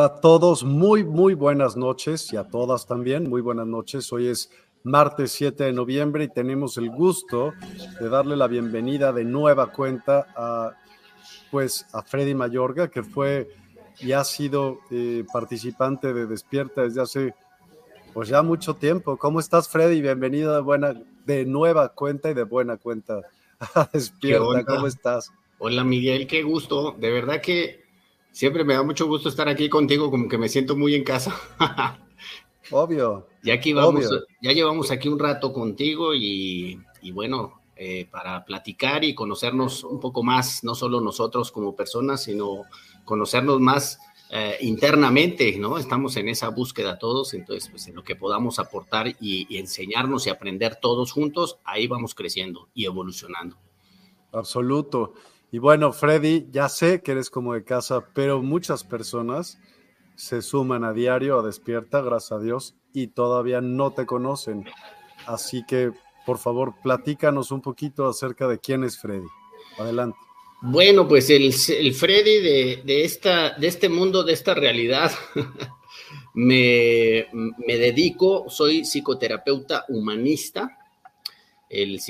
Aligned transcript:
Hola 0.00 0.14
a 0.14 0.20
todos, 0.22 0.64
muy, 0.64 1.04
muy 1.04 1.34
buenas 1.34 1.76
noches 1.76 2.32
y 2.32 2.36
a 2.38 2.44
todas 2.44 2.86
también, 2.86 3.28
muy 3.28 3.42
buenas 3.42 3.66
noches. 3.66 4.10
Hoy 4.14 4.28
es 4.28 4.50
martes 4.82 5.30
7 5.32 5.64
de 5.64 5.74
noviembre 5.74 6.24
y 6.24 6.28
tenemos 6.28 6.78
el 6.78 6.88
gusto 6.88 7.52
de 8.00 8.08
darle 8.08 8.34
la 8.34 8.46
bienvenida 8.46 9.12
de 9.12 9.26
nueva 9.26 9.72
cuenta 9.72 10.26
a, 10.34 10.72
pues, 11.50 11.86
a 11.92 12.02
Freddy 12.02 12.34
Mayorga, 12.34 12.88
que 12.88 13.02
fue 13.02 13.50
y 13.98 14.12
ha 14.12 14.24
sido 14.24 14.78
eh, 14.90 15.26
participante 15.30 16.14
de 16.14 16.26
Despierta 16.26 16.80
desde 16.80 17.02
hace 17.02 17.34
pues 18.14 18.30
ya 18.30 18.40
mucho 18.40 18.76
tiempo. 18.76 19.18
¿Cómo 19.18 19.38
estás, 19.38 19.68
Freddy? 19.68 20.00
Bienvenido 20.00 20.54
de, 20.54 20.62
buena, 20.62 20.94
de 21.26 21.44
nueva 21.44 21.90
cuenta 21.90 22.30
y 22.30 22.32
de 22.32 22.44
buena 22.44 22.78
cuenta 22.78 23.20
a 23.58 23.90
Despierta. 23.92 24.64
¿Cómo 24.64 24.86
estás? 24.86 25.30
Hola, 25.58 25.84
Miguel, 25.84 26.26
qué 26.26 26.42
gusto. 26.42 26.92
De 26.98 27.10
verdad 27.10 27.42
que 27.42 27.79
Siempre 28.32 28.64
me 28.64 28.74
da 28.74 28.82
mucho 28.82 29.06
gusto 29.06 29.28
estar 29.28 29.48
aquí 29.48 29.68
contigo, 29.68 30.10
como 30.10 30.28
que 30.28 30.38
me 30.38 30.48
siento 30.48 30.76
muy 30.76 30.94
en 30.94 31.04
casa. 31.04 31.34
Obvio. 32.70 33.26
Ya 33.42 33.54
aquí 33.54 33.72
vamos, 33.72 34.08
ya 34.40 34.52
llevamos 34.52 34.90
aquí 34.90 35.08
un 35.08 35.18
rato 35.18 35.52
contigo 35.52 36.14
y, 36.14 36.78
bueno, 37.12 37.60
eh, 37.76 38.06
para 38.10 38.44
platicar 38.44 39.02
y 39.04 39.14
conocernos 39.14 39.82
un 39.82 39.98
poco 39.98 40.22
más, 40.22 40.62
no 40.62 40.74
solo 40.74 41.00
nosotros 41.00 41.50
como 41.50 41.74
personas, 41.74 42.22
sino 42.22 42.64
conocernos 43.04 43.60
más 43.60 43.98
eh, 44.30 44.58
internamente, 44.60 45.56
¿no? 45.58 45.78
Estamos 45.78 46.16
en 46.16 46.28
esa 46.28 46.50
búsqueda 46.50 46.98
todos, 46.98 47.34
entonces, 47.34 47.68
pues 47.70 47.88
en 47.88 47.96
lo 47.96 48.04
que 48.04 48.14
podamos 48.14 48.58
aportar 48.58 49.08
y, 49.08 49.46
y 49.48 49.58
enseñarnos 49.58 50.26
y 50.26 50.30
aprender 50.30 50.76
todos 50.76 51.10
juntos, 51.10 51.58
ahí 51.64 51.88
vamos 51.88 52.14
creciendo 52.14 52.68
y 52.74 52.84
evolucionando. 52.84 53.56
Absoluto. 54.32 55.14
Y 55.52 55.58
bueno, 55.58 55.92
Freddy, 55.92 56.46
ya 56.50 56.68
sé 56.68 57.02
que 57.02 57.12
eres 57.12 57.28
como 57.28 57.54
de 57.54 57.64
casa, 57.64 58.06
pero 58.14 58.40
muchas 58.42 58.84
personas 58.84 59.58
se 60.14 60.42
suman 60.42 60.84
a 60.84 60.92
diario 60.92 61.38
a 61.38 61.42
Despierta, 61.42 62.02
gracias 62.02 62.32
a 62.32 62.42
Dios, 62.42 62.76
y 62.92 63.08
todavía 63.08 63.60
no 63.60 63.92
te 63.92 64.06
conocen. 64.06 64.64
Así 65.26 65.64
que, 65.66 65.92
por 66.24 66.38
favor, 66.38 66.74
platícanos 66.82 67.50
un 67.50 67.62
poquito 67.62 68.06
acerca 68.06 68.46
de 68.46 68.58
quién 68.58 68.84
es 68.84 68.98
Freddy. 68.98 69.26
Adelante. 69.78 70.18
Bueno, 70.62 71.08
pues 71.08 71.30
el, 71.30 71.52
Freddy 71.94 72.82
de, 72.84 73.04
esta, 73.04 73.54
de 73.58 73.66
este 73.66 73.88
mundo, 73.88 74.22
de 74.22 74.34
esta 74.34 74.54
realidad, 74.54 75.10
me, 76.34 77.26
me 77.32 77.76
dedico, 77.76 78.44
soy 78.50 78.84
psicoterapeuta 78.84 79.86
humanista, 79.88 80.79
el 81.70 82.00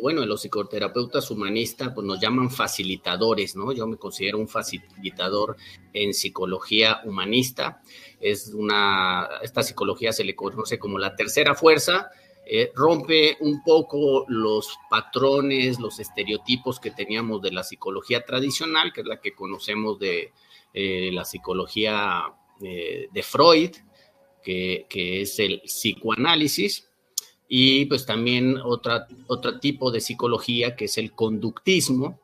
bueno, 0.00 0.24
los 0.24 0.42
psicoterapeutas 0.42 1.28
humanistas 1.32 1.90
pues 1.92 2.06
nos 2.06 2.20
llaman 2.20 2.50
facilitadores, 2.50 3.56
¿no? 3.56 3.72
Yo 3.72 3.84
me 3.88 3.96
considero 3.96 4.38
un 4.38 4.46
facilitador 4.46 5.56
en 5.92 6.14
psicología 6.14 7.00
humanista. 7.04 7.82
Es 8.20 8.54
una, 8.54 9.28
esta 9.42 9.64
psicología 9.64 10.12
se 10.12 10.22
le 10.22 10.36
conoce 10.36 10.78
como 10.78 10.98
la 10.98 11.16
tercera 11.16 11.56
fuerza, 11.56 12.10
eh, 12.46 12.70
rompe 12.76 13.36
un 13.40 13.60
poco 13.64 14.24
los 14.28 14.78
patrones, 14.88 15.80
los 15.80 15.98
estereotipos 15.98 16.78
que 16.78 16.92
teníamos 16.92 17.42
de 17.42 17.50
la 17.50 17.64
psicología 17.64 18.24
tradicional, 18.24 18.92
que 18.92 19.00
es 19.00 19.06
la 19.08 19.20
que 19.20 19.34
conocemos 19.34 19.98
de 19.98 20.32
eh, 20.72 21.10
la 21.12 21.24
psicología 21.24 22.22
eh, 22.62 23.08
de 23.10 23.22
Freud, 23.24 23.70
que, 24.44 24.86
que 24.88 25.22
es 25.22 25.40
el 25.40 25.60
psicoanálisis 25.62 26.87
y 27.48 27.86
pues 27.86 28.04
también 28.04 28.58
otra, 28.58 29.06
otro 29.26 29.58
tipo 29.58 29.90
de 29.90 30.00
psicología 30.00 30.76
que 30.76 30.84
es 30.84 30.98
el 30.98 31.12
conductismo 31.12 32.20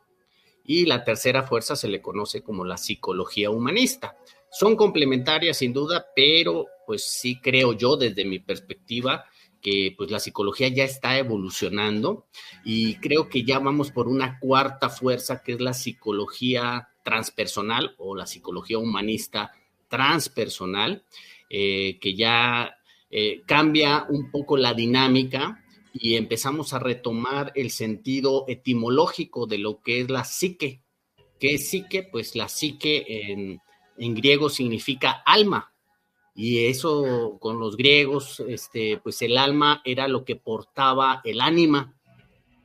y 0.65 0.87
la 0.87 1.05
tercera 1.05 1.43
fuerza 1.43 1.77
se 1.77 1.89
le 1.89 2.03
conoce 2.03 2.43
como 2.43 2.65
la 2.65 2.77
psicología 2.77 3.51
humanista. 3.51 4.17
Son 4.51 4.77
complementarias 4.77 5.59
sin 5.59 5.73
duda, 5.73 6.07
pero 6.15 6.67
pues 6.87 7.05
sí 7.05 7.41
creo 7.41 7.73
yo 7.73 7.97
desde 7.97 8.25
mi 8.25 8.39
perspectiva 8.39 9.25
que 9.61 9.95
pues 9.97 10.11
la 10.11 10.21
psicología 10.21 10.69
ya 10.69 10.85
está 10.85 11.19
evolucionando 11.19 12.27
y 12.65 12.97
creo 12.97 13.31
que 13.31 13.45
ya 13.45 13.59
vamos 13.59 13.91
por 13.91 14.09
una 14.09 14.39
cuarta 14.39 14.91
fuerza 14.91 15.43
que 15.43 15.53
es 15.53 15.61
la 15.61 15.73
psicología 15.73 16.91
transpersonal 17.03 17.95
o 17.97 18.15
la 18.15 18.27
psicología 18.27 18.77
humanista 18.79 19.53
transpersonal, 19.89 21.05
eh, 21.49 21.99
que 21.99 22.15
ya 22.15 22.77
eh, 23.17 23.43
cambia 23.47 24.07
un 24.09 24.29
poco 24.33 24.57
la 24.57 24.75
dinámica 24.75 25.65
y 25.93 26.17
empezamos 26.17 26.73
a 26.73 26.81
retomar 26.81 27.53
el 27.55 27.71
sentido 27.71 28.45
etimológico 28.49 29.47
de 29.47 29.59
lo 29.59 29.81
que 29.83 30.01
es 30.01 30.11
la 30.11 30.25
psique. 30.25 30.83
¿Qué 31.39 31.55
es 31.55 31.71
psique? 31.71 32.03
Pues 32.03 32.35
la 32.35 32.49
psique 32.49 33.61
en, 33.97 34.15
griego 34.17 34.51
significa 34.51 35.23
alma. 35.25 35.73
Y 36.35 36.65
eso 36.67 37.39
con 37.39 37.61
los 37.61 37.77
griegos, 37.77 38.41
este, 38.49 38.99
pues 38.99 39.23
el 39.23 39.39
alma 39.39 39.81
era 39.85 40.09
lo 40.09 40.25
que 40.25 40.35
portaba 40.35 41.21
el 41.23 41.41
ánima, 41.41 41.97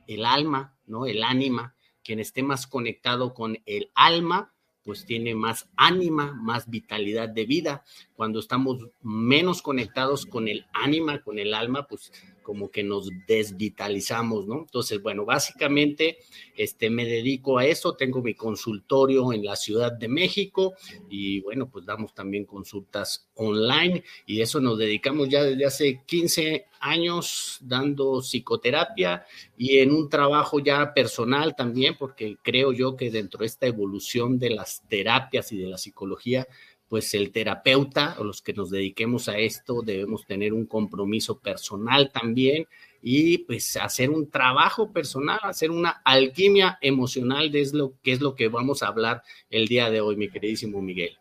el 0.08 0.26
alma, 0.26 0.76
¿no? 0.86 1.06
El 1.06 1.22
ánima. 1.22 1.76
Quien 2.02 2.18
esté 2.18 2.42
más 2.42 2.66
conectado 2.66 3.34
con 3.34 3.56
el 3.66 3.92
alma, 3.94 4.52
pues 4.84 5.04
tiene 5.04 5.34
más 5.34 5.68
ánima, 5.76 6.32
más 6.32 6.68
vitalidad 6.68 7.28
de 7.28 7.44
vida. 7.46 7.84
Cuando 8.14 8.38
estamos 8.40 8.88
menos 9.02 9.62
conectados 9.62 10.26
con 10.26 10.48
el 10.48 10.66
ánima, 10.72 11.22
con 11.22 11.38
el 11.38 11.54
alma, 11.54 11.86
pues 11.86 12.12
como 12.50 12.68
que 12.68 12.82
nos 12.82 13.08
desvitalizamos, 13.28 14.44
¿no? 14.44 14.58
Entonces, 14.62 15.00
bueno, 15.00 15.24
básicamente 15.24 16.18
este, 16.56 16.90
me 16.90 17.04
dedico 17.04 17.58
a 17.58 17.64
eso, 17.64 17.94
tengo 17.94 18.20
mi 18.22 18.34
consultorio 18.34 19.32
en 19.32 19.44
la 19.44 19.54
Ciudad 19.54 19.92
de 19.92 20.08
México 20.08 20.74
y 21.08 21.38
bueno, 21.42 21.70
pues 21.70 21.86
damos 21.86 22.12
también 22.12 22.46
consultas 22.46 23.28
online 23.36 24.02
y 24.26 24.40
eso 24.40 24.58
nos 24.58 24.78
dedicamos 24.78 25.28
ya 25.28 25.44
desde 25.44 25.64
hace 25.64 26.02
15 26.04 26.66
años 26.80 27.58
dando 27.62 28.20
psicoterapia 28.20 29.24
y 29.56 29.78
en 29.78 29.92
un 29.92 30.08
trabajo 30.08 30.58
ya 30.58 30.92
personal 30.92 31.54
también, 31.54 31.94
porque 31.96 32.36
creo 32.42 32.72
yo 32.72 32.96
que 32.96 33.12
dentro 33.12 33.40
de 33.40 33.46
esta 33.46 33.68
evolución 33.68 34.40
de 34.40 34.50
las 34.50 34.82
terapias 34.88 35.52
y 35.52 35.58
de 35.58 35.68
la 35.68 35.78
psicología, 35.78 36.48
pues 36.90 37.14
el 37.14 37.30
terapeuta 37.30 38.16
o 38.18 38.24
los 38.24 38.42
que 38.42 38.52
nos 38.52 38.68
dediquemos 38.68 39.28
a 39.28 39.38
esto 39.38 39.80
debemos 39.80 40.26
tener 40.26 40.52
un 40.52 40.66
compromiso 40.66 41.38
personal 41.38 42.10
también 42.10 42.66
y 43.00 43.38
pues 43.38 43.76
hacer 43.76 44.10
un 44.10 44.28
trabajo 44.28 44.90
personal, 44.90 45.38
hacer 45.44 45.70
una 45.70 46.02
alquimia 46.04 46.78
emocional 46.82 47.52
de 47.52 47.64
lo 47.72 47.92
que 48.02 48.10
es 48.10 48.20
lo 48.20 48.34
que 48.34 48.48
vamos 48.48 48.82
a 48.82 48.88
hablar 48.88 49.22
el 49.50 49.68
día 49.68 49.88
de 49.88 50.00
hoy, 50.00 50.16
mi 50.16 50.28
queridísimo 50.28 50.82
Miguel. 50.82 51.16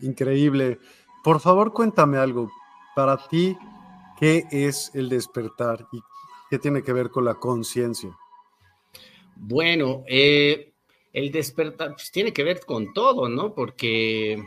Increíble. 0.00 0.78
Por 1.22 1.40
favor, 1.40 1.74
cuéntame 1.74 2.16
algo. 2.16 2.50
Para 2.94 3.18
ti, 3.28 3.54
¿qué 4.18 4.44
es 4.50 4.90
el 4.94 5.10
despertar 5.10 5.86
y 5.92 6.00
qué 6.48 6.58
tiene 6.58 6.82
que 6.82 6.94
ver 6.94 7.10
con 7.10 7.26
la 7.26 7.34
conciencia? 7.34 8.16
Bueno, 9.36 10.04
eh, 10.08 10.72
el 11.12 11.30
despertar 11.30 11.92
pues, 11.92 12.10
tiene 12.10 12.32
que 12.32 12.44
ver 12.44 12.60
con 12.64 12.94
todo, 12.94 13.28
¿no? 13.28 13.54
Porque 13.54 14.42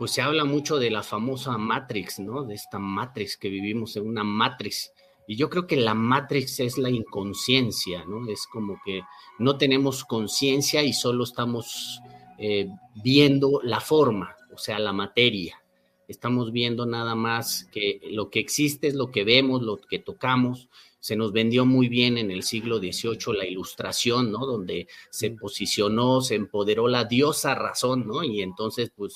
pues 0.00 0.12
se 0.12 0.22
habla 0.22 0.46
mucho 0.46 0.78
de 0.78 0.90
la 0.90 1.02
famosa 1.02 1.58
Matrix, 1.58 2.20
¿no? 2.20 2.44
De 2.44 2.54
esta 2.54 2.78
Matrix 2.78 3.36
que 3.36 3.50
vivimos 3.50 3.96
en 3.96 4.08
una 4.08 4.24
Matrix. 4.24 4.94
Y 5.26 5.36
yo 5.36 5.50
creo 5.50 5.66
que 5.66 5.76
la 5.76 5.92
Matrix 5.92 6.58
es 6.60 6.78
la 6.78 6.88
inconsciencia, 6.88 8.06
¿no? 8.06 8.26
Es 8.26 8.46
como 8.46 8.80
que 8.82 9.02
no 9.38 9.58
tenemos 9.58 10.06
conciencia 10.06 10.82
y 10.82 10.94
solo 10.94 11.24
estamos 11.24 12.00
eh, 12.38 12.66
viendo 13.04 13.60
la 13.62 13.78
forma, 13.78 14.34
o 14.54 14.56
sea, 14.56 14.78
la 14.78 14.94
materia. 14.94 15.62
Estamos 16.08 16.50
viendo 16.50 16.86
nada 16.86 17.14
más 17.14 17.64
que 17.70 18.00
lo 18.10 18.30
que 18.30 18.40
existe 18.40 18.86
es 18.86 18.94
lo 18.94 19.10
que 19.10 19.24
vemos, 19.24 19.60
lo 19.60 19.76
que 19.76 19.98
tocamos. 19.98 20.70
Se 20.98 21.14
nos 21.14 21.30
vendió 21.30 21.66
muy 21.66 21.88
bien 21.88 22.16
en 22.16 22.30
el 22.30 22.42
siglo 22.42 22.78
XVIII 22.78 23.36
la 23.36 23.44
ilustración, 23.44 24.32
¿no? 24.32 24.46
Donde 24.46 24.88
se 25.10 25.32
posicionó, 25.32 26.22
se 26.22 26.36
empoderó 26.36 26.88
la 26.88 27.04
diosa 27.04 27.54
razón, 27.54 28.06
¿no? 28.06 28.24
Y 28.24 28.40
entonces, 28.40 28.90
pues, 28.96 29.14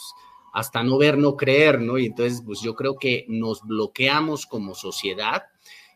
hasta 0.55 0.85
no 0.85 0.97
ver, 0.97 1.19
no 1.19 1.37
creer, 1.37 1.81
¿no? 1.81 1.99
Y 1.99 2.07
entonces, 2.07 2.41
pues 2.47 2.61
yo 2.63 2.75
creo 2.77 2.97
que 2.97 3.27
nos 3.29 3.63
bloqueamos 3.63 4.47
como 4.47 4.77
sociedad, 4.77 5.43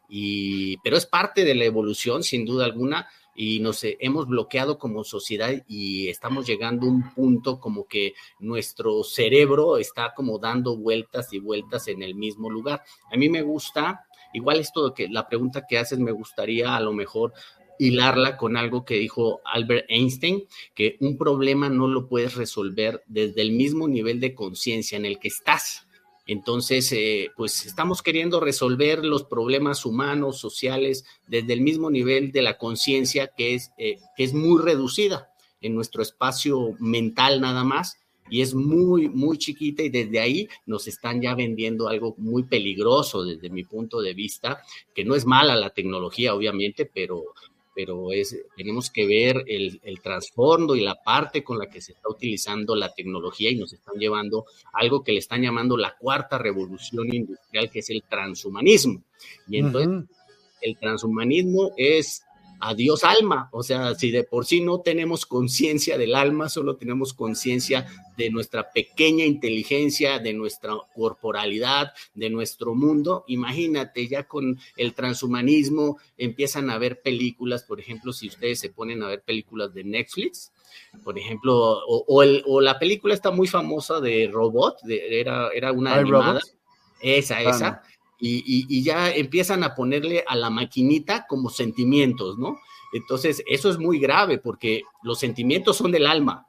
y, 0.08 0.78
pero 0.78 0.96
es 0.96 1.06
parte 1.06 1.44
de 1.44 1.54
la 1.54 1.64
evolución, 1.64 2.24
sin 2.24 2.44
duda 2.44 2.64
alguna, 2.64 3.08
y 3.36 3.60
nos 3.60 3.82
hemos 3.84 4.26
bloqueado 4.26 4.76
como 4.76 5.04
sociedad 5.04 5.52
y 5.68 6.08
estamos 6.08 6.44
llegando 6.44 6.86
a 6.86 6.90
un 6.90 7.14
punto 7.14 7.60
como 7.60 7.86
que 7.86 8.14
nuestro 8.40 9.04
cerebro 9.04 9.78
está 9.78 10.12
como 10.12 10.40
dando 10.40 10.76
vueltas 10.76 11.32
y 11.32 11.38
vueltas 11.38 11.86
en 11.86 12.02
el 12.02 12.16
mismo 12.16 12.50
lugar. 12.50 12.82
A 13.12 13.16
mí 13.16 13.28
me 13.28 13.42
gusta, 13.42 14.06
igual 14.32 14.58
esto 14.58 14.92
que 14.92 15.08
la 15.08 15.28
pregunta 15.28 15.66
que 15.68 15.78
haces 15.78 16.00
me 16.00 16.10
gustaría 16.10 16.74
a 16.74 16.80
lo 16.80 16.92
mejor 16.92 17.32
hilarla 17.78 18.36
con 18.36 18.56
algo 18.56 18.84
que 18.84 18.94
dijo 18.94 19.40
Albert 19.44 19.86
Einstein, 19.88 20.44
que 20.74 20.96
un 21.00 21.16
problema 21.16 21.68
no 21.68 21.88
lo 21.88 22.08
puedes 22.08 22.34
resolver 22.34 23.02
desde 23.06 23.42
el 23.42 23.52
mismo 23.52 23.88
nivel 23.88 24.20
de 24.20 24.34
conciencia 24.34 24.96
en 24.96 25.06
el 25.06 25.18
que 25.18 25.28
estás. 25.28 25.86
Entonces, 26.26 26.92
eh, 26.92 27.30
pues 27.36 27.64
estamos 27.64 28.02
queriendo 28.02 28.38
resolver 28.38 29.04
los 29.04 29.24
problemas 29.24 29.86
humanos, 29.86 30.38
sociales, 30.38 31.06
desde 31.26 31.54
el 31.54 31.62
mismo 31.62 31.90
nivel 31.90 32.32
de 32.32 32.42
la 32.42 32.58
conciencia 32.58 33.28
que, 33.28 33.54
es 33.54 33.72
eh, 33.78 33.98
que 34.16 34.24
es 34.24 34.34
muy 34.34 34.60
reducida 34.60 35.30
en 35.60 35.74
nuestro 35.74 36.02
espacio 36.02 36.76
mental 36.78 37.40
nada 37.40 37.64
más 37.64 37.98
y 38.30 38.42
es 38.42 38.54
muy, 38.54 39.08
muy 39.08 39.38
chiquita 39.38 39.82
y 39.82 39.88
desde 39.88 40.20
ahí 40.20 40.48
nos 40.66 40.86
están 40.86 41.20
ya 41.20 41.34
vendiendo 41.34 41.88
algo 41.88 42.14
muy 42.18 42.44
peligroso 42.44 43.24
desde 43.24 43.50
mi 43.50 43.64
punto 43.64 44.00
de 44.00 44.14
vista, 44.14 44.62
que 44.94 45.04
no 45.04 45.14
es 45.14 45.24
mala 45.24 45.56
la 45.56 45.70
tecnología, 45.70 46.34
obviamente, 46.34 46.84
pero, 46.84 47.22
pero 47.78 48.10
es, 48.10 48.36
tenemos 48.56 48.90
que 48.90 49.06
ver 49.06 49.44
el, 49.46 49.80
el 49.84 50.00
trasfondo 50.00 50.74
y 50.74 50.80
la 50.80 50.96
parte 51.00 51.44
con 51.44 51.60
la 51.60 51.70
que 51.70 51.80
se 51.80 51.92
está 51.92 52.08
utilizando 52.08 52.74
la 52.74 52.92
tecnología 52.92 53.52
y 53.52 53.54
nos 53.54 53.72
están 53.72 53.94
llevando 54.00 54.46
a 54.72 54.80
algo 54.80 55.04
que 55.04 55.12
le 55.12 55.20
están 55.20 55.42
llamando 55.42 55.76
la 55.76 55.96
cuarta 55.96 56.38
revolución 56.38 57.14
industrial, 57.14 57.70
que 57.70 57.78
es 57.78 57.90
el 57.90 58.02
transhumanismo. 58.02 59.04
Y 59.46 59.58
entonces, 59.58 60.10
el 60.60 60.76
transhumanismo 60.76 61.70
es 61.76 62.24
adiós 62.60 63.04
alma. 63.04 63.48
O 63.52 63.62
sea, 63.62 63.94
si 63.94 64.10
de 64.10 64.24
por 64.24 64.46
sí 64.46 64.60
no 64.60 64.80
tenemos 64.80 65.26
conciencia 65.26 65.98
del 65.98 66.14
alma, 66.14 66.48
solo 66.48 66.76
tenemos 66.76 67.14
conciencia 67.14 67.86
de 68.16 68.30
nuestra 68.30 68.70
pequeña 68.70 69.24
inteligencia, 69.24 70.18
de 70.18 70.32
nuestra 70.32 70.74
corporalidad, 70.94 71.92
de 72.14 72.30
nuestro 72.30 72.74
mundo, 72.74 73.24
imagínate, 73.28 74.08
ya 74.08 74.24
con 74.24 74.58
el 74.76 74.94
transhumanismo 74.94 75.98
empiezan 76.16 76.70
a 76.70 76.78
ver 76.78 77.00
películas, 77.00 77.62
por 77.62 77.78
ejemplo, 77.80 78.12
si 78.12 78.28
ustedes 78.28 78.58
se 78.58 78.70
ponen 78.70 79.02
a 79.02 79.08
ver 79.08 79.22
películas 79.22 79.72
de 79.72 79.84
Netflix, 79.84 80.52
por 81.04 81.18
ejemplo, 81.18 81.80
o, 81.86 82.60
la 82.60 82.78
película 82.78 83.14
está 83.14 83.30
muy 83.30 83.46
famosa 83.46 84.00
de 84.00 84.28
Robot, 84.32 84.78
era, 84.88 85.50
era 85.54 85.72
una 85.72 85.94
animada. 85.94 86.40
Esa, 87.00 87.40
esa 87.42 87.82
y, 88.20 88.82
ya 88.82 89.10
empiezan 89.10 89.62
a 89.62 89.74
ponerle 89.74 90.24
a 90.26 90.34
la 90.36 90.50
maquinita 90.50 91.26
como 91.28 91.50
sentimientos, 91.50 92.38
¿no? 92.38 92.58
Entonces, 92.92 93.42
eso 93.46 93.70
es 93.70 93.78
muy 93.78 93.98
grave 93.98 94.38
porque 94.38 94.82
los 95.02 95.18
sentimientos 95.18 95.76
son 95.76 95.92
del 95.92 96.06
alma. 96.06 96.46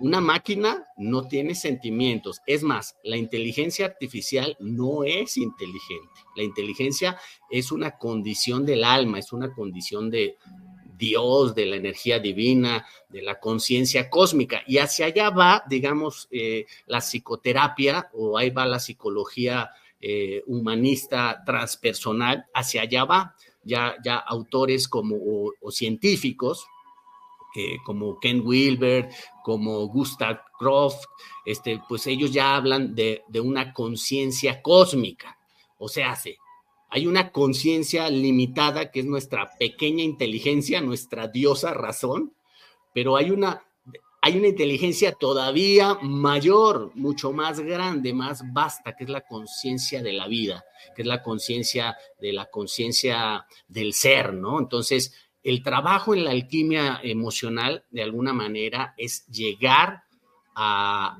Una 0.00 0.20
máquina 0.20 0.86
no 0.96 1.28
tiene 1.28 1.54
sentimientos. 1.54 2.40
Es 2.46 2.62
más, 2.62 2.96
la 3.04 3.16
inteligencia 3.16 3.86
artificial 3.86 4.56
no 4.60 5.04
es 5.04 5.36
inteligente. 5.36 6.20
La 6.36 6.42
inteligencia 6.42 7.16
es 7.50 7.72
una 7.72 7.98
condición 7.98 8.66
del 8.66 8.84
alma, 8.84 9.18
es 9.18 9.32
una 9.32 9.52
condición 9.52 10.10
de 10.10 10.36
Dios, 10.96 11.54
de 11.54 11.66
la 11.66 11.76
energía 11.76 12.18
divina, 12.18 12.84
de 13.08 13.22
la 13.22 13.38
conciencia 13.40 14.10
cósmica. 14.10 14.62
Y 14.66 14.78
hacia 14.78 15.06
allá 15.06 15.30
va, 15.30 15.62
digamos, 15.68 16.28
eh, 16.30 16.66
la 16.86 17.00
psicoterapia 17.00 18.10
o 18.12 18.36
ahí 18.36 18.50
va 18.50 18.66
la 18.66 18.78
psicología 18.78 19.70
eh, 20.02 20.42
humanista 20.46 21.42
transpersonal, 21.46 22.46
hacia 22.52 22.82
allá 22.82 23.04
va. 23.04 23.36
Ya, 23.64 23.94
ya 24.04 24.16
autores 24.16 24.88
como, 24.88 25.16
o, 25.16 25.70
científicos, 25.70 26.66
como 27.84 28.18
Ken 28.18 28.42
Wilber, 28.44 29.08
como 29.44 29.86
Gustav 29.86 30.40
Croft, 30.58 31.04
este, 31.44 31.80
pues 31.88 32.08
ellos 32.08 32.32
ya 32.32 32.56
hablan 32.56 32.94
de, 32.94 33.22
de 33.28 33.40
una 33.40 33.72
conciencia 33.72 34.60
cósmica. 34.60 35.38
O 35.78 35.88
sea, 35.88 36.10
hace, 36.10 36.38
hay 36.94 37.06
una 37.06 37.32
conciencia 37.32 38.10
limitada 38.10 38.90
que 38.90 39.00
es 39.00 39.06
nuestra 39.06 39.50
pequeña 39.58 40.04
inteligencia, 40.04 40.82
nuestra 40.82 41.26
diosa 41.26 41.72
razón, 41.72 42.34
pero 42.92 43.16
hay 43.16 43.30
una 43.30 43.64
hay 44.24 44.38
una 44.38 44.46
inteligencia 44.46 45.12
todavía 45.12 45.98
mayor, 46.00 46.92
mucho 46.94 47.32
más 47.32 47.58
grande, 47.58 48.14
más 48.14 48.44
vasta, 48.52 48.94
que 48.94 49.02
es 49.02 49.10
la 49.10 49.22
conciencia 49.22 50.00
de 50.00 50.12
la 50.12 50.28
vida, 50.28 50.64
que 50.94 51.02
es 51.02 51.08
la 51.08 51.24
conciencia 51.24 51.96
de 52.20 52.32
la 52.32 52.46
conciencia 52.46 53.44
del 53.66 53.92
ser, 53.92 54.32
¿no? 54.32 54.60
Entonces, 54.60 55.12
el 55.42 55.64
trabajo 55.64 56.14
en 56.14 56.24
la 56.24 56.30
alquimia 56.30 57.00
emocional, 57.02 57.84
de 57.90 58.04
alguna 58.04 58.32
manera, 58.32 58.94
es 58.96 59.26
llegar 59.26 60.04
a, 60.54 61.18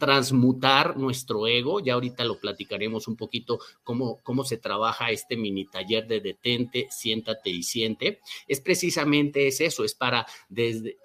transmutar 0.00 0.96
nuestro 0.96 1.46
ego. 1.46 1.78
Ya 1.78 1.94
ahorita 1.94 2.24
lo 2.24 2.40
platicaremos 2.40 3.06
un 3.06 3.16
poquito 3.16 3.60
cómo, 3.84 4.20
cómo 4.24 4.42
se 4.44 4.56
trabaja 4.56 5.10
este 5.10 5.36
mini 5.36 5.66
taller 5.66 6.08
de 6.08 6.20
detente, 6.20 6.88
siéntate 6.90 7.50
y 7.50 7.62
siente. 7.62 8.20
Es 8.48 8.60
precisamente 8.60 9.46
es 9.46 9.60
eso, 9.60 9.84
es 9.84 9.94
para 9.94 10.26
desde 10.48 10.98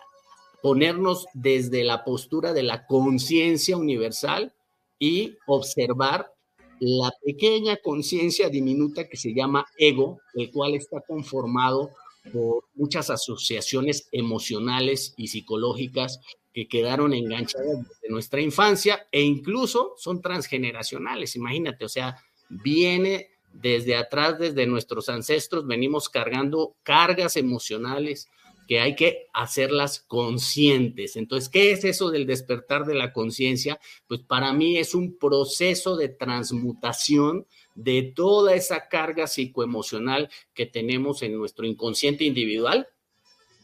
ponernos 0.61 1.25
desde 1.33 1.83
la 1.83 2.03
postura 2.03 2.53
de 2.53 2.63
la 2.63 2.85
conciencia 2.85 3.77
universal 3.77 4.53
y 4.99 5.35
observar 5.45 6.33
la 6.79 7.11
pequeña 7.23 7.77
conciencia 7.77 8.49
diminuta 8.49 9.07
que 9.07 9.17
se 9.17 9.33
llama 9.33 9.65
ego, 9.77 10.19
el 10.33 10.51
cual 10.51 10.75
está 10.75 11.01
conformado 11.01 11.91
por 12.31 12.65
muchas 12.75 13.09
asociaciones 13.09 14.07
emocionales 14.11 15.13
y 15.17 15.27
psicológicas 15.27 16.19
que 16.53 16.67
quedaron 16.67 17.13
enganchadas 17.13 17.87
desde 17.87 18.09
nuestra 18.09 18.41
infancia 18.41 19.07
e 19.11 19.21
incluso 19.21 19.93
son 19.97 20.21
transgeneracionales. 20.21 21.35
Imagínate, 21.35 21.85
o 21.85 21.89
sea, 21.89 22.17
viene 22.49 23.29
desde 23.53 23.95
atrás, 23.95 24.37
desde 24.39 24.67
nuestros 24.67 25.09
ancestros, 25.09 25.65
venimos 25.65 26.09
cargando 26.09 26.75
cargas 26.83 27.37
emocionales 27.37 28.27
que 28.67 28.79
hay 28.79 28.95
que 28.95 29.27
hacerlas 29.33 30.01
conscientes. 30.01 31.15
Entonces, 31.15 31.49
¿qué 31.49 31.71
es 31.71 31.83
eso 31.85 32.11
del 32.11 32.27
despertar 32.27 32.85
de 32.85 32.95
la 32.95 33.13
conciencia? 33.13 33.79
Pues 34.07 34.21
para 34.21 34.53
mí 34.53 34.77
es 34.77 34.93
un 34.93 35.17
proceso 35.17 35.95
de 35.95 36.09
transmutación 36.09 37.47
de 37.75 38.11
toda 38.15 38.55
esa 38.55 38.87
carga 38.89 39.27
psicoemocional 39.27 40.29
que 40.53 40.65
tenemos 40.65 41.21
en 41.21 41.37
nuestro 41.37 41.65
inconsciente 41.65 42.25
individual, 42.25 42.87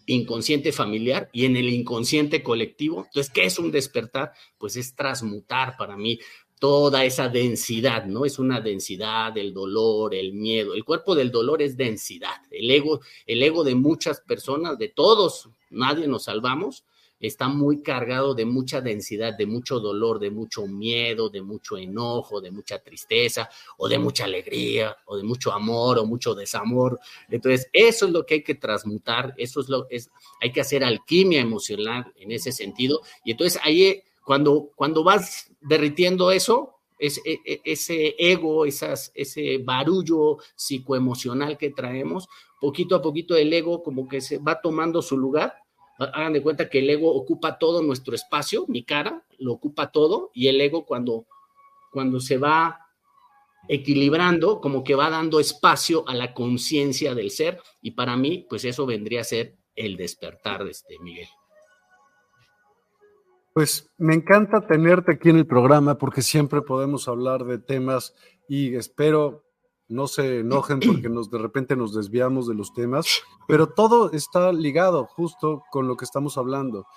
inconsciente 0.06 0.72
familiar 0.72 1.30
y 1.34 1.46
en 1.46 1.58
el 1.58 1.70
inconsciente 1.70 2.44
colectivo. 2.44 3.06
Entonces, 3.06 3.32
¿qué 3.32 3.46
es 3.46 3.58
un 3.60 3.72
despertar? 3.72 4.34
Pues 4.58 4.76
es 4.76 4.96
transmutar 4.96 5.76
para 5.78 5.98
mí 5.98 6.20
toda 6.64 7.04
esa 7.04 7.28
densidad, 7.28 8.06
¿no? 8.06 8.24
Es 8.24 8.40
una 8.40 8.62
densidad, 8.62 9.38
el 9.38 9.54
dolor, 9.54 10.16
el 10.16 10.32
miedo. 10.32 10.74
El 10.74 10.86
cuerpo 10.86 11.14
del 11.14 11.30
dolor 11.30 11.62
es 11.62 11.76
densidad. 11.76 12.38
El 12.50 12.72
ego, 12.72 13.02
el 13.28 13.44
ego 13.44 13.66
de 13.66 13.76
muchas 13.76 14.22
personas, 14.22 14.78
de 14.78 14.88
todos, 14.88 15.50
nadie 15.72 16.08
nos 16.08 16.24
salvamos, 16.24 16.86
está 17.20 17.50
muy 17.50 17.82
cargado 17.82 18.34
de 18.34 18.46
mucha 18.46 18.80
densidad, 18.80 19.34
de 19.38 19.46
mucho 19.46 19.82
dolor, 19.82 20.20
de 20.20 20.32
mucho 20.32 20.66
miedo, 20.66 21.28
de 21.30 21.42
mucho 21.42 21.78
enojo, 21.78 22.40
de 22.40 22.52
mucha 22.52 22.80
tristeza, 22.80 23.50
o 23.76 23.90
de 23.90 24.00
mucha 24.00 24.24
alegría, 24.24 24.96
o 25.08 25.18
de 25.18 25.24
mucho 25.24 25.52
amor, 25.52 26.00
o 26.00 26.06
mucho 26.06 26.34
desamor. 26.34 26.98
Entonces, 27.30 27.68
eso 27.74 28.06
es 28.06 28.14
lo 28.14 28.26
que 28.26 28.36
hay 28.36 28.44
que 28.44 28.56
transmutar, 28.56 29.34
eso 29.36 29.60
es 29.60 29.68
lo 29.68 29.86
que 29.86 29.98
es, 29.98 30.10
hay 30.40 30.54
que 30.54 30.62
hacer 30.62 30.86
alquimia 30.86 31.42
emocional 31.42 32.14
en 32.16 32.32
ese 32.32 32.54
sentido. 32.54 33.02
Y 33.26 33.32
entonces 33.32 33.60
ahí 33.66 34.02
cuando, 34.24 34.72
cuando 34.76 35.04
vas 35.04 35.52
derritiendo 35.62 36.32
eso, 36.32 36.74
es, 37.00 37.22
e, 37.26 37.42
e, 37.46 37.62
ese 37.66 38.16
ego, 38.18 38.66
ese 38.66 39.58
barullo 39.64 40.38
psicoemocional 40.56 41.58
que 41.58 41.72
traemos, 41.72 42.28
poquito 42.62 42.96
a 42.96 43.02
poquito 43.02 43.36
el 43.36 43.52
ego 43.52 43.84
como 43.84 44.08
que 44.08 44.22
se 44.22 44.38
va 44.38 44.62
tomando 44.62 45.02
su 45.02 45.18
lugar. 45.18 45.56
Hagan 46.00 46.34
de 46.34 46.42
cuenta 46.42 46.70
que 46.70 46.80
el 46.80 46.90
ego 46.90 47.14
ocupa 47.14 47.60
todo 47.60 47.82
nuestro 47.82 48.16
espacio, 48.16 48.66
mi 48.68 48.84
cara 48.84 49.26
lo 49.38 49.54
ocupa 49.54 49.92
todo, 49.92 50.32
y 50.34 50.48
el 50.48 50.60
ego 50.60 50.86
cuando, 50.86 51.28
cuando 51.92 52.20
se 52.20 52.38
va 52.38 52.80
equilibrando, 53.68 54.60
como 54.60 54.84
que 54.84 54.96
va 54.96 55.10
dando 55.10 55.40
espacio 55.40 56.04
a 56.08 56.16
la 56.16 56.34
conciencia 56.34 57.14
del 57.14 57.32
ser, 57.32 57.62
y 57.82 57.92
para 57.92 58.18
mí, 58.18 58.46
pues 58.50 58.66
eso 58.66 58.86
vendría 58.86 59.22
a 59.22 59.26
ser 59.26 59.58
el 59.76 59.98
despertar 59.98 60.64
de 60.64 60.72
este 60.72 61.00
Miguel. 61.00 61.28
Pues 63.54 63.92
me 63.98 64.16
encanta 64.16 64.66
tenerte 64.66 65.14
aquí 65.14 65.30
en 65.30 65.38
el 65.38 65.48
programa 65.48 65.98
porque 65.98 66.22
siempre 66.22 66.62
podemos 66.62 67.08
hablar 67.08 67.46
de 67.46 67.60
temas 67.60 68.16
y 68.48 68.76
espero 68.76 69.44
no 69.88 70.08
se 70.08 70.40
enojen 70.40 70.80
porque 70.80 71.08
nos 71.08 71.30
de 71.30 71.38
repente 71.38 71.76
nos 71.76 71.94
desviamos 71.94 72.48
de 72.48 72.56
los 72.56 72.74
temas, 72.74 73.06
pero 73.48 73.68
todo 73.68 74.12
está 74.12 74.52
ligado 74.52 75.06
justo 75.06 75.64
con 75.72 75.88
lo 75.88 75.96
que 75.96 76.06
estamos 76.06 76.38
hablando. 76.38 76.88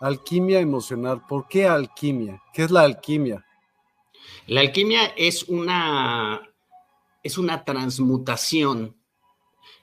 Alquimia 0.00 0.60
emocional. 0.60 1.26
¿Por 1.26 1.46
qué 1.46 1.66
alquimia? 1.66 2.42
¿Qué 2.54 2.62
es 2.62 2.70
la 2.70 2.82
alquimia? 2.82 3.44
La 4.46 4.60
alquimia 4.60 5.06
es 5.16 5.42
una 5.44 6.40
es 7.22 7.36
una 7.36 7.64
transmutación. 7.64 8.96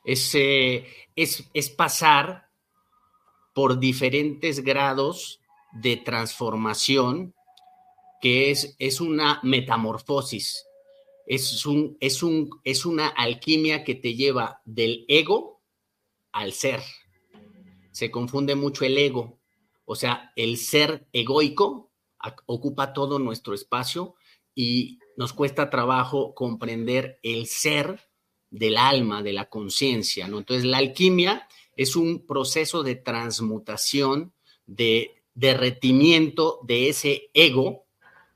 Es, 0.04 0.34
eh, 0.34 0.88
es, 1.16 1.50
es 1.54 1.70
pasar 1.70 2.50
por 3.54 3.80
diferentes 3.80 4.64
grados 4.64 5.40
de 5.76 5.98
transformación 5.98 7.36
que 8.22 8.50
es, 8.50 8.76
es 8.80 9.02
una 9.02 9.40
metamorfosis, 9.44 10.66
es, 11.28 11.66
un, 11.66 11.98
es, 12.00 12.24
un, 12.24 12.50
es 12.64 12.86
una 12.86 13.08
alquimia 13.08 13.84
que 13.84 13.96
te 13.96 14.16
lleva 14.16 14.62
del 14.66 15.06
ego 15.08 15.62
al 16.32 16.54
ser. 16.54 16.82
Se 17.92 18.10
confunde 18.12 18.56
mucho 18.56 18.86
el 18.86 18.98
ego, 18.98 19.40
o 19.86 19.96
sea, 19.96 20.32
el 20.36 20.58
ser 20.58 21.08
egoico 21.14 21.92
ocupa 22.48 22.94
todo 22.94 23.20
nuestro 23.20 23.54
espacio 23.54 24.16
y 24.56 25.00
nos 25.18 25.34
cuesta 25.34 25.70
trabajo 25.70 26.34
comprender 26.34 27.20
el 27.22 27.46
ser 27.46 28.10
del 28.50 28.78
alma, 28.78 29.22
de 29.22 29.34
la 29.34 29.50
conciencia, 29.50 30.28
¿no? 30.28 30.40
Entonces, 30.40 30.66
la 30.66 30.78
alquimia 30.78 31.48
es 31.78 31.96
un 31.96 32.26
proceso 32.26 32.84
de 32.84 32.96
transmutación 32.96 34.34
de 34.66 35.15
derretimiento 35.36 36.60
de 36.64 36.90
ese 36.90 37.30
ego, 37.34 37.86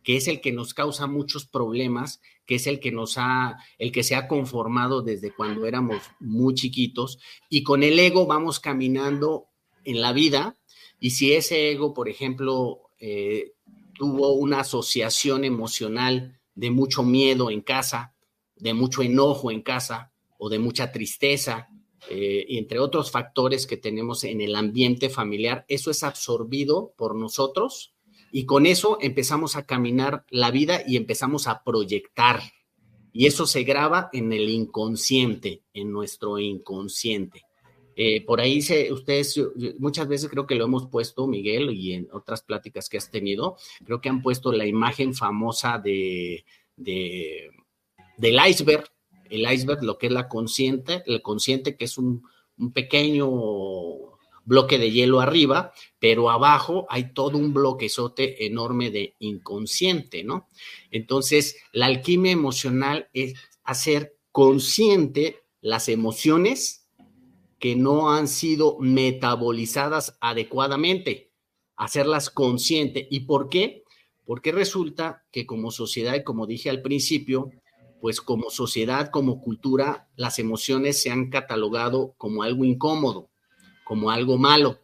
que 0.03 0.17
es 0.17 0.27
el 0.27 0.41
que 0.41 0.51
nos 0.51 0.73
causa 0.73 1.07
muchos 1.07 1.45
problemas, 1.45 2.21
que 2.45 2.55
es 2.55 2.67
el 2.67 2.79
que 2.79 2.91
nos 2.91 3.17
ha, 3.17 3.57
el 3.77 3.91
que 3.91 4.03
se 4.03 4.15
ha 4.15 4.27
conformado 4.27 5.01
desde 5.01 5.33
cuando 5.33 5.65
éramos 5.65 6.01
muy 6.19 6.53
chiquitos, 6.53 7.19
y 7.49 7.63
con 7.63 7.83
el 7.83 7.97
ego 7.97 8.25
vamos 8.25 8.59
caminando 8.59 9.47
en 9.83 10.01
la 10.01 10.13
vida, 10.13 10.57
y 10.99 11.11
si 11.11 11.33
ese 11.33 11.71
ego, 11.71 11.93
por 11.93 12.09
ejemplo, 12.09 12.89
eh, 12.99 13.53
tuvo 13.93 14.33
una 14.33 14.61
asociación 14.61 15.45
emocional 15.45 16.39
de 16.55 16.71
mucho 16.71 17.03
miedo 17.03 17.49
en 17.49 17.61
casa, 17.61 18.13
de 18.55 18.73
mucho 18.73 19.01
enojo 19.01 19.51
en 19.51 19.61
casa, 19.61 20.11
o 20.37 20.49
de 20.49 20.59
mucha 20.59 20.91
tristeza, 20.91 21.69
eh, 22.09 22.45
y 22.47 22.57
entre 22.57 22.79
otros 22.79 23.11
factores 23.11 23.67
que 23.67 23.77
tenemos 23.77 24.23
en 24.23 24.41
el 24.41 24.55
ambiente 24.55 25.09
familiar, 25.09 25.65
eso 25.67 25.91
es 25.91 26.03
absorbido 26.03 26.93
por 26.97 27.15
nosotros 27.15 27.93
y 28.31 28.45
con 28.45 28.65
eso 28.65 28.97
empezamos 29.01 29.55
a 29.55 29.65
caminar 29.65 30.25
la 30.29 30.51
vida 30.51 30.83
y 30.87 30.97
empezamos 30.97 31.47
a 31.47 31.63
proyectar. 31.63 32.41
Y 33.11 33.25
eso 33.25 33.47
se 33.47 33.63
graba 33.63 34.09
en 34.13 34.31
el 34.31 34.49
inconsciente, 34.49 35.63
en 35.73 35.91
nuestro 35.91 36.37
inconsciente. 36.37 37.43
Eh, 37.95 38.23
por 38.23 38.39
ahí 38.39 38.61
se, 38.61 38.93
ustedes, 38.93 39.41
muchas 39.77 40.07
veces 40.07 40.29
creo 40.29 40.47
que 40.47 40.55
lo 40.55 40.65
hemos 40.65 40.87
puesto, 40.87 41.27
Miguel, 41.27 41.71
y 41.71 41.93
en 41.93 42.07
otras 42.13 42.43
pláticas 42.43 42.87
que 42.87 42.97
has 42.97 43.11
tenido, 43.11 43.57
creo 43.83 43.99
que 43.99 44.09
han 44.09 44.21
puesto 44.21 44.53
la 44.53 44.65
imagen 44.65 45.13
famosa 45.13 45.79
de 45.79 46.45
del 48.19 48.37
iceberg, 48.47 48.85
el 49.29 49.51
iceberg, 49.51 49.83
lo 49.83 49.97
que 49.97 50.07
es 50.07 50.13
la 50.13 50.27
consciente, 50.27 51.03
el 51.05 51.21
consciente 51.21 51.75
que 51.75 51.85
es 51.85 51.97
un, 51.97 52.23
pequeño 52.73 53.29
bloque 54.43 54.77
de 54.77 54.91
hielo 54.91 55.21
arriba, 55.21 55.71
pero 55.97 56.29
abajo 56.29 56.85
hay 56.89 57.13
todo 57.13 57.37
un 57.37 57.53
bloquezote 57.53 58.45
enorme 58.45 58.91
de 58.91 59.15
inconsciente, 59.19 60.25
¿no? 60.25 60.49
Entonces, 60.91 61.55
la 61.71 61.85
alquimia 61.85 62.33
emocional 62.33 63.07
es 63.13 63.35
hacer 63.63 64.17
consciente 64.33 65.43
las 65.61 65.87
emociones 65.87 66.87
que 67.59 67.75
no 67.75 68.11
han 68.11 68.27
sido 68.27 68.77
metabolizadas 68.79 70.17
adecuadamente, 70.21 71.31
hacerlas 71.75 72.29
consciente. 72.29 73.07
¿Y 73.09 73.21
por 73.21 73.49
qué? 73.49 73.83
Porque 74.25 74.51
resulta 74.51 75.25
que 75.31 75.45
como 75.45 75.71
sociedad, 75.71 76.15
y 76.15 76.23
como 76.23 76.47
dije 76.47 76.69
al 76.69 76.81
principio, 76.81 77.51
pues 77.99 78.21
como 78.21 78.49
sociedad, 78.49 79.09
como 79.09 79.41
cultura, 79.41 80.07
las 80.15 80.39
emociones 80.39 81.01
se 81.01 81.11
han 81.11 81.29
catalogado 81.29 82.13
como 82.17 82.43
algo 82.43 82.63
incómodo, 82.63 83.29
como 83.83 84.11
algo 84.11 84.37
malo. 84.37 84.79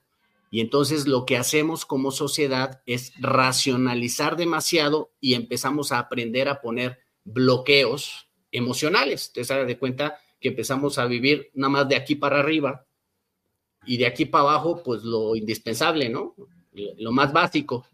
Y 0.52 0.62
entonces 0.62 1.08
lo 1.08 1.26
que 1.26 1.38
hacemos 1.38 1.86
como 1.86 2.12
sociedad 2.12 2.82
es 2.86 3.14
racionalizar 3.20 4.38
demasiado 4.38 5.12
y 5.20 5.34
empezamos 5.34 5.92
a 5.92 6.00
aprender 6.00 6.48
a 6.48 6.62
poner 6.62 7.00
bloqueos 7.24 8.30
emocionales. 8.52 9.32
Te 9.34 9.44
das 9.44 9.68
de 9.68 9.78
cuenta 9.78 10.20
que 10.40 10.50
empezamos 10.50 10.98
a 10.98 11.06
vivir 11.06 11.50
nada 11.54 11.70
más 11.70 11.90
de 11.90 11.96
aquí 11.96 12.16
para 12.16 12.40
arriba 12.40 12.86
y 13.86 13.98
de 13.98 14.06
aquí 14.06 14.26
para 14.26 14.44
abajo, 14.44 14.82
pues 14.84 15.04
lo 15.04 15.36
indispensable, 15.36 16.10
¿no? 16.10 16.36
Lo 16.98 17.12
más 17.12 17.34
básico. 17.34 17.86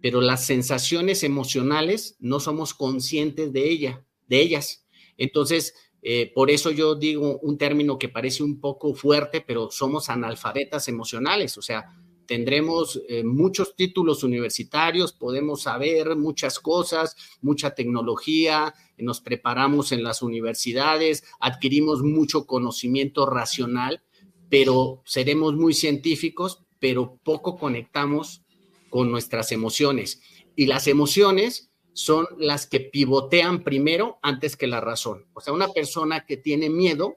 Pero 0.00 0.20
las 0.20 0.44
sensaciones 0.44 1.22
emocionales 1.22 2.16
no 2.18 2.40
somos 2.40 2.74
conscientes 2.74 3.52
de 3.52 3.70
ella 3.70 4.04
de 4.32 4.40
ellas. 4.40 4.86
Entonces, 5.18 5.74
eh, 6.00 6.32
por 6.34 6.50
eso 6.50 6.70
yo 6.70 6.94
digo 6.94 7.38
un 7.40 7.58
término 7.58 7.98
que 7.98 8.08
parece 8.08 8.42
un 8.42 8.60
poco 8.60 8.94
fuerte, 8.94 9.42
pero 9.46 9.70
somos 9.70 10.08
analfabetas 10.08 10.88
emocionales, 10.88 11.58
o 11.58 11.62
sea, 11.62 11.84
tendremos 12.26 13.02
eh, 13.08 13.24
muchos 13.24 13.76
títulos 13.76 14.24
universitarios, 14.24 15.12
podemos 15.12 15.62
saber 15.62 16.16
muchas 16.16 16.58
cosas, 16.60 17.14
mucha 17.42 17.74
tecnología, 17.74 18.74
nos 18.96 19.20
preparamos 19.20 19.92
en 19.92 20.02
las 20.02 20.22
universidades, 20.22 21.24
adquirimos 21.38 22.02
mucho 22.02 22.46
conocimiento 22.46 23.26
racional, 23.26 24.02
pero 24.48 25.02
seremos 25.04 25.56
muy 25.56 25.74
científicos, 25.74 26.64
pero 26.78 27.18
poco 27.22 27.58
conectamos 27.58 28.42
con 28.88 29.10
nuestras 29.10 29.52
emociones. 29.52 30.22
Y 30.56 30.66
las 30.66 30.86
emociones 30.86 31.71
son 31.92 32.26
las 32.38 32.66
que 32.66 32.80
pivotean 32.80 33.62
primero 33.62 34.18
antes 34.22 34.56
que 34.56 34.66
la 34.66 34.80
razón. 34.80 35.26
O 35.34 35.40
sea, 35.40 35.52
una 35.52 35.68
persona 35.68 36.24
que 36.24 36.36
tiene 36.36 36.70
miedo 36.70 37.16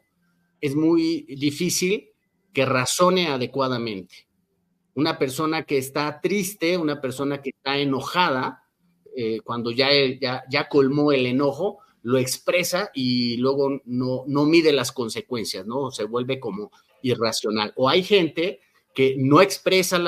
es 0.62 0.76
muy 0.76 1.26
difícil 1.38 2.10
que 2.54 2.66
razone 2.66 3.28
adecuadamente. 3.28 4.28
Una 4.96 5.20
persona 5.20 5.64
que 5.64 5.78
está 5.78 6.22
triste, 6.22 6.78
una 6.78 7.02
persona 7.02 7.42
que 7.42 7.50
está 7.50 7.78
enojada, 7.78 8.64
eh, 9.16 9.40
cuando 9.44 9.72
ya, 9.72 9.90
ya, 10.20 10.44
ya, 10.50 10.68
colmó 10.68 11.12
el 11.12 11.26
enojo, 11.26 11.80
lo 12.04 12.18
expresa 12.18 12.92
y 12.94 13.38
luego 13.38 13.82
no, 13.86 14.24
no 14.28 14.46
mide 14.46 14.72
las 14.72 14.92
consecuencias, 14.92 15.66
¿no? 15.66 15.92
Se 15.92 16.06
vuelve 16.06 16.40
como 16.40 16.72
irracional. 17.02 17.74
O 17.76 17.90
hay 17.90 18.04
gente 18.04 18.60
que 18.96 19.16
no 19.18 19.42
expresa 19.42 20.02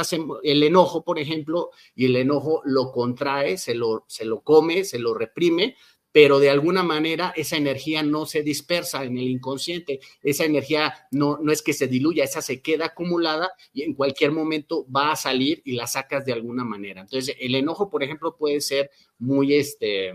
el 0.44 0.64
enojo, 0.64 1.04
por 1.04 1.20
ejemplo, 1.20 1.72
y 1.94 2.06
el 2.06 2.16
enojo 2.16 2.62
lo 2.66 2.92
contrae, 2.92 3.58
se 3.58 3.76
lo, 3.76 4.06
se 4.08 4.26
lo 4.26 4.42
come, 4.42 4.86
se 4.86 4.98
lo 4.98 5.14
reprime, 5.14 5.76
pero 6.12 6.40
de 6.40 6.50
alguna 6.50 6.82
manera 6.82 7.34
esa 7.36 7.58
energía 7.58 8.02
no 8.02 8.26
se 8.26 8.42
dispersa 8.42 9.04
en 9.04 9.18
el 9.18 9.28
inconsciente, 9.28 10.00
esa 10.24 10.46
energía 10.46 10.96
no, 11.12 11.38
no 11.38 11.52
es 11.52 11.62
que 11.62 11.74
se 11.74 11.88
diluya, 11.88 12.24
esa 12.24 12.42
se 12.42 12.62
queda 12.62 12.86
acumulada 12.88 13.52
y 13.74 13.84
en 13.84 13.94
cualquier 13.94 14.32
momento 14.32 14.88
va 14.90 15.12
a 15.12 15.16
salir 15.16 15.62
y 15.66 15.74
la 15.74 15.86
sacas 15.86 16.26
de 16.26 16.34
alguna 16.34 16.64
manera. 16.64 17.02
Entonces, 17.02 17.36
el 17.40 17.54
enojo, 17.56 17.90
por 17.90 18.04
ejemplo, 18.04 18.36
puede 18.36 18.62
ser 18.62 18.90
muy, 19.20 19.54
este, 19.54 20.14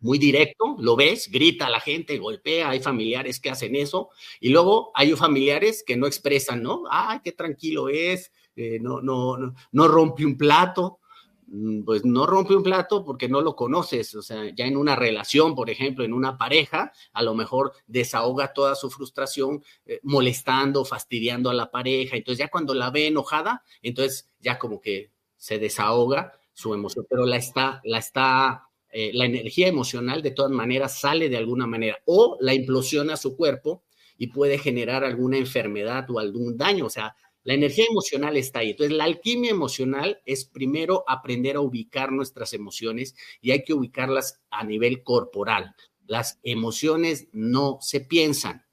muy 0.00 0.18
directo, 0.18 0.76
lo 0.78 0.96
ves, 0.96 1.30
grita 1.30 1.66
a 1.66 1.70
la 1.70 1.80
gente, 1.80 2.18
golpea, 2.18 2.70
hay 2.70 2.80
familiares 2.80 3.40
que 3.40 3.50
hacen 3.50 3.76
eso, 3.76 4.10
y 4.40 4.50
luego 4.50 4.90
hay 4.94 5.12
familiares 5.12 5.82
que 5.86 5.96
no 5.96 6.06
expresan, 6.06 6.62
¿no? 6.62 6.84
Ay, 6.90 7.20
qué 7.24 7.32
tranquilo 7.32 7.88
es, 7.88 8.30
eh, 8.56 8.78
no, 8.80 9.00
no, 9.00 9.36
no, 9.36 9.54
no 9.72 9.88
rompe 9.88 10.24
un 10.24 10.36
plato, 10.36 11.00
Mm, 11.48 11.84
pues 11.84 12.04
no 12.04 12.26
rompe 12.26 12.56
un 12.56 12.62
plato 12.64 13.04
porque 13.04 13.28
no 13.28 13.40
lo 13.40 13.54
conoces, 13.54 14.14
o 14.16 14.22
sea, 14.22 14.52
ya 14.54 14.66
en 14.66 14.76
una 14.76 14.96
relación, 14.96 15.54
por 15.54 15.70
ejemplo, 15.70 16.04
en 16.04 16.12
una 16.12 16.36
pareja, 16.36 16.92
a 17.12 17.22
lo 17.22 17.34
mejor 17.34 17.72
desahoga 17.86 18.52
toda 18.52 18.74
su 18.74 18.90
frustración 18.90 19.62
eh, 19.86 20.00
molestando, 20.02 20.84
fastidiando 20.84 21.48
a 21.48 21.54
la 21.54 21.70
pareja, 21.70 22.16
entonces 22.16 22.38
ya 22.40 22.50
cuando 22.50 22.74
la 22.74 22.90
ve 22.90 23.06
enojada, 23.06 23.62
entonces 23.82 24.28
ya 24.40 24.58
como 24.58 24.80
que 24.80 25.12
se 25.36 25.58
desahoga 25.60 26.32
su 26.52 26.74
emoción, 26.74 27.06
pero 27.08 27.24
la 27.26 27.36
está, 27.36 27.80
la 27.84 27.98
está, 27.98 28.65
eh, 28.98 29.10
la 29.12 29.26
energía 29.26 29.68
emocional 29.68 30.22
de 30.22 30.30
todas 30.30 30.50
maneras 30.50 30.98
sale 30.98 31.28
de 31.28 31.36
alguna 31.36 31.66
manera 31.66 31.98
o 32.06 32.38
la 32.40 32.54
implosiona 32.54 33.12
a 33.12 33.18
su 33.18 33.36
cuerpo 33.36 33.84
y 34.16 34.28
puede 34.28 34.56
generar 34.56 35.04
alguna 35.04 35.36
enfermedad 35.36 36.10
o 36.10 36.18
algún 36.18 36.56
daño, 36.56 36.86
o 36.86 36.88
sea, 36.88 37.14
la 37.44 37.52
energía 37.52 37.84
emocional 37.90 38.38
está 38.38 38.60
ahí. 38.60 38.70
Entonces, 38.70 38.96
la 38.96 39.04
alquimia 39.04 39.50
emocional 39.50 40.22
es 40.24 40.46
primero 40.46 41.04
aprender 41.06 41.56
a 41.56 41.60
ubicar 41.60 42.10
nuestras 42.10 42.54
emociones 42.54 43.14
y 43.42 43.50
hay 43.50 43.64
que 43.64 43.74
ubicarlas 43.74 44.40
a 44.48 44.64
nivel 44.64 45.02
corporal. 45.02 45.74
Las 46.06 46.40
emociones 46.42 47.28
no 47.32 47.76
se 47.82 48.00
piensan, 48.00 48.64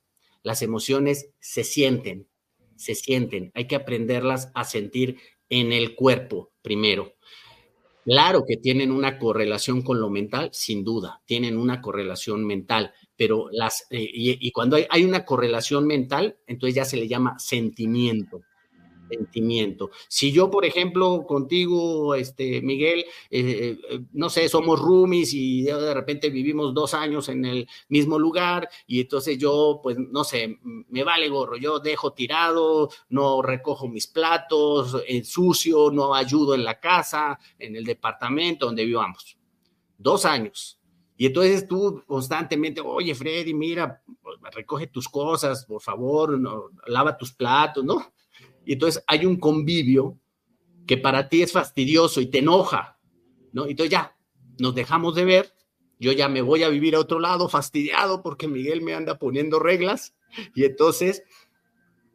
las 0.42 0.62
emociones 0.62 1.32
se 1.42 1.66
sienten, 1.66 2.30
se 2.78 2.96
sienten. 2.96 3.52
Hay 3.56 3.68
que 3.68 3.76
aprenderlas 3.76 4.52
a 4.56 4.64
sentir 4.64 5.18
en 5.50 5.74
el 5.74 5.96
cuerpo 5.96 6.54
primero. 6.62 7.13
Claro 8.06 8.44
que 8.46 8.58
tienen 8.58 8.92
una 8.92 9.18
correlación 9.18 9.82
con 9.82 10.00
lo 10.00 10.10
mental, 10.10 10.50
sin 10.52 10.84
duda, 10.84 11.22
tienen 11.26 11.58
una 11.58 11.82
correlación 11.82 12.46
mental, 12.46 12.92
pero 13.16 13.48
las, 13.52 13.88
eh, 13.90 14.10
y, 14.14 14.52
cuando 14.52 14.78
hay, 14.90 15.04
una 15.06 15.24
correlación 15.24 15.88
mental, 15.88 16.38
entonces 16.46 16.76
ya 16.76 16.86
se 16.86 16.98
le 16.98 17.08
llama 17.08 17.40
sentimiento 17.40 18.42
sentimiento. 19.10 19.92
Si 20.08 20.32
yo, 20.32 20.50
por 20.50 20.66
ejemplo, 20.66 21.26
contigo, 21.28 22.16
este, 22.16 22.62
Miguel, 22.62 23.06
eh, 23.30 23.78
eh, 23.90 24.00
no 24.14 24.30
sé, 24.30 24.50
somos 24.50 24.80
roomies 24.80 25.34
y 25.34 25.64
de 25.64 25.94
repente 25.94 26.30
vivimos 26.30 26.74
dos 26.74 26.94
años 26.94 27.30
en 27.30 27.46
el 27.46 27.68
mismo 27.90 28.18
lugar 28.20 28.70
y 28.88 29.02
entonces 29.02 29.38
yo, 29.38 29.80
pues, 29.82 29.98
no 29.98 30.24
sé, 30.24 30.60
me 30.64 31.04
vale 31.04 31.30
gorro, 31.30 31.58
yo 31.58 31.80
dejo 31.80 32.14
tirado, 32.14 32.90
no 33.10 33.42
recojo 33.42 33.88
mis 33.88 34.08
platos, 34.08 34.98
sucio, 35.24 35.92
no 35.92 36.14
ayudo 36.14 36.56
en 36.56 36.64
la 36.64 36.80
casa, 36.80 37.40
en 37.60 37.76
el 37.76 37.84
departamento 37.84 38.66
donde 38.66 38.86
vivamos. 38.86 39.38
Dos 39.98 40.26
años. 40.26 40.80
Y 41.16 41.28
entonces 41.28 41.68
tú 41.68 42.04
constantemente, 42.08 42.82
oye, 42.82 43.14
Freddy, 43.14 43.54
mira, 43.54 44.02
recoge 44.52 44.88
tus 44.88 45.08
cosas, 45.08 45.66
por 45.66 45.82
favor, 45.82 46.40
no, 46.40 46.70
lava 46.88 47.16
tus 47.16 47.32
platos, 47.32 47.84
¿no? 47.84 48.13
Y 48.66 48.74
entonces 48.74 49.04
hay 49.08 49.26
un 49.26 49.38
convivio 49.38 50.20
que 50.88 50.98
para 50.98 51.30
ti 51.30 51.42
es 51.42 51.52
fastidioso 51.52 52.22
y 52.22 52.28
te 52.28 52.40
enoja, 52.40 53.00
¿no? 53.52 53.66
Entonces 53.66 53.92
ya 53.92 54.18
nos 54.60 54.76
dejamos 54.76 55.16
de 55.16 55.26
ver, 55.26 55.54
yo 56.00 56.12
ya 56.12 56.28
me 56.28 56.42
voy 56.42 56.64
a 56.64 56.70
vivir 56.70 56.96
a 56.96 57.00
otro 57.00 57.20
lado 57.20 57.48
fastidiado 57.50 58.22
porque 58.22 58.48
Miguel 58.48 58.82
me 58.82 58.94
anda 58.94 59.18
poniendo 59.18 59.60
reglas 59.60 60.16
y 60.56 60.66
entonces 60.66 61.24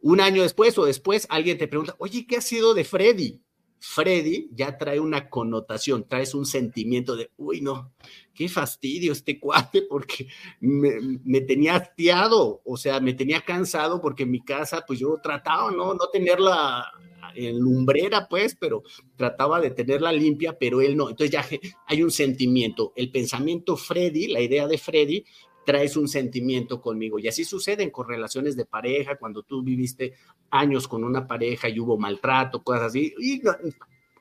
un 0.01 0.21
año 0.21 0.43
después 0.43 0.77
o 0.77 0.85
después 0.85 1.27
alguien 1.29 1.57
te 1.57 1.67
pregunta, 1.67 1.95
oye, 1.99 2.25
¿qué 2.27 2.37
ha 2.37 2.41
sido 2.41 2.73
de 2.73 2.83
Freddy? 2.83 3.41
Freddy 3.79 4.49
ya 4.53 4.77
trae 4.77 4.99
una 4.99 5.29
connotación, 5.29 6.05
traes 6.07 6.33
un 6.33 6.45
sentimiento 6.45 7.15
de, 7.15 7.31
uy, 7.37 7.61
no, 7.61 7.93
qué 8.33 8.49
fastidio 8.49 9.13
este 9.13 9.39
cuate 9.39 9.83
porque 9.89 10.27
me, 10.59 11.41
tenía 11.41 11.75
hastiado, 11.75 12.61
o 12.65 12.77
sea, 12.77 12.99
me 12.99 13.13
tenía 13.13 13.41
cansado 13.41 14.01
porque 14.01 14.23
en 14.23 14.31
mi 14.31 14.41
casa, 14.41 14.83
pues 14.85 14.99
yo 14.99 15.17
trataba, 15.23 15.71
¿no? 15.71 15.93
No 15.93 16.09
tenerla 16.11 16.91
en 17.35 17.59
lumbrera, 17.59 18.27
pues, 18.27 18.57
pero 18.59 18.83
trataba 19.15 19.61
de 19.61 19.71
tenerla 19.71 20.11
limpia, 20.11 20.57
pero 20.57 20.81
él 20.81 20.97
no. 20.97 21.09
Entonces 21.09 21.31
ya 21.31 21.45
hay 21.87 22.03
un 22.03 22.11
sentimiento. 22.11 22.91
El 22.95 23.11
pensamiento 23.11 23.77
Freddy, 23.77 24.27
la 24.27 24.41
idea 24.41 24.67
de 24.67 24.77
Freddy, 24.77 25.23
traes 25.69 25.95
un 25.95 26.07
sentimiento 26.07 26.81
conmigo. 26.81 27.19
Y 27.19 27.27
así 27.27 27.45
sucede 27.45 27.91
con 27.91 28.07
relaciones 28.07 28.55
de 28.55 28.65
pareja, 28.65 29.17
cuando 29.17 29.43
tú 29.43 29.61
viviste 29.61 30.15
años 30.49 30.87
con 30.87 31.03
una 31.03 31.27
pareja 31.27 31.69
y 31.69 31.79
hubo 31.79 31.95
maltrato, 31.95 32.63
cosas 32.63 32.85
así, 32.85 33.13
y 33.19 33.39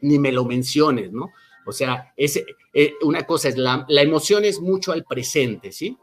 ni 0.03 0.19
me 0.19 0.31
lo 0.31 0.45
menciones, 0.45 1.11
¿no? 1.11 1.31
O 1.65 1.73
sea, 1.73 2.13
es, 2.19 2.37
eh, 2.75 2.93
una 3.01 3.23
cosa 3.23 3.49
es, 3.49 3.57
la, 3.57 3.87
la, 3.89 4.03
emoción 4.03 4.45
es 4.45 4.61
mucho 4.61 4.93
al 4.93 5.05
presente, 5.05 5.73
¿sí? 5.73 5.97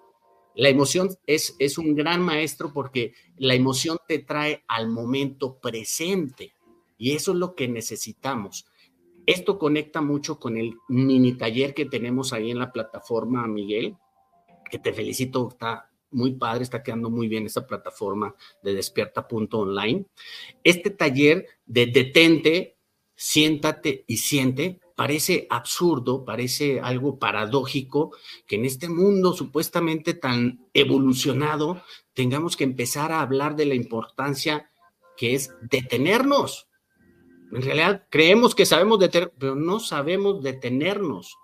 La 0.56 0.70
emoción 0.70 1.10
es, 1.28 1.56
es 1.60 1.78
un 1.78 1.94
gran 1.94 2.24
maestro 2.24 2.74
porque 2.74 3.14
la 3.38 3.54
emoción 3.54 4.00
te 4.08 4.18
trae 4.18 4.64
al 4.68 4.90
momento 4.90 5.60
presente 5.60 6.56
y 6.98 7.12
eso 7.12 7.34
es 7.34 7.38
lo 7.38 7.54
que 7.54 7.68
necesitamos. 7.68 8.66
Esto 9.28 9.60
conecta 9.60 10.02
mucho 10.02 10.40
con 10.40 10.58
el 10.58 10.74
mini 10.88 11.34
taller 11.38 11.76
que 11.76 11.86
tenemos 11.86 12.34
ahí 12.34 12.50
en 12.50 12.58
la 12.58 12.72
plataforma, 12.72 13.46
Miguel, 13.46 13.96
que 14.70 14.80
te 14.80 14.94
felicito, 14.94 15.50
está 15.50 15.90
muy 16.12 16.34
padre, 16.34 16.64
está 16.64 16.82
quedando 16.82 17.10
muy 17.10 17.28
bien 17.28 17.46
esa 17.46 17.68
plataforma 17.68 18.36
de 18.64 18.74
despierta.online. 18.74 20.06
Este 20.64 20.90
taller 20.90 21.46
de 21.66 21.88
detente, 21.88 22.78
siéntate 23.16 24.06
y 24.08 24.18
siente, 24.18 24.80
parece 24.96 25.46
absurdo, 25.50 26.24
parece 26.24 26.80
algo 26.80 27.20
paradójico 27.20 28.16
que 28.48 28.56
en 28.56 28.66
este 28.66 28.90
mundo 28.90 29.34
supuestamente 29.34 30.14
tan 30.14 30.66
evolucionado 30.74 31.82
tengamos 32.14 32.56
que 32.56 32.64
empezar 32.64 33.12
a 33.12 33.22
hablar 33.22 33.56
de 33.56 33.66
la 33.66 33.76
importancia 33.76 34.70
que 35.18 35.36
es 35.36 35.54
detenernos. 35.62 36.68
En 37.52 37.62
realidad 37.62 38.08
creemos 38.10 38.56
que 38.56 38.66
sabemos 38.66 39.00
detener, 39.00 39.34
pero 39.38 39.56
no 39.56 39.80
sabemos 39.80 40.42
detenernos. 40.42 41.38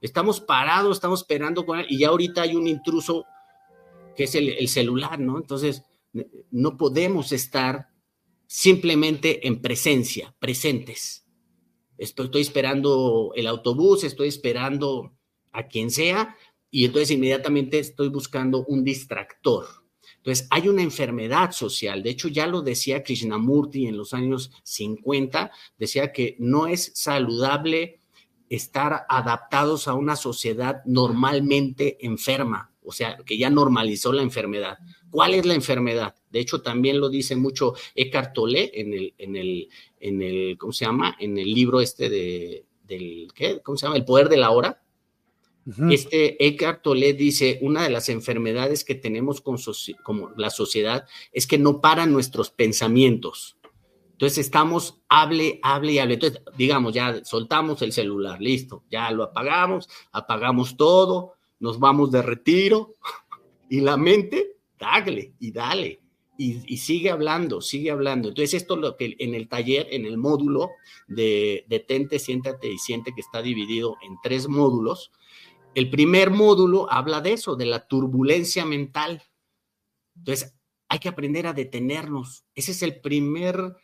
Estamos 0.00 0.40
parados, 0.40 0.96
estamos 0.96 1.20
esperando 1.20 1.64
con 1.64 1.78
él 1.78 1.86
y 1.88 1.98
ya 1.98 2.08
ahorita 2.08 2.42
hay 2.42 2.54
un 2.54 2.66
intruso 2.66 3.24
que 4.14 4.24
es 4.24 4.34
el, 4.34 4.68
celular, 4.68 5.18
¿no? 5.18 5.36
Entonces, 5.36 5.82
no 6.50 6.76
podemos 6.76 7.32
estar 7.32 7.88
simplemente 8.46 9.46
en 9.46 9.60
presencia, 9.60 10.34
presentes. 10.38 11.26
Estoy, 11.98 12.26
estoy, 12.26 12.42
esperando 12.42 13.32
el 13.34 13.46
autobús, 13.46 14.04
estoy 14.04 14.28
esperando 14.28 15.12
a 15.52 15.66
quien 15.66 15.90
sea 15.90 16.36
y 16.70 16.84
entonces 16.84 17.10
inmediatamente 17.10 17.78
estoy 17.78 18.08
buscando 18.08 18.64
un 18.66 18.84
distractor. 18.84 19.66
Entonces, 20.18 20.46
hay 20.50 20.68
una 20.68 20.82
enfermedad 20.82 21.52
social. 21.52 22.02
De 22.02 22.10
hecho, 22.10 22.28
ya 22.28 22.46
lo 22.46 22.62
decía 22.62 23.02
Krishnamurti 23.02 23.86
en 23.86 23.96
los 23.96 24.12
años 24.12 24.50
50, 24.64 25.50
decía 25.78 26.12
que 26.12 26.36
no 26.38 26.66
es 26.66 26.92
saludable 26.94 28.00
estar 28.48 29.06
adaptados 29.08 29.88
a 29.88 29.94
una 29.94 30.16
sociedad 30.16 30.82
normalmente 30.84 31.98
enferma, 32.00 32.72
o 32.82 32.92
sea, 32.92 33.16
que 33.18 33.36
ya 33.36 33.50
normalizó 33.50 34.12
la 34.12 34.22
enfermedad. 34.22 34.78
¿Cuál 35.10 35.34
es 35.34 35.46
la 35.46 35.54
enfermedad? 35.54 36.14
De 36.30 36.40
hecho, 36.40 36.62
también 36.62 37.00
lo 37.00 37.08
dice 37.08 37.36
mucho 37.36 37.74
Eckhart 37.94 38.34
Tolle 38.34 38.70
en 38.74 38.92
el, 38.92 39.14
en 39.18 39.36
el, 39.36 39.68
en 40.00 40.22
el, 40.22 40.58
¿cómo 40.58 40.72
se 40.72 40.84
llama? 40.84 41.16
En 41.18 41.38
el 41.38 41.52
libro 41.52 41.80
este 41.80 42.08
de, 42.08 42.66
del, 42.86 43.28
¿qué? 43.34 43.60
¿Cómo 43.62 43.76
se 43.76 43.86
llama? 43.86 43.96
El 43.96 44.04
poder 44.04 44.28
de 44.28 44.36
la 44.36 44.50
hora. 44.50 44.82
Este 45.90 46.46
Eckhart 46.46 46.82
Tolle 46.82 47.12
dice, 47.12 47.58
una 47.60 47.82
de 47.82 47.90
las 47.90 48.08
enfermedades 48.08 48.84
que 48.84 48.94
tenemos 48.94 49.40
con 49.40 49.56
como 50.04 50.30
la 50.36 50.50
sociedad 50.50 51.06
es 51.32 51.48
que 51.48 51.58
no 51.58 51.80
paran 51.80 52.12
nuestros 52.12 52.50
pensamientos. 52.50 53.56
Entonces 54.16 54.46
estamos, 54.46 55.02
hable, 55.10 55.60
hable 55.62 55.92
y 55.92 55.98
hable. 55.98 56.14
Entonces, 56.14 56.40
digamos, 56.56 56.94
ya 56.94 57.22
soltamos 57.22 57.82
el 57.82 57.92
celular, 57.92 58.40
listo, 58.40 58.82
ya 58.90 59.10
lo 59.10 59.24
apagamos, 59.24 59.90
apagamos 60.10 60.78
todo, 60.78 61.34
nos 61.60 61.78
vamos 61.78 62.10
de 62.12 62.22
retiro 62.22 62.94
y 63.68 63.80
la 63.80 63.98
mente, 63.98 64.56
dale 64.78 65.34
y 65.38 65.52
dale. 65.52 66.00
Y, 66.38 66.78
sigue 66.78 67.10
hablando, 67.10 67.60
sigue 67.60 67.90
hablando. 67.90 68.28
Entonces, 68.28 68.54
esto 68.54 68.74
es 68.74 68.80
lo 68.80 68.96
que 68.96 69.16
en 69.18 69.34
el 69.34 69.48
taller, 69.48 69.86
en 69.90 70.06
el 70.06 70.16
módulo 70.16 70.70
de 71.06 71.66
detente, 71.68 72.18
siéntate 72.18 72.72
y 72.72 72.78
siente 72.78 73.12
que 73.14 73.20
está 73.20 73.42
dividido 73.42 73.96
en 74.02 74.16
tres 74.22 74.48
módulos. 74.48 75.12
El 75.74 75.90
primer 75.90 76.30
módulo 76.30 76.90
habla 76.90 77.20
de 77.20 77.34
eso, 77.34 77.54
de 77.54 77.66
la 77.66 77.86
turbulencia 77.86 78.64
mental. 78.64 79.22
Entonces, 80.16 80.54
hay 80.88 80.98
que 81.00 81.08
aprender 81.08 81.46
a 81.46 81.52
detenernos. 81.52 82.44
Ese 82.54 82.72
es 82.72 82.82
el 82.82 83.00
primer 83.00 83.74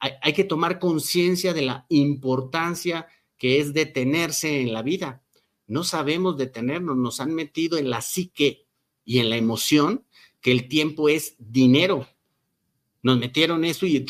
hay, 0.00 0.32
que 0.32 0.44
tomar 0.44 0.78
conciencia 0.78 1.52
de 1.52 1.62
la 1.62 1.86
importancia 1.88 3.06
que 3.36 3.60
es 3.60 3.72
detenerse 3.72 4.60
en 4.60 4.72
la 4.72 4.82
vida. 4.82 5.22
No 5.66 5.84
sabemos 5.84 6.36
detenernos, 6.36 6.96
nos 6.96 7.20
han 7.20 7.34
metido 7.34 7.78
en 7.78 7.90
la 7.90 8.00
psique 8.00 8.66
y 9.04 9.18
en 9.18 9.30
la 9.30 9.36
emoción 9.36 10.04
que 10.40 10.52
el 10.52 10.68
tiempo 10.68 11.08
es 11.08 11.34
dinero. 11.38 12.06
Nos 13.02 13.18
metieron 13.18 13.64
eso 13.64 13.86
y 13.86 14.06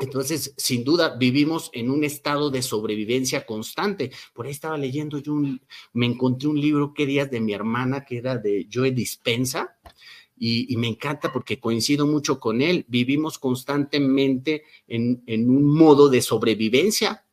entonces, 0.00 0.54
sin 0.56 0.84
duda, 0.84 1.16
vivimos 1.16 1.70
en 1.72 1.90
un 1.90 2.04
estado 2.04 2.50
de 2.50 2.62
sobrevivencia 2.62 3.44
constante. 3.44 4.12
Por 4.32 4.46
ahí 4.46 4.52
estaba 4.52 4.78
leyendo 4.78 5.18
yo, 5.18 5.34
me 5.92 6.06
encontré 6.06 6.48
un 6.48 6.60
libro 6.60 6.94
que 6.94 7.04
días 7.04 7.30
de 7.30 7.40
mi 7.40 7.52
hermana, 7.52 8.04
que 8.04 8.18
era 8.18 8.38
de 8.38 8.68
Joe 8.72 8.92
Dispensa, 8.92 9.76
y, 10.40 10.76
me 10.76 10.88
encanta 10.88 11.32
porque 11.32 11.60
coincido 11.60 12.06
mucho 12.06 12.38
con 12.38 12.62
él. 12.62 12.84
Vivimos 12.88 13.38
constantemente 13.38 14.64
en, 14.86 15.22
un 15.28 15.74
modo 15.74 16.08
de 16.08 16.22
sobrevivencia. 16.22 17.24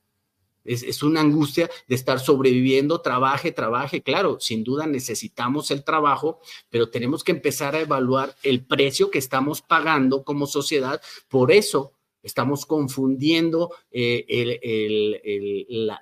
Es, 0.64 0.82
es, 0.82 1.04
una 1.04 1.22
angustia 1.22 1.70
de 1.88 1.96
estar 1.96 2.20
sobreviviendo, 2.20 3.02
trabaje, 3.02 3.52
trabaje. 3.52 4.02
Claro, 4.02 4.40
sin 4.40 4.64
duda 4.64 4.88
necesitamos 4.88 5.70
el 5.70 5.84
trabajo, 5.84 6.40
pero 6.70 6.90
tenemos 6.90 7.24
que 7.24 7.34
empezar 7.34 7.76
a 7.76 7.82
evaluar 7.82 8.36
el 8.42 8.66
precio 8.66 9.12
que 9.12 9.20
estamos 9.20 9.62
pagando 9.62 10.24
como 10.24 10.48
sociedad 10.48 11.02
por 11.30 11.52
eso 11.52 11.96
Estamos 12.26 12.66
confundiendo 12.66 13.72
eh, 13.92 14.26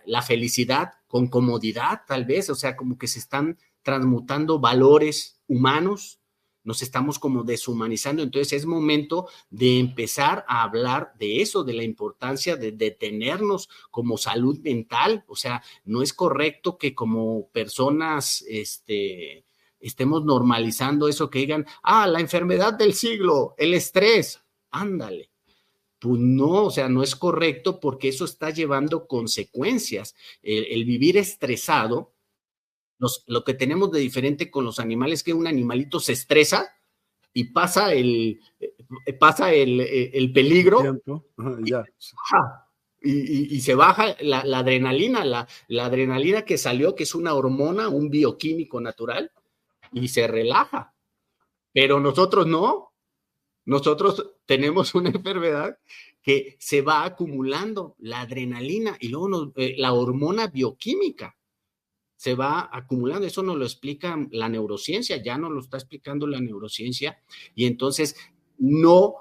la, 0.05 0.21
felicidad 0.21 0.93
con 1.05 1.27
comodidad, 1.27 2.03
tal 2.07 2.23
vez, 2.23 2.49
o 2.49 2.55
sea, 2.55 2.77
como 2.77 2.97
que 2.97 3.09
se 3.09 3.19
están 3.19 3.57
transmutando 3.81 4.57
valores 4.57 5.41
humanos, 5.49 6.21
nos 6.63 6.81
estamos 6.81 7.19
como 7.19 7.43
deshumanizando. 7.43 8.23
Entonces 8.23 8.53
es 8.53 8.65
momento 8.65 9.27
de 9.49 9.79
empezar 9.79 10.45
a 10.47 10.63
hablar 10.63 11.13
de 11.19 11.41
eso, 11.41 11.63
de 11.63 11.73
la 11.73 11.83
importancia 11.83 12.55
de 12.55 12.71
detenernos 12.71 13.69
como 13.91 14.17
salud 14.17 14.59
mental. 14.59 15.23
O 15.27 15.35
sea, 15.35 15.63
no 15.85 16.01
es 16.01 16.13
correcto 16.13 16.77
que 16.77 16.95
como 16.95 17.49
personas, 17.49 18.43
este, 18.47 19.45
estemos 19.79 20.23
normalizando 20.23 21.07
eso 21.07 21.29
que 21.29 21.39
digan, 21.39 21.65
ah, 21.83 22.07
la 22.07 22.21
enfermedad 22.21 22.73
del 22.73 22.93
siglo, 22.93 23.53
el 23.57 23.73
estrés, 23.73 24.41
ándale. 24.71 25.29
Pues 25.99 26.19
no, 26.19 26.65
o 26.65 26.71
sea, 26.71 26.89
no 26.89 27.01
es 27.01 27.15
correcto 27.15 27.79
porque 27.79 28.09
eso 28.09 28.25
está 28.25 28.49
llevando 28.49 29.07
consecuencias. 29.07 30.15
El, 30.41 30.83
vivir 30.83 31.17
estresado, 31.17 32.12
lo 33.27 33.43
que 33.43 33.53
tenemos 33.53 33.91
de 33.91 33.99
diferente 33.99 34.49
con 34.49 34.65
los 34.65 34.79
animales 34.79 35.19
es 35.19 35.23
que 35.23 35.33
un 35.33 35.47
animalito 35.47 35.99
se 35.99 36.13
estresa 36.13 36.73
y 37.33 37.45
pasa 37.45 37.93
el, 37.93 38.39
eh, 38.59 39.13
pasa 39.13 39.51
el, 39.53 39.81
eh, 39.81 40.31
peligro. 40.33 41.01
Y, 43.05 43.59
se 43.59 43.75
baja 43.75 44.15
la, 44.21 44.39
adrenalina, 44.39 45.25
la, 45.25 45.45
la 45.67 45.85
adrenalina 45.85 46.43
que 46.43 46.57
salió, 46.57 46.95
que 46.95 47.03
es 47.03 47.13
una 47.13 47.33
hormona, 47.33 47.89
un 47.89 48.09
bioquímico 48.09 48.79
natural, 48.79 49.29
y 49.91 50.07
se 50.07 50.25
relaja. 50.25 50.93
Pero 51.73 51.99
nosotros 51.99 52.47
no, 52.47 52.93
nosotros 53.65 54.35
tenemos 54.45 54.95
una 54.95 55.09
enfermedad 55.09 55.77
que 56.21 56.55
se 56.59 56.81
va 56.81 57.03
acumulando 57.03 57.95
la 57.99 58.21
adrenalina 58.21 58.95
y 58.99 59.09
luego 59.09 59.51
eh, 59.57 59.75
la 59.77 59.91
hormona 59.91 60.47
bioquímica 60.47 61.35
se 62.23 62.35
va 62.35 62.69
acumulando. 62.71 63.27
Eso 63.27 63.43
nos 63.43 63.57
lo 63.57 63.65
explica 63.65 64.17
la 64.31 64.47
neurociencia, 64.47 65.21
ya 65.21 65.37
nos 65.37 65.51
lo 65.51 65.59
está 65.59 65.77
explicando 65.77 66.25
la 66.27 66.39
neurociencia. 66.39 67.21
Y 67.53 67.65
entonces 67.65 68.15
no, 68.57 69.15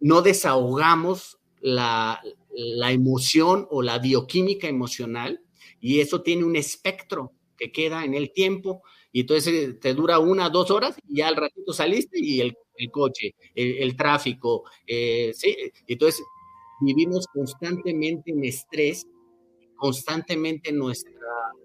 no 0.00 0.22
desahogamos 0.22 1.38
la, 1.60 2.20
la 2.50 2.92
emoción 2.92 3.66
o 3.70 3.82
la 3.82 3.98
bioquímica 3.98 4.68
emocional 4.68 5.40
y 5.80 6.00
eso 6.00 6.22
tiene 6.22 6.44
un 6.44 6.56
espectro 6.56 7.32
que 7.56 7.70
queda 7.70 8.04
en 8.04 8.14
el 8.14 8.32
tiempo 8.32 8.82
y 9.12 9.20
entonces 9.20 9.78
te 9.80 9.94
dura 9.94 10.18
una, 10.18 10.48
dos 10.50 10.70
horas 10.70 10.96
y 11.08 11.18
ya 11.18 11.28
al 11.28 11.36
ratito 11.36 11.72
saliste 11.72 12.18
y 12.20 12.40
el 12.40 12.56
el 12.78 12.90
coche, 12.90 13.34
el, 13.54 13.96
tráfico, 13.96 14.64
eh, 14.86 15.32
¿sí? 15.34 15.56
Entonces, 15.86 16.24
vivimos 16.80 17.26
constantemente 17.26 18.30
en 18.30 18.44
estrés, 18.44 19.06
constantemente 19.78 20.72
nuestra, 20.72 21.12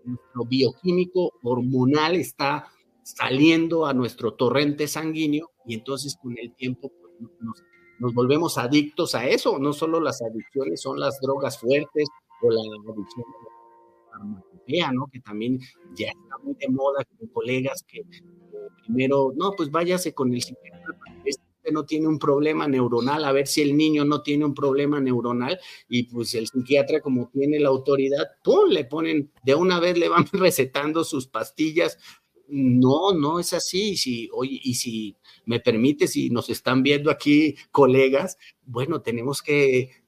nuestro 0.06 0.46
bioquímico 0.46 1.34
hormonal 1.44 2.16
está 2.16 2.72
saliendo 3.04 3.86
a 3.86 3.94
nuestro 3.94 4.36
torrente 4.36 4.88
sanguíneo 4.88 5.52
y 5.66 5.74
entonces 5.74 6.18
con 6.22 6.38
el 6.38 6.56
tiempo 6.56 6.90
pues, 7.02 7.32
nos, 7.42 7.64
nos, 8.00 8.14
volvemos 8.14 8.58
adictos 8.58 9.16
a 9.16 9.28
eso. 9.28 9.60
No 9.60 9.74
solo 9.74 10.00
las 10.00 10.22
adicciones 10.22 10.82
son 10.82 11.00
las 11.00 11.20
drogas 11.20 11.60
fuertes 11.60 12.08
o 12.42 12.50
la 12.50 12.62
adicción 12.62 13.26
farmacopea, 14.12 14.92
¿no? 14.92 15.08
Que 15.12 15.20
también 15.20 15.60
ya 15.96 16.08
está 16.08 16.38
muy 16.44 16.54
de 16.56 16.70
moda 16.70 17.04
con 17.18 17.28
colegas 17.30 17.84
que 17.88 18.02
primero, 18.86 19.34
no, 19.36 19.52
pues 19.58 19.72
váyase 19.72 20.14
con 20.14 20.34
el 20.34 20.42
psiquiatra, 20.42 20.96
no 21.72 21.86
tiene 21.86 22.08
un 22.08 22.20
problema 22.20 22.68
neuronal, 22.68 23.26
a 23.26 23.32
ver 23.32 23.48
si 23.48 23.62
el 23.62 23.76
niño 23.76 24.06
no 24.06 24.22
tiene 24.22 24.46
un 24.46 24.54
problema 24.54 25.00
neuronal 25.00 25.60
y 25.90 26.04
pues 26.04 26.36
el 26.36 26.48
psiquiatra 26.48 27.02
como 27.02 27.30
tiene 27.30 27.60
la 27.60 27.70
autoridad, 27.70 28.26
¡pum! 28.44 28.70
le 28.70 28.86
ponen, 28.86 29.32
de 29.44 29.56
una 29.56 29.80
vez 29.80 29.98
le 29.98 30.10
van 30.10 30.26
recetando 30.34 31.04
sus 31.04 31.28
pastillas. 31.28 31.98
No, 32.48 33.14
no 33.14 33.40
es 33.40 33.54
así. 33.54 33.96
Si, 33.96 34.30
oye, 34.32 34.60
y 34.64 34.76
si 34.76 35.16
me 35.46 35.60
permite, 35.60 36.08
si 36.08 36.30
nos 36.30 36.50
están 36.50 36.84
viendo 36.84 37.10
aquí 37.10 37.56
colegas, 37.72 38.38
bueno, 38.66 39.02
tenemos 39.02 39.42
que 39.42 40.03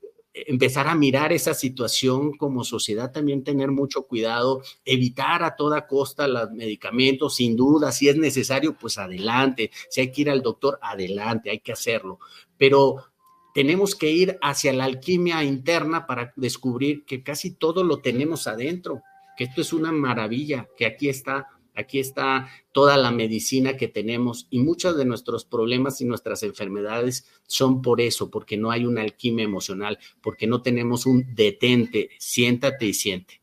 empezar 0.48 0.88
a 0.88 0.95
mirar 0.95 1.32
esa 1.32 1.54
situación 1.54 2.34
como 2.34 2.65
sociedad, 2.65 3.12
también 3.12 3.43
tener 3.43 3.71
mucho 3.71 4.04
cuidado, 4.04 4.62
evitar 4.84 5.43
a 5.43 5.56
toda 5.56 5.88
costa 5.88 6.28
los 6.28 6.52
medicamentos, 6.52 7.36
sin 7.36 7.56
duda, 7.56 7.93
si 7.93 8.10
es 8.10 8.17
necesario, 8.17 8.76
pues 8.78 8.98
adelante, 8.98 9.71
si 9.89 10.02
hay 10.02 10.12
que 10.12 10.21
ir 10.21 10.30
al 10.30 10.41
doctor, 10.41 10.78
adelante, 10.82 11.50
hay 11.50 11.60
que 11.60 11.71
hacerlo, 11.71 12.19
pero 12.58 13.06
tenemos 13.54 13.95
que 13.95 14.12
ir 14.12 14.38
hacia 14.41 14.74
la 14.74 14.84
alquimia 14.84 15.41
interna 15.45 16.06
para 16.06 16.34
descubrir 16.36 17.06
que 17.06 17.24
casi 17.24 17.52
todo 17.52 17.86
lo 17.86 18.00
tenemos 18.00 18.48
adentro, 18.48 19.02
que 19.38 19.45
esto 19.45 19.62
es 19.62 19.71
una 19.71 19.93
maravilla, 19.93 20.67
que 20.76 20.86
aquí 20.86 21.08
está 21.08 21.48
Aquí 21.76 22.00
está 22.00 22.48
toda 22.72 22.98
la 22.98 23.12
medicina 23.12 23.76
que 23.76 23.88
tenemos 23.88 24.48
y 24.50 24.60
muchos 24.60 24.98
de 24.98 25.06
nuestros 25.06 25.46
problemas 25.46 26.00
y 26.02 26.06
nuestras 26.06 26.44
enfermedades 26.44 27.28
son 27.48 27.82
por 27.82 28.02
eso, 28.02 28.30
porque 28.30 28.58
no 28.58 28.72
hay 28.72 28.86
una 28.86 29.02
alquimia 29.02 29.44
emocional, 29.44 30.00
porque 30.22 30.48
no 30.48 30.62
tenemos 30.62 31.06
un 31.06 31.36
detente, 31.36 32.10
siéntate 32.18 32.86
y 32.86 32.94
siente. 32.94 33.42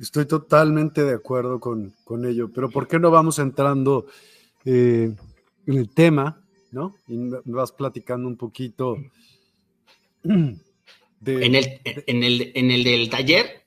Estoy 0.00 0.26
totalmente 0.26 1.04
de 1.04 1.14
acuerdo 1.14 1.60
con, 1.60 1.94
ello, 2.24 2.50
pero 2.52 2.70
¿por 2.70 2.88
qué 2.88 2.98
no 2.98 3.10
vamos 3.10 3.38
entrando 3.38 4.06
eh, 4.64 5.14
en 5.66 5.78
el 5.78 5.90
tema, 5.90 6.42
¿no? 6.72 6.96
Y 7.06 7.28
vas 7.44 7.72
platicando 7.72 8.26
un 8.26 8.36
poquito. 8.36 8.96
De, 11.20 11.44
en, 11.44 11.54
el, 11.54 11.82
en, 11.84 12.24
el, 12.24 12.50
en 12.54 12.70
el 12.70 12.82
del 12.82 13.10
taller, 13.10 13.59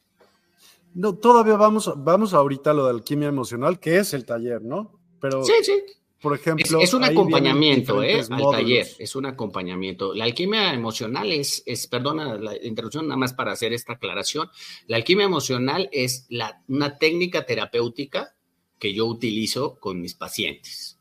no, 0.94 1.16
todavía 1.16 1.56
vamos, 1.56 1.92
vamos 1.98 2.34
ahorita 2.34 2.72
a 2.72 2.74
lo 2.74 2.86
de 2.86 2.92
alquimia 2.92 3.28
emocional, 3.28 3.80
que 3.80 3.98
es 3.98 4.14
el 4.14 4.26
taller, 4.26 4.62
¿no? 4.62 5.00
Pero, 5.20 5.44
sí, 5.44 5.54
sí. 5.62 5.74
Por 6.22 6.36
ejemplo. 6.36 6.80
Es, 6.80 6.94
un 6.94 7.04
acompañamiento, 7.04 8.02
¿eh? 8.02 8.22
Al 8.30 8.42
taller, 8.52 8.88
es 8.98 9.16
un 9.16 9.26
acompañamiento. 9.26 10.14
La 10.14 10.24
alquimia 10.24 10.74
emocional 10.74 11.30
es, 11.34 11.64
es, 11.66 11.88
perdona 11.88 12.38
la 12.38 12.56
introducción, 12.66 13.08
nada 13.08 13.18
más 13.18 13.34
para 13.34 13.52
hacer 13.52 13.74
esta 13.74 13.94
aclaración. 13.94 14.50
La 14.88 14.96
alquimia 14.96 15.26
emocional 15.26 15.90
es 15.92 16.26
la, 16.30 16.64
una 16.70 16.98
técnica 16.98 17.46
terapéutica 17.46 18.36
que 18.80 18.94
yo 18.94 19.06
utilizo 19.06 19.76
con 19.82 20.00
mis 20.00 20.14
pacientes. 20.14 20.93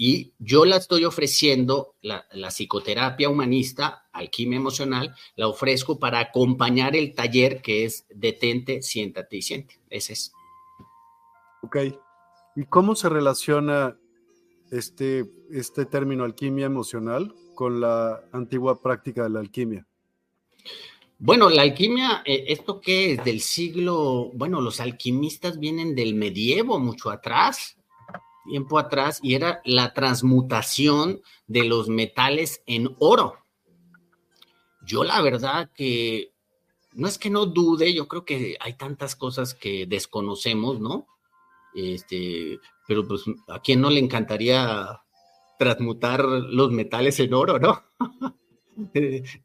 Y 0.00 0.32
yo 0.38 0.64
la 0.64 0.76
estoy 0.76 1.04
ofreciendo, 1.04 1.96
la, 2.02 2.24
psicoterapia 2.50 3.28
humanista, 3.28 4.06
alquimia 4.12 4.56
emocional, 4.56 5.12
la 5.34 5.48
ofrezco 5.48 5.98
para 5.98 6.20
acompañar 6.20 6.94
el 6.94 7.14
taller 7.14 7.60
que 7.60 7.84
es 7.84 8.06
detente, 8.08 8.80
siéntate 8.80 9.38
y 9.38 9.42
siente. 9.42 9.80
Ese 9.90 10.12
es. 10.12 10.32
Ok. 11.62 11.78
¿Y 12.54 12.64
cómo 12.66 12.94
se 12.94 13.08
relaciona 13.08 13.98
este, 14.70 15.28
este 15.50 15.84
término 15.84 16.22
alquimia 16.22 16.66
emocional 16.66 17.34
con 17.56 17.80
la 17.80 18.22
antigua 18.30 18.80
práctica 18.80 19.24
de 19.24 19.30
la 19.30 19.40
alquimia? 19.40 19.84
Bueno, 21.18 21.50
la 21.50 21.62
alquimia, 21.62 22.22
eh, 22.24 22.44
¿esto 22.46 22.80
qué 22.80 23.14
es? 23.14 23.24
Del 23.24 23.40
siglo, 23.40 24.30
bueno, 24.32 24.60
los 24.60 24.78
alquimistas 24.78 25.58
vienen 25.58 25.96
del 25.96 26.14
medievo, 26.14 26.78
mucho 26.78 27.10
atrás 27.10 27.77
tiempo 28.48 28.78
atrás 28.78 29.20
y 29.22 29.34
era 29.34 29.60
la 29.64 29.92
transmutación 29.94 31.20
de 31.46 31.64
los 31.64 31.88
metales 31.88 32.62
en 32.66 32.94
oro. 32.98 33.34
Yo 34.86 35.04
la 35.04 35.20
verdad 35.20 35.70
que 35.74 36.32
no 36.94 37.06
es 37.06 37.18
que 37.18 37.30
no 37.30 37.46
dude, 37.46 37.94
yo 37.94 38.08
creo 38.08 38.24
que 38.24 38.56
hay 38.58 38.74
tantas 38.74 39.14
cosas 39.14 39.54
que 39.54 39.86
desconocemos, 39.86 40.80
¿no? 40.80 41.06
Este, 41.74 42.58
pero 42.86 43.06
pues 43.06 43.22
a 43.48 43.60
quién 43.60 43.80
no 43.80 43.90
le 43.90 44.00
encantaría 44.00 45.00
transmutar 45.58 46.24
los 46.24 46.72
metales 46.72 47.20
en 47.20 47.34
oro, 47.34 47.58
¿no? 47.58 47.82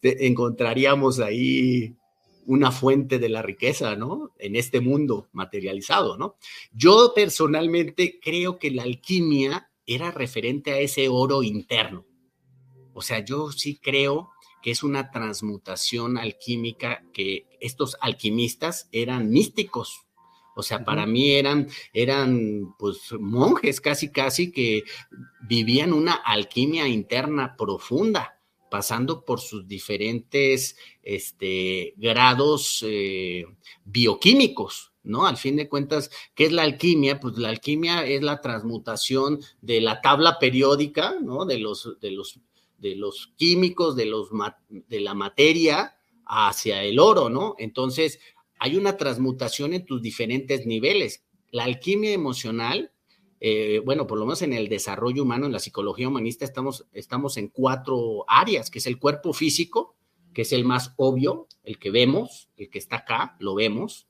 encontraríamos 0.01 1.19
ahí 1.19 1.95
una 2.45 2.71
fuente 2.71 3.19
de 3.19 3.29
la 3.29 3.41
riqueza, 3.41 3.95
¿no? 3.95 4.33
En 4.39 4.55
este 4.55 4.81
mundo 4.81 5.29
materializado, 5.31 6.17
¿no? 6.17 6.35
Yo 6.73 7.13
personalmente 7.15 8.19
creo 8.21 8.57
que 8.59 8.71
la 8.71 8.83
alquimia 8.83 9.69
era 9.85 10.11
referente 10.11 10.71
a 10.71 10.79
ese 10.79 11.09
oro 11.09 11.43
interno. 11.43 12.05
O 12.93 13.01
sea, 13.01 13.23
yo 13.23 13.51
sí 13.51 13.79
creo 13.81 14.31
que 14.61 14.71
es 14.71 14.83
una 14.83 15.11
transmutación 15.11 16.17
alquímica 16.17 17.03
que 17.13 17.47
estos 17.59 17.97
alquimistas 17.99 18.87
eran 18.91 19.29
místicos. 19.29 20.05
O 20.55 20.63
sea, 20.63 20.85
para 20.85 21.05
mí 21.05 21.31
eran, 21.31 21.67
eran 21.93 22.75
pues 22.77 23.11
monjes 23.19 23.81
casi, 23.81 24.11
casi 24.11 24.51
que 24.51 24.83
vivían 25.47 25.91
una 25.91 26.13
alquimia 26.13 26.87
interna 26.87 27.55
profunda 27.57 28.39
pasando 28.73 29.23
por 29.23 29.39
sus 29.39 29.67
diferentes 29.67 30.75
este, 31.03 31.93
grados 31.95 32.83
eh, 32.87 33.45
bioquímicos, 33.85 34.93
¿no? 35.03 35.27
Al 35.27 35.37
fin 35.37 35.57
de 35.57 35.69
cuentas, 35.69 36.09
¿qué 36.33 36.45
es 36.45 36.51
la 36.51 36.63
alquimia? 36.63 37.19
Pues 37.19 37.37
la 37.37 37.49
alquimia 37.49 38.03
es 38.07 38.23
la 38.23 38.41
transmutación 38.41 39.41
de 39.61 39.79
la 39.79 40.01
tabla 40.01 40.39
periódica, 40.39 41.17
¿no? 41.21 41.45
De 41.45 41.59
los, 41.59 41.99
de 42.01 42.09
los, 42.09 42.39
de 42.79 42.95
los 42.95 43.31
químicos, 43.37 43.95
de, 43.95 44.07
los, 44.07 44.29
de 44.69 45.01
la 45.01 45.13
materia 45.13 45.95
hacia 46.25 46.81
el 46.81 46.97
oro, 46.97 47.29
¿no? 47.29 47.53
Entonces, 47.59 48.19
hay 48.57 48.75
una 48.75 48.97
transmutación 48.97 49.75
en 49.75 49.85
tus 49.85 50.01
diferentes 50.01 50.65
niveles. 50.65 51.23
La 51.51 51.65
alquimia 51.65 52.11
emocional 52.11 52.91
eh, 53.45 53.81
bueno, 53.83 54.07
por 54.07 54.17
lo 54.17 54.25
menos 54.25 54.41
en 54.41 54.53
el 54.53 54.69
desarrollo 54.69 55.23
humano, 55.23 55.45
en 55.45 55.51
la 55.51 55.59
psicología 55.59 56.07
humanista, 56.07 56.45
estamos, 56.45 56.85
estamos 56.93 57.35
en 57.35 57.49
cuatro 57.49 58.23
áreas, 58.25 58.71
que 58.71 58.79
es 58.79 58.87
el 58.87 58.97
cuerpo 58.97 59.33
físico, 59.33 59.97
que 60.33 60.43
es 60.43 60.53
el 60.53 60.63
más 60.63 60.93
obvio, 60.95 61.49
el 61.61 61.77
que 61.77 61.91
vemos, 61.91 62.47
el 62.55 62.69
que 62.69 62.79
está 62.79 62.95
acá, 62.99 63.35
lo 63.39 63.53
vemos, 63.53 64.07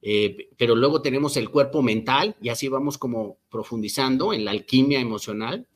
eh, 0.00 0.48
pero 0.56 0.76
luego 0.76 1.02
tenemos 1.02 1.36
el 1.36 1.50
cuerpo 1.50 1.82
mental 1.82 2.36
y 2.40 2.48
así 2.48 2.68
vamos 2.68 2.96
como 2.96 3.36
profundizando 3.50 4.32
en 4.32 4.46
la 4.46 4.52
alquimia 4.52 4.98
emocional, 4.98 5.68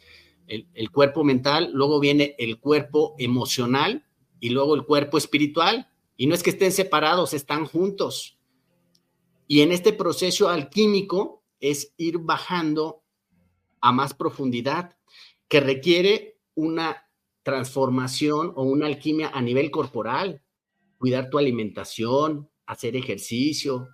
el, 0.47 0.67
el 0.73 0.91
cuerpo 0.91 1.25
mental, 1.25 1.69
luego 1.75 2.01
viene 2.01 2.37
el 2.39 2.59
cuerpo 2.59 3.17
emocional 3.19 4.07
y 4.41 4.49
luego 4.49 4.75
el 4.75 4.87
cuerpo 4.87 5.19
espiritual, 5.19 5.91
y 6.17 6.27
no 6.27 6.35
es 6.35 6.43
que 6.43 6.51
estén 6.51 6.73
separados, 6.73 7.35
están 7.35 7.67
juntos. 7.67 8.39
Y 9.47 9.61
en 9.61 9.73
este 9.73 9.93
proceso 9.93 10.49
alquímico, 10.49 11.38
es 11.61 11.95
ir 11.97 12.19
bajando 12.19 13.03
a 13.81 13.93
más 13.93 14.15
profundidad, 14.15 14.97
que 15.49 15.61
requiere 15.61 16.39
una 16.55 17.09
transformación 17.43 18.53
o 18.57 18.65
una 18.65 18.87
alquimia 18.87 19.31
a 19.33 19.41
nivel 19.41 19.71
corporal, 19.71 20.43
cuidar 20.99 21.31
tu 21.31 21.39
alimentación, 21.39 22.51
hacer 22.67 22.97
ejercicio, 22.97 23.89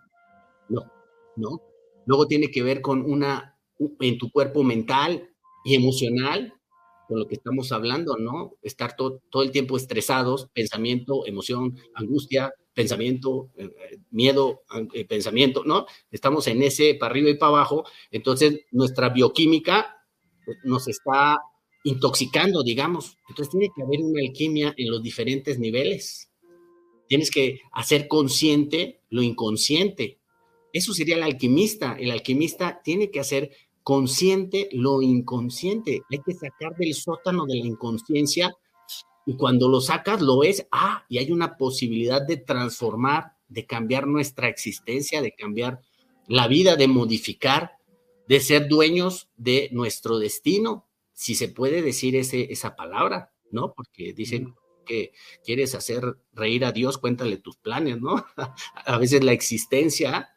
no, 0.68 0.90
no. 1.36 1.60
Luego 2.06 2.26
tiene 2.26 2.50
que 2.50 2.62
ver 2.62 2.80
con 2.80 3.02
una, 3.02 3.58
en 4.00 4.18
tu 4.18 4.30
cuerpo 4.30 4.64
mental 4.64 5.30
y 5.64 5.74
emocional, 5.74 6.54
con 7.06 7.20
lo 7.20 7.26
que 7.26 7.34
estamos 7.34 7.70
hablando, 7.72 8.16
¿no? 8.16 8.54
Estar 8.62 8.96
todo, 8.96 9.22
todo 9.30 9.42
el 9.42 9.50
tiempo 9.50 9.76
estresados, 9.76 10.48
pensamiento, 10.52 11.26
emoción, 11.26 11.76
angustia, 11.94 12.52
pensamiento, 12.74 13.50
eh, 13.56 13.70
miedo, 14.10 14.62
eh, 14.92 15.04
pensamiento, 15.04 15.62
¿no? 15.64 15.86
Estamos 16.10 16.46
en 16.48 16.62
ese 16.62 16.94
para 16.94 17.10
arriba 17.10 17.30
y 17.30 17.38
para 17.38 17.50
abajo, 17.50 17.84
entonces 18.10 18.60
nuestra 18.72 19.08
bioquímica 19.10 20.04
pues, 20.44 20.58
nos 20.64 20.88
está 20.88 21.40
intoxicando, 21.84 22.62
digamos. 22.62 23.16
Entonces 23.28 23.50
tiene 23.50 23.70
que 23.74 23.82
haber 23.82 24.00
una 24.00 24.20
alquimia 24.20 24.74
en 24.76 24.90
los 24.90 25.02
diferentes 25.02 25.58
niveles. 25.58 26.30
Tienes 27.08 27.30
que 27.30 27.60
hacer 27.72 28.08
consciente 28.08 29.02
lo 29.10 29.22
inconsciente. 29.22 30.18
Eso 30.72 30.92
sería 30.92 31.16
el 31.16 31.22
alquimista. 31.22 31.96
El 31.98 32.10
alquimista 32.10 32.80
tiene 32.82 33.10
que 33.10 33.20
hacer 33.20 33.50
consciente 33.82 34.68
lo 34.72 35.02
inconsciente. 35.02 36.00
Hay 36.10 36.18
que 36.24 36.32
sacar 36.32 36.74
del 36.76 36.94
sótano 36.94 37.44
de 37.44 37.56
la 37.56 37.66
inconsciencia 37.66 38.52
y 39.26 39.36
cuando 39.36 39.68
lo 39.68 39.80
sacas, 39.80 40.20
lo 40.20 40.38
ves, 40.38 40.66
ah, 40.70 41.04
y 41.08 41.18
hay 41.18 41.32
una 41.32 41.56
posibilidad 41.56 42.20
de 42.22 42.36
transformar, 42.36 43.32
de 43.48 43.66
cambiar 43.66 44.06
nuestra 44.06 44.48
existencia, 44.48 45.22
de 45.22 45.34
cambiar 45.34 45.80
la 46.26 46.48
vida, 46.48 46.76
de 46.76 46.88
modificar, 46.88 47.72
de 48.28 48.40
ser 48.40 48.68
dueños 48.68 49.28
de 49.36 49.68
nuestro 49.72 50.18
destino, 50.18 50.86
si 51.12 51.34
se 51.34 51.48
puede 51.48 51.82
decir 51.82 52.16
ese, 52.16 52.52
esa 52.52 52.76
palabra, 52.76 53.32
¿no? 53.50 53.72
Porque 53.72 54.12
dicen 54.12 54.54
que 54.84 55.12
quieres 55.42 55.74
hacer 55.74 56.18
reír 56.32 56.64
a 56.64 56.72
Dios, 56.72 56.98
cuéntale 56.98 57.38
tus 57.38 57.56
planes, 57.56 58.00
¿no? 58.00 58.24
a 58.74 58.98
veces 58.98 59.24
la 59.24 59.32
existencia, 59.32 60.30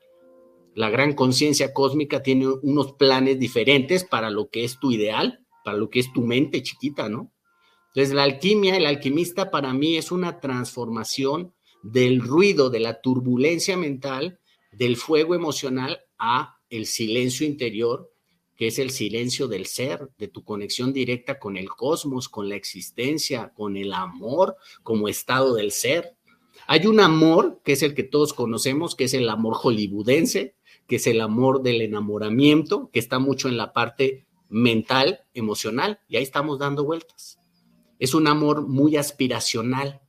la 0.76 0.89
gran 0.89 1.13
conciencia 1.13 1.73
cósmica 1.73 2.23
tiene 2.23 2.47
unos 2.47 2.93
planes 2.93 3.39
diferentes 3.39 4.04
para 4.04 4.30
lo 4.30 4.50
que 4.50 4.63
es 4.63 4.80
tu 4.80 4.91
ideal, 4.91 5.45
para 5.65 5.78
lo 5.78 5.89
que 5.89 6.00
es 6.00 6.13
tu 6.13 6.21
mente 6.21 6.62
chiquita, 6.63 7.10
¿no? 7.10 7.34
Entonces, 7.98 8.14
la 8.14 8.26
alquimia, 8.26 8.78
el 8.78 8.86
alquimista 8.86 9.50
para 9.50 9.74
mí 9.74 9.98
es 9.98 10.12
una 10.12 10.40
transformación 10.40 11.56
del 11.82 12.22
ruido, 12.22 12.70
de 12.70 12.80
la 12.80 13.02
turbulencia 13.02 13.76
mental, 13.76 14.40
del 14.72 14.98
fuego 14.98 15.34
emocional 15.34 16.02
a 16.20 16.60
el 16.70 16.86
silencio 16.86 17.48
interior, 17.48 18.12
que 18.56 18.68
es 18.68 18.78
el 18.78 18.92
silencio 18.92 19.48
del 19.48 19.66
ser, 19.66 20.12
de 20.20 20.28
tu 20.28 20.44
conexión 20.44 20.94
directa 20.94 21.40
con 21.40 21.58
el 21.58 21.70
cosmos, 21.70 22.30
con 22.30 22.50
la 22.50 22.56
existencia, 22.56 23.52
con 23.56 23.78
el 23.78 23.92
amor 23.92 24.58
como 24.84 25.08
estado 25.08 25.56
del 25.56 25.72
ser. 25.72 26.16
Hay 26.68 26.86
un 26.86 27.00
amor 27.00 27.62
que 27.66 27.72
es 27.72 27.82
el 27.82 27.96
que 27.96 28.04
todos 28.04 28.32
conocemos, 28.32 28.94
que 28.94 29.06
es 29.06 29.16
el 29.16 29.28
amor 29.28 29.56
hollywoodense, 29.56 30.54
que 30.86 30.98
es 30.98 31.08
el 31.08 31.20
amor 31.20 31.64
del 31.64 31.82
enamoramiento, 31.82 32.92
que 32.94 33.00
está 33.00 33.18
mucho 33.18 33.48
en 33.48 33.58
la 33.58 33.74
parte 33.74 34.28
mental, 34.50 35.22
emocional, 35.34 36.00
y 36.08 36.18
ahí 36.18 36.24
estamos 36.24 36.60
dando 36.60 36.84
vueltas 36.84 37.37
es 38.00 38.14
un 38.14 38.28
amor 38.28 38.68
muy 38.68 38.98
aspiracional, 38.98 40.02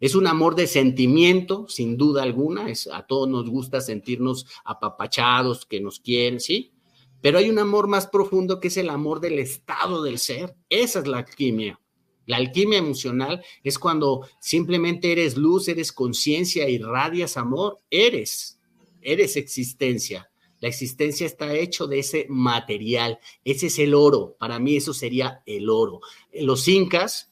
es 0.00 0.14
un 0.14 0.26
amor 0.26 0.54
de 0.54 0.66
sentimiento, 0.66 1.66
sin 1.68 1.96
duda 1.96 2.22
alguna, 2.22 2.70
es, 2.70 2.86
a 2.86 3.06
todos 3.06 3.28
nos 3.28 3.50
gusta 3.50 3.80
sentirnos 3.80 4.46
apapachados, 4.64 5.66
que 5.66 5.80
nos 5.80 5.98
quieren, 5.98 6.40
¿sí? 6.40 6.72
Pero 7.20 7.38
hay 7.38 7.50
un 7.50 7.58
amor 7.58 7.88
más 7.88 8.06
profundo 8.06 8.60
que 8.60 8.68
es 8.68 8.76
el 8.76 8.90
amor 8.90 9.20
del 9.20 9.38
estado 9.40 10.02
del 10.02 10.18
ser. 10.18 10.54
Esa 10.68 11.00
es 11.00 11.08
la 11.08 11.18
alquimia. 11.18 11.80
La 12.26 12.36
alquimia 12.36 12.78
emocional 12.78 13.42
es 13.64 13.78
cuando 13.78 14.28
simplemente 14.38 15.10
eres 15.10 15.36
luz, 15.36 15.66
eres 15.68 15.92
conciencia, 15.92 16.68
irradias 16.68 17.36
amor, 17.36 17.78
eres, 17.90 18.60
eres 19.00 19.36
existencia. 19.36 20.30
La 20.60 20.68
existencia 20.68 21.26
está 21.26 21.54
hecho 21.54 21.86
de 21.86 22.00
ese 22.00 22.26
material. 22.28 23.18
Ese 23.44 23.68
es 23.68 23.78
el 23.78 23.94
oro. 23.94 24.36
Para 24.38 24.58
mí 24.58 24.76
eso 24.76 24.92
sería 24.92 25.42
el 25.46 25.70
oro. 25.70 26.00
Los 26.32 26.68
incas, 26.68 27.27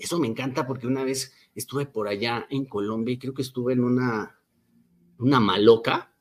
eso 0.00 0.18
me 0.18 0.26
encanta 0.26 0.66
porque 0.66 0.86
una 0.86 1.04
vez 1.04 1.32
estuve 1.54 1.86
por 1.86 2.08
allá 2.08 2.46
en 2.50 2.64
Colombia 2.64 3.14
y 3.14 3.18
creo 3.18 3.34
que 3.34 3.42
estuve 3.42 3.74
en 3.74 3.84
una, 3.84 4.38
una 5.18 5.40
maloca. 5.40 6.12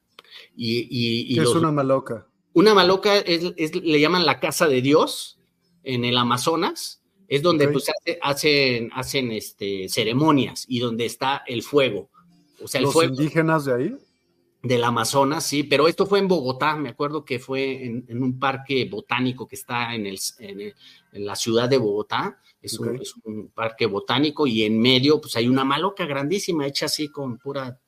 Y, 0.56 1.36
¿Qué 1.36 1.42
es 1.42 1.50
una 1.50 1.72
maloca? 1.72 2.28
Una 2.54 2.74
maloca 2.74 3.18
es, 3.18 3.76
le 3.76 4.00
llaman 4.00 4.26
la 4.26 4.40
casa 4.40 4.68
de 4.68 4.82
Dios 4.82 5.40
en 5.84 6.06
el 6.06 6.18
Amazonas. 6.18 7.02
Es 7.28 7.44
donde 7.44 7.68
pues 7.68 7.92
hacen, 8.22 8.90
hacen 8.92 9.32
este, 9.32 9.88
ceremonias 9.88 10.66
y 10.68 10.80
donde 10.80 11.06
está 11.06 11.44
el 11.46 11.62
fuego. 11.62 12.10
O 12.62 12.68
sea, 12.68 12.80
el 12.80 12.86
¿Los 12.86 13.04
indígenas 13.04 13.66
de 13.66 13.74
ahí? 13.74 13.98
Del 14.62 14.84
Amazonas, 14.84 15.46
sí, 15.46 15.64
pero 15.64 15.88
esto 15.88 16.06
fue 16.06 16.20
en 16.20 16.28
Bogotá, 16.28 16.76
me 16.76 16.90
acuerdo 16.90 17.24
que 17.24 17.40
fue 17.40 17.86
en, 17.86 18.22
un 18.22 18.38
parque 18.38 18.90
botánico 18.92 19.48
que 19.48 19.56
está 19.56 19.96
en, 19.96 20.06
el, 20.06 20.20
en, 20.40 21.26
la 21.26 21.36
ciudad 21.36 21.70
de 21.70 21.78
Bogotá, 21.78 22.40
es, 22.62 22.78
un, 22.78 23.52
parque 23.54 23.86
botánico 23.86 24.46
y 24.46 24.64
en 24.64 24.80
medio 24.80 25.22
pues 25.22 25.38
hay 25.38 25.48
una 25.48 25.64
maloca 25.64 26.06
grandísima 26.06 26.68
hecha 26.68 26.88
así 26.88 27.08
con 27.08 27.38
pura, 27.38 27.80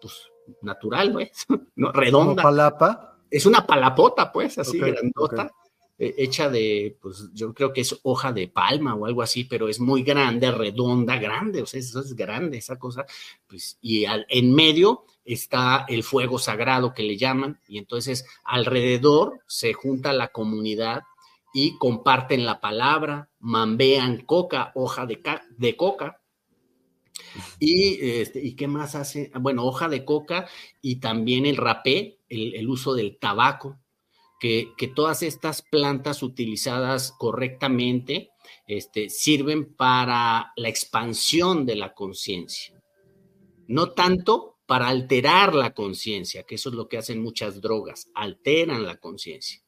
pues 0.00 0.14
natural, 0.60 1.12
pues, 1.12 1.46
¿no? 1.76 1.90
Redonda. 1.90 2.42
palapa? 2.42 3.18
Es 3.30 3.46
una 3.46 3.66
palapota, 3.66 4.30
pues, 4.30 4.58
así 4.58 4.78
grandota. 4.78 5.50
Eh, 5.96 6.14
hecha 6.18 6.50
de, 6.50 6.98
pues 7.00 7.30
yo 7.32 7.54
creo 7.54 7.72
que 7.72 7.80
es 7.80 7.98
hoja 8.02 8.32
de 8.32 8.48
palma 8.48 8.94
o 8.94 9.06
algo 9.06 9.22
así, 9.22 9.44
pero 9.44 9.68
es 9.68 9.80
muy 9.80 10.02
grande, 10.02 10.50
redonda, 10.50 11.16
grande, 11.18 11.62
o 11.62 11.66
sea, 11.66 11.80
eso 11.80 12.00
es 12.00 12.14
grande 12.14 12.58
esa 12.58 12.78
cosa, 12.78 13.06
pues, 13.46 13.78
y 13.80 14.04
en 14.04 14.54
medio 14.54 15.04
está 15.24 15.84
el 15.88 16.02
fuego 16.02 16.38
sagrado 16.38 16.94
que 16.94 17.02
le 17.02 17.16
llaman, 17.16 17.60
y 17.66 17.78
entonces 17.78 18.26
alrededor 18.44 19.40
se 19.46 19.72
junta 19.72 20.12
la 20.12 20.28
comunidad 20.28 21.02
y 21.52 21.78
comparten 21.78 22.44
la 22.44 22.60
palabra, 22.60 23.30
mambean 23.38 24.22
coca, 24.22 24.72
hoja 24.74 25.06
de, 25.06 25.22
de 25.56 25.76
coca, 25.76 26.20
y, 27.58 27.98
este, 28.00 28.44
¿Y 28.44 28.54
qué 28.54 28.66
más 28.66 28.94
hace? 28.94 29.30
Bueno, 29.40 29.64
hoja 29.64 29.88
de 29.88 30.04
coca 30.04 30.48
y 30.82 30.96
también 30.96 31.46
el 31.46 31.56
rapé, 31.56 32.18
el, 32.28 32.54
el 32.54 32.68
uso 32.68 32.94
del 32.94 33.18
tabaco 33.18 33.78
que, 34.76 34.92
todas 34.94 35.22
estas 35.22 35.62
plantas 35.62 36.22
utilizadas 36.22 37.12
correctamente 37.12 38.30
este, 38.66 39.08
sirven 39.08 39.74
para 39.74 40.52
la 40.56 40.68
expansión 40.68 41.64
de 41.64 41.76
la 41.76 41.94
conciencia, 41.94 42.82
no 43.68 43.92
tanto 43.92 44.53
para 44.66 44.88
alterar 44.88 45.54
la 45.54 45.74
conciencia, 45.74 46.44
que 46.44 46.54
eso 46.54 46.70
es 46.70 46.74
lo 46.74 46.88
que 46.88 46.98
hacen 46.98 47.22
muchas 47.22 47.60
drogas, 47.60 48.10
alteran 48.14 48.84
la 48.84 48.96
conciencia 48.96 49.64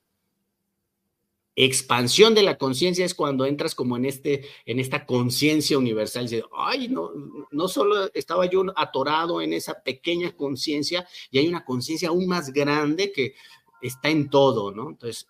expansión 1.57 2.35
de 2.35 2.43
la 2.43 2.59
conciencia 2.59 3.05
es 3.07 3.15
cuando 3.15 3.47
entras 3.47 3.75
como 3.75 3.97
en, 3.97 4.05
este, 4.05 4.47
en 4.67 4.79
esta 4.79 5.07
conciencia 5.07 5.79
universal. 5.79 6.29
Dices, 6.29 6.45
ay, 6.55 6.89
no, 6.89 7.11
no 7.51 7.67
solo 7.67 8.13
estaba 8.13 8.45
yo 8.45 8.63
atorado 8.77 9.41
en 9.41 9.55
esa 9.55 9.83
pequeña 9.83 10.37
conciencia, 10.37 11.09
y 11.31 11.39
hay 11.39 11.49
una 11.49 11.65
conciencia 11.65 12.11
aún 12.11 12.29
más 12.29 12.53
grande 12.53 13.11
que 13.11 13.35
está 13.81 14.11
en 14.11 14.29
todo, 14.29 14.71
¿no? 14.71 14.91
Entonces, 14.91 15.29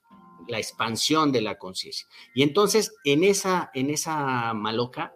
la 0.49 0.59
expansión 0.59 1.31
de 1.31 1.43
la 1.43 1.59
conciencia. 1.59 2.09
Y 2.35 2.43
entonces, 2.43 2.93
en 3.05 3.23
esa, 3.23 3.71
en 3.73 3.91
esa 3.91 4.53
maloca, 4.53 5.15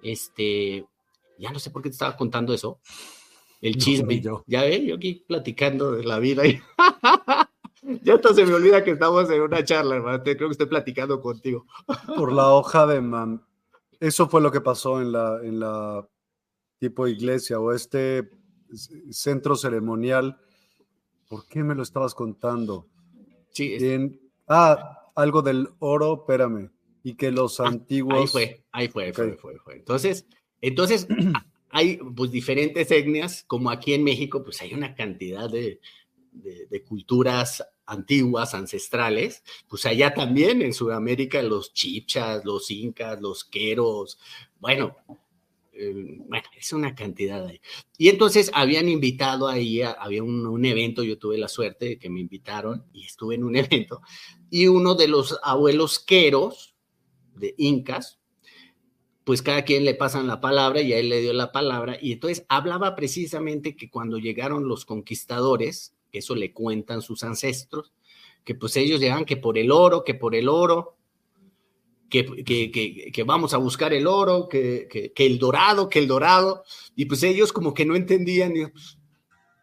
este, 0.00 0.86
ya 1.38 1.50
no 1.50 1.58
sé 1.58 1.70
por 1.70 1.82
qué 1.82 1.88
te 1.88 1.94
estaba 1.94 2.16
contando 2.16 2.54
eso, 2.54 2.78
el 3.66 3.76
chisme. 3.76 4.22
ya 4.46 4.62
ve, 4.62 4.86
yo 4.86 4.96
aquí 4.96 5.24
platicando 5.26 5.92
de 5.92 6.04
la 6.04 6.18
vida. 6.18 6.46
Y 6.46 6.60
Ya 8.02 8.14
hasta 8.14 8.34
se 8.34 8.44
me 8.44 8.54
olvida 8.54 8.82
que 8.82 8.90
estamos 8.92 9.30
en 9.30 9.42
una 9.42 9.64
charla, 9.64 9.96
hermano. 9.96 10.22
Creo 10.22 10.36
que 10.36 10.52
estoy 10.52 10.66
platicando 10.66 11.20
contigo. 11.20 11.66
Por 12.16 12.32
la 12.32 12.50
hoja 12.50 12.86
de 12.86 13.00
man. 13.00 13.44
Eso 14.00 14.28
fue 14.28 14.40
lo 14.40 14.50
que 14.50 14.60
pasó 14.60 15.00
en 15.00 15.12
la, 15.12 15.40
en 15.42 15.60
la 15.60 16.06
tipo 16.78 17.06
iglesia 17.06 17.60
o 17.60 17.72
este 17.72 18.28
centro 19.10 19.54
ceremonial. 19.54 20.36
¿Por 21.28 21.46
qué 21.46 21.62
me 21.62 21.74
lo 21.74 21.82
estabas 21.82 22.14
contando? 22.14 22.88
Sí. 23.50 23.78
ah, 24.48 25.10
algo 25.14 25.42
del 25.42 25.68
oro, 25.78 26.22
espérame. 26.22 26.70
Y 27.04 27.14
que 27.14 27.30
los 27.30 27.60
ah, 27.60 27.68
antiguos. 27.68 28.18
Ahí 28.18 28.26
fue, 28.26 28.64
ahí 28.72 28.88
fue, 28.88 29.12
fue, 29.12 29.36
fue, 29.36 29.58
fue. 29.58 29.76
Entonces, 29.76 30.26
entonces 30.60 31.06
hay 31.70 31.98
pues 31.98 32.30
diferentes 32.30 32.90
etnias, 32.90 33.44
como 33.46 33.70
aquí 33.70 33.94
en 33.94 34.04
México, 34.04 34.42
pues 34.42 34.60
hay 34.62 34.74
una 34.74 34.94
cantidad 34.94 35.50
de, 35.50 35.80
culturas 36.86 37.64
antiguas, 37.86 38.54
ancestrales, 38.54 39.42
pues 39.68 39.86
allá 39.86 40.12
también 40.12 40.60
en 40.60 40.74
Sudamérica 40.74 41.42
los 41.42 41.72
chipchas, 41.72 42.44
los 42.44 42.70
incas, 42.70 43.20
los 43.20 43.44
queros, 43.44 44.18
bueno, 44.58 44.96
eh, 45.72 46.18
bueno, 46.26 46.46
es 46.56 46.72
una 46.72 46.94
cantidad 46.94 47.46
ahí. 47.46 47.60
Y 47.98 48.08
entonces 48.08 48.50
habían 48.54 48.88
invitado 48.88 49.48
ahí, 49.48 49.82
había 49.82 50.22
un, 50.22 50.64
evento, 50.64 51.04
yo 51.04 51.18
tuve 51.18 51.36
la 51.38 51.48
suerte 51.48 51.86
de 51.86 51.98
que 51.98 52.08
me 52.08 52.20
invitaron 52.20 52.84
y 52.92 53.04
estuve 53.04 53.34
en 53.34 53.44
un 53.44 53.56
evento, 53.56 54.00
y 54.50 54.66
uno 54.66 54.94
de 54.94 55.08
los 55.08 55.38
abuelos 55.42 55.98
queros 55.98 56.74
de 57.34 57.54
incas, 57.58 58.20
pues 59.26 59.42
cada 59.42 59.64
quien 59.64 59.84
le 59.84 59.96
pasan 59.96 60.28
la 60.28 60.40
palabra 60.40 60.80
y 60.82 60.92
a 60.92 60.98
él 61.00 61.08
le 61.08 61.20
dio 61.20 61.32
la 61.32 61.50
palabra, 61.50 61.98
y 62.00 62.12
entonces 62.12 62.46
hablaba 62.48 62.94
precisamente 62.94 63.74
que 63.74 63.90
cuando 63.90 64.18
llegaron 64.18 64.68
los 64.68 64.84
conquistadores, 64.84 65.96
eso 66.12 66.36
le 66.36 66.52
cuentan 66.52 67.02
sus 67.02 67.24
ancestros, 67.24 67.92
que 68.44 68.54
pues 68.54 68.76
ellos 68.76 69.00
llegan 69.00 69.24
que 69.24 69.36
por 69.36 69.58
el 69.58 69.72
oro, 69.72 70.04
que 70.04 70.14
por 70.14 70.36
el 70.36 70.48
oro, 70.48 70.96
que, 72.08 72.44
que, 72.44 73.22
vamos 73.24 73.52
a 73.52 73.56
buscar 73.56 73.92
el 73.92 74.06
oro, 74.06 74.48
que, 74.48 75.12
el 75.16 75.38
dorado, 75.40 75.88
que 75.88 75.98
el 75.98 76.06
dorado, 76.06 76.62
y 76.94 77.06
pues 77.06 77.24
ellos 77.24 77.52
como 77.52 77.74
que 77.74 77.84
no 77.84 77.96
entendían, 77.96 78.54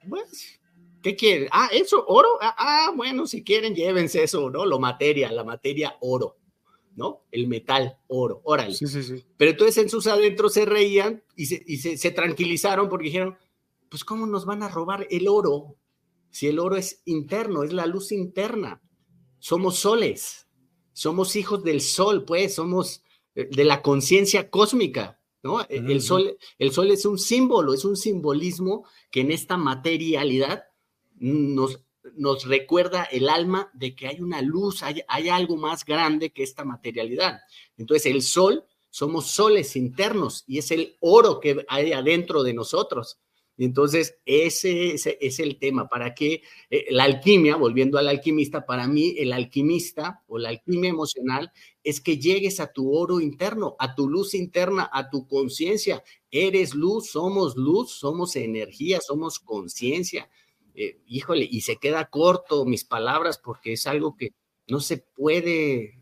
pues, 0.10 0.60
¿qué 1.02 1.16
quieren? 1.16 1.48
Ah, 1.54 1.70
eso, 1.72 2.04
oro, 2.06 2.38
ah, 2.42 2.54
ah, 2.58 2.94
bueno, 2.94 3.26
si 3.28 3.46
quieren, 3.46 3.74
llévense 3.74 4.24
eso, 4.24 4.50
¿no? 4.50 4.66
Lo 4.66 4.78
materia, 4.78 5.32
la 5.32 5.46
materia 5.46 5.96
oro. 6.02 6.36
¿No? 6.96 7.26
El 7.32 7.48
metal, 7.48 7.98
oro, 8.08 8.42
órale. 8.44 8.74
Sí, 8.74 8.88
sí, 8.88 9.04
sí. 9.04 9.26
Pero 9.38 9.52
entonces 9.52 9.78
en 9.78 9.90
sus 9.90 10.08
adentros 10.08 10.54
se 10.54 10.66
reían 10.66 11.24
y, 11.36 11.48
se, 11.48 11.64
y 11.66 11.78
se, 11.78 11.98
se, 11.98 12.12
tranquilizaron 12.12 12.90
porque 12.90 13.06
dijeron, 13.06 13.38
pues 13.90 14.04
¿cómo 14.04 14.26
nos 14.26 14.46
van 14.46 14.64
a 14.64 14.70
robar 14.70 15.08
el 15.10 15.28
oro? 15.28 15.78
Si 16.30 16.48
el 16.48 16.60
oro 16.60 16.78
es 16.78 17.02
interno, 17.06 17.64
es 17.64 17.74
la 17.74 17.86
luz 17.86 18.12
interna. 18.12 18.82
Somos 19.40 19.78
soles, 19.78 20.48
somos 20.94 21.36
hijos 21.36 21.64
del 21.64 21.82
sol, 21.82 22.26
pues, 22.26 22.56
somos 22.56 23.04
eh, 23.36 23.50
de 23.52 23.66
la 23.66 23.82
conciencia 23.82 24.50
cósmica, 24.50 25.20
¿no? 25.44 25.62
E, 25.62 25.78
el, 25.78 26.02
sol, 26.02 26.38
el 26.58 26.72
sol 26.72 26.92
es 26.92 27.06
un 27.06 27.18
símbolo, 27.18 27.74
es 27.74 27.86
un 27.86 27.96
simbolismo 27.96 28.88
que 29.12 29.22
en 29.22 29.32
esta 29.32 29.58
materialidad 29.58 30.64
nos, 31.16 31.84
nos 32.16 32.46
recuerda 32.46 33.04
el 33.04 33.30
alma 33.30 33.70
de 33.74 33.96
que 33.96 34.08
hay 34.08 34.22
una 34.22 34.42
luz, 34.42 34.84
hay, 34.84 35.02
hay 35.08 35.30
algo 35.30 35.58
más 35.58 35.86
grande 35.86 36.32
que 36.32 36.44
esta 36.44 36.66
materialidad. 36.66 37.40
Entonces, 37.78 38.12
el 38.12 38.22
sol, 38.22 38.66
somos 38.90 39.28
soles 39.28 39.76
internos 39.76 40.44
y 40.46 40.60
es 40.60 40.70
el 40.70 40.98
oro 41.00 41.40
que 41.40 41.66
hay 41.68 41.94
adentro 41.94 42.44
de 42.44 42.54
nosotros. 42.54 43.18
Entonces, 43.58 44.18
ese, 44.26 44.96
es 44.96 45.40
el 45.40 45.60
tema. 45.60 45.88
¿Para 45.88 46.14
qué? 46.14 46.42
Eh, 46.70 46.86
la 46.90 47.04
alquimia, 47.04 47.56
volviendo 47.56 47.98
al 47.98 48.08
alquimista, 48.08 48.66
para 48.66 48.88
mí 48.88 49.16
el 49.18 49.32
alquimista 49.32 50.24
o 50.28 50.40
la 50.40 50.50
alquimia 50.50 50.90
emocional 50.90 51.52
es 51.84 52.02
que 52.02 52.18
llegues 52.18 52.60
a 52.60 52.72
tu 52.72 52.92
oro 52.94 53.20
interno, 53.20 53.76
a 53.80 53.94
tu 53.94 54.10
luz 54.10 54.34
interna, 54.34 54.90
a 54.92 55.10
tu 55.10 55.28
conciencia. 55.28 56.04
Eres 56.32 56.74
luz, 56.74 57.12
somos 57.12 57.56
luz, 57.56 57.92
somos 57.92 58.36
energía, 58.36 59.02
somos 59.02 59.40
conciencia. 59.40 60.30
Eh, 60.76 61.00
híjole, 61.08 61.48
y 61.50 61.62
se 61.62 61.78
queda 61.78 62.10
corto 62.10 62.66
mis 62.66 62.84
palabras 62.84 63.38
porque 63.38 63.74
es 63.74 63.86
algo 63.88 64.16
que 64.16 64.34
no 64.68 64.80
se 64.80 64.98
puede 64.98 66.00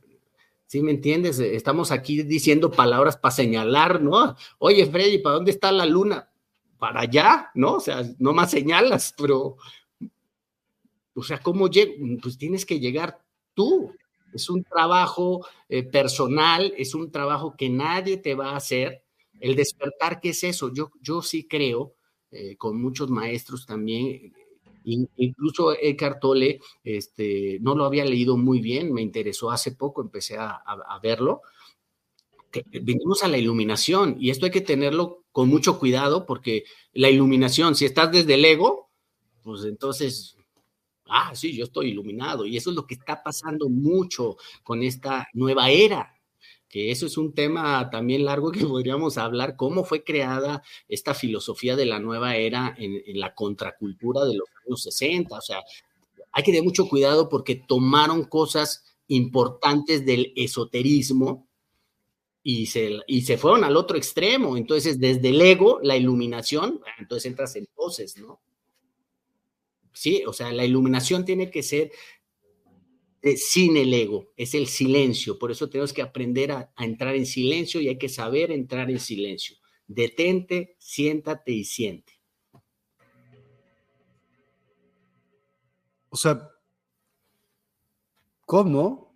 ¿Sí 0.67 0.81
me 0.81 0.91
entiendes? 0.91 1.37
Estamos 1.39 1.91
aquí 1.91 2.23
diciendo 2.23 2.71
palabras 2.71 3.17
para 3.17 3.35
señalar, 3.35 4.01
¿no? 4.01 4.37
Oye, 4.57 4.85
Freddy, 4.85 5.17
¿para 5.17 5.35
dónde 5.35 5.51
está 5.51 5.69
la 5.69 5.85
luna? 5.85 6.31
para 6.81 7.01
allá, 7.01 7.51
¿no? 7.53 7.75
O 7.75 7.79
sea, 7.79 8.01
no 8.17 8.33
más 8.33 8.49
señalas, 8.49 9.13
pero, 9.15 9.55
o 11.13 11.23
sea, 11.23 11.37
¿cómo 11.37 11.69
llego? 11.69 11.93
Pues 12.19 12.39
tienes 12.39 12.65
que 12.65 12.79
llegar 12.79 13.23
tú. 13.53 13.93
Es 14.33 14.49
un 14.49 14.63
trabajo 14.63 15.45
eh, 15.69 15.83
personal, 15.83 16.73
es 16.75 16.95
un 16.95 17.11
trabajo 17.11 17.55
que 17.55 17.69
nadie 17.69 18.17
te 18.17 18.33
va 18.33 18.53
a 18.53 18.55
hacer. 18.55 19.03
El 19.39 19.55
despertar, 19.55 20.19
¿qué 20.19 20.29
es 20.29 20.43
eso? 20.43 20.73
Yo, 20.73 20.91
yo 20.99 21.21
sí 21.21 21.47
creo, 21.47 21.93
eh, 22.31 22.57
con 22.57 22.81
muchos 22.81 23.11
maestros 23.11 23.67
también, 23.67 24.33
incluso 24.83 25.73
Eckhart 25.73 26.19
Tolle, 26.19 26.59
este, 26.83 27.59
no 27.61 27.75
lo 27.75 27.85
había 27.85 28.05
leído 28.05 28.37
muy 28.37 28.61
bien, 28.61 28.93
me 28.93 29.01
interesó 29.01 29.51
hace 29.51 29.73
poco, 29.73 30.01
empecé 30.01 30.37
a, 30.37 30.49
a 30.49 30.99
verlo, 31.01 31.41
venimos 32.71 33.23
a 33.23 33.27
la 33.27 33.37
iluminación 33.37 34.17
y 34.19 34.29
esto 34.29 34.45
hay 34.45 34.51
que 34.51 34.61
tenerlo 34.61 35.23
con 35.31 35.47
mucho 35.47 35.79
cuidado 35.79 36.25
porque 36.25 36.63
la 36.93 37.09
iluminación, 37.09 37.75
si 37.75 37.85
estás 37.85 38.11
desde 38.11 38.33
el 38.33 38.45
ego, 38.45 38.89
pues 39.43 39.63
entonces, 39.63 40.35
ah, 41.07 41.33
sí, 41.35 41.55
yo 41.55 41.63
estoy 41.63 41.89
iluminado 41.89 42.45
y 42.45 42.57
eso 42.57 42.69
es 42.69 42.75
lo 42.75 42.85
que 42.85 42.95
está 42.95 43.23
pasando 43.23 43.69
mucho 43.69 44.37
con 44.63 44.83
esta 44.83 45.27
nueva 45.33 45.69
era 45.69 46.13
que 46.71 46.89
eso 46.89 47.05
es 47.05 47.17
un 47.17 47.33
tema 47.33 47.89
también 47.89 48.23
largo 48.25 48.51
que 48.51 48.61
podríamos 48.65 49.17
hablar, 49.17 49.55
cómo 49.55 49.83
fue 49.83 50.03
creada 50.03 50.63
esta 50.87 51.13
filosofía 51.13 51.75
de 51.75 51.85
la 51.85 51.99
nueva 51.99 52.37
era 52.37 52.73
en, 52.77 53.01
la 53.19 53.35
contracultura 53.35 54.23
de 54.25 54.35
los 54.35 54.47
años 54.65 54.81
60. 54.83 55.37
O 55.37 55.41
sea, 55.41 55.61
hay 56.31 56.43
que 56.43 56.51
tener 56.51 56.63
mucho 56.63 56.87
cuidado 56.87 57.29
porque 57.29 57.55
tomaron 57.55 58.23
cosas 58.23 58.85
importantes 59.07 60.05
del 60.05 60.31
esoterismo 60.35 61.47
y 62.41 62.67
se, 62.67 62.99
y 63.05 63.21
se 63.23 63.37
fueron 63.37 63.65
al 63.65 63.75
otro 63.75 63.97
extremo. 63.97 64.55
Entonces, 64.55 64.99
desde 64.99 65.29
el 65.29 65.41
ego, 65.41 65.79
la 65.83 65.97
iluminación, 65.97 66.81
entonces 66.97 67.29
entras 67.29 67.55
en 67.57 67.67
poses, 67.75 68.17
¿no? 68.17 68.39
Sí, 69.93 70.23
o 70.25 70.31
sea, 70.31 70.53
la 70.53 70.63
iluminación 70.63 71.25
tiene 71.25 71.51
que 71.51 71.63
ser 71.63 71.91
sin 73.37 73.77
el 73.77 73.93
ego, 73.93 74.31
es 74.35 74.53
el 74.53 74.67
silencio. 74.67 75.37
Por 75.37 75.51
eso 75.51 75.69
tenemos 75.69 75.93
que 75.93 76.01
aprender 76.01 76.51
a, 76.51 76.71
a 76.75 76.85
entrar 76.85 77.15
en 77.15 77.25
silencio 77.25 77.79
y 77.81 77.87
hay 77.87 77.97
que 77.97 78.09
saber 78.09 78.51
entrar 78.51 78.89
en 78.89 78.99
silencio. 78.99 79.57
Detente, 79.87 80.75
siéntate 80.79 81.51
y 81.51 81.63
siente. 81.63 82.13
O 86.09 86.17
sea, 86.17 86.49
¿cómo? 88.45 89.11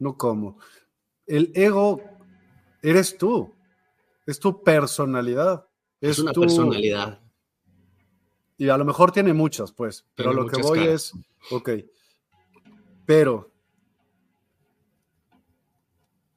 no 0.00 0.16
como. 0.16 0.58
El 1.26 1.52
ego 1.54 2.02
eres 2.82 3.16
tú, 3.16 3.54
es 4.26 4.40
tu 4.40 4.64
personalidad. 4.64 5.66
Es, 6.00 6.18
una 6.18 6.32
personalidad. 6.32 7.20
Y 8.60 8.68
a 8.68 8.76
lo 8.76 8.84
mejor 8.84 9.10
tiene 9.10 9.32
muchas, 9.32 9.72
pues, 9.72 10.04
pero 10.14 10.34
lo 10.34 10.46
que 10.46 10.60
voy 10.60 10.80
es, 10.80 11.14
ok, 11.50 11.70
pero 13.06 13.50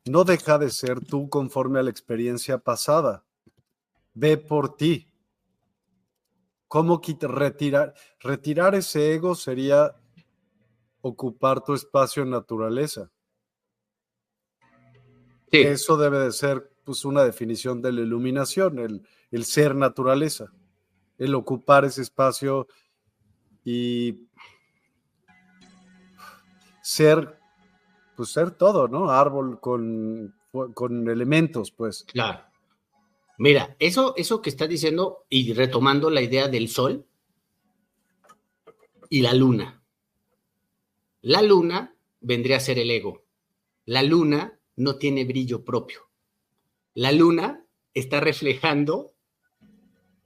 no 0.06 0.24
deja 0.24 0.58
de 0.58 0.70
ser 0.70 1.02
tú 1.02 1.28
conforme 1.28 1.80
a 1.80 1.84
la 1.84 1.90
experiencia 1.90 2.60
pasada. 2.60 3.26
Ve 4.14 4.38
por 4.38 4.78
ti. 4.78 5.10
¿cómo 6.70 7.02
retirar, 7.20 7.94
retirar 8.22 8.74
ese 8.74 9.16
ego 9.16 9.36
sería 9.36 9.94
ocupar 11.02 11.62
tu 11.62 11.74
espacio 11.74 12.24
en 12.24 12.30
naturaleza? 12.30 13.12
Eso 15.52 15.98
debe 15.98 16.20
de 16.20 16.32
ser 16.32 16.72
pues, 16.86 17.04
una 17.04 17.26
definición 17.26 17.82
de 17.82 17.92
la 17.92 18.00
iluminación, 18.00 18.80
el, 18.80 19.06
el 19.30 19.44
ser 19.44 19.76
naturaleza, 19.76 20.54
el 21.18 21.36
ocupar 21.36 21.86
ese 21.86 22.02
espacio 22.02 22.68
y 23.64 24.28
ser, 26.82 27.40
pues 28.16 28.30
ser 28.30 28.52
todo, 28.52 28.88
¿no? 28.88 29.10
Árbol 29.10 29.60
con, 29.60 30.36
con 30.74 31.10
elementos, 31.10 31.72
pues. 31.72 32.04
Claro. 32.04 32.44
Mira, 33.38 33.76
eso, 33.80 34.14
eso 34.16 34.42
que 34.42 34.50
estás 34.50 34.70
diciendo 34.70 35.26
y 35.30 35.54
retomando 35.54 36.10
la 36.10 36.22
idea 36.22 36.48
del 36.48 36.70
sol 36.70 37.06
y 39.10 39.22
la 39.22 39.34
luna. 39.34 39.84
La 41.22 41.42
luna 41.42 41.96
vendría 42.20 42.58
a 42.58 42.62
ser 42.62 42.80
el 42.80 42.92
ego. 42.92 43.24
La 43.86 44.04
luna 44.04 44.60
no 44.76 44.98
tiene 44.98 45.26
brillo 45.26 45.64
propio. 45.64 46.10
La 46.94 47.12
luna 47.12 47.66
está 47.94 48.20
reflejando 48.20 49.13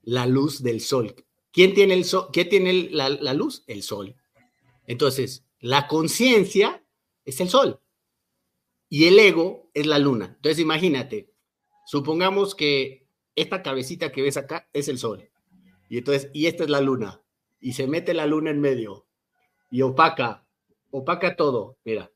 la 0.08 0.26
luz 0.26 0.64
del 0.64 0.80
sol. 0.80 1.14
¿Quién 1.51 1.74
tiene, 1.74 1.93
el 1.93 2.05
sol? 2.05 2.30
¿Quién 2.32 2.47
tiene 2.47 2.89
la, 2.91 3.10
la 3.10 3.34
luz? 3.34 3.66
El 3.68 3.84
sol. 3.84 4.16
Entonces, 4.86 5.45
la 5.60 5.88
conciencia 5.88 6.82
es 7.26 7.41
el 7.41 7.49
sol 7.49 7.82
y 8.88 9.08
el 9.08 9.20
ego 9.20 9.70
es 9.74 9.86
la 9.86 9.99
luna. 9.99 10.34
Entonces, 10.38 10.60
imagínate, 10.60 11.34
supongamos 11.86 12.55
que 12.55 13.05
esta 13.36 13.62
cabecita 13.62 14.14
que 14.14 14.22
ves 14.22 14.38
acá 14.38 14.70
es 14.72 14.88
el 14.88 14.97
sol. 14.97 15.30
Y 15.89 15.97
entonces, 15.97 16.32
y 16.34 16.45
esta 16.45 16.64
es 16.64 16.70
la 16.70 16.80
luna. 16.80 17.22
Y 17.60 17.74
se 17.74 17.86
mete 17.86 18.14
la 18.14 18.28
luna 18.28 18.51
en 18.51 18.62
medio 18.62 19.08
y 19.70 19.82
opaca, 19.82 20.47
opaca 20.89 21.36
todo. 21.36 21.80
Mira, 21.84 22.10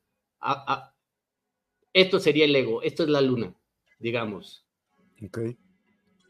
esto 1.92 2.20
sería 2.20 2.46
el 2.46 2.56
ego, 2.56 2.80
esto 2.80 3.02
es 3.02 3.10
la 3.10 3.20
luna, 3.20 3.54
digamos. 3.98 4.64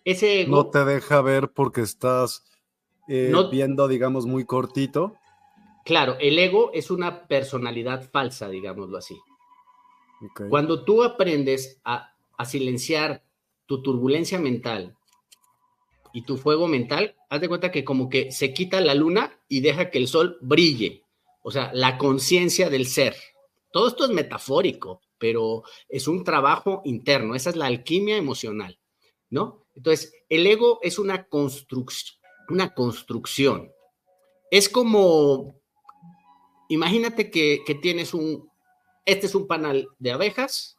Ese. 0.05 0.46
No 0.46 0.68
te 0.68 0.84
deja 0.84 1.20
ver 1.22 1.50
porque 1.53 1.82
estás 1.82 2.44
eh, 3.09 3.32
viendo, 3.50 3.88
digamos, 3.88 4.26
muy 4.26 4.44
cortito. 4.44 5.16
Claro, 5.84 6.16
el 6.20 6.38
ego 6.38 6.70
es 6.72 6.90
una 6.90 7.26
personalidad 7.26 8.09
falsa, 8.11 8.48
digámoslo 8.48 8.98
así. 8.98 9.18
Cuando 10.48 10.84
tú 10.84 11.03
aprendes 11.03 11.80
a, 11.84 12.09
silenciar 12.44 13.22
tu 13.66 13.82
turbulencia 13.82 14.40
mental 14.40 14.96
y 16.12 16.22
tu 16.22 16.36
fuego 16.36 16.66
mental, 16.66 17.14
haz 17.28 17.40
de 17.40 17.48
cuenta 17.48 17.70
que 17.70 17.84
como 17.84 18.09
que 18.09 18.32
se 18.32 18.53
quita 18.53 18.80
la 18.80 18.96
luna 18.96 19.38
y 19.48 19.61
deja 19.61 19.90
que 19.90 19.98
el 19.98 20.09
sol 20.09 20.38
brille. 20.40 21.05
O 21.42 21.50
sea, 21.53 21.70
la 21.72 21.98
conciencia 21.98 22.68
del 22.68 22.86
ser. 22.86 23.14
Todo 23.72 23.88
esto 23.88 24.05
es 24.05 24.11
metafórico, 24.11 25.00
pero 25.18 25.62
es 25.88 26.09
un 26.09 26.24
trabajo 26.24 26.82
interno. 26.84 27.34
Esa 27.34 27.50
es 27.50 27.57
la 27.57 27.66
alquimia 27.66 28.16
emocional, 28.16 28.78
¿no? 29.30 29.61
Entonces, 29.74 30.14
el 30.28 30.46
ego 30.46 30.78
es 30.82 30.98
una, 30.98 31.28
una 32.48 32.74
construcción. 32.74 33.72
Es 34.50 34.68
como 34.68 35.62
Imagínate 36.72 37.30
que, 37.30 37.62
tienes 37.82 38.14
un, 38.14 38.50
este 39.04 39.26
es 39.26 39.34
un 39.34 39.46
panal 39.46 39.90
de 39.98 40.12
abejas 40.12 40.78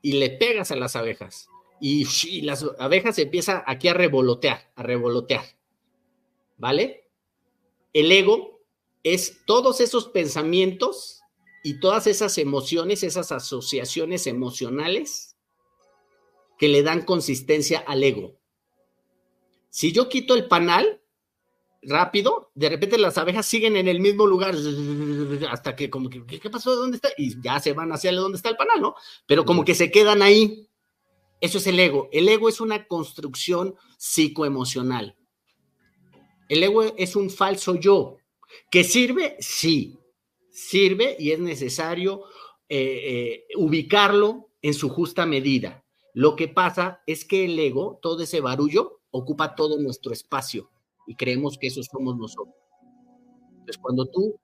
y 0.00 0.12
le 0.12 0.30
pegas 0.30 0.70
a 0.70 0.76
las 0.76 0.96
abejas 0.96 1.50
y, 1.82 2.40
las 2.40 2.64
abejas 2.78 3.18
empiezan 3.18 3.62
aquí 3.66 3.88
a 3.88 3.92
revolotear, 3.92 4.72
a 4.74 4.82
revolotear, 4.82 5.44
¿vale? 6.56 7.10
El 7.92 8.10
ego 8.10 8.62
es 9.02 9.44
todos 9.44 9.82
esos 9.82 10.08
pensamientos 10.08 11.20
y 11.62 11.78
todas 11.78 12.06
esas 12.06 12.38
emociones, 12.38 13.02
esas 13.02 13.30
asociaciones 13.30 14.26
emocionales 14.26 15.36
que 16.58 16.68
le 16.68 16.82
dan 16.82 17.02
consistencia 17.02 17.78
al 17.78 18.02
ego. 18.02 18.36
Si 19.70 19.92
yo 19.92 20.08
quito 20.08 20.34
el 20.34 20.48
panal, 20.48 21.00
rápido, 21.82 22.50
de 22.54 22.68
repente 22.68 22.98
las 22.98 23.18
abejas 23.18 23.46
siguen 23.46 23.76
en 23.76 23.88
el 23.88 24.00
mismo 24.00 24.26
lugar 24.26 24.54
hasta 25.50 25.76
que 25.76 25.90
como 25.90 26.10
que, 26.10 26.24
¿qué 26.26 26.50
pasó? 26.50 26.74
¿Dónde 26.74 26.96
está? 26.96 27.10
Y 27.16 27.40
ya 27.40 27.60
se 27.60 27.72
van 27.72 27.92
hacia 27.92 28.12
donde 28.12 28.36
está 28.36 28.48
el 28.48 28.56
panal, 28.56 28.80
¿no? 28.80 28.94
Pero 29.26 29.44
como 29.44 29.64
que 29.64 29.74
se 29.74 29.90
quedan 29.90 30.22
ahí. 30.22 30.68
Eso 31.40 31.58
es 31.58 31.66
el 31.68 31.78
ego. 31.78 32.08
El 32.10 32.28
ego 32.28 32.48
es 32.48 32.60
una 32.60 32.86
construcción 32.88 33.76
psicoemocional. 33.96 35.16
El 36.48 36.64
ego 36.64 36.82
es 36.96 37.14
un 37.14 37.30
falso 37.30 37.76
yo. 37.76 38.16
¿Que 38.70 38.82
sirve? 38.82 39.36
Sí, 39.38 39.98
sirve 40.50 41.14
y 41.18 41.30
es 41.30 41.38
necesario 41.38 42.24
eh, 42.68 43.44
eh, 43.50 43.56
ubicarlo 43.56 44.50
en 44.62 44.74
su 44.74 44.88
justa 44.88 45.26
medida. 45.26 45.84
Lo 46.18 46.34
que 46.34 46.48
pasa 46.48 47.00
es 47.06 47.24
que 47.24 47.44
el 47.44 47.56
ego, 47.56 48.00
todo 48.02 48.24
ese 48.24 48.40
barullo, 48.40 49.02
ocupa 49.12 49.54
todo 49.54 49.78
nuestro 49.78 50.12
espacio 50.12 50.68
y 51.06 51.14
creemos 51.14 51.56
que 51.56 51.68
eso 51.68 51.80
somos 51.84 52.16
nosotros. 52.16 52.56
Entonces, 53.50 53.78
cuando 53.78 54.04
tú 54.06 54.36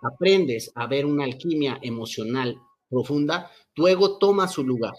aprendes 0.00 0.72
a 0.74 0.86
ver 0.86 1.04
una 1.04 1.24
alquimia 1.24 1.78
emocional 1.82 2.58
profunda, 2.88 3.50
tu 3.74 3.86
ego 3.88 4.16
toma 4.16 4.48
su 4.48 4.64
lugar 4.64 4.94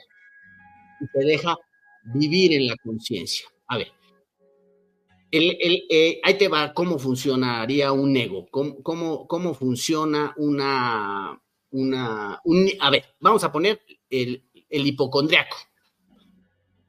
y 1.02 1.08
te 1.18 1.26
deja 1.26 1.58
vivir 2.14 2.54
en 2.54 2.68
la 2.68 2.76
conciencia. 2.84 3.48
A 3.70 3.80
ver, 3.80 3.92
el, 5.32 5.58
eh, 5.90 6.22
ahí 6.24 6.38
te 6.38 6.48
va 6.48 6.76
cómo 6.76 7.00
funcionaría 7.00 7.92
un 7.92 8.16
ego, 8.16 8.46
cómo, 8.52 9.28
cómo, 9.28 9.54
funciona 9.56 10.32
una, 10.38 11.42
una 11.72 12.40
a 12.80 12.90
ver, 12.92 13.04
vamos 13.20 13.44
a 13.44 13.52
poner 13.52 13.82
el, 14.12 14.44
el 14.70 14.86
hipocondriaco. 14.86 15.58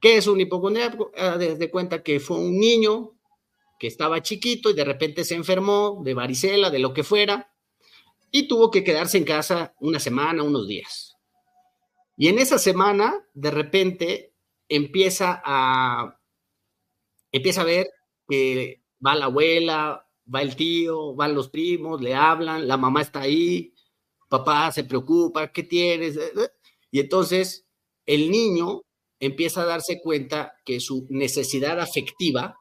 ¿Qué 0.05 0.17
es 0.17 0.27
un 0.27 0.39
hipocondriaco? 0.39 1.11
Ah, 1.17 1.35
desde 1.35 1.71
cuenta 1.71 2.03
que 2.03 2.19
fue 2.19 2.37
un 2.37 2.59
niño 2.59 3.17
que 3.79 3.87
estaba 3.87 4.21
chiquito 4.21 4.69
y 4.69 4.75
de 4.75 4.85
repente 4.85 5.23
se 5.23 5.33
enfermó 5.33 5.99
de 6.05 6.13
varicela, 6.13 6.69
de 6.69 6.77
lo 6.77 6.93
que 6.93 7.03
fuera, 7.03 7.51
y 8.29 8.47
tuvo 8.47 8.69
que 8.69 8.83
quedarse 8.83 9.17
en 9.17 9.23
casa 9.23 9.73
una 9.79 9.99
semana, 9.99 10.43
unos 10.43 10.67
días. 10.67 11.15
Y 12.17 12.27
en 12.27 12.37
esa 12.37 12.59
semana, 12.59 13.15
de 13.33 13.49
repente, 13.49 14.35
empieza 14.69 15.41
a, 15.43 16.21
empieza 17.31 17.61
a 17.61 17.65
ver 17.65 17.87
que 18.29 18.83
va 19.03 19.15
la 19.15 19.25
abuela, 19.25 20.07
va 20.31 20.43
el 20.43 20.55
tío, 20.55 21.15
van 21.15 21.33
los 21.33 21.49
primos, 21.49 21.99
le 21.99 22.13
hablan, 22.13 22.67
la 22.67 22.77
mamá 22.77 23.01
está 23.01 23.21
ahí, 23.21 23.73
papá 24.29 24.71
se 24.71 24.83
preocupa, 24.83 25.51
¿qué 25.51 25.63
tienes? 25.63 26.19
Y 26.91 26.99
entonces 26.99 27.65
el 28.05 28.29
niño 28.29 28.84
empieza 29.25 29.61
a 29.61 29.65
darse 29.65 30.01
cuenta 30.01 30.53
que 30.65 30.79
su 30.79 31.05
necesidad 31.09 31.79
afectiva 31.79 32.57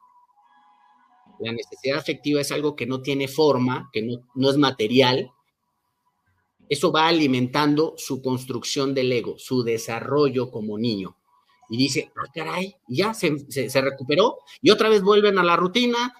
la 1.39 1.53
necesidad 1.53 1.99
afectiva 1.99 2.41
es 2.41 2.53
algo 2.53 2.77
que 2.77 2.87
no 2.87 3.03
tiene 3.03 3.29
forma, 3.29 3.91
que 3.93 4.03
no, 4.03 4.51
es 4.51 4.57
material. 4.57 5.31
Eso 6.69 6.93
va 6.93 7.09
alimentando 7.09 7.95
su 7.97 8.23
construcción 8.23 8.95
del 8.95 9.12
ego, 9.12 9.37
su 9.39 9.62
desarrollo 9.62 10.51
como 10.51 10.79
niño. 10.79 11.17
Y 11.69 11.77
dice, 11.77 12.12
ah, 12.17 12.31
caray, 12.33 12.77
ya 12.89 13.15
se, 13.15 13.37
recuperó 13.81 14.39
y 14.61 14.71
otra 14.71 14.89
vez 14.89 15.03
vuelven 15.03 15.39
a 15.39 15.45
la 15.45 15.57
rutina, 15.57 16.15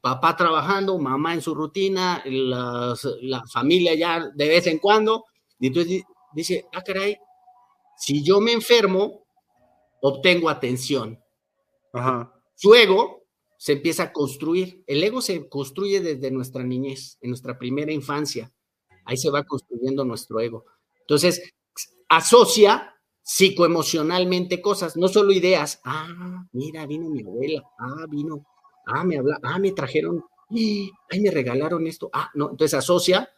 papá 0.00 0.36
trabajando, 0.36 0.98
mamá 0.98 1.34
en 1.34 1.42
su 1.42 1.54
rutina, 1.54 2.22
la 2.24 3.44
familia 3.52 3.94
ya 3.94 4.30
de 4.34 4.48
vez 4.48 4.66
en 4.66 4.78
cuando. 4.78 5.24
Y 5.58 5.68
entonces 5.68 6.02
dice, 6.34 6.66
ah, 6.72 6.82
caray, 6.82 7.16
si 7.96 8.22
yo 8.22 8.40
me 8.40 8.52
enfermo, 8.52 9.21
obtengo 10.02 10.50
atención. 10.50 11.18
Ajá. 11.92 12.34
Su 12.54 12.74
ego 12.74 13.24
se 13.56 13.72
empieza 13.72 14.04
a 14.04 14.12
construir. 14.12 14.82
El 14.86 15.02
ego 15.02 15.22
se 15.22 15.48
construye 15.48 16.00
desde 16.00 16.30
nuestra 16.30 16.64
niñez, 16.64 17.18
en 17.22 17.30
nuestra 17.30 17.58
primera 17.58 17.92
infancia. 17.92 18.52
Ahí 19.04 19.16
se 19.16 19.30
va 19.30 19.44
construyendo 19.44 20.04
nuestro 20.04 20.40
ego. 20.40 20.66
Entonces, 21.00 21.54
asocia 22.08 22.94
psicoemocionalmente 23.22 24.60
cosas, 24.60 24.96
no 24.96 25.08
solo 25.08 25.32
ideas. 25.32 25.80
Ah, 25.84 26.44
mira, 26.52 26.86
vino 26.86 27.08
mi 27.08 27.22
abuela. 27.22 27.62
Ah, 27.78 28.06
vino. 28.10 28.44
Ah, 28.86 29.04
me 29.04 29.18
habla. 29.18 29.38
Ah, 29.42 29.58
me 29.58 29.72
trajeron. 29.72 30.24
Ay, 30.50 31.20
me 31.20 31.30
regalaron 31.30 31.86
esto. 31.86 32.10
Ah, 32.12 32.30
no. 32.34 32.50
Entonces 32.50 32.74
asocia 32.74 33.30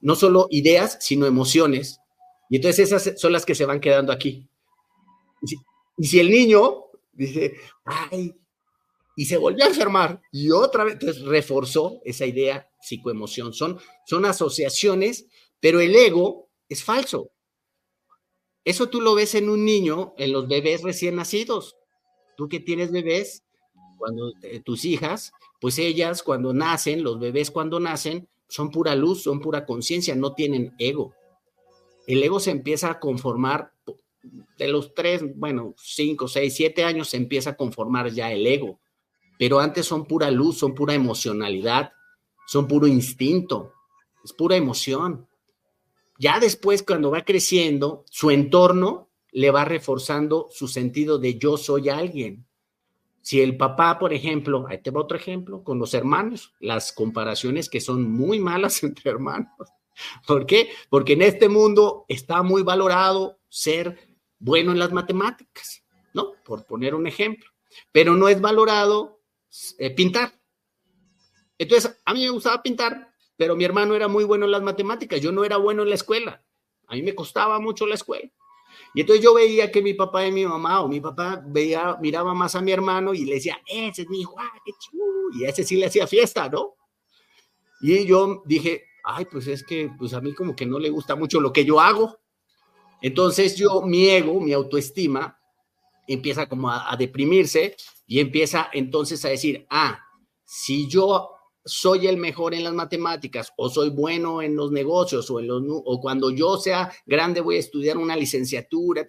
no 0.00 0.14
solo 0.16 0.48
ideas, 0.50 0.98
sino 1.00 1.26
emociones. 1.26 1.98
Y 2.50 2.56
entonces 2.56 2.92
esas 2.92 3.18
son 3.18 3.32
las 3.32 3.46
que 3.46 3.54
se 3.54 3.64
van 3.64 3.80
quedando 3.80 4.12
aquí. 4.12 4.46
Y 5.96 6.06
si, 6.06 6.20
el 6.20 6.30
niño 6.30 6.86
dice, 7.12 7.54
ay, 7.84 8.34
y 9.16 9.26
se 9.26 9.36
volvió 9.36 9.64
a 9.64 9.68
enfermar 9.68 10.22
y 10.30 10.50
otra 10.50 10.84
vez 10.84 10.94
entonces 10.94 11.22
reforzó 11.22 12.00
esa 12.04 12.26
idea 12.26 12.68
psicoemoción. 12.80 13.52
Son, 13.52 13.78
son 14.06 14.24
asociaciones, 14.24 15.26
pero 15.60 15.80
el 15.80 15.94
ego 15.94 16.48
es 16.68 16.82
falso. 16.82 17.30
Eso 18.64 18.88
tú 18.88 19.00
lo 19.00 19.14
ves 19.14 19.34
en 19.34 19.50
un 19.50 19.64
niño, 19.64 20.14
en 20.18 20.32
los 20.32 20.48
bebés 20.48 20.82
recién 20.82 21.16
nacidos. 21.16 21.76
Tú 22.36 22.48
que 22.48 22.60
tienes 22.60 22.92
bebés, 22.92 23.44
cuando 23.98 24.32
eh, 24.42 24.60
tus 24.60 24.84
hijas, 24.84 25.32
pues 25.60 25.78
ellas 25.78 26.22
cuando 26.22 26.52
nacen, 26.52 27.02
los 27.02 27.20
bebés 27.20 27.50
cuando 27.50 27.78
nacen, 27.80 28.28
son 28.48 28.70
pura 28.70 28.94
luz, 28.94 29.22
son 29.22 29.40
pura 29.40 29.64
conciencia, 29.64 30.14
no 30.14 30.34
tienen 30.34 30.74
ego. 30.78 31.14
El 32.06 32.22
ego 32.22 32.40
se 32.40 32.50
empieza 32.50 32.90
a 32.90 33.00
conformar 33.00 33.72
de 34.22 34.68
los 34.68 34.94
tres, 34.94 35.22
bueno, 35.36 35.74
cinco, 35.76 36.28
seis, 36.28 36.54
siete 36.54 36.84
años 36.84 37.08
se 37.08 37.16
empieza 37.16 37.50
a 37.50 37.56
conformar 37.56 38.10
ya 38.10 38.30
el 38.32 38.46
ego. 38.46 38.80
Pero 39.38 39.58
antes 39.58 39.86
son 39.86 40.06
pura 40.06 40.30
luz, 40.30 40.58
son 40.58 40.74
pura 40.74 40.94
emocionalidad, 40.94 41.92
son 42.46 42.68
puro 42.68 42.86
instinto, 42.86 43.72
es 44.24 44.32
pura 44.32 44.56
emoción. 44.56 45.26
Ya 46.18 46.38
después, 46.38 46.82
cuando 46.82 47.10
va 47.10 47.24
creciendo, 47.24 48.04
su 48.08 48.30
entorno 48.30 49.08
le 49.32 49.50
va 49.50 49.64
reforzando 49.64 50.48
su 50.50 50.68
sentido 50.68 51.18
de 51.18 51.38
yo 51.38 51.56
soy 51.56 51.88
alguien. 51.88 52.46
Si 53.22 53.40
el 53.40 53.56
papá, 53.56 53.98
por 53.98 54.12
ejemplo, 54.12 54.66
ahí 54.68 54.78
te 54.82 54.90
va 54.90 55.00
otro 55.00 55.16
ejemplo, 55.16 55.64
con 55.64 55.78
los 55.78 55.94
hermanos, 55.94 56.52
las 56.60 56.92
comparaciones 56.92 57.68
que 57.68 57.80
son 57.80 58.10
muy 58.10 58.38
malas 58.38 58.82
entre 58.84 59.10
hermanos. 59.10 59.50
¿Por 60.26 60.46
qué? 60.46 60.70
Porque 60.88 61.14
en 61.14 61.22
este 61.22 61.48
mundo 61.48 62.04
está 62.08 62.42
muy 62.42 62.62
valorado 62.62 63.38
ser 63.48 64.11
bueno 64.42 64.72
en 64.72 64.78
las 64.78 64.92
matemáticas, 64.92 65.84
¿no? 66.12 66.32
Por 66.44 66.66
poner 66.66 66.94
un 66.94 67.06
ejemplo. 67.06 67.48
Pero 67.92 68.14
no 68.14 68.28
es 68.28 68.40
valorado 68.40 69.22
eh, 69.78 69.90
pintar. 69.94 70.38
Entonces, 71.56 72.00
a 72.04 72.12
mí 72.12 72.24
me 72.24 72.30
gustaba 72.30 72.62
pintar, 72.62 73.14
pero 73.36 73.54
mi 73.56 73.64
hermano 73.64 73.94
era 73.94 74.08
muy 74.08 74.24
bueno 74.24 74.44
en 74.44 74.50
las 74.50 74.62
matemáticas. 74.62 75.20
Yo 75.20 75.32
no 75.32 75.44
era 75.44 75.56
bueno 75.56 75.82
en 75.82 75.88
la 75.88 75.94
escuela. 75.94 76.44
A 76.88 76.94
mí 76.94 77.02
me 77.02 77.14
costaba 77.14 77.60
mucho 77.60 77.86
la 77.86 77.94
escuela. 77.94 78.30
Y 78.94 79.02
entonces 79.02 79.24
yo 79.24 79.34
veía 79.34 79.70
que 79.70 79.80
mi 79.80 79.94
papá 79.94 80.26
y 80.26 80.32
mi 80.32 80.44
mamá, 80.44 80.82
o 80.82 80.88
mi 80.88 81.00
papá 81.00 81.42
veía, 81.46 81.96
miraba 82.00 82.34
más 82.34 82.54
a 82.54 82.60
mi 82.60 82.72
hermano 82.72 83.14
y 83.14 83.24
le 83.24 83.34
decía, 83.34 83.60
ese 83.66 84.02
es 84.02 84.08
mi 84.08 84.20
hijo, 84.20 84.34
ah, 84.38 84.52
qué 84.64 84.72
chulo. 84.78 85.04
Y 85.34 85.44
ese 85.44 85.62
sí 85.62 85.76
le 85.76 85.86
hacía 85.86 86.06
fiesta, 86.06 86.48
¿no? 86.48 86.74
Y 87.80 88.04
yo 88.06 88.42
dije, 88.44 88.84
ay, 89.04 89.26
pues 89.26 89.46
es 89.46 89.64
que 89.64 89.90
pues 89.96 90.14
a 90.14 90.20
mí 90.20 90.34
como 90.34 90.56
que 90.56 90.66
no 90.66 90.78
le 90.78 90.90
gusta 90.90 91.14
mucho 91.14 91.40
lo 91.40 91.52
que 91.52 91.64
yo 91.64 91.80
hago. 91.80 92.21
Entonces 93.02 93.56
yo, 93.56 93.82
mi 93.82 94.08
ego, 94.08 94.40
mi 94.40 94.52
autoestima, 94.52 95.38
empieza 96.06 96.48
como 96.48 96.70
a, 96.70 96.94
deprimirse 96.96 97.76
y 98.06 98.20
empieza 98.20 98.70
entonces 98.72 99.24
a 99.24 99.28
decir, 99.28 99.66
ah, 99.70 99.98
si 100.44 100.88
yo 100.88 101.30
soy 101.64 102.06
el 102.06 102.16
mejor 102.16 102.54
en 102.54 102.64
las 102.64 102.74
matemáticas 102.74 103.52
o 103.56 103.68
soy 103.68 103.90
bueno 103.90 104.42
en 104.42 104.56
los 104.56 104.72
negocios 104.72 105.30
o, 105.30 105.38
en 105.40 105.46
los, 105.46 105.62
o 105.68 106.00
cuando 106.00 106.30
yo 106.30 106.56
sea 106.56 106.92
grande 107.06 107.40
voy 107.40 107.56
a 107.56 107.60
estudiar 107.60 107.98
una 107.98 108.16
licenciatura, 108.16 109.06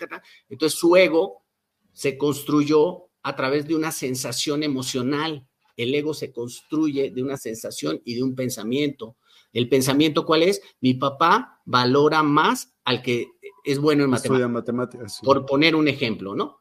entonces 0.50 0.78
su 0.78 0.96
ego 0.96 1.44
se 1.91 2.18
construyó 2.18 3.10
a 3.24 3.36
través 3.36 3.68
de 3.68 3.76
una 3.76 3.91
sensación 3.91 4.64
emocional. 4.64 5.48
El 5.76 5.94
ego 5.96 6.14
se 6.14 6.32
construye 6.32 7.10
de 7.10 7.24
una 7.24 7.38
sensación 7.38 8.02
y 8.06 8.16
de 8.16 8.24
un 8.24 8.36
pensamiento. 8.36 9.18
¿El 9.52 9.70
pensamiento 9.70 10.26
cuál 10.26 10.44
es? 10.44 10.62
Mi 10.82 10.96
papá 10.96 11.62
valora 11.66 12.22
más 12.22 12.74
al 12.84 13.02
que 13.02 13.33
es 13.64 13.80
bueno 13.80 14.04
en 14.04 14.10
matemáticas. 14.10 15.20
Por 15.24 15.46
poner 15.46 15.76
un 15.76 15.88
ejemplo, 15.88 16.36
¿no? 16.36 16.60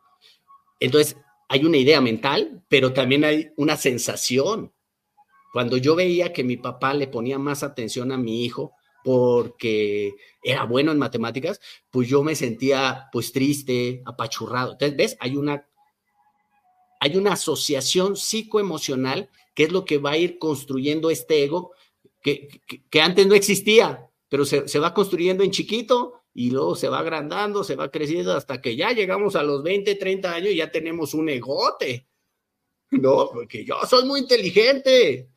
Entonces, 0.80 1.16
hay 1.49 1.64
una 1.64 1.76
idea 1.76 2.01
mental, 2.01 2.64
pero 2.68 2.93
también 2.93 3.24
hay 3.24 3.53
una 3.57 3.76
sensación. 3.76 4.72
Cuando 5.53 5.76
yo 5.76 5.95
veía 5.95 6.33
que 6.33 6.45
mi 6.45 6.57
papá 6.57 6.95
le 6.95 7.09
ponía 7.09 7.39
más 7.39 7.62
atención 7.62 8.11
a 8.11 8.16
mi 8.16 8.45
hijo 8.45 8.72
porque 9.05 10.14
era 10.43 10.64
bueno 10.64 10.93
en 10.93 10.99
matemáticas, 10.99 11.61
pues 11.91 12.09
yo 12.09 12.22
me 12.22 12.35
sentía 12.35 13.09
pues 13.12 13.33
triste, 13.33 14.03
apachurrado. 14.05 14.72
Entonces, 14.72 14.97
¿ves? 14.97 15.16
Hay 15.20 15.37
una 15.37 15.66
hay 17.01 17.16
una 17.16 17.33
asociación 17.33 18.16
psicoemocional 18.16 19.28
que 19.55 19.64
es 19.64 19.72
lo 19.72 19.85
que 19.85 19.99
va 19.99 20.12
a 20.12 20.16
ir 20.16 20.39
construyendo 20.39 21.11
este 21.11 21.43
ego 21.43 21.72
que, 22.22 22.61
antes 23.03 23.26
no 23.26 23.35
existía, 23.35 24.09
pero 24.28 24.45
se, 24.45 24.68
se, 24.68 24.78
va 24.78 24.95
construyendo 24.95 25.43
en 25.43 25.51
chiquito 25.51 26.22
y 26.35 26.51
luego 26.51 26.74
se 26.74 26.89
va 26.89 27.01
agrandando, 27.01 27.64
se 27.64 27.76
va 27.76 27.91
creciendo 27.91 28.33
hasta 28.33 28.61
que 28.61 28.76
ya 28.76 28.93
llegamos 28.93 29.37
a 29.37 29.43
los 29.43 29.62
20, 29.62 29.95
30 29.95 30.33
años 30.33 30.51
y 30.51 30.57
ya 30.57 30.70
tenemos 30.70 31.14
un 31.14 31.28
egote. 31.28 32.09
No, 32.91 33.30
porque 33.33 33.64
yo 33.64 33.76
soy 33.89 34.05
muy 34.05 34.20
inteligente. 34.20 35.28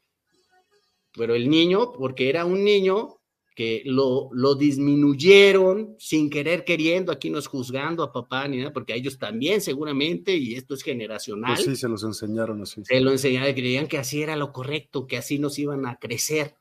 Pero 1.14 1.36
el 1.36 1.50
niño, 1.50 1.94
porque 1.94 2.30
era 2.30 2.46
un 2.46 2.64
niño 2.64 3.22
que 3.56 3.84
lo, 3.86 4.30
lo 4.34 4.56
disminuyeron 4.56 5.96
sin 5.98 6.30
querer 6.30 6.66
queriendo, 6.66 7.14
aquí 7.14 7.30
no 7.30 7.40
es 7.40 7.48
juzgando 7.48 8.04
a 8.04 8.12
papá 8.12 8.46
ni 8.50 8.58
nada, 8.58 8.74
porque 8.74 8.92
a 8.92 8.98
ellos 8.98 9.18
también 9.18 9.62
seguramente, 9.62 10.36
y 10.36 10.56
esto 10.56 10.74
es 10.74 10.84
generacional. 10.84 11.56
Pues 11.56 11.66
sí, 11.66 11.76
se 11.78 11.88
los 11.88 12.04
enseñaron 12.04 12.62
así. 12.62 12.84
Se 12.84 13.00
lo 13.00 13.12
enseñaron, 13.12 13.54
creían 13.54 13.88
que 13.88 13.98
así 13.98 14.22
era 14.22 14.36
lo 14.36 14.52
correcto, 14.52 15.08
que 15.08 15.16
así 15.16 15.40
nos 15.40 15.58
iban 15.58 15.86
a 15.86 15.96
crecer. 15.96 16.56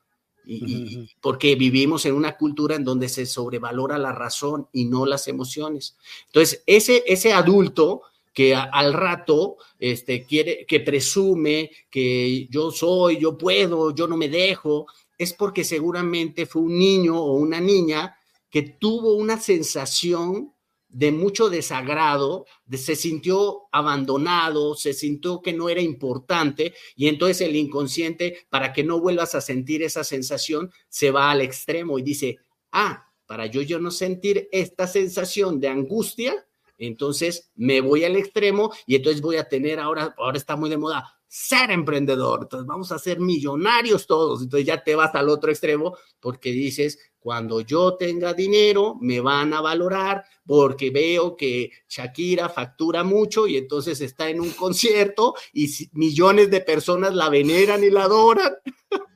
Y, 0.47 1.09
porque 1.21 1.55
vivimos 1.55 2.05
en 2.05 2.13
una 2.13 2.37
cultura 2.37 2.75
en 2.75 2.83
donde 2.83 3.09
se 3.09 3.25
sobrevalora 3.25 3.97
la 3.97 4.11
razón 4.11 4.67
y 4.71 4.85
no 4.85 5.05
las 5.05 5.27
emociones. 5.27 5.97
Entonces, 6.27 6.63
ese, 6.65 7.03
ese 7.07 7.33
adulto 7.33 8.03
que 8.33 8.53
al 8.53 8.93
rato 8.93 9.57
este, 9.79 10.25
quiere, 10.25 10.65
que 10.65 10.81
presume 10.81 11.71
que 11.89 12.47
yo 12.49 12.69
soy, 12.69 13.17
yo 13.17 13.37
puedo, 13.37 13.95
yo 13.95 14.07
no 14.07 14.17
me 14.17 14.27
dejo, 14.27 14.87
es 15.17 15.33
porque 15.33 15.63
seguramente 15.63 16.45
fue 16.45 16.63
un 16.63 16.77
niño 16.77 17.17
o 17.17 17.33
una 17.35 17.61
niña 17.61 18.17
que 18.49 18.61
tuvo 18.61 19.13
una 19.15 19.39
sensación 19.39 20.51
de 20.95 21.11
mucho 21.11 21.49
desagrado, 21.49 22.45
se 22.71 22.95
sintió 22.95 23.63
abandonado, 23.73 24.75
se 24.75 24.93
sintió 24.93 25.41
que 25.41 25.51
no 25.51 25.67
era 25.67 25.81
importante 25.81 26.73
y 26.95 27.09
entonces 27.09 27.41
el 27.41 27.57
inconsciente, 27.57 28.47
para 28.49 28.71
que 28.71 28.85
no 28.85 29.01
vuelvas 29.01 29.35
a 29.35 29.41
sentir 29.41 29.83
esa 29.83 30.05
sensación, 30.05 30.71
se 30.87 31.11
va 31.11 31.31
al 31.31 31.41
extremo 31.41 31.99
y 31.99 32.01
dice, 32.01 32.37
ah, 32.71 33.11
para 33.25 33.45
yo, 33.45 33.61
yo 33.61 33.77
no 33.77 33.91
sentir 33.91 34.47
esta 34.53 34.87
sensación 34.87 35.59
de 35.59 35.67
angustia, 35.67 36.47
entonces 36.77 37.51
me 37.55 37.81
voy 37.81 38.05
al 38.05 38.15
extremo 38.15 38.71
y 38.87 38.95
entonces 38.95 39.21
voy 39.21 39.35
a 39.35 39.49
tener 39.49 39.81
ahora, 39.81 40.15
ahora 40.17 40.37
está 40.37 40.55
muy 40.55 40.69
de 40.69 40.77
moda, 40.77 41.14
ser 41.27 41.71
emprendedor, 41.71 42.41
entonces 42.43 42.67
vamos 42.67 42.91
a 42.91 42.99
ser 42.99 43.19
millonarios 43.19 44.07
todos, 44.07 44.41
entonces 44.41 44.65
ya 44.65 44.83
te 44.83 44.95
vas 44.95 45.13
al 45.15 45.29
otro 45.29 45.51
extremo 45.51 45.97
porque 46.19 46.51
dices, 46.51 46.99
cuando 47.19 47.61
yo 47.61 47.95
tenga 47.95 48.35
dinero, 48.35 48.97
me 49.01 49.19
van 49.19 49.53
a 49.53 49.61
valorar 49.61 50.23
porque 50.45 50.91
veo 50.91 51.35
que 51.35 51.71
Shakira 51.89 52.49
factura 52.49 53.03
mucho 53.03 53.47
y 53.47 53.57
entonces 53.57 53.99
está 54.01 54.29
en 54.29 54.41
un 54.41 54.51
concierto 54.51 55.33
y 55.51 55.67
millones 55.93 56.51
de 56.51 56.61
personas 56.61 57.15
la 57.15 57.29
veneran 57.29 57.83
y 57.83 57.89
la 57.89 58.03
adoran. 58.03 58.53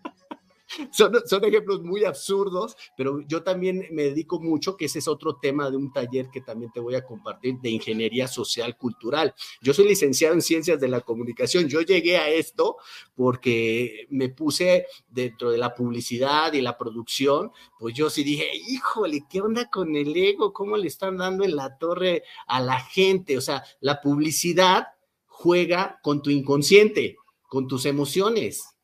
son, 0.91 1.43
ejemplos 1.43 1.81
muy 1.81 2.03
absurdos, 2.05 2.75
pero 2.95 3.21
yo 3.27 3.43
también 3.43 3.87
me 3.91 4.03
dedico 4.03 4.39
mucho, 4.39 4.77
que 4.77 4.85
ese 4.85 4.99
es 4.99 5.07
otro 5.07 5.37
tema 5.37 5.69
de 5.69 5.77
un 5.77 5.91
taller 5.91 6.29
que 6.31 6.41
también 6.41 6.71
te 6.71 6.79
voy 6.79 6.95
a 6.95 7.05
compartir, 7.05 7.55
de 7.59 7.69
ingeniería 7.69 8.27
social 8.27 8.77
cultural. 8.77 9.33
Yo 9.61 9.73
soy 9.73 9.87
licenciado 9.87 10.35
en 10.35 10.41
ciencias 10.41 10.79
de 10.79 10.87
la 10.87 11.01
comunicación. 11.01 11.67
Yo 11.67 11.81
llegué 11.81 12.17
a 12.17 12.29
esto 12.29 12.77
porque 13.15 14.07
me 14.09 14.29
puse 14.29 14.85
dentro 15.07 15.51
de 15.51 15.57
la 15.57 15.73
publicidad 15.73 16.53
y 16.53 16.61
la 16.61 16.77
producción, 16.77 17.51
pues 17.79 17.95
yo 17.95 18.09
sí 18.09 18.23
dije, 18.23 18.49
híjole, 18.67 19.25
¿qué 19.29 19.41
onda 19.41 19.69
con 19.69 19.95
el 19.95 20.15
ego? 20.15 20.53
¿Cómo 20.53 20.77
le 20.77 20.87
están 20.87 21.17
dando 21.17 21.43
en 21.43 21.55
la 21.55 21.77
torre 21.77 22.23
a 22.47 22.59
la 22.61 22.79
gente? 22.79 23.37
O 23.37 23.41
sea, 23.41 23.63
la 23.79 24.01
publicidad 24.01 24.87
juega 25.25 25.99
con 26.03 26.21
tu 26.21 26.29
inconsciente, 26.29 27.17
con 27.47 27.67
tus 27.67 27.85
emociones 27.85 28.78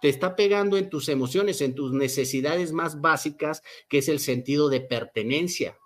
te 0.00 0.08
está 0.08 0.36
pegando 0.36 0.76
en 0.76 0.88
tus 0.90 1.08
emociones, 1.08 1.60
en 1.60 1.74
tus 1.74 1.92
necesidades 1.92 2.72
más 2.72 3.00
básicas, 3.00 3.62
que 3.88 3.98
es 3.98 4.08
el 4.08 4.20
sentido 4.20 4.68
de 4.68 4.80
pertenencia, 4.80 5.76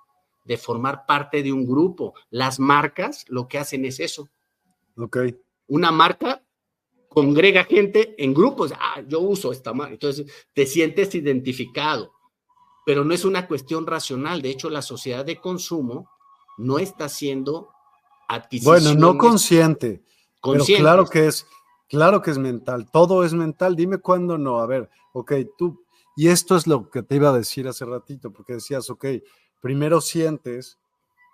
de 0.45 0.57
formar 0.57 1.07
parte 1.07 1.43
de 1.43 1.53
un 1.53 1.67
grupo. 1.67 2.15
Las 2.31 2.59
marcas 2.59 3.25
lo 3.29 3.49
que 3.49 3.59
hacen 3.59 3.85
es 3.85 4.01
eso. 4.01 4.29
Ok. 4.97 5.19
Una 5.69 5.91
marca 5.91 6.43
congrega 7.09 7.65
gente 7.65 8.15
en 8.19 8.35
grupos. 8.35 8.73
Ah, 8.79 9.03
yo 9.07 9.21
uso 9.21 9.53
esta 9.53 9.73
marca. 9.73 9.93
Entonces, 9.93 10.27
te 10.53 10.67
sientes 10.67 11.15
identificado. 11.15 12.13
Pero 12.85 13.05
no 13.05 13.15
es 13.15 13.25
una 13.25 13.47
cuestión 13.47 13.87
racional. 13.87 14.43
De 14.43 14.51
hecho, 14.51 14.69
la 14.69 14.83
sociedad 14.83 15.25
de 15.25 15.37
consumo 15.37 16.11
no 16.59 16.79
está 16.79 17.09
siendo 17.09 17.69
adquisición. 18.29 18.75
Bueno, 18.75 18.95
no 18.95 19.17
consciente. 19.17 20.03
consciente. 20.41 20.73
Pero 20.73 20.85
claro 20.85 21.07
que 21.07 21.29
es 21.29 21.47
Claro 21.93 22.23
que 22.23 22.31
es 22.31 22.39
mental, 22.39 22.91
todo 22.91 23.23
es 23.23 23.35
mental. 23.35 23.77
Dime 23.77 23.99
cuándo 23.99 24.39
no. 24.39 24.61
A 24.61 24.67
ver, 24.67 24.89
ok, 25.13 25.35
tú, 25.59 25.85
y 26.17 26.29
esto 26.29 26.57
es 26.57 26.67
lo 26.67 26.89
que 26.89 27.03
te 27.03 27.17
iba 27.17 27.29
a 27.29 27.37
decir 27.37 27.69
hace 27.69 27.85
ratito, 27.85 28.33
porque 28.33 28.55
decías, 28.55 28.89
ok, 28.89 29.05
primero 29.61 30.01
sientes, 30.01 30.79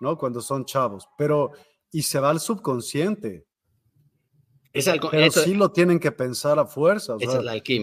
¿no? 0.01 0.19
Cuando 0.19 0.41
son 0.41 0.65
chavos, 0.65 1.09
pero, 1.17 1.53
y 1.93 2.03
se 2.03 2.19
va 2.19 2.31
al 2.31 2.41
subconsciente. 2.41 3.47
Es 4.73 4.89
algo, 4.89 5.11
pero 5.13 5.31
sí 5.31 5.55
lo 5.55 5.71
tienen 5.71 6.01
que 6.01 6.11
pensar 6.11 6.59
a 6.59 6.67
fuerza. 6.67 7.15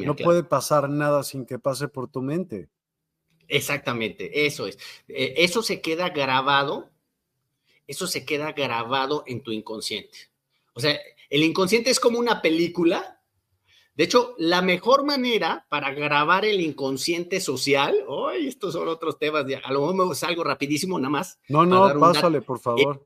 no 0.03 0.15
puede 0.17 0.43
pasar 0.43 0.89
nada 0.89 1.23
sin 1.23 1.45
que 1.45 1.57
pase 1.57 1.87
por 1.87 2.09
tu 2.09 2.21
mente. 2.21 2.67
Exactamente, 3.47 4.45
eso 4.45 4.67
es. 4.67 4.77
Eh, 5.07 5.35
eso 5.37 5.63
se 5.63 5.79
queda 5.79 6.09
grabado, 6.09 6.89
eso 7.87 8.05
se 8.05 8.25
queda 8.25 8.51
grabado 8.51 9.23
en 9.27 9.43
tu 9.43 9.53
inconsciente. 9.53 10.17
O 10.73 10.81
sea, 10.81 10.99
El 11.35 11.43
inconsciente 11.43 11.89
es 11.89 11.99
como 11.99 12.17
una 12.17 12.41
película. 12.41 13.21
De 13.93 14.05
hecho, 14.05 14.35
la 14.37 14.61
mejor 14.61 15.03
manera 15.03 15.67
para 15.69 15.93
grabar 15.93 16.45
el 16.45 16.61
inconsciente 16.61 17.41
social, 17.41 17.93
hoy 18.07 18.47
estos 18.47 18.71
son 18.71 18.87
otros 18.87 19.19
temas, 19.19 19.43
a 19.43 19.73
lo 19.73 19.81
mejor 19.81 20.07
me 20.07 20.15
salgo 20.15 20.45
rapidísimo 20.45 20.97
nada 20.97 21.09
más. 21.09 21.37
No, 21.49 21.65
no, 21.65 21.99
pásale, 21.99 22.41
por 22.41 22.59
favor. 22.59 23.05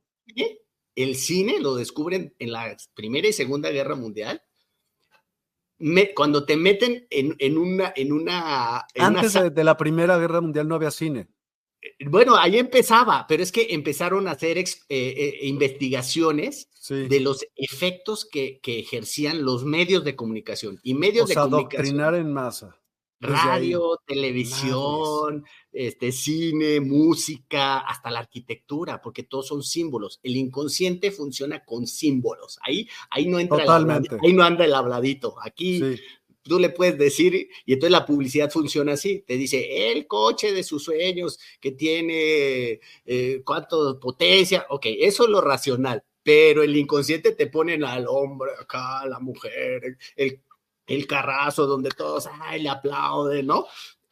El, 0.94 1.16
cine 1.16 1.60
lo 1.60 1.74
descubren 1.74 2.36
en 2.38 2.52
la 2.52 2.78
Primera 2.94 3.28
y 3.28 3.34
Segunda 3.34 3.72
Guerra 3.72 3.96
Mundial. 3.96 4.44
cuando 6.16 6.46
te 6.46 6.56
meten 6.56 7.08
en, 7.10 7.58
una... 7.58 7.94
En 7.96 8.12
una 8.12 8.86
Antes 8.96 9.56
de 9.56 9.64
la 9.64 9.76
Primera 9.76 10.20
Guerra 10.20 10.40
Mundial 10.40 10.68
no 10.68 10.76
había 10.76 10.92
cine. 10.92 11.30
Bueno, 12.06 12.36
ahí 12.36 12.58
empezaba, 12.58 13.26
pero 13.28 13.42
es 13.42 13.52
que 13.52 13.68
empezaron 13.72 14.28
a 14.28 14.32
hacer 14.32 14.58
eh, 14.58 14.66
eh, 14.90 15.40
investigaciones 15.44 16.70
de 16.90 17.20
los 17.20 17.46
efectos 17.56 18.26
que, 18.26 18.60
ejercían 18.64 19.44
los 19.44 19.64
medios 19.64 20.04
de 20.04 20.16
comunicación 20.16 20.80
y 20.84 20.94
medios 20.94 21.30
de 21.30 21.36
comunicación. 21.36 22.16
en 22.16 22.34
masa. 22.34 22.76
Radio, 23.22 24.00
televisión, 24.08 25.44
este, 25.74 26.14
cine, 26.14 26.80
música, 26.80 27.80
hasta 27.80 28.10
la 28.10 28.20
arquitectura, 28.20 29.02
porque 29.02 29.24
todos 29.24 29.48
son 29.48 29.62
símbolos. 29.62 30.22
El 30.24 30.38
inconsciente 30.38 31.12
funciona 31.12 31.66
con 31.66 31.86
símbolos. 31.86 32.60
Ahí, 32.64 32.88
ahí 33.10 33.28
no 33.28 33.38
entra 33.40 33.58
ahí 34.24 34.32
no 34.34 34.44
anda 34.44 34.64
el 34.64 34.74
habladito. 34.74 35.36
Aquí 35.44 35.82
tú 36.44 36.60
le 36.60 36.70
puedes 36.70 36.98
decir, 36.98 37.50
y 37.66 37.74
entonces 37.74 37.92
la 37.92 38.06
publicidad 38.06 38.50
funciona 38.52 38.94
así, 38.94 39.24
te 39.26 39.38
dice, 39.38 39.92
el 39.92 40.08
coche 40.08 40.52
de 40.52 40.64
sus 40.64 40.84
sueños 40.84 41.40
que 41.60 41.72
tiene 41.72 42.80
eh, 43.06 43.42
cuánto 43.46 44.00
potencia, 44.00 44.66
ok, 44.70 44.86
eso 45.00 45.26
es 45.26 45.30
lo 45.30 45.42
racional, 45.42 46.04
pero 46.24 46.64
el 46.64 46.76
inconsciente 46.76 47.34
te 47.34 47.48
ponen 47.48 47.84
al 47.84 48.06
hombre 48.08 48.52
acá, 48.60 49.06
la 49.06 49.20
mujer, 49.20 49.98
el, 50.16 50.42
el 50.88 51.08
carrazo 51.08 51.68
donde 51.68 51.90
todos, 51.90 52.28
ay, 52.42 52.64
le 52.64 52.70
aplauden, 52.70 53.48
¿no? 53.48 53.68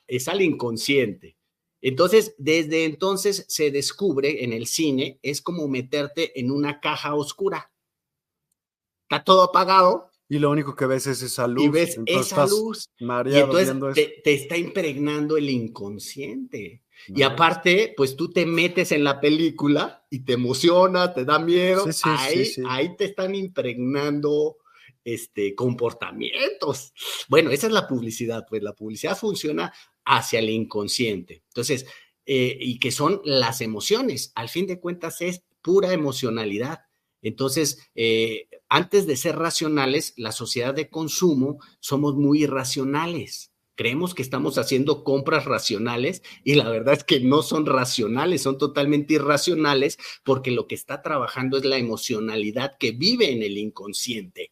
Es 0.07 0.28
al 0.28 0.41
inconsciente. 0.41 1.38
Entonces, 1.82 2.36
desde 2.38 2.86
entonces 2.86 3.45
se 3.47 3.71
descubre 3.71 4.43
en 4.43 4.53
el 4.53 4.67
cine, 4.67 5.19
es 5.21 5.41
como 5.41 5.67
meterte 5.67 6.39
en 6.39 6.51
una 6.51 6.80
caja 6.80 7.15
oscura. 7.15 7.71
Está 9.03 9.23
todo 9.23 9.43
apagado, 9.43 10.07
y 10.30 10.39
lo 10.39 10.49
único 10.49 10.75
que 10.75 10.86
ves 10.86 11.07
es 11.07 11.21
esa 11.21 11.47
luz. 11.47 11.63
Y 11.63 11.69
ves 11.69 11.99
esa 12.05 12.45
luz. 12.45 12.89
y 12.99 13.38
entonces 13.38 14.21
te, 14.23 14.34
está 14.34 14.57
impregnando 14.57 15.38
el 15.38 15.49
inconsciente. 15.49 16.84
Y 17.07 17.21
aparte, 17.21 17.93
pues 17.95 18.15
tú 18.15 18.30
te 18.32 18.45
metes 18.45 18.91
en 18.91 19.03
la 19.03 19.21
película 19.21 20.05
y 20.09 20.19
te 20.19 20.34
emociona, 20.34 21.13
te 21.13 21.23
da 21.23 21.39
miedo. 21.39 21.86
ahí, 22.03 22.51
ahí 22.67 22.95
te 22.97 23.05
están 23.05 23.36
impregnando 23.36 24.57
este, 25.03 25.55
comportamientos. 25.55 26.93
Bueno, 27.30 27.51
esa 27.51 27.67
es 27.67 27.73
la 27.73 27.88
publicidad, 27.88 28.45
pues 28.49 28.61
la 28.61 28.73
publicidad 28.73 29.17
funciona 29.17 29.71
hacia 30.03 30.39
el 30.39 30.49
inconsciente. 30.49 31.43
Entonces, 31.47 31.86
eh, 32.25 32.57
y 32.59 32.78
que 32.80 32.91
son 32.91 33.21
las 33.23 33.61
emociones. 33.61 34.34
Al 34.36 34.49
fin 34.49 34.67
de 34.67 34.82
cuentas 34.82 35.21
es 35.21 35.43
pura 35.61 35.93
emocionalidad. 35.93 36.82
Entonces, 37.28 37.89
eh, 37.95 38.47
antes 38.69 39.05
de 39.07 39.15
ser 39.15 39.38
racionales, 39.38 40.13
la 40.17 40.32
sociedad 40.32 40.73
de 40.73 40.89
consumo 40.89 41.59
somos 41.80 42.15
muy 42.15 42.43
irracionales. 42.43 43.51
Creemos 43.75 44.15
que 44.15 44.23
estamos 44.23 44.57
haciendo 44.57 45.03
compras 45.03 45.45
racionales 45.45 46.23
y 46.43 46.55
la 46.55 46.67
verdad 46.69 46.95
es 46.95 47.03
que 47.03 47.19
no 47.19 47.43
son 47.43 47.65
racionales, 47.65 48.41
son 48.41 48.57
totalmente 48.57 49.13
irracionales 49.13 49.99
porque 50.23 50.49
lo 50.51 50.67
que 50.67 50.73
está 50.73 51.03
trabajando 51.03 51.57
es 51.57 51.65
la 51.65 51.78
emocionalidad 51.78 52.78
que 52.80 52.91
vive 52.91 53.32
en 53.32 53.43
el 53.43 53.57
inconsciente. 53.57 54.51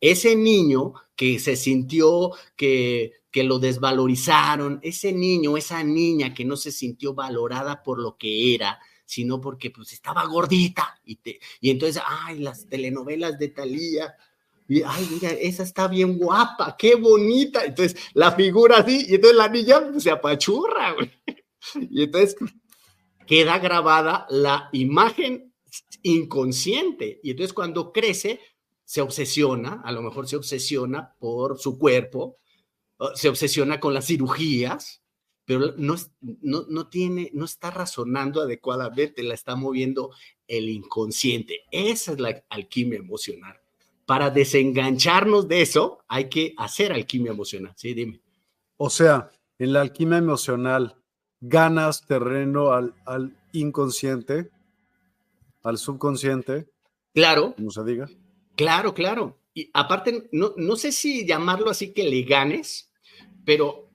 Ese 0.00 0.36
niño 0.36 0.94
que 1.14 1.38
se 1.38 1.56
sintió 1.56 2.30
que, 2.56 3.12
que 3.30 3.44
lo 3.44 3.58
desvalorizaron, 3.58 4.80
ese 4.82 5.12
niño, 5.12 5.56
esa 5.56 5.84
niña 5.84 6.32
que 6.32 6.44
no 6.44 6.56
se 6.56 6.72
sintió 6.72 7.14
valorada 7.14 7.82
por 7.82 8.00
lo 8.00 8.16
que 8.16 8.54
era, 8.54 8.80
sino 9.12 9.42
porque 9.42 9.70
pues 9.70 9.92
estaba 9.92 10.24
gordita 10.24 10.98
y, 11.04 11.16
te, 11.16 11.38
y 11.60 11.68
entonces, 11.68 12.02
ay, 12.06 12.38
las 12.38 12.66
telenovelas 12.66 13.38
de 13.38 13.48
Talía, 13.48 14.16
y 14.66 14.80
ay, 14.80 15.06
mira, 15.10 15.28
esa 15.32 15.64
está 15.64 15.86
bien 15.86 16.16
guapa, 16.16 16.76
qué 16.78 16.94
bonita, 16.94 17.62
entonces 17.62 18.00
la 18.14 18.32
figura 18.32 18.78
así, 18.78 19.04
y 19.06 19.16
entonces 19.16 19.36
la 19.36 19.48
niña 19.48 19.82
pues, 19.90 20.04
se 20.04 20.10
apachurra, 20.10 20.94
güey. 20.94 21.10
y 21.90 22.04
entonces 22.04 22.36
queda 23.26 23.58
grabada 23.58 24.26
la 24.30 24.70
imagen 24.72 25.52
inconsciente, 26.02 27.20
y 27.22 27.32
entonces 27.32 27.52
cuando 27.52 27.92
crece, 27.92 28.40
se 28.82 29.02
obsesiona, 29.02 29.82
a 29.84 29.92
lo 29.92 30.00
mejor 30.00 30.26
se 30.26 30.36
obsesiona 30.36 31.14
por 31.18 31.58
su 31.58 31.78
cuerpo, 31.78 32.38
se 33.14 33.28
obsesiona 33.28 33.78
con 33.78 33.92
las 33.92 34.06
cirugías, 34.06 35.01
pero 35.44 35.74
no, 35.76 35.96
no, 36.20 36.64
no, 36.68 36.88
tiene, 36.88 37.30
no 37.34 37.44
está 37.44 37.70
razonando 37.70 38.40
adecuadamente, 38.40 39.22
la 39.22 39.34
está 39.34 39.56
moviendo 39.56 40.10
el 40.46 40.68
inconsciente. 40.68 41.60
Esa 41.70 42.12
es 42.12 42.20
la 42.20 42.44
alquimia 42.48 42.98
emocional. 42.98 43.58
Para 44.06 44.30
desengancharnos 44.30 45.48
de 45.48 45.62
eso, 45.62 45.98
hay 46.08 46.28
que 46.28 46.54
hacer 46.56 46.92
alquimia 46.92 47.32
emocional. 47.32 47.72
Sí, 47.76 47.94
dime. 47.94 48.20
O 48.76 48.90
sea, 48.90 49.30
en 49.58 49.72
la 49.72 49.80
alquimia 49.80 50.18
emocional, 50.18 50.96
ganas 51.40 52.06
terreno 52.06 52.72
al, 52.72 52.94
al 53.04 53.36
inconsciente, 53.52 54.50
al 55.62 55.78
subconsciente. 55.78 56.68
Claro. 57.14 57.54
Como 57.56 57.70
se 57.70 57.84
diga. 57.84 58.08
Claro, 58.56 58.94
claro. 58.94 59.38
Y 59.54 59.70
aparte, 59.74 60.28
no, 60.32 60.54
no 60.56 60.76
sé 60.76 60.92
si 60.92 61.26
llamarlo 61.26 61.70
así 61.70 61.92
que 61.92 62.04
le 62.04 62.22
ganes, 62.22 62.90
pero 63.44 63.91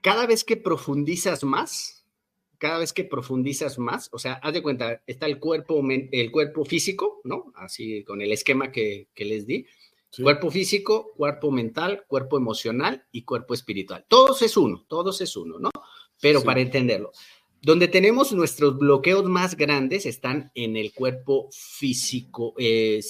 cada 0.00 0.26
vez 0.26 0.44
que 0.44 0.56
profundizas 0.56 1.44
más, 1.44 2.04
cada 2.58 2.78
vez 2.78 2.92
que 2.92 3.04
profundizas 3.04 3.78
más, 3.78 4.08
o 4.12 4.18
sea, 4.18 4.34
haz 4.34 4.52
de 4.52 4.62
cuenta, 4.62 5.02
está 5.06 5.26
el 5.26 5.38
cuerpo, 5.38 5.82
el 5.88 6.30
cuerpo 6.30 6.64
físico, 6.64 7.20
¿no? 7.24 7.52
Así 7.54 8.04
con 8.04 8.20
el 8.20 8.32
esquema 8.32 8.70
que, 8.70 9.08
les 9.16 9.46
di. 9.46 9.66
Cuerpo 10.22 10.50
físico, 10.50 11.12
cuerpo 11.16 11.50
mental, 11.50 12.04
cuerpo 12.06 12.36
emocional 12.36 13.06
y 13.12 13.22
cuerpo 13.22 13.54
espiritual. 13.54 14.04
Todos 14.08 14.42
es 14.42 14.56
uno, 14.56 14.84
todos 14.88 15.20
es 15.20 15.36
uno, 15.36 15.58
¿no? 15.58 15.70
Pero 16.20 16.42
para 16.42 16.60
entenderlo, 16.60 17.12
donde 17.62 17.88
tenemos 17.88 18.32
nuestros 18.32 18.78
bloqueos 18.78 19.24
más 19.24 19.56
grandes 19.56 20.04
están 20.06 20.50
en 20.54 20.76
el 20.76 20.92
cuerpo 20.92 21.48
físico, 21.52 22.54
eh, 22.58 23.00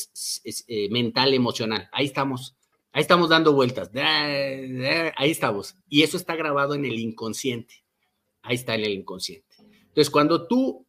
mental, 0.91 1.35
emocional. 1.35 1.89
Ahí 1.93 2.07
estamos. 2.07 2.57
Ahí 2.93 3.03
estamos 3.03 3.29
dando 3.29 3.53
vueltas. 3.53 3.91
Ahí 3.95 5.31
estamos. 5.31 5.77
Y 5.89 6.03
eso 6.03 6.17
está 6.17 6.35
grabado 6.37 6.75
en 6.75 6.85
el 6.85 6.99
inconsciente. 6.99 7.85
Ahí 8.43 8.57
está 8.57 8.75
en 8.75 8.85
el 8.85 8.93
inconsciente. 8.93 9.57
Entonces, 9.61 10.11
cuando 10.11 10.47
tú 10.47 10.87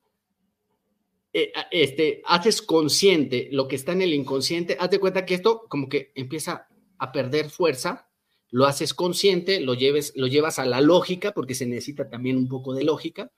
eh, 1.34 1.52
este, 1.72 2.22
haces 2.26 2.62
consciente 2.62 3.50
lo 3.52 3.68
que 3.68 3.76
está 3.76 3.92
en 3.94 4.02
el 4.02 4.14
inconsciente, 4.14 4.78
haz 4.80 4.90
de 4.90 5.00
cuenta 5.00 5.26
que 5.26 5.36
esto 5.36 5.64
como 5.70 5.88
que 5.90 6.12
empieza 6.16 6.68
a 6.98 7.12
perder 7.12 7.50
fuerza, 7.50 8.10
lo 8.50 8.66
haces 8.66 8.94
consciente, 8.94 9.62
lo, 9.62 9.74
lleves, 9.74 10.14
lo 10.16 10.28
llevas 10.28 10.60
a 10.60 10.66
la 10.66 10.82
lógica, 10.82 11.32
porque 11.32 11.56
se 11.56 11.66
necesita 11.66 12.10
también 12.10 12.38
un 12.38 12.48
poco 12.48 12.74
de 12.74 12.84
lógica, 12.84 13.32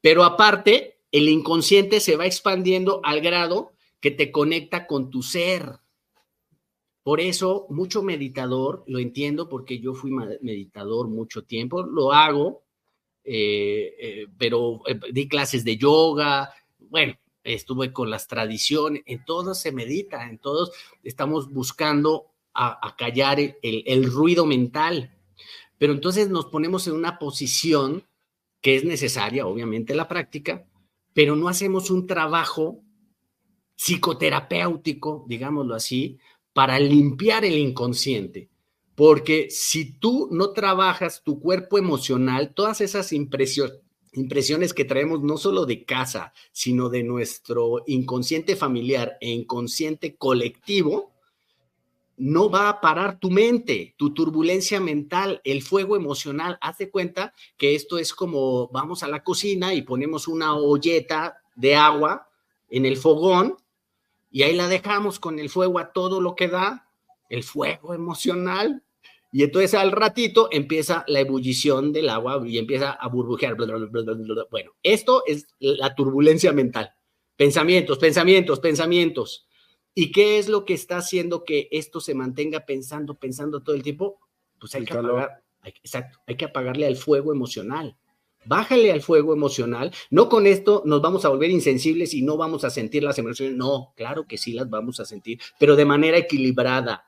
pero 0.00 0.24
aparte, 0.24 0.98
el 1.12 1.28
inconsciente 1.28 2.00
se 2.00 2.16
va 2.16 2.26
expandiendo 2.26 3.00
al 3.04 3.20
grado 3.20 3.72
que 4.00 4.10
te 4.10 4.32
conecta 4.32 4.86
con 4.86 5.10
tu 5.10 5.22
ser. 5.22 5.80
Por 7.06 7.20
eso, 7.20 7.68
mucho 7.70 8.02
meditador, 8.02 8.82
lo 8.88 8.98
entiendo 8.98 9.48
porque 9.48 9.78
yo 9.78 9.94
fui 9.94 10.10
meditador 10.10 11.06
mucho 11.06 11.44
tiempo, 11.44 11.84
lo 11.84 12.10
hago, 12.10 12.64
eh, 13.22 13.94
eh, 13.96 14.26
pero 14.36 14.82
eh, 14.88 14.98
di 15.12 15.28
clases 15.28 15.62
de 15.62 15.76
yoga, 15.76 16.52
bueno, 16.80 17.14
estuve 17.44 17.92
con 17.92 18.10
las 18.10 18.26
tradiciones, 18.26 19.04
en 19.06 19.24
todos 19.24 19.60
se 19.60 19.70
medita, 19.70 20.28
en 20.28 20.38
todos 20.38 20.72
estamos 21.04 21.48
buscando 21.52 22.32
a, 22.52 22.96
callar 22.98 23.38
el, 23.38 24.12
ruido 24.12 24.44
mental, 24.44 25.16
pero 25.78 25.92
entonces 25.92 26.28
nos 26.28 26.46
ponemos 26.46 26.88
en 26.88 26.94
una 26.94 27.20
posición 27.20 28.02
que 28.60 28.74
es 28.74 28.84
necesaria, 28.84 29.46
obviamente, 29.46 29.94
la 29.94 30.08
práctica, 30.08 30.66
pero 31.12 31.36
no 31.36 31.46
hacemos 31.46 31.88
un 31.88 32.08
trabajo 32.08 32.82
psicoterapéutico, 33.76 35.24
digámoslo 35.28 35.76
así, 35.76 36.18
para 36.56 36.78
limpiar 36.78 37.44
el 37.44 37.58
inconsciente. 37.58 38.48
Porque 38.94 39.48
si 39.50 39.92
tú 39.92 40.26
no 40.30 40.52
trabajas 40.52 41.22
tu 41.22 41.38
cuerpo 41.38 41.76
emocional, 41.76 42.54
todas 42.54 42.80
esas 42.80 43.12
impresiones 43.12 44.72
que 44.72 44.86
traemos 44.86 45.22
no 45.22 45.36
solo 45.36 45.66
de 45.66 45.84
casa, 45.84 46.32
sino 46.52 46.88
de 46.88 47.02
nuestro 47.02 47.82
inconsciente 47.86 48.56
familiar 48.56 49.18
e 49.20 49.28
inconsciente 49.32 50.16
colectivo, 50.16 51.12
no 52.16 52.48
va 52.48 52.70
a 52.70 52.80
parar 52.80 53.20
tu 53.20 53.30
mente, 53.30 53.94
tu 53.98 54.14
turbulencia 54.14 54.80
mental, 54.80 55.42
el 55.44 55.60
fuego 55.60 55.94
emocional. 55.94 56.56
Haz 56.62 56.78
de 56.78 56.88
cuenta 56.88 57.34
que 57.58 57.74
esto 57.74 57.98
es 57.98 58.14
como 58.14 58.68
vamos 58.68 59.02
a 59.02 59.08
la 59.08 59.22
cocina 59.22 59.74
y 59.74 59.82
ponemos 59.82 60.26
una 60.26 60.56
olleta 60.56 61.36
de 61.54 61.74
agua 61.74 62.30
en 62.70 62.86
el 62.86 62.96
fogón 62.96 63.58
y 64.36 64.42
ahí 64.42 64.54
la 64.54 64.68
dejamos 64.68 65.18
con 65.18 65.38
el 65.38 65.48
fuego 65.48 65.78
a 65.78 65.94
todo 65.94 66.20
lo 66.20 66.34
que 66.34 66.48
da, 66.48 66.90
el 67.30 67.42
fuego 67.42 67.94
emocional, 67.94 68.84
y 69.32 69.44
entonces 69.44 69.72
al 69.72 69.92
ratito 69.92 70.50
empieza 70.52 71.06
la 71.08 71.20
ebullición 71.20 71.90
del 71.90 72.10
agua 72.10 72.42
y 72.46 72.58
empieza 72.58 72.90
a 72.90 73.08
burbujear. 73.08 73.56
Bueno, 73.56 74.72
esto 74.82 75.22
es 75.24 75.46
la 75.58 75.94
turbulencia 75.94 76.52
mental. 76.52 76.92
Pensamientos, 77.34 77.96
pensamientos, 77.96 78.60
pensamientos. 78.60 79.48
¿Y 79.94 80.12
qué 80.12 80.38
es 80.38 80.50
lo 80.50 80.66
que 80.66 80.74
está 80.74 80.98
haciendo 80.98 81.42
que 81.42 81.70
esto 81.72 81.98
se 82.00 82.14
mantenga 82.14 82.66
pensando, 82.66 83.14
pensando 83.14 83.62
todo 83.62 83.74
el 83.74 83.82
tiempo? 83.82 84.20
Pues 84.60 84.74
hay 84.74 84.84
que 84.84 84.92
apagar, 84.92 85.44
exacto, 85.64 86.18
hay 86.26 86.36
que 86.36 86.44
apagarle 86.44 86.86
al 86.86 86.96
fuego 86.96 87.32
emocional. 87.32 87.96
Bájale 88.46 88.92
al 88.92 89.02
fuego 89.02 89.32
emocional. 89.32 89.92
No 90.10 90.28
con 90.28 90.46
esto 90.46 90.82
nos 90.84 91.02
vamos 91.02 91.24
a 91.24 91.28
volver 91.28 91.50
insensibles 91.50 92.14
y 92.14 92.22
no 92.22 92.36
vamos 92.36 92.64
a 92.64 92.70
sentir 92.70 93.02
las 93.02 93.18
emociones. 93.18 93.56
No, 93.56 93.92
claro 93.96 94.26
que 94.26 94.38
sí 94.38 94.52
las 94.52 94.70
vamos 94.70 95.00
a 95.00 95.04
sentir, 95.04 95.40
pero 95.58 95.76
de 95.76 95.84
manera 95.84 96.18
equilibrada 96.18 97.04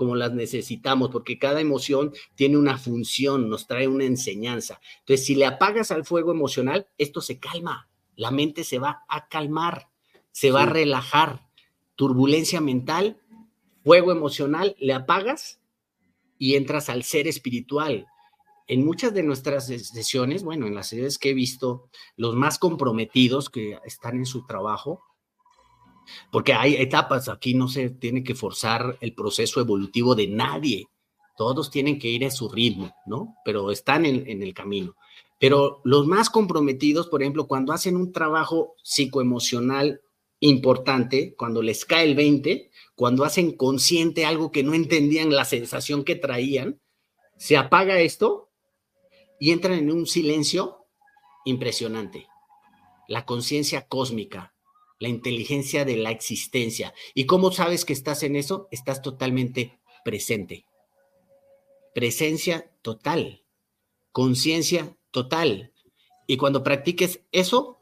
como 0.00 0.16
las 0.16 0.32
necesitamos, 0.32 1.10
porque 1.10 1.38
cada 1.38 1.60
emoción 1.60 2.14
tiene 2.34 2.56
una 2.56 2.78
función, 2.78 3.50
nos 3.50 3.66
trae 3.66 3.86
una 3.86 4.04
enseñanza. 4.04 4.80
Entonces, 5.00 5.26
si 5.26 5.34
le 5.34 5.44
apagas 5.44 5.90
al 5.90 6.06
fuego 6.06 6.32
emocional, 6.32 6.86
esto 6.96 7.20
se 7.20 7.38
calma, 7.38 7.90
la 8.16 8.30
mente 8.30 8.64
se 8.64 8.78
va 8.78 9.04
a 9.10 9.28
calmar, 9.28 9.90
se 10.32 10.52
va 10.52 10.62
a 10.62 10.66
relajar. 10.66 11.46
Turbulencia 11.96 12.62
mental, 12.62 13.20
fuego 13.84 14.10
emocional, 14.10 14.74
le 14.78 14.94
apagas 14.94 15.60
y 16.38 16.54
entras 16.54 16.88
al 16.88 17.02
ser 17.02 17.28
espiritual. 17.28 18.06
En 18.70 18.84
muchas 18.84 19.12
de 19.12 19.24
nuestras 19.24 19.66
sesiones, 19.66 20.44
bueno, 20.44 20.68
en 20.68 20.76
las 20.76 20.86
sesiones 20.86 21.18
que 21.18 21.30
he 21.30 21.34
visto, 21.34 21.88
los 22.16 22.36
más 22.36 22.56
comprometidos 22.56 23.50
que 23.50 23.76
están 23.84 24.18
en 24.18 24.26
su 24.26 24.46
trabajo, 24.46 25.02
porque 26.30 26.52
hay 26.52 26.76
etapas, 26.76 27.28
aquí 27.28 27.54
no 27.54 27.66
se 27.66 27.90
tiene 27.90 28.22
que 28.22 28.36
forzar 28.36 28.96
el 29.00 29.12
proceso 29.12 29.60
evolutivo 29.60 30.14
de 30.14 30.28
nadie, 30.28 30.86
todos 31.36 31.68
tienen 31.68 31.98
que 31.98 32.10
ir 32.10 32.24
a 32.24 32.30
su 32.30 32.48
ritmo, 32.48 32.94
¿no? 33.06 33.34
Pero 33.44 33.72
están 33.72 34.06
en, 34.06 34.40
el 34.40 34.54
camino. 34.54 34.94
Pero 35.40 35.80
los 35.82 36.06
más 36.06 36.30
comprometidos, 36.30 37.08
por 37.08 37.22
ejemplo, 37.22 37.48
cuando 37.48 37.72
hacen 37.72 37.96
un 37.96 38.12
trabajo 38.12 38.76
psicoemocional 38.84 40.00
importante, 40.38 41.34
cuando 41.36 41.60
les 41.60 41.84
cae 41.84 42.04
el 42.04 42.14
20, 42.14 42.70
cuando 42.94 43.24
hacen 43.24 43.56
consciente 43.56 44.26
algo 44.26 44.52
que 44.52 44.62
no 44.62 44.74
entendían, 44.74 45.34
la 45.34 45.44
sensación 45.44 46.04
que 46.04 46.14
traían, 46.14 46.80
se 47.36 47.56
apaga 47.56 47.98
esto 47.98 48.49
y 49.40 49.50
entran 49.50 49.78
en 49.78 49.90
un 49.90 50.06
silencio 50.06 50.86
impresionante. 51.44 52.28
La 53.08 53.26
conciencia 53.26 53.88
cósmica, 53.88 54.54
la 55.00 55.08
inteligencia 55.08 55.84
de 55.84 55.96
la 55.96 56.12
existencia. 56.12 56.94
¿Y 57.14 57.24
cómo 57.24 57.50
sabes 57.50 57.84
que 57.84 57.94
estás 57.94 58.22
en 58.22 58.36
eso? 58.36 58.68
Estás 58.70 59.02
totalmente 59.02 59.80
presente. 60.04 60.66
Presencia 61.94 62.70
total, 62.82 63.42
conciencia 64.12 64.96
total. 65.10 65.72
Y 66.26 66.36
cuando 66.36 66.62
practiques 66.62 67.22
eso, 67.32 67.78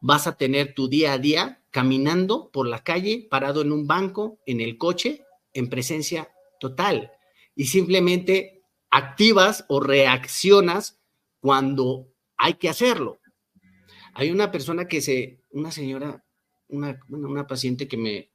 vas 0.00 0.26
a 0.26 0.36
tener 0.36 0.74
tu 0.74 0.88
día 0.88 1.12
a 1.12 1.18
día 1.18 1.62
caminando 1.70 2.50
por 2.50 2.66
la 2.66 2.82
calle, 2.82 3.28
parado 3.30 3.60
en 3.60 3.70
un 3.70 3.86
banco, 3.86 4.38
en 4.46 4.60
el 4.60 4.78
coche, 4.78 5.22
en 5.52 5.68
presencia 5.68 6.32
total. 6.58 7.12
Y 7.54 7.66
simplemente 7.66 8.59
activas 8.90 9.64
o 9.68 9.80
reaccionas 9.80 10.98
cuando 11.40 12.12
hay 12.36 12.54
que 12.54 12.68
hacerlo. 12.68 13.20
Hay 14.14 14.30
una 14.30 14.50
persona 14.50 14.88
que 14.88 15.00
se, 15.00 15.42
una 15.50 15.70
señora 15.70 16.24
una, 16.70 17.46
paciente 17.46 17.88
que 17.88 17.96
me, 17.96 18.30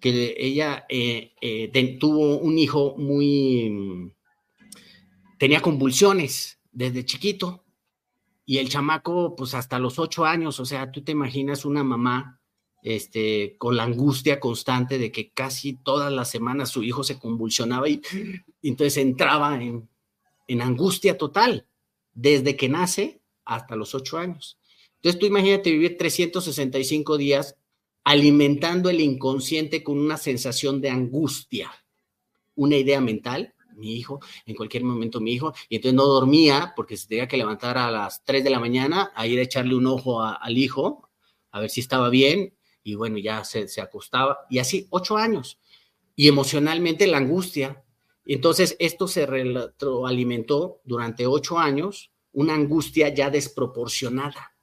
que 0.00 0.34
ella 0.38 0.86
eh, 0.88 1.32
eh, 1.40 1.98
tuvo 1.98 2.38
un 2.38 2.58
hijo 2.58 2.96
muy, 2.96 4.12
tenía 5.38 5.60
convulsiones 5.60 6.60
desde 6.72 7.04
chiquito 7.04 7.64
y 8.44 8.58
el 8.58 8.68
chamaco, 8.68 9.36
pues 9.36 9.54
hasta 9.54 9.78
los 9.78 9.98
ocho 9.98 10.24
años, 10.24 10.58
o 10.60 10.64
sea, 10.64 10.90
tú 10.90 11.02
te 11.02 11.12
imaginas 11.12 11.64
una 11.64 11.84
mamá 11.84 12.37
este, 12.82 13.56
con 13.58 13.76
la 13.76 13.84
angustia 13.84 14.40
constante 14.40 14.98
de 14.98 15.10
que 15.10 15.30
casi 15.30 15.74
todas 15.74 16.12
las 16.12 16.30
semanas 16.30 16.70
su 16.70 16.82
hijo 16.82 17.04
se 17.04 17.18
convulsionaba 17.18 17.88
y, 17.88 18.00
y 18.62 18.68
entonces 18.68 18.98
entraba 18.98 19.62
en, 19.62 19.88
en 20.46 20.62
angustia 20.62 21.16
total 21.16 21.66
desde 22.14 22.56
que 22.56 22.68
nace 22.68 23.20
hasta 23.44 23.76
los 23.76 23.94
ocho 23.94 24.18
años. 24.18 24.58
Entonces 24.96 25.20
tú 25.20 25.26
imagínate 25.26 25.70
vivir 25.70 25.96
365 25.96 27.16
días 27.16 27.56
alimentando 28.04 28.90
el 28.90 29.00
inconsciente 29.00 29.84
con 29.84 29.98
una 29.98 30.16
sensación 30.16 30.80
de 30.80 30.90
angustia, 30.90 31.70
una 32.54 32.76
idea 32.76 33.00
mental, 33.00 33.54
mi 33.76 33.94
hijo, 33.94 34.20
en 34.46 34.56
cualquier 34.56 34.82
momento 34.82 35.20
mi 35.20 35.32
hijo, 35.32 35.54
y 35.68 35.76
entonces 35.76 35.94
no 35.94 36.04
dormía 36.04 36.72
porque 36.74 36.96
se 36.96 37.06
tenía 37.06 37.28
que 37.28 37.36
levantar 37.36 37.78
a 37.78 37.90
las 37.90 38.24
3 38.24 38.42
de 38.42 38.50
la 38.50 38.58
mañana 38.58 39.12
a 39.14 39.26
ir 39.26 39.38
a 39.38 39.42
echarle 39.42 39.76
un 39.76 39.86
ojo 39.86 40.22
al 40.22 40.58
hijo, 40.58 41.08
a 41.52 41.60
ver 41.60 41.70
si 41.70 41.80
estaba 41.80 42.10
bien, 42.10 42.54
y 42.88 42.94
bueno, 42.94 43.18
ya 43.18 43.44
se, 43.44 43.68
se 43.68 43.82
acostaba, 43.82 44.46
y 44.48 44.58
así 44.58 44.86
ocho 44.88 45.18
años. 45.18 45.58
Y 46.16 46.26
emocionalmente 46.26 47.06
la 47.06 47.18
angustia. 47.18 47.84
Entonces 48.24 48.76
esto 48.78 49.06
se 49.06 49.26
retroalimentó 49.26 50.80
durante 50.84 51.26
ocho 51.26 51.58
años, 51.58 52.10
una 52.32 52.54
angustia 52.54 53.10
ya 53.10 53.28
desproporcionada 53.28 54.54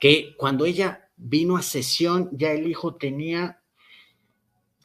que 0.00 0.34
cuando 0.38 0.64
ella 0.64 1.10
vino 1.16 1.58
a 1.58 1.62
sesión, 1.62 2.30
ya 2.32 2.52
el 2.52 2.66
hijo 2.66 2.94
tenía 2.94 3.62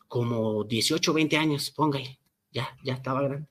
como 0.09 0.65
18, 0.65 1.13
20 1.13 1.37
años, 1.37 1.71
póngale, 1.71 2.19
ya, 2.51 2.77
ya 2.83 2.95
estaba 2.95 3.21
grande. 3.21 3.47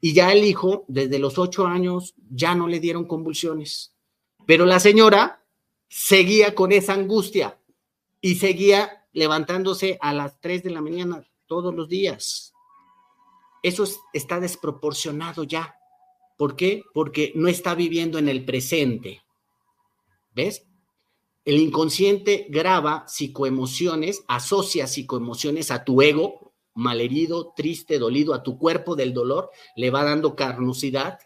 Y 0.00 0.14
ya 0.14 0.32
el 0.32 0.44
hijo, 0.44 0.84
desde 0.86 1.18
los 1.18 1.38
8 1.38 1.66
años, 1.66 2.14
ya 2.30 2.54
no 2.54 2.68
le 2.68 2.78
dieron 2.78 3.04
convulsiones. 3.06 3.96
Pero 4.46 4.64
la 4.64 4.78
señora 4.78 5.44
seguía 5.88 6.54
con 6.54 6.70
esa 6.70 6.94
angustia 6.94 7.59
y 8.20 8.36
seguía 8.36 9.06
levantándose 9.12 9.98
a 10.00 10.12
las 10.12 10.40
3 10.40 10.62
de 10.62 10.70
la 10.70 10.80
mañana 10.80 11.26
todos 11.46 11.74
los 11.74 11.88
días. 11.88 12.52
Eso 13.62 13.84
está 14.12 14.40
desproporcionado 14.40 15.44
ya. 15.44 15.76
¿Por 16.36 16.56
qué? 16.56 16.82
Porque 16.94 17.32
no 17.34 17.48
está 17.48 17.74
viviendo 17.74 18.18
en 18.18 18.28
el 18.28 18.44
presente. 18.44 19.22
¿Ves? 20.32 20.66
El 21.44 21.58
inconsciente 21.58 22.46
graba 22.48 23.04
psicoemociones, 23.08 24.24
asocia 24.28 24.86
psicoemociones 24.86 25.70
a 25.70 25.84
tu 25.84 26.00
ego, 26.02 26.54
malherido, 26.74 27.52
triste, 27.56 27.98
dolido, 27.98 28.34
a 28.34 28.42
tu 28.42 28.58
cuerpo 28.58 28.94
del 28.94 29.12
dolor, 29.12 29.50
le 29.74 29.90
va 29.90 30.04
dando 30.04 30.36
carnosidad. 30.36 31.18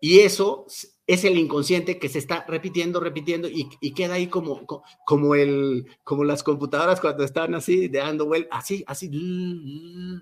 Y 0.00 0.20
eso 0.20 0.66
es 1.12 1.24
el 1.24 1.36
inconsciente 1.36 1.98
que 1.98 2.08
se 2.08 2.20
está 2.20 2.44
repitiendo, 2.46 3.00
repitiendo 3.00 3.48
y, 3.48 3.68
queda 3.94 4.14
ahí 4.14 4.28
como, 4.28 4.64
como, 5.04 5.34
el, 5.34 5.84
como 6.04 6.22
las 6.22 6.44
computadoras 6.44 7.00
cuando 7.00 7.24
están 7.24 7.56
así, 7.56 7.88
dando 7.88 8.26
vueltas, 8.26 8.56
así, 8.56 8.84
así, 8.86 9.10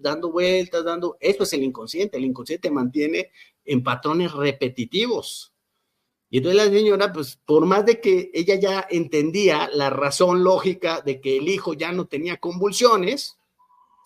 dando 0.01 0.33
vueltas, 0.33 0.83
dando. 0.87 1.19
Eso 1.21 1.43
es 1.43 1.53
el 1.53 1.63
inconsciente. 1.63 2.17
El 2.17 2.25
inconsciente 2.25 2.71
mantiene 2.71 3.33
en 3.67 3.83
patrones 3.83 4.33
repetitivos. 4.33 5.53
Y 6.31 6.39
entonces 6.39 6.65
la 6.65 6.73
señora, 6.73 7.13
pues 7.13 7.39
por 7.45 7.67
más 7.67 7.85
de 7.85 8.01
que 8.01 8.31
ella 8.33 8.55
ya 8.55 8.87
entendía 8.89 9.69
la 9.71 9.91
razón 9.91 10.43
lógica 10.43 11.03
de 11.03 11.21
que 11.21 11.37
el 11.37 11.51
hijo 11.51 11.75
ya 11.75 11.93
no 11.93 12.07
tenía 12.07 12.39
convulsiones, 12.39 13.39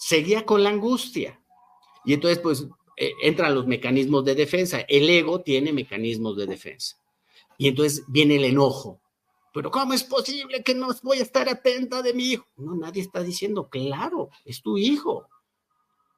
seguía 0.00 0.44
con 0.44 0.64
la 0.64 0.70
angustia. 0.70 1.40
Y 2.04 2.14
entonces, 2.14 2.40
pues 2.40 2.66
eh, 2.96 3.12
entran 3.22 3.54
los 3.54 3.66
mecanismos 3.66 4.24
de 4.24 4.34
defensa. 4.34 4.80
El 4.80 5.08
ego 5.08 5.40
tiene 5.40 5.72
mecanismos 5.72 6.36
de 6.36 6.46
defensa. 6.46 6.96
Y 7.58 7.68
entonces 7.68 8.04
viene 8.08 8.36
el 8.36 8.44
enojo. 8.44 9.00
Pero 9.52 9.70
¿cómo 9.70 9.92
es 9.92 10.04
posible 10.04 10.62
que 10.62 10.74
no 10.74 10.88
voy 11.02 11.18
a 11.18 11.22
estar 11.22 11.48
atenta 11.48 12.02
de 12.02 12.14
mi 12.14 12.32
hijo? 12.32 12.46
No, 12.56 12.74
nadie 12.74 13.02
está 13.02 13.22
diciendo, 13.22 13.68
claro, 13.68 14.30
es 14.44 14.62
tu 14.62 14.78
hijo. 14.78 15.28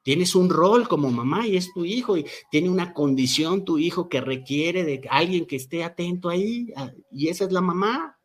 Tienes 0.05 0.35
un 0.35 0.51
rol 0.51 0.87
como 0.87 1.11
mamá 1.11 1.47
y 1.47 1.57
es 1.57 1.73
tu 1.73 1.85
hijo 1.85 2.17
y 2.17 2.27
tiene 2.51 2.69
una 2.69 2.93
condición 2.93 3.65
tu 3.65 3.79
hijo 3.79 4.09
que 4.09 4.21
requiere 4.21 4.85
de 4.85 5.01
alguien 5.11 5.47
que 5.47 5.57
esté 5.57 5.83
atento 5.83 6.29
ahí 6.29 6.73
ah, 6.77 6.93
y 7.11 7.29
esa 7.29 7.45
es 7.45 7.53
la 7.53 7.63
mamá. 7.63 8.19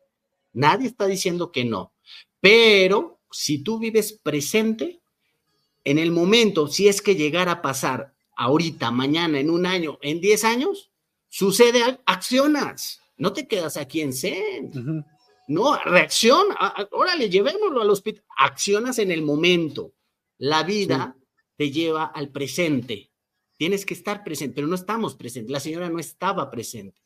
Nadie 0.52 0.86
está 0.86 1.06
diciendo 1.06 1.50
que 1.50 1.64
no. 1.64 1.92
Pero 2.40 3.18
si 3.30 3.62
tú 3.62 3.78
vives 3.78 4.12
presente, 4.12 5.00
en 5.84 5.98
el 5.98 6.12
momento, 6.12 6.68
si 6.68 6.88
es 6.88 7.00
que 7.00 7.16
llegara 7.16 7.52
a 7.52 7.62
pasar 7.62 8.14
ahorita, 8.40 8.90
mañana, 8.90 9.38
en 9.38 9.50
un 9.50 9.66
año, 9.66 9.98
en 10.00 10.18
10 10.18 10.44
años, 10.44 10.90
sucede, 11.28 12.00
accionas. 12.06 13.02
No 13.18 13.34
te 13.34 13.46
quedas 13.46 13.76
aquí 13.76 14.00
en 14.00 14.14
Zen. 14.14 15.04
No, 15.46 15.76
reacciona. 15.76 16.74
Órale, 16.92 17.28
llevémoslo 17.28 17.82
al 17.82 17.90
hospital. 17.90 18.24
Accionas 18.38 18.98
en 18.98 19.10
el 19.10 19.20
momento. 19.20 19.92
La 20.38 20.62
vida 20.62 21.16
te 21.56 21.70
lleva 21.70 22.04
al 22.06 22.30
presente. 22.30 23.10
Tienes 23.58 23.84
que 23.84 23.92
estar 23.92 24.24
presente, 24.24 24.54
pero 24.54 24.66
no 24.66 24.74
estamos 24.74 25.16
presentes. 25.16 25.52
La 25.52 25.60
señora 25.60 25.90
no 25.90 25.98
estaba 25.98 26.50
presente. 26.50 26.98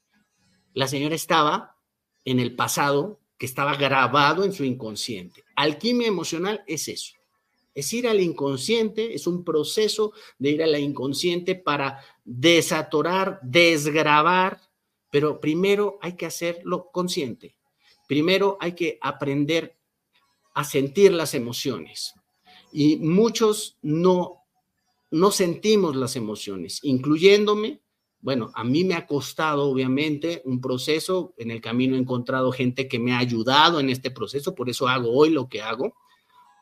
La 0.72 0.86
señora 0.86 1.16
estaba 1.16 1.76
en 2.24 2.38
el 2.38 2.54
pasado 2.54 3.20
que 3.38 3.46
estaba 3.46 3.74
grabado 3.74 4.44
en 4.44 4.52
su 4.52 4.62
inconsciente. 4.62 5.42
Alquimia 5.56 6.06
emocional 6.06 6.62
es 6.68 6.86
eso. 6.86 7.14
Es 7.74 7.92
ir 7.92 8.06
al 8.06 8.20
inconsciente, 8.20 9.14
es 9.14 9.26
un 9.26 9.44
proceso 9.44 10.12
de 10.38 10.50
ir 10.50 10.62
a 10.62 10.66
la 10.66 10.78
inconsciente 10.78 11.54
para 11.56 12.00
desatorar, 12.24 13.40
desgrabar, 13.42 14.60
pero 15.10 15.40
primero 15.40 15.98
hay 16.00 16.14
que 16.14 16.26
hacerlo 16.26 16.90
consciente. 16.92 17.56
Primero 18.06 18.56
hay 18.60 18.72
que 18.72 18.98
aprender 19.00 19.76
a 20.54 20.64
sentir 20.64 21.12
las 21.12 21.34
emociones. 21.34 22.14
Y 22.72 22.96
muchos 22.96 23.76
no, 23.82 24.44
no 25.10 25.30
sentimos 25.30 25.96
las 25.96 26.16
emociones, 26.16 26.80
incluyéndome. 26.82 27.80
Bueno, 28.20 28.50
a 28.54 28.64
mí 28.64 28.84
me 28.84 28.94
ha 28.94 29.06
costado, 29.06 29.70
obviamente, 29.70 30.42
un 30.44 30.60
proceso. 30.60 31.34
En 31.36 31.50
el 31.50 31.60
camino 31.60 31.94
he 31.94 31.98
encontrado 31.98 32.50
gente 32.52 32.88
que 32.88 32.98
me 32.98 33.12
ha 33.12 33.18
ayudado 33.18 33.80
en 33.80 33.90
este 33.90 34.10
proceso, 34.10 34.54
por 34.54 34.70
eso 34.70 34.88
hago 34.88 35.12
hoy 35.12 35.30
lo 35.30 35.48
que 35.48 35.60
hago, 35.60 35.94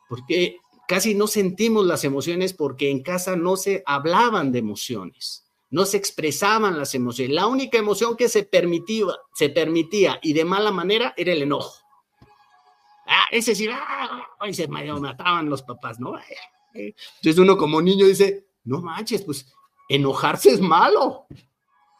porque 0.08 0.58
casi 0.92 1.14
no 1.14 1.26
sentimos 1.26 1.86
las 1.86 2.04
emociones 2.04 2.52
porque 2.52 2.90
en 2.90 3.02
casa 3.02 3.34
no 3.34 3.56
se 3.56 3.82
hablaban 3.86 4.52
de 4.52 4.58
emociones, 4.58 5.50
no 5.70 5.86
se 5.86 5.96
expresaban 5.96 6.78
las 6.78 6.94
emociones. 6.94 7.34
La 7.34 7.46
única 7.46 7.78
emoción 7.78 8.14
que 8.14 8.28
se 8.28 8.42
permitía, 8.42 9.06
se 9.32 9.48
permitía 9.48 10.20
y 10.22 10.34
de 10.34 10.44
mala 10.44 10.70
manera 10.70 11.14
era 11.16 11.32
el 11.32 11.40
enojo. 11.40 11.78
Ah, 13.06 13.24
ese 13.30 13.54
sí, 13.54 13.66
ah, 13.72 14.28
y 14.46 14.52
se 14.52 14.68
mataban 14.68 15.48
los 15.48 15.62
papás, 15.62 15.98
¿no? 15.98 16.12
Entonces 16.74 17.38
uno 17.38 17.56
como 17.56 17.80
niño 17.80 18.04
dice, 18.04 18.44
no 18.64 18.82
manches, 18.82 19.22
pues 19.22 19.50
enojarse 19.88 20.50
es 20.50 20.60
malo. 20.60 21.24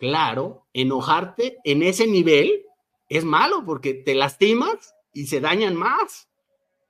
Claro, 0.00 0.66
enojarte 0.74 1.56
en 1.64 1.82
ese 1.82 2.06
nivel 2.06 2.66
es 3.08 3.24
malo 3.24 3.64
porque 3.64 3.94
te 3.94 4.14
lastimas 4.14 4.94
y 5.14 5.28
se 5.28 5.40
dañan 5.40 5.76
más. 5.76 6.28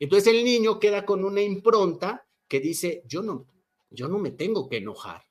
Entonces 0.02 0.34
el 0.34 0.44
niño 0.44 0.80
queda 0.80 1.06
con 1.06 1.24
una 1.24 1.42
impronta 1.42 2.26
que 2.48 2.58
dice, 2.58 3.04
yo 3.06 3.22
no, 3.22 3.46
yo 3.88 4.08
no 4.08 4.18
me 4.18 4.32
tengo 4.32 4.68
que 4.68 4.78
enojar. 4.78 5.24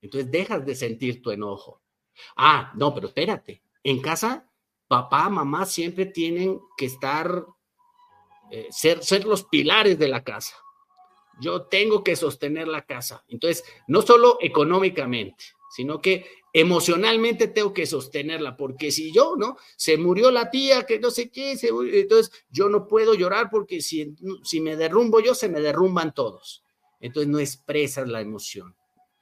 Entonces 0.00 0.30
dejas 0.30 0.64
de 0.64 0.74
sentir 0.74 1.20
tu 1.20 1.30
enojo. 1.30 1.82
Ah, 2.34 2.72
no, 2.76 2.94
pero 2.94 3.08
espérate, 3.08 3.62
en 3.82 4.00
casa 4.00 4.50
papá, 4.88 5.28
mamá 5.28 5.66
siempre 5.66 6.06
tienen 6.06 6.62
que 6.78 6.86
estar, 6.86 7.44
eh, 8.50 8.68
ser, 8.70 9.04
ser 9.04 9.26
los 9.26 9.44
pilares 9.44 9.98
de 9.98 10.08
la 10.08 10.24
casa. 10.24 10.56
Yo 11.38 11.66
tengo 11.66 12.02
que 12.02 12.16
sostener 12.16 12.68
la 12.68 12.86
casa. 12.86 13.22
Entonces, 13.28 13.64
no 13.86 14.00
solo 14.00 14.38
económicamente, 14.40 15.44
sino 15.76 16.00
que 16.00 16.24
emocionalmente 16.56 17.48
tengo 17.48 17.74
que 17.74 17.84
sostenerla, 17.84 18.56
porque 18.56 18.92
si 18.92 19.12
yo, 19.12 19.34
¿no? 19.36 19.56
Se 19.76 19.98
murió 19.98 20.30
la 20.30 20.50
tía, 20.50 20.86
que 20.86 21.00
no 21.00 21.10
sé 21.10 21.28
qué, 21.28 21.58
entonces 21.92 22.32
yo 22.48 22.68
no 22.68 22.86
puedo 22.86 23.12
llorar 23.14 23.48
porque 23.50 23.82
si, 23.82 24.14
si 24.44 24.60
me 24.60 24.76
derrumbo 24.76 25.18
yo, 25.18 25.34
se 25.34 25.48
me 25.48 25.60
derrumban 25.60 26.14
todos. 26.14 26.64
Entonces 27.00 27.28
no 27.28 27.40
expresas 27.40 28.08
la 28.08 28.20
emoción. 28.20 28.76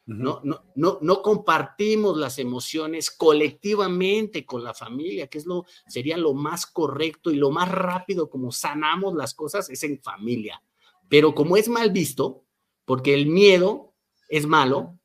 No, 0.04 0.40
no, 0.44 0.64
no, 0.74 0.98
no 1.00 1.22
compartimos 1.22 2.18
las 2.18 2.38
emociones 2.38 3.10
colectivamente 3.10 4.44
con 4.44 4.62
la 4.62 4.74
familia, 4.74 5.28
que 5.28 5.38
es 5.38 5.46
lo, 5.46 5.64
sería 5.86 6.18
lo 6.18 6.34
más 6.34 6.66
correcto 6.66 7.30
y 7.30 7.36
lo 7.36 7.50
más 7.50 7.70
rápido 7.70 8.28
como 8.28 8.52
sanamos 8.52 9.14
las 9.14 9.32
cosas 9.32 9.70
es 9.70 9.82
en 9.84 10.02
familia. 10.02 10.62
Pero 11.08 11.34
como 11.34 11.56
es 11.56 11.68
mal 11.68 11.92
visto, 11.92 12.44
porque 12.84 13.14
el 13.14 13.26
miedo 13.26 13.94
es 14.28 14.46
malo, 14.46 14.98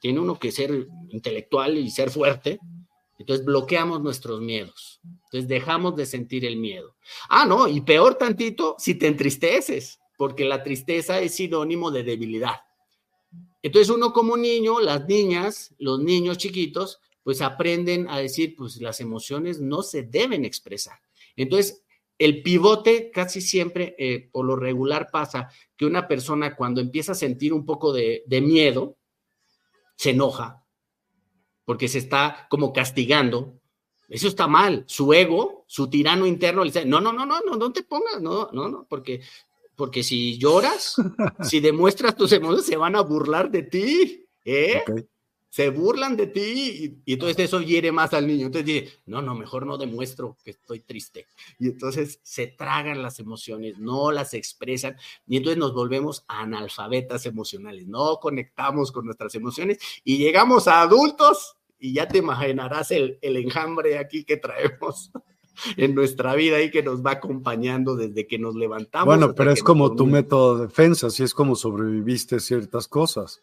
tiene 0.00 0.20
uno 0.20 0.38
que 0.38 0.52
ser 0.52 0.86
intelectual 1.10 1.78
y 1.78 1.90
ser 1.90 2.10
fuerte, 2.10 2.58
entonces 3.20 3.44
bloqueamos 3.44 4.00
nuestros 4.00 4.40
miedos. 4.40 5.00
Entonces 5.04 5.46
dejamos 5.46 5.94
de 5.94 6.06
sentir 6.06 6.46
el 6.46 6.56
miedo. 6.56 6.96
Ah, 7.28 7.44
no, 7.44 7.68
y 7.68 7.82
peor 7.82 8.14
tantito 8.14 8.76
si 8.78 8.94
te 8.94 9.06
entristeces, 9.08 10.00
porque 10.16 10.46
la 10.46 10.62
tristeza 10.62 11.20
es 11.20 11.34
sinónimo 11.34 11.90
de 11.90 12.02
debilidad. 12.02 12.62
Entonces 13.62 13.90
uno 13.90 14.14
como 14.14 14.38
niño, 14.38 14.80
las 14.80 15.06
niñas, 15.06 15.74
los 15.78 16.00
niños 16.00 16.38
chiquitos, 16.38 16.98
pues 17.22 17.42
aprenden 17.42 18.08
a 18.08 18.18
decir, 18.18 18.54
pues 18.56 18.80
las 18.80 19.00
emociones 19.00 19.60
no 19.60 19.82
se 19.82 20.02
deben 20.02 20.46
expresar. 20.46 20.98
Entonces, 21.36 21.84
el 22.18 22.42
pivote 22.42 23.10
casi 23.10 23.42
siempre, 23.42 23.94
eh, 23.98 24.30
por 24.32 24.46
lo 24.46 24.56
regular, 24.56 25.10
pasa 25.12 25.50
que 25.76 25.84
una 25.84 26.08
persona 26.08 26.56
cuando 26.56 26.80
empieza 26.80 27.12
a 27.12 27.14
sentir 27.14 27.52
un 27.52 27.66
poco 27.66 27.92
de 27.92 28.40
miedo, 28.42 28.96
se 30.00 30.10
enoja 30.10 30.64
porque 31.66 31.88
se 31.88 31.98
está 31.98 32.46
como 32.48 32.72
castigando. 32.72 33.60
Eso 34.08 34.28
está 34.28 34.48
mal. 34.48 34.84
Su 34.86 35.12
ego, 35.12 35.66
su 35.68 35.90
tirano 35.90 36.24
interno 36.26 36.64
le 36.64 36.70
dice, 36.70 36.86
no, 36.86 37.02
no, 37.02 37.12
no, 37.12 37.26
no, 37.26 37.40
no, 37.42 37.56
no 37.56 37.70
te 37.70 37.82
pongas, 37.82 38.18
no, 38.22 38.48
no, 38.50 38.66
no, 38.66 38.86
porque, 38.88 39.20
porque 39.76 40.02
si 40.02 40.38
lloras, 40.38 40.96
si 41.42 41.60
demuestras 41.60 42.16
tus 42.16 42.32
emociones, 42.32 42.64
se 42.64 42.78
van 42.78 42.96
a 42.96 43.02
burlar 43.02 43.50
de 43.50 43.62
ti, 43.62 44.26
¿eh? 44.42 44.82
Se 45.50 45.68
burlan 45.68 46.16
de 46.16 46.28
ti 46.28 47.00
y, 47.04 47.12
entonces 47.12 47.38
eso 47.40 47.60
hiere 47.60 47.90
más 47.92 48.14
al 48.14 48.26
niño. 48.26 48.46
Entonces 48.46 48.66
dice, 48.66 48.92
no, 49.06 49.20
no, 49.20 49.34
mejor 49.34 49.66
no 49.66 49.76
demuestro 49.76 50.36
que 50.44 50.52
estoy 50.52 50.80
triste. 50.80 51.26
Y 51.58 51.66
entonces 51.68 52.20
se 52.22 52.46
tragan 52.46 53.02
las 53.02 53.18
emociones, 53.18 53.78
no 53.78 54.12
las 54.12 54.32
expresan 54.32 54.96
y 55.26 55.36
entonces 55.36 55.58
nos 55.58 55.74
volvemos 55.74 56.24
analfabetas 56.28 57.26
emocionales, 57.26 57.86
no 57.88 58.18
conectamos 58.20 58.92
con 58.92 59.04
nuestras 59.04 59.34
emociones 59.34 59.78
y 60.04 60.18
llegamos 60.18 60.68
a 60.68 60.82
adultos 60.82 61.56
y 61.80 61.94
ya 61.94 62.06
te 62.06 62.18
imaginarás 62.18 62.92
el, 62.92 63.18
el 63.20 63.36
enjambre 63.36 63.98
aquí 63.98 64.24
que 64.24 64.36
traemos 64.36 65.10
en 65.76 65.94
nuestra 65.96 66.34
vida 66.34 66.60
y 66.62 66.70
que 66.70 66.82
nos 66.82 67.04
va 67.04 67.12
acompañando 67.12 67.96
desde 67.96 68.26
que 68.28 68.38
nos 68.38 68.54
levantamos. 68.54 69.06
Bueno, 69.06 69.34
pero 69.34 69.50
es 69.50 69.64
como 69.64 69.96
tu 69.96 70.06
método 70.06 70.58
de 70.58 70.66
defensa, 70.68 71.08
así 71.08 71.24
es 71.24 71.34
como 71.34 71.56
sobreviviste 71.56 72.38
ciertas 72.38 72.86
cosas. 72.86 73.42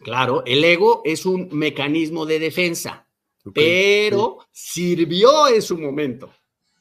Claro, 0.00 0.42
el 0.46 0.62
ego 0.64 1.02
es 1.04 1.26
un 1.26 1.48
mecanismo 1.52 2.24
de 2.24 2.38
defensa, 2.38 3.06
pero 3.52 4.38
sirvió 4.52 5.48
en 5.48 5.62
su 5.62 5.76
momento, 5.76 6.30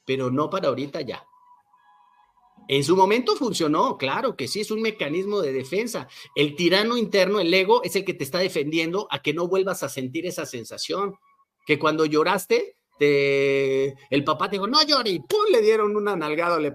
pero 0.05 0.29
no 0.29 0.49
para 0.49 0.69
ahorita 0.69 1.01
ya. 1.01 1.23
En 2.67 2.83
su 2.83 2.97
momento 2.97 3.35
funcionó, 3.35 3.97
claro 3.97 4.35
que 4.35 4.47
sí, 4.47 4.59
es 4.59 4.71
un 4.71 4.81
mecanismo 4.81 5.41
de 5.41 5.53
defensa. 5.53 6.07
El 6.35 6.55
tirano 6.55 6.97
interno, 6.97 7.39
el 7.39 7.53
ego, 7.53 7.81
es 7.83 7.95
el 7.95 8.03
que 8.03 8.13
te 8.13 8.25
está 8.25 8.39
defendiendo 8.39 9.07
a 9.09 9.21
que 9.21 9.33
no 9.33 9.47
vuelvas 9.47 9.83
a 9.83 9.89
sentir 9.89 10.25
esa 10.25 10.45
sensación. 10.45 11.15
Que 11.65 11.79
cuando 11.79 12.05
lloraste, 12.05 12.75
el 12.99 14.23
papá 14.25 14.49
te 14.49 14.57
dijo, 14.57 14.67
no 14.67 14.83
llore, 14.83 15.11
y 15.11 15.19
¡pum! 15.19 15.45
le 15.49 15.61
dieron 15.61 15.95
una 15.95 16.15
nalgada, 16.15 16.59
le 16.59 16.73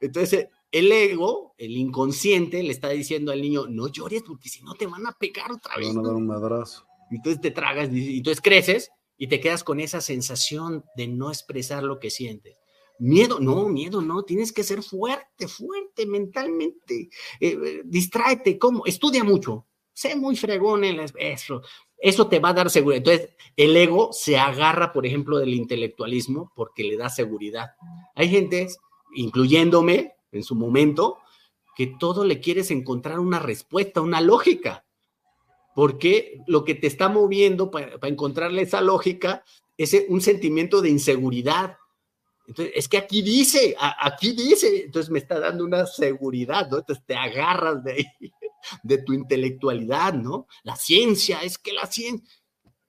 Entonces, 0.00 0.48
el 0.72 0.90
ego, 0.90 1.54
el 1.58 1.76
inconsciente, 1.76 2.62
le 2.62 2.70
está 2.70 2.88
diciendo 2.88 3.30
al 3.30 3.42
niño, 3.42 3.66
no 3.68 3.88
llores 3.88 4.22
porque 4.22 4.48
si 4.48 4.62
no 4.62 4.74
te 4.74 4.86
van 4.86 5.06
a 5.06 5.12
pegar 5.12 5.52
otra 5.52 5.76
vez. 5.76 5.94
Van 5.94 6.04
a 6.04 6.08
dar 6.08 6.16
un 6.16 6.26
madrazo. 6.26 6.86
Entonces 7.10 7.40
te 7.42 7.50
tragas 7.50 7.90
y 7.92 8.16
entonces 8.18 8.40
creces 8.42 8.90
y 9.18 9.26
te 9.26 9.38
quedas 9.38 9.62
con 9.62 9.80
esa 9.80 10.00
sensación 10.00 10.84
de 10.96 11.08
no 11.08 11.30
expresar 11.30 11.82
lo 11.82 12.00
que 12.00 12.10
sientes. 12.10 12.58
Miedo, 12.98 13.38
no, 13.38 13.68
miedo, 13.68 14.00
no, 14.00 14.22
tienes 14.22 14.52
que 14.52 14.64
ser 14.64 14.82
fuerte, 14.82 15.46
fuerte 15.46 16.06
mentalmente. 16.06 17.10
Eh, 17.38 17.58
eh, 17.62 17.82
distráete, 17.84 18.58
¿cómo? 18.58 18.86
Estudia 18.86 19.24
mucho, 19.24 19.66
sé 19.92 20.16
muy 20.16 20.36
fregón 20.36 20.84
en 20.84 21.00
eso. 21.18 21.62
Eso 21.98 22.28
te 22.28 22.38
va 22.38 22.50
a 22.50 22.54
dar 22.54 22.70
seguridad. 22.70 22.98
Entonces, 22.98 23.30
el 23.56 23.76
ego 23.76 24.10
se 24.12 24.38
agarra, 24.38 24.92
por 24.92 25.04
ejemplo, 25.04 25.38
del 25.38 25.54
intelectualismo 25.54 26.52
porque 26.56 26.82
le 26.82 26.96
da 26.96 27.08
seguridad. 27.08 27.72
Hay 28.14 28.28
gente, 28.28 28.68
incluyéndome, 29.14 30.14
en 30.32 30.42
su 30.42 30.54
momento, 30.54 31.18
que 31.76 31.86
todo 31.98 32.24
le 32.24 32.40
quieres 32.40 32.70
encontrar 32.70 33.18
una 33.18 33.38
respuesta, 33.38 34.00
una 34.00 34.20
lógica. 34.20 34.84
Porque 35.74 36.40
lo 36.46 36.64
que 36.64 36.74
te 36.74 36.86
está 36.86 37.08
moviendo 37.08 37.70
para, 37.70 37.96
encontrarle 38.08 38.62
esa 38.62 38.80
lógica 38.80 39.44
es 39.78 39.96
un 40.08 40.20
sentimiento 40.20 40.82
de 40.82 40.90
inseguridad. 40.90 41.78
Entonces, 42.46 42.74
es 42.76 42.88
que 42.88 42.98
aquí 42.98 43.22
dice, 43.22 43.74
aquí 43.78 44.32
dice, 44.32 44.84
entonces 44.84 45.10
me 45.10 45.18
está 45.18 45.38
dando 45.38 45.64
una 45.64 45.86
seguridad, 45.86 46.68
¿no? 46.68 46.78
Entonces 46.78 47.04
te 47.06 47.14
agarras 47.14 47.82
de 47.84 48.06
de 48.82 48.98
tu 48.98 49.12
intelectualidad, 49.12 50.14
¿no? 50.14 50.46
La 50.62 50.76
ciencia, 50.76 51.40
es 51.42 51.58
que 51.58 51.72
la 51.72 51.86
ciencia, 51.86 52.28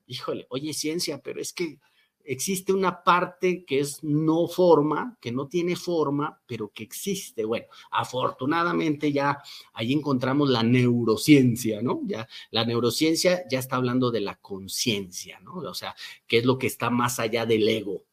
híjole, 0.05 0.45
oye, 0.49 0.73
ciencia, 0.73 1.21
pero 1.21 1.41
es 1.41 1.53
que 1.53 1.79
existe 2.23 2.73
una 2.73 3.03
parte 3.03 3.65
que 3.65 3.79
es 3.79 4.03
no 4.03 4.47
forma, 4.47 5.17
que 5.19 5.31
no 5.31 5.47
tiene 5.47 5.75
forma, 5.75 6.39
pero 6.45 6.71
que 6.73 6.83
existe. 6.83 7.45
Bueno, 7.45 7.65
afortunadamente 7.91 9.11
ya 9.11 9.41
ahí 9.73 9.93
encontramos 9.93 10.49
la 10.49 10.63
neurociencia, 10.63 11.81
¿no? 11.81 12.01
Ya 12.05 12.27
la 12.51 12.65
neurociencia 12.65 13.43
ya 13.49 13.59
está 13.59 13.75
hablando 13.75 14.11
de 14.11 14.21
la 14.21 14.35
conciencia, 14.35 15.39
¿no? 15.39 15.55
O 15.55 15.73
sea, 15.73 15.95
qué 16.27 16.39
es 16.39 16.45
lo 16.45 16.57
que 16.57 16.67
está 16.67 16.89
más 16.89 17.19
allá 17.19 17.45
del 17.45 17.67
ego. 17.67 18.03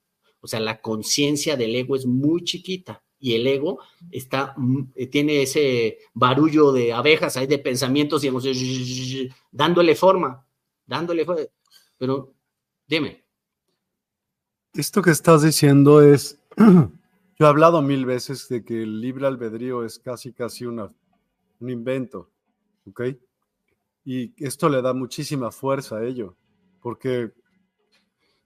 O 0.40 0.46
sea, 0.46 0.60
la 0.60 0.80
conciencia 0.80 1.56
del 1.56 1.74
ego 1.74 1.96
es 1.96 2.06
muy 2.06 2.44
chiquita 2.44 3.02
y 3.18 3.34
el 3.34 3.46
ego 3.46 3.80
está 4.10 4.54
mm, 4.56 4.92
tiene 5.10 5.42
ese 5.42 5.98
barullo 6.14 6.72
de 6.72 6.92
abejas 6.92 7.36
ahí 7.36 7.46
de 7.46 7.58
pensamientos 7.58 8.24
y 8.24 8.28
emociones 8.28 9.34
dándole 9.52 9.94
forma, 9.94 10.46
dándole 10.86 11.24
forma. 11.24 11.42
Pero 11.98 12.32
dime, 12.86 13.24
esto 14.74 15.02
que 15.02 15.10
estás 15.10 15.42
diciendo 15.42 16.02
es 16.02 16.38
Yo 17.40 17.46
he 17.46 17.48
hablado 17.48 17.80
mil 17.80 18.04
veces 18.04 18.50
de 18.50 18.62
que 18.62 18.82
el 18.82 19.00
libre 19.00 19.26
albedrío 19.26 19.82
es 19.82 19.98
casi, 19.98 20.30
casi 20.34 20.66
una, 20.66 20.92
un 21.58 21.70
invento, 21.70 22.30
¿ok? 22.86 23.00
Y 24.04 24.34
esto 24.44 24.68
le 24.68 24.82
da 24.82 24.92
muchísima 24.92 25.50
fuerza 25.50 25.96
a 25.96 26.04
ello, 26.04 26.36
porque 26.82 27.32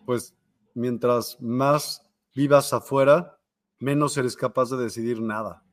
pues 0.06 0.36
mientras 0.74 1.40
más 1.40 2.08
vivas 2.36 2.72
afuera, 2.72 3.36
menos 3.80 4.16
eres 4.16 4.36
capaz 4.36 4.70
de 4.70 4.76
decidir 4.76 5.20
nada. 5.20 5.64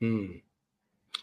Mm. 0.00 0.42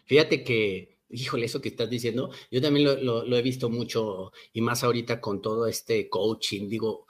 Fíjate 0.06 0.44
que, 0.44 0.98
híjole, 1.12 1.46
eso 1.46 1.62
que 1.62 1.70
estás 1.70 1.88
diciendo, 1.88 2.32
yo 2.50 2.64
también 2.64 3.06
lo, 3.06 3.26
lo, 3.26 3.38
he 3.38 3.44
visto 3.44 3.70
mucho 3.70 4.32
y 4.54 4.62
más 4.62 4.84
ahorita 4.84 5.22
con 5.22 5.40
todo 5.40 5.68
este 5.68 6.10
coaching, 6.10 6.68
digo, 6.68 7.06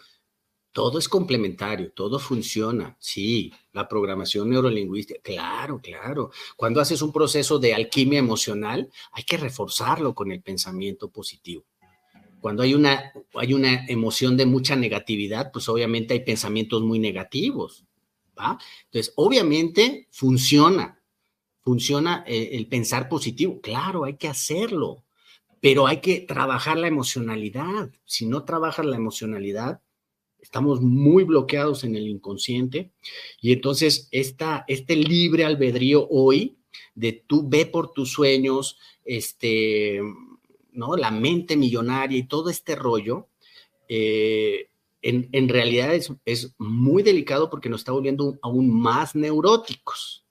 todo 0.74 0.98
es 0.98 1.08
complementario, 1.08 1.92
todo 1.92 2.20
funciona. 2.20 2.98
Sí, 3.00 3.54
la 3.72 3.88
programación 3.88 4.50
neurolingüística, 4.50 5.22
claro, 5.22 5.80
claro. 5.80 6.32
Cuando 6.58 6.82
haces 6.82 7.02
un 7.04 7.14
proceso 7.14 7.60
de 7.60 7.76
alquimia 7.76 8.20
emocional, 8.20 8.90
hay 9.12 9.24
que 9.24 9.38
reforzarlo 9.38 10.16
con 10.16 10.32
el 10.32 10.42
pensamiento 10.42 11.10
positivo. 11.10 11.64
Cuando 12.42 12.64
hay 12.64 12.74
una, 12.74 13.14
hay 13.36 13.54
una 13.54 13.86
emoción 13.86 14.36
de 14.36 14.48
mucha 14.48 14.76
negatividad, 14.76 15.52
pues 15.52 15.70
obviamente 15.70 16.16
hay 16.16 16.22
pensamientos 16.22 16.82
muy 16.82 16.98
negativos. 16.98 17.86
¿va? 18.38 18.58
Entonces, 18.86 19.14
obviamente 19.16 20.08
funciona, 20.12 21.00
funciona 21.62 22.24
el, 22.26 22.34
eh, 22.34 22.50
el 22.58 22.68
pensar 22.68 23.08
positivo. 23.08 23.62
Claro, 23.62 24.06
hay 24.06 24.16
que 24.18 24.28
hacerlo, 24.28 25.04
pero 25.62 25.86
hay 25.86 26.02
que 26.02 26.20
trabajar 26.22 26.78
la 26.80 26.88
emocionalidad. 26.88 27.92
Si 28.06 28.26
no 28.26 28.44
trabajas 28.44 28.86
la 28.88 28.98
emocionalidad, 28.98 29.82
estamos 30.44 30.82
muy 30.82 31.24
bloqueados 31.24 31.86
en 31.86 31.96
el 31.96 32.06
inconsciente 32.08 32.92
y 33.42 33.54
entonces 33.54 34.10
esta, 34.12 34.66
este 34.68 34.96
libre 34.98 35.46
albedrío 35.46 36.06
hoy 36.10 36.58
de 36.96 37.14
tú 37.14 37.48
ve 37.48 37.66
por 37.66 37.92
tus 37.94 38.12
sueños, 38.12 38.78
este, 39.06 40.02
¿no? 40.74 40.98
La 40.98 41.12
mente 41.12 41.56
millonaria 41.56 42.18
y 42.18 42.28
todo 42.28 42.50
este 42.50 42.76
rollo, 42.76 43.30
eh, 43.88 44.68
en, 45.02 45.30
en, 45.32 45.50
realidad 45.50 45.96
es, 45.96 46.12
es, 46.26 46.54
muy 46.58 47.04
delicado 47.04 47.50
porque 47.50 47.70
nos 47.70 47.82
está 47.82 47.92
volviendo 47.92 48.38
aún 48.42 48.70
más 48.70 49.16
neuróticos. 49.16 50.26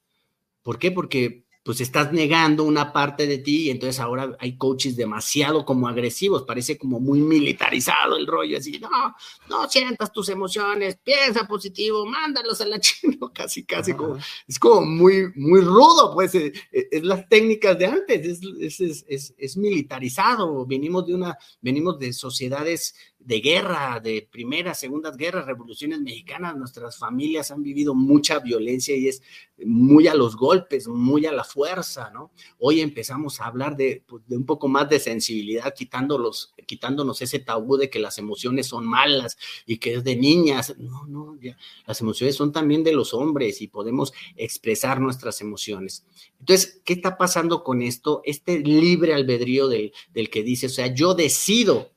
¿Por 0.62 0.78
qué? 0.78 0.90
Porque 0.90 1.44
pues 1.62 1.80
estás 1.80 2.12
negando 2.12 2.64
una 2.64 2.92
parte 2.92 3.26
de 3.26 3.38
ti 3.38 3.66
y 3.66 3.70
entonces 3.70 4.00
ahora 4.00 4.36
hay 4.40 4.56
coaches 4.56 4.96
demasiado 4.96 5.64
como 5.64 5.86
agresivos, 5.86 6.42
parece 6.42 6.76
como 6.76 6.98
muy 6.98 7.20
militarizado 7.20 8.16
el 8.16 8.26
rollo, 8.26 8.58
así, 8.58 8.80
no, 8.80 9.14
no 9.48 9.68
sientas 9.68 10.12
tus 10.12 10.28
emociones, 10.28 10.98
piensa 11.02 11.46
positivo, 11.46 12.04
mándalos 12.04 12.60
a 12.60 12.66
la 12.66 12.80
chino, 12.80 13.32
casi, 13.32 13.64
casi 13.64 13.94
como, 13.94 14.18
es 14.46 14.58
como 14.58 14.82
muy, 14.82 15.32
muy 15.36 15.60
rudo, 15.60 16.12
pues, 16.14 16.34
eh, 16.34 16.52
eh, 16.72 16.88
es, 16.90 17.04
las 17.04 17.28
técnicas 17.28 17.78
de 17.78 17.86
antes, 17.86 18.40
es, 18.60 18.80
es, 18.80 19.04
es, 19.06 19.34
es 19.36 19.56
militarizado, 19.56 20.66
venimos 20.66 21.06
de 21.06 21.14
una, 21.14 21.38
venimos 21.60 21.98
de 21.98 22.12
sociedades 22.12 22.94
de 23.24 23.40
guerra, 23.40 24.00
de 24.00 24.28
primeras, 24.30 24.80
segundas 24.80 25.16
guerras, 25.16 25.46
revoluciones 25.46 26.00
mexicanas, 26.00 26.56
nuestras 26.56 26.98
familias 26.98 27.50
han 27.50 27.62
vivido 27.62 27.94
mucha 27.94 28.40
violencia 28.40 28.96
y 28.96 29.08
es 29.08 29.22
muy 29.64 30.08
a 30.08 30.14
los 30.14 30.36
golpes, 30.36 30.88
muy 30.88 31.26
a 31.26 31.32
la 31.32 31.44
fuerza, 31.44 32.10
¿no? 32.10 32.32
Hoy 32.58 32.80
empezamos 32.80 33.40
a 33.40 33.46
hablar 33.46 33.76
de, 33.76 34.02
pues, 34.06 34.26
de 34.26 34.36
un 34.36 34.44
poco 34.44 34.66
más 34.68 34.88
de 34.88 34.98
sensibilidad, 34.98 35.72
quitándolos, 35.74 36.54
quitándonos 36.66 37.22
ese 37.22 37.38
tabú 37.38 37.76
de 37.76 37.90
que 37.90 38.00
las 38.00 38.18
emociones 38.18 38.66
son 38.66 38.86
malas 38.86 39.38
y 39.66 39.78
que 39.78 39.94
es 39.94 40.04
de 40.04 40.16
niñas. 40.16 40.74
No, 40.78 41.06
no, 41.06 41.38
ya, 41.40 41.56
las 41.86 42.00
emociones 42.00 42.34
son 42.34 42.52
también 42.52 42.82
de 42.82 42.92
los 42.92 43.14
hombres 43.14 43.62
y 43.62 43.68
podemos 43.68 44.12
expresar 44.36 45.00
nuestras 45.00 45.40
emociones. 45.40 46.04
Entonces, 46.40 46.80
¿qué 46.84 46.94
está 46.94 47.16
pasando 47.16 47.62
con 47.62 47.82
esto? 47.82 48.20
Este 48.24 48.58
libre 48.58 49.14
albedrío 49.14 49.68
del, 49.68 49.92
del 50.12 50.28
que 50.28 50.42
dice, 50.42 50.66
o 50.66 50.70
sea, 50.70 50.92
yo 50.92 51.14
decido 51.14 51.91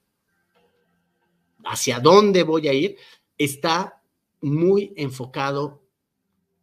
hacia 1.65 1.99
dónde 1.99 2.43
voy 2.43 2.67
a 2.67 2.73
ir, 2.73 2.97
está 3.37 4.01
muy 4.41 4.93
enfocado 4.95 5.81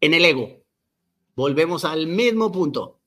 en 0.01 0.15
el 0.15 0.25
ego. 0.25 0.63
Volvemos 1.35 1.85
al 1.85 2.07
mismo 2.07 2.53
punto, 2.53 3.01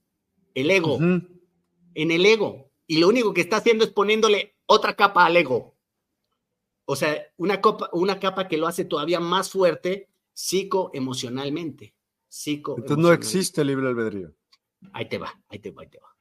el 0.53 0.71
ego, 0.71 0.97
en 0.99 2.11
el 2.11 2.25
ego. 2.25 2.71
Y 2.87 2.99
lo 2.99 3.07
único 3.07 3.33
que 3.33 3.41
está 3.41 3.57
haciendo 3.57 3.83
es 3.83 3.91
poniéndole 3.91 4.55
otra 4.65 4.95
capa 4.95 5.25
al 5.25 5.37
ego. 5.37 5.75
O 6.85 6.95
sea, 6.95 7.25
una, 7.37 7.61
copa, 7.61 7.89
una 7.93 8.19
capa 8.19 8.47
que 8.47 8.57
lo 8.57 8.67
hace 8.67 8.85
todavía 8.85 9.19
más 9.19 9.49
fuerte 9.49 10.09
psicoemocionalmente. 10.33 11.95
Psico 12.27 12.75
Entonces 12.77 12.97
no 12.97 13.13
existe 13.13 13.63
libre 13.63 13.87
albedrío. 13.87 14.33
Ahí 14.91 15.07
te 15.07 15.17
va, 15.17 15.41
ahí 15.47 15.59
te 15.59 15.71
va, 15.71 15.83
ahí 15.83 15.87
te 15.87 15.99
va. 15.99 16.15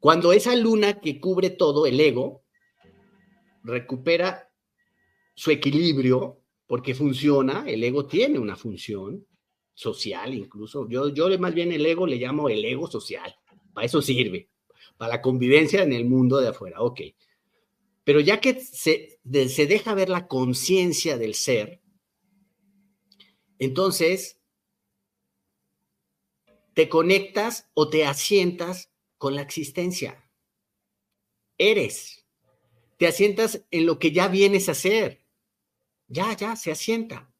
Cuando 0.00 0.32
esa 0.32 0.54
luna 0.54 1.00
que 1.00 1.20
cubre 1.20 1.50
todo, 1.50 1.86
el 1.86 1.98
ego, 2.00 2.42
recupera 3.62 4.47
su 5.38 5.52
equilibrio, 5.52 6.42
porque 6.66 6.96
funciona, 6.96 7.62
el 7.64 7.84
ego 7.84 8.06
tiene 8.06 8.40
una 8.40 8.56
función 8.56 9.24
social 9.72 10.34
incluso. 10.34 10.88
Yo, 10.88 11.14
yo 11.14 11.28
más 11.38 11.54
bien 11.54 11.70
el 11.70 11.86
ego 11.86 12.08
le 12.08 12.16
llamo 12.16 12.48
el 12.48 12.64
ego 12.64 12.90
social, 12.90 13.32
para 13.72 13.86
eso 13.86 14.02
sirve, 14.02 14.50
para 14.96 15.14
la 15.14 15.22
convivencia 15.22 15.84
en 15.84 15.92
el 15.92 16.06
mundo 16.06 16.40
de 16.40 16.48
afuera, 16.48 16.80
ok. 16.80 17.02
Pero 18.02 18.18
ya 18.18 18.40
que 18.40 18.60
se, 18.60 19.20
se 19.48 19.66
deja 19.68 19.94
ver 19.94 20.08
la 20.08 20.26
conciencia 20.26 21.16
del 21.16 21.34
ser, 21.34 21.80
entonces 23.60 24.40
te 26.74 26.88
conectas 26.88 27.70
o 27.74 27.88
te 27.88 28.04
asientas 28.06 28.90
con 29.18 29.36
la 29.36 29.42
existencia. 29.42 30.28
Eres. 31.58 32.26
Te 32.96 33.06
asientas 33.06 33.64
en 33.70 33.86
lo 33.86 34.00
que 34.00 34.10
ya 34.10 34.26
vienes 34.26 34.68
a 34.68 34.74
ser 34.74 35.27
ya, 36.08 36.34
ya, 36.36 36.56
se 36.56 36.72
asienta. 36.72 37.30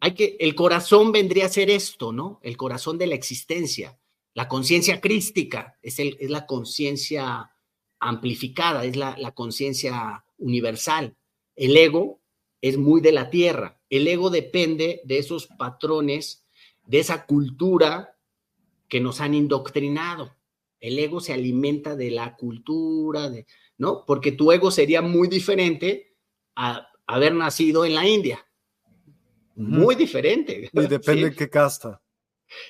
Hay 0.00 0.14
que, 0.14 0.36
el 0.40 0.54
corazón 0.54 1.12
vendría 1.12 1.46
a 1.46 1.50
ser 1.50 1.70
esto, 1.70 2.12
¿no? 2.12 2.40
El 2.42 2.56
corazón 2.56 2.98
de 2.98 3.06
la 3.06 3.14
existencia. 3.14 3.98
La 4.34 4.48
conciencia 4.48 5.00
crística 5.00 5.78
es, 5.82 5.98
el, 5.98 6.16
es 6.20 6.30
la 6.30 6.46
conciencia 6.46 7.50
amplificada, 7.98 8.84
es 8.84 8.96
la, 8.96 9.16
la 9.18 9.32
conciencia 9.32 10.24
universal. 10.38 11.16
El 11.54 11.76
ego 11.76 12.20
es 12.60 12.76
muy 12.78 13.00
de 13.00 13.12
la 13.12 13.30
tierra. 13.30 13.80
El 13.88 14.06
ego 14.08 14.30
depende 14.30 15.00
de 15.04 15.18
esos 15.18 15.46
patrones, 15.46 16.46
de 16.84 16.98
esa 17.00 17.26
cultura 17.26 18.16
que 18.88 19.00
nos 19.00 19.20
han 19.20 19.34
indoctrinado. 19.34 20.34
El 20.80 20.98
ego 20.98 21.20
se 21.20 21.32
alimenta 21.32 21.94
de 21.94 22.10
la 22.10 22.36
cultura, 22.36 23.28
de, 23.28 23.46
¿no? 23.76 24.04
Porque 24.06 24.32
tu 24.32 24.50
ego 24.50 24.70
sería 24.70 25.02
muy 25.02 25.28
diferente 25.28 26.16
a 26.56 26.89
haber 27.14 27.34
nacido 27.34 27.84
en 27.84 27.94
la 27.94 28.06
India. 28.06 28.46
Muy 29.56 29.94
diferente. 29.94 30.70
Y 30.72 30.86
depende 30.86 31.24
de 31.30 31.36
qué 31.36 31.50
casta. 31.50 32.00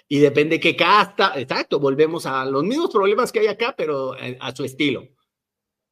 Y 0.09 0.19
depende 0.19 0.57
de 0.57 0.61
qué 0.61 0.77
casta. 0.77 1.33
Exacto, 1.37 1.79
volvemos 1.79 2.27
a 2.27 2.45
los 2.45 2.65
mismos 2.65 2.91
problemas 2.91 3.33
que 3.33 3.41
hay 3.41 3.47
acá, 3.47 3.75
pero 3.77 4.17
eh, 4.19 4.37
a 4.41 4.55
su 4.55 4.65
estilo. 4.65 5.09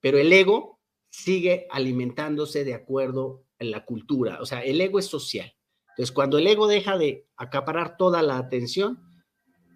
Pero 0.00 0.18
el 0.18 0.32
ego 0.32 0.80
sigue 1.10 1.66
alimentándose 1.70 2.64
de 2.64 2.74
acuerdo 2.74 3.44
a 3.58 3.64
la 3.64 3.84
cultura. 3.84 4.38
O 4.40 4.46
sea, 4.46 4.60
el 4.60 4.80
ego 4.80 4.98
es 4.98 5.06
social. 5.06 5.52
Entonces, 5.90 6.12
cuando 6.12 6.38
el 6.38 6.46
ego 6.46 6.66
deja 6.66 6.96
de 6.98 7.26
acaparar 7.36 7.96
toda 7.96 8.22
la 8.22 8.38
atención, 8.38 9.00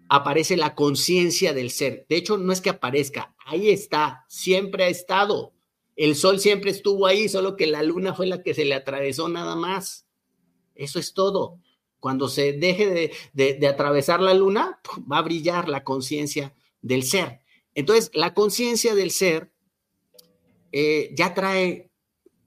aparece 0.09 0.57
la 0.57 0.75
conciencia 0.75 1.53
del 1.53 1.71
ser. 1.71 2.05
De 2.07 2.15
hecho, 2.15 2.37
no 2.37 2.53
es 2.53 2.61
que 2.61 2.69
aparezca, 2.69 3.35
ahí 3.45 3.69
está, 3.69 4.25
siempre 4.29 4.85
ha 4.85 4.87
estado. 4.87 5.52
El 5.95 6.15
sol 6.15 6.39
siempre 6.39 6.71
estuvo 6.71 7.05
ahí, 7.05 7.29
solo 7.29 7.55
que 7.55 7.67
la 7.67 7.83
luna 7.83 8.13
fue 8.13 8.27
la 8.27 8.41
que 8.41 8.53
se 8.53 8.65
le 8.65 8.75
atravesó 8.75 9.29
nada 9.29 9.55
más. 9.55 10.07
Eso 10.75 10.99
es 10.99 11.13
todo. 11.13 11.59
Cuando 11.99 12.27
se 12.27 12.53
deje 12.53 13.11
de, 13.33 13.67
atravesar 13.67 14.21
la 14.21 14.33
luna, 14.33 14.79
va 15.11 15.19
a 15.19 15.21
brillar 15.21 15.69
la 15.69 15.83
conciencia 15.83 16.55
del 16.81 17.03
ser. 17.03 17.41
Entonces, 17.75 18.11
la 18.13 18.33
conciencia 18.33 18.95
del 18.95 19.11
ser 19.11 19.51
eh, 20.71 21.13
ya 21.15 21.33
trae, 21.33 21.91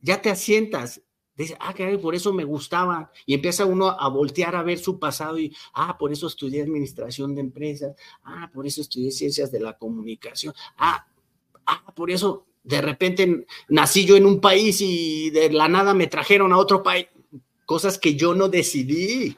ya 0.02 0.20
te 0.20 0.30
asientas. 0.30 1.02
Dice, 1.36 1.56
ah, 1.60 1.74
caray, 1.74 1.98
por 1.98 2.14
eso 2.14 2.32
me 2.32 2.44
gustaba. 2.44 3.12
Y 3.26 3.34
empieza 3.34 3.66
uno 3.66 3.88
a 3.90 4.08
voltear 4.08 4.56
a 4.56 4.62
ver 4.62 4.78
su 4.78 4.98
pasado 4.98 5.38
y, 5.38 5.54
ah, 5.74 5.96
por 5.98 6.10
eso 6.10 6.26
estudié 6.26 6.62
administración 6.62 7.34
de 7.34 7.42
empresas. 7.42 7.94
Ah, 8.22 8.50
por 8.52 8.66
eso 8.66 8.80
estudié 8.80 9.10
ciencias 9.10 9.52
de 9.52 9.60
la 9.60 9.76
comunicación. 9.76 10.54
Ah, 10.78 11.06
ah, 11.66 11.94
por 11.94 12.10
eso 12.10 12.45
de 12.66 12.80
repente 12.80 13.46
nací 13.68 14.04
yo 14.04 14.16
en 14.16 14.26
un 14.26 14.40
país 14.40 14.80
y 14.80 15.30
de 15.30 15.50
la 15.50 15.68
nada 15.68 15.94
me 15.94 16.08
trajeron 16.08 16.52
a 16.52 16.58
otro 16.58 16.82
país, 16.82 17.06
cosas 17.64 17.96
que 17.96 18.16
yo 18.16 18.34
no 18.34 18.48
decidí. 18.48 19.36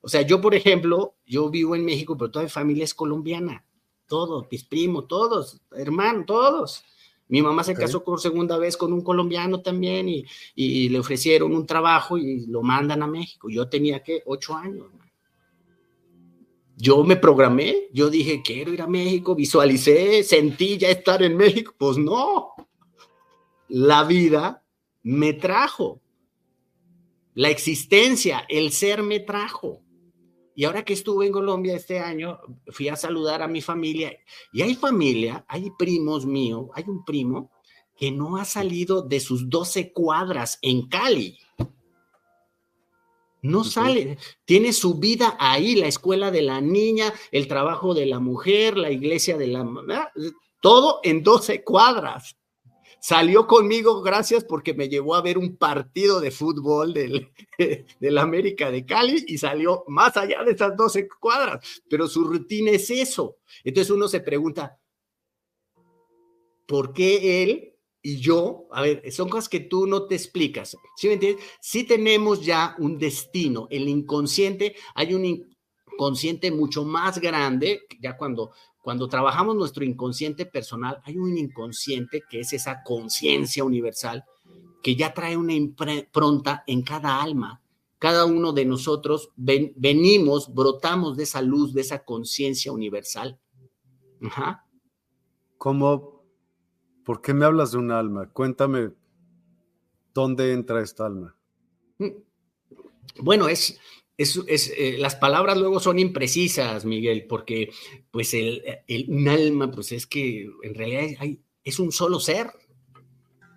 O 0.00 0.08
sea, 0.08 0.22
yo, 0.22 0.40
por 0.40 0.54
ejemplo, 0.54 1.14
yo 1.26 1.50
vivo 1.50 1.76
en 1.76 1.84
México, 1.84 2.16
pero 2.16 2.30
toda 2.30 2.44
mi 2.44 2.50
familia 2.50 2.84
es 2.84 2.94
colombiana. 2.94 3.62
Todos, 4.06 4.46
mis 4.50 4.64
primos, 4.64 5.06
todos, 5.06 5.60
hermanos, 5.72 6.24
todos. 6.26 6.84
Mi 7.28 7.42
mamá 7.42 7.62
se 7.62 7.74
casó 7.74 8.02
por 8.02 8.20
segunda 8.20 8.56
vez 8.56 8.76
con 8.76 8.92
un 8.92 9.02
colombiano 9.02 9.60
también 9.60 10.08
y, 10.08 10.24
y, 10.56 10.88
le 10.88 10.98
ofrecieron 10.98 11.54
un 11.54 11.64
trabajo 11.64 12.18
y 12.18 12.46
lo 12.46 12.62
mandan 12.62 13.02
a 13.02 13.06
México. 13.06 13.48
Yo 13.50 13.68
tenía 13.68 14.02
que 14.02 14.22
ocho 14.24 14.56
años. 14.56 14.86
Yo 16.80 17.04
me 17.04 17.16
programé, 17.16 17.88
yo 17.92 18.08
dije, 18.08 18.40
quiero 18.42 18.72
ir 18.72 18.80
a 18.80 18.86
México, 18.86 19.34
visualicé, 19.34 20.22
sentí 20.22 20.78
ya 20.78 20.88
estar 20.88 21.22
en 21.22 21.36
México. 21.36 21.74
Pues 21.76 21.98
no, 21.98 22.54
la 23.68 24.04
vida 24.04 24.64
me 25.02 25.34
trajo, 25.34 26.00
la 27.34 27.50
existencia, 27.50 28.46
el 28.48 28.72
ser 28.72 29.02
me 29.02 29.20
trajo. 29.20 29.82
Y 30.54 30.64
ahora 30.64 30.84
que 30.84 30.94
estuve 30.94 31.26
en 31.26 31.32
Colombia 31.32 31.76
este 31.76 32.00
año, 32.00 32.38
fui 32.68 32.88
a 32.88 32.96
saludar 32.96 33.42
a 33.42 33.48
mi 33.48 33.60
familia. 33.60 34.12
Y 34.50 34.62
hay 34.62 34.74
familia, 34.74 35.44
hay 35.48 35.70
primos 35.78 36.24
míos, 36.24 36.68
hay 36.74 36.84
un 36.86 37.04
primo 37.04 37.50
que 37.94 38.10
no 38.10 38.38
ha 38.38 38.46
salido 38.46 39.02
de 39.02 39.20
sus 39.20 39.50
12 39.50 39.92
cuadras 39.92 40.58
en 40.62 40.88
Cali. 40.88 41.38
No 43.42 43.64
sale, 43.64 44.18
tiene 44.44 44.72
su 44.72 44.98
vida 44.98 45.36
ahí, 45.38 45.74
la 45.74 45.86
escuela 45.86 46.30
de 46.30 46.42
la 46.42 46.60
niña, 46.60 47.12
el 47.32 47.48
trabajo 47.48 47.94
de 47.94 48.06
la 48.06 48.20
mujer, 48.20 48.76
la 48.76 48.90
iglesia 48.90 49.38
de 49.38 49.46
la... 49.46 49.66
Todo 50.60 51.00
en 51.02 51.22
12 51.22 51.64
cuadras. 51.64 52.36
Salió 53.00 53.46
conmigo, 53.46 54.02
gracias, 54.02 54.44
porque 54.44 54.74
me 54.74 54.90
llevó 54.90 55.14
a 55.14 55.22
ver 55.22 55.38
un 55.38 55.56
partido 55.56 56.20
de 56.20 56.30
fútbol 56.30 56.92
del, 56.92 57.32
del 58.00 58.18
América 58.18 58.70
de 58.70 58.84
Cali 58.84 59.24
y 59.26 59.38
salió 59.38 59.84
más 59.88 60.18
allá 60.18 60.44
de 60.44 60.52
esas 60.52 60.76
12 60.76 61.08
cuadras, 61.18 61.82
pero 61.88 62.06
su 62.06 62.24
rutina 62.24 62.72
es 62.72 62.90
eso. 62.90 63.38
Entonces 63.64 63.90
uno 63.90 64.06
se 64.06 64.20
pregunta, 64.20 64.78
¿por 66.66 66.92
qué 66.92 67.42
él 67.42 67.69
y 68.02 68.18
yo, 68.18 68.66
a 68.70 68.82
ver, 68.82 69.12
son 69.12 69.28
cosas 69.28 69.48
que 69.48 69.60
tú 69.60 69.86
no 69.86 70.06
te 70.06 70.14
explicas. 70.14 70.76
¿Sí 70.96 71.08
me 71.08 71.14
entiendes? 71.14 71.44
Sí 71.60 71.84
tenemos 71.84 72.44
ya 72.44 72.74
un 72.78 72.98
destino. 72.98 73.66
El 73.70 73.88
inconsciente, 73.88 74.74
hay 74.94 75.14
un 75.14 75.24
inconsciente 75.24 76.50
mucho 76.50 76.84
más 76.84 77.20
grande, 77.20 77.82
ya 78.00 78.16
cuando, 78.16 78.52
cuando 78.82 79.06
trabajamos 79.08 79.54
nuestro 79.54 79.84
inconsciente 79.84 80.46
personal, 80.46 81.00
hay 81.04 81.18
un 81.18 81.36
inconsciente 81.36 82.22
que 82.28 82.40
es 82.40 82.52
esa 82.54 82.82
conciencia 82.82 83.64
universal 83.64 84.24
que 84.82 84.96
ya 84.96 85.12
trae 85.12 85.36
una 85.36 85.52
impronta 85.52 86.64
en 86.66 86.82
cada 86.82 87.20
alma. 87.20 87.60
Cada 87.98 88.24
uno 88.24 88.54
de 88.54 88.64
nosotros 88.64 89.30
venimos, 89.36 90.54
brotamos 90.54 91.18
de 91.18 91.24
esa 91.24 91.42
luz, 91.42 91.74
de 91.74 91.82
esa 91.82 92.02
conciencia 92.02 92.72
universal. 92.72 93.38
Ajá. 94.22 94.64
Como 95.58 96.19
¿Por 97.10 97.22
qué 97.22 97.34
me 97.34 97.44
hablas 97.44 97.72
de 97.72 97.78
un 97.78 97.90
alma? 97.90 98.30
Cuéntame 98.32 98.92
dónde 100.14 100.52
entra 100.52 100.80
esta 100.80 101.06
alma. 101.06 101.36
Bueno, 103.16 103.48
es, 103.48 103.80
es, 104.16 104.36
eh, 104.46 104.94
las 104.96 105.16
palabras 105.16 105.58
luego 105.58 105.80
son 105.80 105.98
imprecisas, 105.98 106.84
Miguel, 106.84 107.26
porque 107.26 107.72
pues 108.12 108.32
el, 108.32 108.62
un 109.08 109.26
alma, 109.26 109.72
pues 109.72 109.90
es 109.90 110.06
que 110.06 110.48
en 110.62 110.72
realidad 110.72 111.26
es 111.64 111.80
un 111.80 111.90
solo 111.90 112.20
ser, 112.20 112.52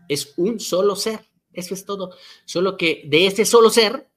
es 0.10 0.34
un 0.38 0.60
solo 0.60 0.96
ser, 0.96 1.20
eso 1.52 1.76
es 1.76 1.86
todo. 1.86 2.10
Solo 2.46 2.76
que 2.76 3.04
de 3.06 3.28
ese 3.28 3.46
solo 3.46 3.70
ser 3.70 4.10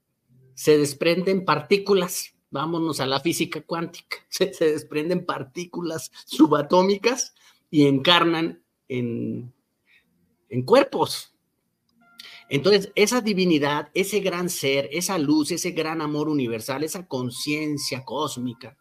se 0.55 0.79
desprenden 0.79 1.45
partículas, 1.45 2.35
vámonos 2.49 3.01
a 3.01 3.07
la 3.07 3.21
física 3.21 3.61
cuántica, 3.61 4.17
se 4.31 4.47
desprenden 4.73 5.27
partículas 5.27 6.11
subatómicas 6.25 7.35
y 7.71 7.87
encarnan 7.87 8.63
en, 8.89 9.53
cuerpos. 10.65 11.35
Entonces, 12.49 12.93
esa 12.95 13.21
divinidad, 13.21 13.91
ese 13.95 14.21
gran 14.21 14.49
ser, 14.49 14.89
esa 14.93 15.19
luz, 15.19 15.51
ese 15.51 15.73
gran 15.73 16.01
amor 16.01 16.29
universal, 16.29 16.85
esa 16.85 17.07
conciencia 17.07 18.05
cósmica, 18.05 18.77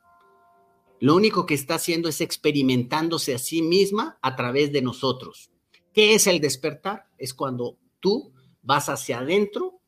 lo 1.00 1.16
único 1.16 1.46
que 1.46 1.56
está 1.56 1.76
haciendo 1.76 2.08
es 2.08 2.22
experimentándose 2.22 3.34
a 3.34 3.40
sí 3.40 3.62
misma 3.62 4.18
a 4.22 4.36
través 4.36 4.72
de 4.72 4.82
nosotros. 4.82 5.52
¿Qué 5.94 6.14
es 6.14 6.28
el 6.28 6.40
despertar? 6.40 7.08
Es 7.18 7.34
cuando 7.34 7.78
tú 8.00 8.34
vas 8.62 8.88
hacia 8.88 9.20
adentro, 9.20 9.80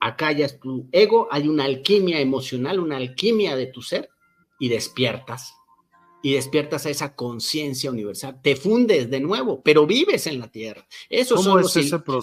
acallas 0.00 0.60
tu 0.60 0.88
ego, 0.92 1.26
hay 1.30 1.48
una 1.48 1.64
alquimia 1.64 2.20
emocional, 2.20 2.78
una 2.78 2.96
alquimia 2.96 3.56
de 3.56 3.66
tu 3.66 3.82
ser 3.82 4.08
y 4.60 4.68
despiertas 4.68 5.57
y 6.22 6.32
despiertas 6.34 6.84
a 6.86 6.90
esa 6.90 7.14
conciencia 7.14 7.90
universal. 7.90 8.40
Te 8.42 8.56
fundes 8.56 9.08
de 9.10 9.20
nuevo, 9.20 9.62
pero 9.62 9.86
vives 9.86 10.26
en 10.26 10.40
la 10.40 10.50
tierra. 10.50 10.86
Esos 11.08 11.44
son 11.44 11.60
los, 11.60 11.76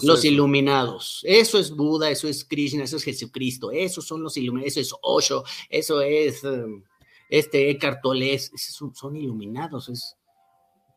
los, 0.04 0.24
iluminados. 0.24 1.20
Eso 1.24 1.58
es 1.58 1.74
Buda, 1.74 2.10
eso 2.10 2.28
es 2.28 2.44
Krishna, 2.44 2.84
eso 2.84 2.98
es 2.98 3.04
Jesucristo. 3.04 3.70
Esos 3.70 4.06
son 4.06 4.22
los 4.22 4.36
iluminados. 4.36 4.76
Eso 4.76 4.80
es 4.80 4.94
Osho, 5.02 5.44
eso 5.70 6.02
es 6.02 6.44
um, 6.44 6.82
este 7.30 7.70
Eckhart 7.70 8.02
Tolle. 8.02 8.38
Son, 8.38 8.94
son, 8.94 9.16
iluminados. 9.16 9.90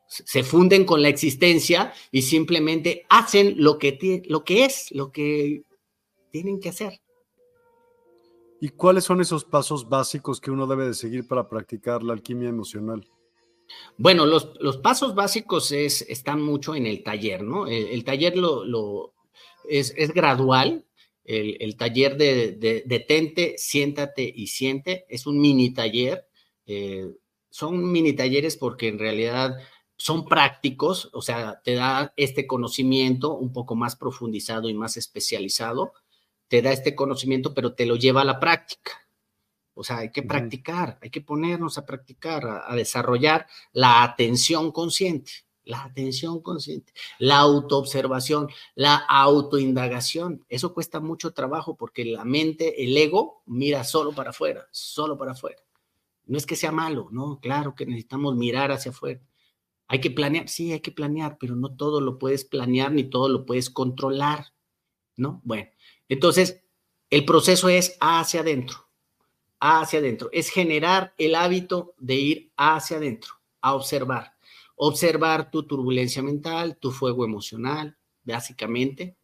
se 0.08 0.44
funden 0.44 0.84
con 0.84 1.02
la 1.02 1.10
existencia 1.10 1.94
y 2.12 2.22
simplemente 2.22 3.06
hacen 3.10 3.56
lo 3.58 3.78
que, 3.78 4.24
lo 4.28 4.44
que 4.44 4.66
es, 4.66 4.92
lo 4.92 5.12
que 5.12 5.64
tienen 6.32 6.60
que 6.60 6.70
hacer. 6.70 7.00
¿Y 8.62 8.70
cuáles 8.70 9.06
son 9.06 9.22
esos 9.22 9.46
pasos 9.46 9.88
básicos 9.88 10.42
que 10.42 10.52
uno 10.52 10.68
debe 10.68 10.88
de 10.88 10.94
seguir 10.94 11.28
para 11.28 11.48
practicar 11.48 12.04
la 12.04 12.14
alquimia 12.14 12.50
emocional? 12.50 13.08
Bueno, 13.98 14.26
los, 14.26 14.54
los 14.60 14.78
pasos 14.78 15.16
básicos 15.16 15.72
es, 15.72 16.02
están 16.10 16.42
mucho 16.42 16.76
en 16.76 16.86
el 16.86 17.04
taller, 17.04 17.44
¿no? 17.44 17.68
El, 17.68 18.04
taller 18.04 18.38
lo, 18.38 19.14
es, 19.68 19.94
es, 19.96 20.14
gradual. 20.14 20.86
El, 21.24 21.78
taller 21.78 22.18
de, 22.18 22.54
de, 22.54 22.84
detente, 22.88 23.56
siéntate 23.58 24.34
y 24.36 24.48
siente 24.48 25.06
es 25.10 25.28
un 25.28 25.40
mini 25.40 25.72
taller. 25.72 26.26
Eh, 26.66 27.08
son 27.52 27.92
mini 27.92 28.14
talleres 28.14 28.58
porque 28.58 28.88
en 28.88 28.98
realidad 28.98 29.58
son 29.96 30.26
prácticos, 30.26 31.10
o 31.14 31.22
sea, 31.22 31.62
te 31.64 31.76
da 31.76 32.14
este 32.16 32.48
conocimiento 32.48 33.36
un 33.36 33.54
poco 33.54 33.76
más 33.76 33.96
profundizado 33.96 34.70
y 34.70 34.74
más 34.74 34.98
especializado 34.98 35.94
te 36.50 36.62
da 36.62 36.74
este 36.74 36.96
conocimiento, 36.96 37.54
pero 37.54 37.74
te 37.74 37.86
lo 37.86 37.96
lleva 37.96 38.22
a 38.22 38.26
la 38.26 38.40
práctica. 38.40 38.92
O 39.74 39.84
sea, 39.84 40.00
hay 40.00 40.12
que 40.12 40.24
practicar, 40.24 41.00
hay 41.02 41.10
que 41.10 41.22
ponernos 41.22 41.78
a 41.78 41.86
practicar, 41.86 42.46
a, 42.68 42.76
desarrollar 42.76 43.48
la 43.72 44.04
atención 44.04 44.74
consciente, 44.74 45.32
la 45.64 45.84
atención 45.84 46.42
consciente, 46.42 46.92
la 47.18 47.38
autoobservación, 47.38 48.50
la 48.76 48.96
autoindagación. 48.96 50.44
Eso 50.50 50.74
cuesta 50.74 51.00
mucho 51.00 51.32
trabajo 51.32 51.78
porque 51.78 52.04
la 52.04 52.26
mente, 52.26 52.84
el 52.84 52.98
ego, 52.98 53.42
mira 53.46 53.86
solo 53.86 54.12
para 54.12 54.32
afuera, 54.32 54.68
solo 54.72 55.18
para 55.18 55.32
afuera. 55.32 55.62
No 56.26 56.38
es 56.38 56.46
que 56.46 56.58
sea 56.58 56.74
malo, 56.74 57.08
no, 57.12 57.40
claro 57.40 57.74
que 57.74 57.86
necesitamos 57.86 58.36
mirar 58.36 58.74
hacia 58.74 58.92
afuera. 58.92 59.22
Hay 59.88 60.02
que 60.02 60.12
planear, 60.12 60.50
sí, 60.50 60.74
hay 60.74 60.82
que 60.82 60.92
planear, 60.92 61.38
pero 61.40 61.56
no 61.56 61.76
todo 61.76 62.02
lo 62.02 62.20
puedes 62.20 62.44
planear 62.44 62.92
ni 62.92 63.06
todo 63.06 63.30
lo 63.30 63.46
puedes 63.46 63.70
controlar, 63.70 64.54
¿no? 65.16 65.42
Bueno, 65.46 65.70
entonces, 66.10 66.62
el 67.12 67.24
proceso 67.24 67.70
es 67.70 67.96
hacia 68.02 68.42
adentro, 68.42 68.88
hacia 69.60 70.00
adentro. 70.00 70.30
Es 70.32 70.50
generar 70.50 71.14
el 71.18 71.36
hábito 71.36 71.94
de 71.98 72.16
ir 72.16 72.52
hacia 72.58 72.98
adentro, 72.98 73.34
a 73.62 73.76
observar. 73.76 74.34
Observar 74.76 75.52
tu 75.52 75.64
turbulencia 75.64 76.24
mental, 76.24 76.78
tu 76.78 76.92
fuego 76.92 77.26
emocional, 77.26 77.96
básicamente. 78.24 79.16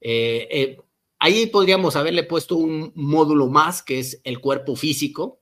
Eh, 0.00 0.48
eh, 0.50 0.80
ahí 1.18 1.46
podríamos 1.46 1.96
haberle 1.96 2.24
puesto 2.24 2.56
un 2.56 2.92
módulo 2.94 3.46
más, 3.48 3.82
que 3.82 3.98
es 3.98 4.20
el 4.24 4.40
cuerpo 4.40 4.76
físico, 4.76 5.40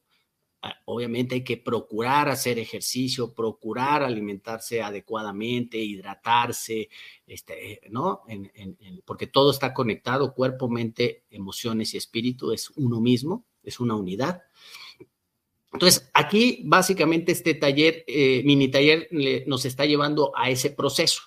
obviamente 0.86 1.36
hay 1.36 1.44
que 1.44 1.56
procurar 1.56 2.28
hacer 2.28 2.58
ejercicio, 2.58 3.34
procurar 3.34 4.02
alimentarse 4.02 4.82
adecuadamente, 4.82 5.78
hidratarse, 5.78 6.88
este, 7.26 7.80
¿no? 7.90 8.22
porque 9.04 9.26
todo 9.26 9.50
está 9.50 9.74
conectado, 9.74 10.34
cuerpo, 10.34 10.68
mente, 10.68 11.24
emociones 11.30 11.94
y 11.94 11.96
espíritu 11.96 12.52
es 12.52 12.70
uno 12.76 13.00
mismo, 13.00 13.44
es 13.62 13.80
una 13.80 13.94
unidad. 13.94 14.42
Entonces, 15.72 16.10
aquí 16.14 16.62
básicamente 16.64 17.32
este 17.32 17.54
taller, 17.54 18.04
eh, 18.06 18.42
mini 18.44 18.68
taller, 18.68 19.08
nos 19.46 19.64
está 19.64 19.84
llevando 19.84 20.32
a 20.34 20.48
ese 20.48 20.70
proceso. 20.70 21.22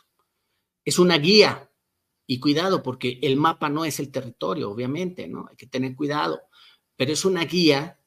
Es 0.84 0.98
una 0.98 1.18
guía 1.18 1.70
y 2.26 2.40
cuidado, 2.40 2.82
porque 2.82 3.20
el 3.22 3.38
mapa 3.38 3.70
no 3.70 3.86
es 3.86 4.00
el 4.00 4.12
territorio, 4.12 4.72
obviamente, 4.72 5.28
¿no? 5.28 5.48
Hay 5.50 5.56
que 5.56 5.68
tener 5.68 5.96
cuidado, 5.96 6.42
pero 6.96 7.12
es 7.12 7.26
una 7.26 7.46
guía 7.46 7.99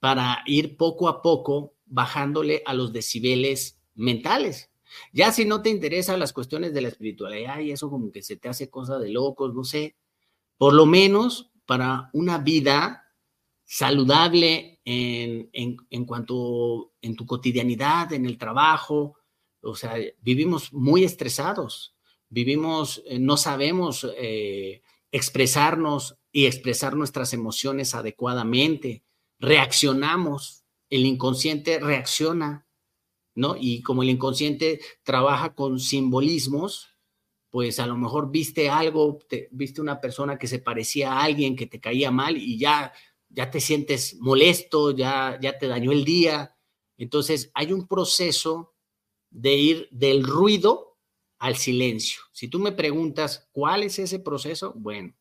para 0.00 0.42
ir 0.46 0.76
poco 0.76 1.08
a 1.08 1.22
poco 1.22 1.74
bajándole 1.86 2.62
a 2.66 2.74
los 2.74 2.92
decibeles 2.92 3.78
mentales. 3.94 4.70
Ya 5.12 5.30
si 5.30 5.44
no 5.44 5.62
te 5.62 5.70
interesan 5.70 6.18
las 6.18 6.32
cuestiones 6.32 6.74
de 6.74 6.80
la 6.80 6.88
espiritualidad 6.88 7.60
y 7.60 7.70
eso 7.70 7.90
como 7.90 8.10
que 8.10 8.22
se 8.22 8.36
te 8.36 8.48
hace 8.48 8.70
cosa 8.70 8.98
de 8.98 9.10
locos, 9.10 9.54
no 9.54 9.62
sé, 9.62 9.96
por 10.56 10.72
lo 10.72 10.86
menos 10.86 11.52
para 11.66 12.10
una 12.12 12.38
vida 12.38 13.06
saludable 13.64 14.80
en, 14.84 15.48
en, 15.52 16.04
cuanto 16.04 16.92
en 17.00 17.14
tu 17.14 17.24
cotidianidad, 17.24 18.12
en 18.12 18.26
el 18.26 18.36
trabajo, 18.36 19.16
o 19.62 19.76
sea, 19.76 19.94
vivimos 20.22 20.72
muy 20.72 21.04
estresados, 21.04 21.94
vivimos, 22.28 23.02
eh, 23.06 23.20
no 23.20 23.36
sabemos 23.36 24.08
eh, 24.16 24.82
expresarnos 25.12 26.16
y 26.32 26.46
expresar 26.46 26.96
nuestras 26.96 27.32
emociones 27.32 27.94
adecuadamente 27.94 29.04
reaccionamos 29.40 30.60
el 30.90 31.06
inconsciente 31.06 31.78
reacciona, 31.78 32.66
¿no? 33.34 33.56
Y 33.58 33.82
como 33.82 34.02
el 34.02 34.10
inconsciente 34.10 34.80
trabaja 35.02 35.54
con 35.54 35.78
simbolismos, 35.78 36.88
pues 37.48 37.80
a 37.80 37.86
lo 37.86 37.96
mejor 37.96 38.30
viste 38.30 38.68
algo, 38.68 39.18
viste 39.50 39.80
una 39.80 40.00
persona 40.00 40.38
que 40.38 40.46
se 40.46 40.58
parecía 40.58 41.12
a 41.12 41.22
alguien 41.22 41.56
que 41.56 41.66
te 41.66 41.80
caía 41.80 42.10
mal 42.10 42.36
y 42.36 42.58
ya, 42.58 42.92
ya 43.28 43.50
te 43.50 43.60
sientes 43.60 44.16
molesto, 44.20 44.90
ya, 44.90 45.38
ya 45.40 45.58
te 45.58 45.68
dañó 45.68 45.92
el 45.92 46.04
día. 46.04 46.56
Entonces 46.96 47.50
hay 47.54 47.72
un 47.72 47.86
proceso 47.86 48.74
de 49.30 49.54
ir 49.54 49.88
del 49.90 50.24
ruido 50.24 50.98
al 51.38 51.56
silencio. 51.56 52.20
Si 52.32 52.48
tú 52.48 52.58
me 52.58 52.72
preguntas 52.72 53.48
cuál 53.52 53.84
es 53.84 53.98
ese 53.98 54.18
proceso, 54.18 54.74
bueno, 54.76 55.14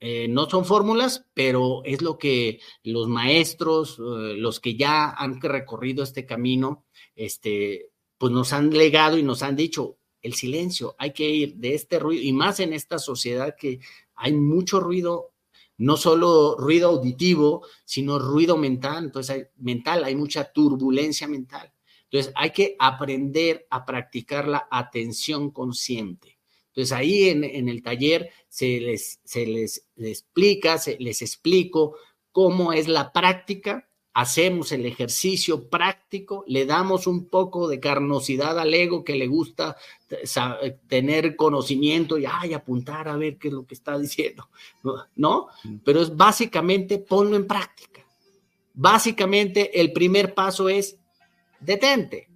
eh, 0.00 0.28
no 0.28 0.48
son 0.48 0.64
fórmulas, 0.64 1.26
pero 1.34 1.82
es 1.84 2.02
lo 2.02 2.18
que 2.18 2.60
los 2.84 3.08
maestros, 3.08 3.98
eh, 3.98 4.34
los 4.36 4.60
que 4.60 4.76
ya 4.76 5.10
han 5.10 5.40
recorrido 5.40 6.04
este 6.04 6.24
camino, 6.24 6.84
este, 7.16 7.90
pues 8.16 8.32
nos 8.32 8.52
han 8.52 8.70
legado 8.70 9.18
y 9.18 9.22
nos 9.22 9.42
han 9.42 9.56
dicho, 9.56 9.98
el 10.22 10.34
silencio, 10.34 10.94
hay 10.98 11.12
que 11.12 11.28
ir 11.28 11.56
de 11.56 11.74
este 11.74 11.98
ruido, 11.98 12.22
y 12.22 12.32
más 12.32 12.60
en 12.60 12.72
esta 12.72 12.98
sociedad 12.98 13.56
que 13.58 13.80
hay 14.14 14.32
mucho 14.32 14.80
ruido, 14.80 15.32
no 15.78 15.96
solo 15.96 16.56
ruido 16.56 16.90
auditivo, 16.90 17.66
sino 17.84 18.18
ruido 18.18 18.56
mental, 18.56 19.04
entonces 19.04 19.36
hay, 19.36 19.42
mental, 19.56 20.04
hay 20.04 20.16
mucha 20.16 20.52
turbulencia 20.52 21.28
mental. 21.28 21.72
Entonces 22.10 22.32
hay 22.36 22.50
que 22.50 22.74
aprender 22.78 23.66
a 23.70 23.84
practicar 23.84 24.48
la 24.48 24.66
atención 24.70 25.50
consciente. 25.50 26.37
Entonces 26.78 26.96
ahí 26.96 27.28
en, 27.28 27.68
el 27.68 27.82
taller 27.82 28.30
se 28.48 28.78
les, 28.78 29.18
se 29.24 29.44
les, 29.44 29.84
explica, 29.96 30.78
se 30.78 30.96
les 31.00 31.22
explico 31.22 31.96
cómo 32.30 32.72
es 32.72 32.86
la 32.86 33.12
práctica, 33.12 33.88
hacemos 34.14 34.70
el 34.70 34.86
ejercicio 34.86 35.68
práctico, 35.68 36.44
le 36.46 36.66
damos 36.66 37.08
un 37.08 37.26
poco 37.26 37.66
de 37.66 37.80
carnosidad 37.80 38.60
al 38.60 38.72
ego 38.72 39.02
que 39.02 39.16
le 39.16 39.26
gusta 39.26 39.76
tener 40.86 41.34
conocimiento 41.34 42.16
y 42.16 42.26
ay, 42.30 42.52
apuntar 42.52 43.08
a 43.08 43.16
ver 43.16 43.38
qué 43.38 43.48
es 43.48 43.54
lo 43.54 43.66
que 43.66 43.74
está 43.74 43.98
diciendo, 43.98 44.48
¿no? 45.16 45.48
Pero 45.84 46.00
es 46.00 46.16
básicamente 46.16 46.98
ponlo 46.98 47.34
en 47.34 47.48
práctica. 47.48 48.06
Básicamente 48.72 49.80
el 49.80 49.92
primer 49.92 50.32
paso 50.32 50.68
es 50.68 50.96
detente. 51.58 52.28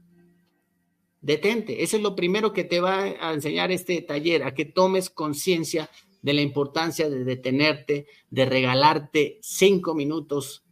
Detente. 1.23 1.85
Eso 1.85 1.97
es 1.97 2.03
lo 2.03 2.17
primero 2.17 2.53
que 2.53 2.65
te 2.65 2.81
va 2.81 3.05
a 3.05 3.33
enseñar 3.33 3.71
este 3.71 4.03
taller, 4.03 4.43
a 4.43 4.53
que 4.55 4.65
tomes 4.65 5.09
conciencia 5.09 5.89
de 6.21 6.33
la 6.33 6.41
importancia 6.41 7.09
de 7.09 7.25
detenerte, 7.25 8.07
de 8.29 8.45
regalarte 8.45 9.39
cinco 9.41 9.95
minutos, 9.95 10.65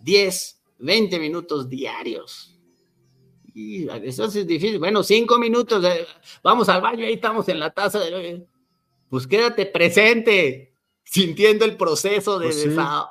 diez, 0.00 0.62
veinte 0.78 1.18
minutos 1.18 1.70
diarios. 1.70 2.58
Y 3.54 3.88
eso 3.88 4.24
es 4.24 4.46
difícil. 4.46 4.78
Bueno, 4.78 5.02
cinco 5.02 5.38
minutos, 5.38 5.84
vamos 6.42 6.68
al 6.68 6.82
baño, 6.82 7.06
ahí 7.06 7.14
estamos 7.14 7.48
en 7.48 7.58
la 7.58 7.70
taza 7.70 8.00
de... 8.00 8.44
Pues 9.08 9.26
quédate 9.26 9.66
presente, 9.66 10.74
sintiendo 11.04 11.64
el 11.64 11.76
proceso 11.76 12.38
de, 12.38 12.46
pues 12.46 12.66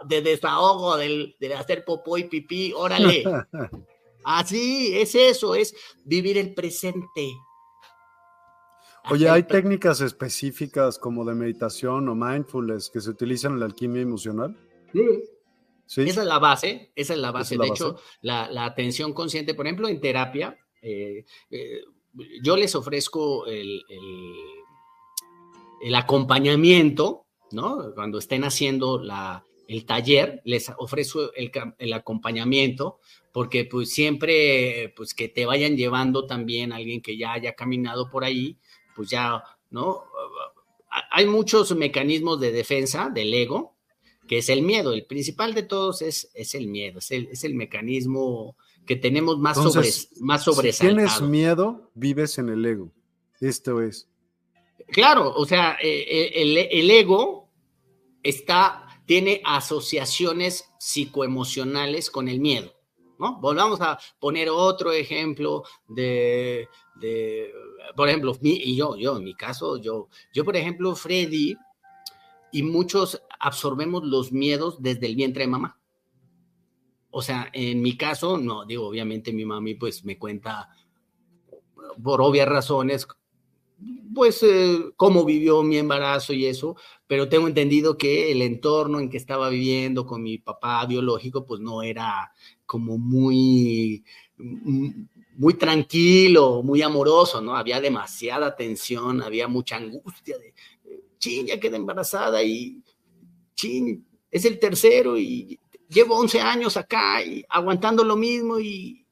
de 0.06 0.22
desahogo, 0.22 0.98
del, 0.98 1.38
de 1.40 1.54
hacer 1.56 1.86
popó 1.86 2.18
y 2.18 2.26
pipí, 2.26 2.74
órale. 2.76 3.24
Así, 4.24 4.98
es 4.98 5.16
eso, 5.16 5.56
es 5.56 5.76
vivir 6.06 6.38
el 6.38 6.54
presente. 6.54 7.34
Oye, 9.10 9.30
¿hay 9.30 9.44
técnicas 9.44 10.00
específicas 10.02 10.98
como 10.98 11.26
de 11.26 11.36
meditación 11.36 12.08
o 12.08 12.16
mindfulness 12.16 12.90
que 12.90 13.02
se 13.02 13.10
utilizan 13.10 13.54
en 13.54 13.60
la 13.60 13.66
alquimia 13.66 14.02
emocional? 14.02 14.58
Sí. 14.94 16.06
Esa 16.10 16.22
es 16.22 16.28
la 16.28 16.40
base, 16.40 16.92
esa 16.96 17.14
es 17.14 17.20
la 17.20 17.32
base. 17.32 17.58
de 17.58 17.68
hecho, 17.68 17.98
la, 18.22 18.66
atención 18.66 19.14
consciente, 19.14 19.54
por 19.54 19.66
ejemplo, 19.66 19.90
en 19.90 20.00
terapia, 20.00 20.58
eh, 20.82 21.26
eh, 21.52 21.82
yo 22.42 22.56
les 22.56 22.74
ofrezco 22.76 23.46
el, 23.46 23.84
el, 25.82 25.96
acompañamiento, 25.96 27.26
¿no? 27.52 27.94
Cuando 27.94 28.20
estén 28.20 28.44
haciendo 28.44 28.98
la, 29.00 29.46
el 29.68 29.86
taller, 29.86 30.42
les 30.46 30.72
ofrezco 30.78 31.34
el, 31.34 31.52
el, 31.78 31.94
acompañamiento 31.94 33.00
porque 33.32 33.66
pues 33.66 33.90
siempre, 33.90 34.94
pues 34.96 35.14
que 35.14 35.30
te 35.30 35.46
vayan 35.46 35.76
llevando 35.76 36.26
también 36.26 36.72
alguien 36.72 37.02
que 37.02 37.18
ya 37.18 37.34
haya 37.34 37.54
caminado 37.54 38.10
por 38.10 38.24
ahí, 38.24 38.58
pues 38.96 39.10
ya, 39.10 39.44
¿no? 39.72 40.04
Hay 41.12 41.26
muchos 41.26 41.76
mecanismos 41.76 42.40
de 42.40 42.52
defensa 42.52 43.10
del 43.10 43.34
ego, 43.34 43.76
que 44.28 44.38
es 44.38 44.50
el 44.50 44.62
miedo. 44.62 44.94
El 44.94 45.06
principal 45.06 45.54
de 45.54 45.64
todos 45.64 46.02
es, 46.02 46.30
es 46.36 46.54
el 46.54 46.68
miedo, 46.68 47.00
es 47.00 47.12
el, 47.12 47.28
es 47.32 47.44
el 47.44 47.56
mecanismo 47.56 48.56
que 48.86 48.96
tenemos 48.96 49.40
más, 49.40 49.58
sobre, 49.58 49.90
más 50.20 50.44
sobresaltado. 50.44 50.92
Si 50.92 50.96
tienes 50.96 51.22
miedo, 51.22 51.90
vives 51.96 52.38
en 52.38 52.50
el 52.50 52.66
ego. 52.66 52.92
Esto 53.40 53.82
es. 53.82 54.08
Claro, 54.88 55.34
o 55.34 55.46
sea, 55.46 55.78
eh, 55.82 56.06
eh, 56.08 56.32
el, 56.36 56.58
el 56.58 56.92
ego 56.92 57.50
está, 58.22 58.93
tiene 59.14 59.44
asociaciones 59.46 60.74
psicoemocionales 60.80 62.10
con 62.10 62.28
el 62.28 62.40
miedo. 62.40 62.74
Volvamos 63.20 63.80
a 63.80 64.00
poner 64.20 64.50
otro 64.50 64.92
ejemplo 64.92 65.62
de, 65.88 66.68
por 67.96 68.10
ejemplo, 68.10 68.36
y 68.42 68.76
yo, 68.76 68.96
yo, 68.96 69.18
en 69.18 69.24
mi 69.24 69.36
caso, 69.36 69.78
yo, 69.78 70.10
yo, 70.34 70.44
por 70.44 70.58
ejemplo, 70.58 70.96
Freddy, 70.96 71.56
y 72.52 72.64
muchos 72.64 73.22
absorbemos 73.40 74.04
los 74.04 74.32
miedos 74.32 74.82
desde 74.82 75.06
el 75.06 75.16
vientre 75.16 75.44
de 75.44 75.52
mamá. 75.52 75.80
O 77.12 77.22
sea, 77.22 77.52
en 77.54 77.84
mi 77.84 77.96
caso, 77.96 78.40
no, 78.40 78.66
digo, 78.66 78.88
obviamente 78.88 79.32
mi 79.32 79.46
mami 79.46 79.76
pues 79.76 80.04
me 80.04 80.18
cuenta 80.18 80.70
por 82.04 82.20
obvias 82.20 82.50
razones 82.50 83.06
pues 84.14 84.42
eh, 84.44 84.92
cómo 84.96 85.26
vivió 85.26 85.64
mi 85.64 85.78
embarazo 85.78 86.34
y 86.34 86.46
eso, 86.46 86.76
pero 87.08 87.30
tengo 87.30 87.48
entendido 87.48 87.98
que 87.98 88.32
el 88.32 88.42
entorno 88.42 89.00
en 89.00 89.10
que 89.10 89.18
estaba 89.18 89.50
viviendo 89.50 90.06
con 90.06 90.24
mi 90.24 90.38
papá 90.38 90.86
biológico, 90.86 91.46
pues 91.46 91.60
no 91.62 91.82
era 91.82 92.32
como 92.66 92.98
muy, 92.98 94.04
muy 94.38 95.54
tranquilo, 95.56 96.64
muy 96.64 96.82
amoroso, 96.82 97.42
¿no? 97.42 97.56
Había 97.56 97.82
demasiada 97.82 98.56
tensión, 98.56 99.22
había 99.22 99.48
mucha 99.48 99.78
angustia 99.78 100.38
de, 100.38 100.54
chin, 101.18 101.48
ya 101.48 101.60
queda 101.60 101.78
embarazada 101.78 102.44
y, 102.44 102.82
chin, 103.56 104.06
es 104.32 104.46
el 104.46 104.60
tercero 104.60 105.18
y 105.18 105.60
llevo 105.88 106.18
11 106.18 106.42
años 106.42 106.78
acá 106.78 107.24
y 107.24 107.46
aguantando 107.50 108.04
lo 108.04 108.16
mismo 108.16 108.60
y 108.60 109.06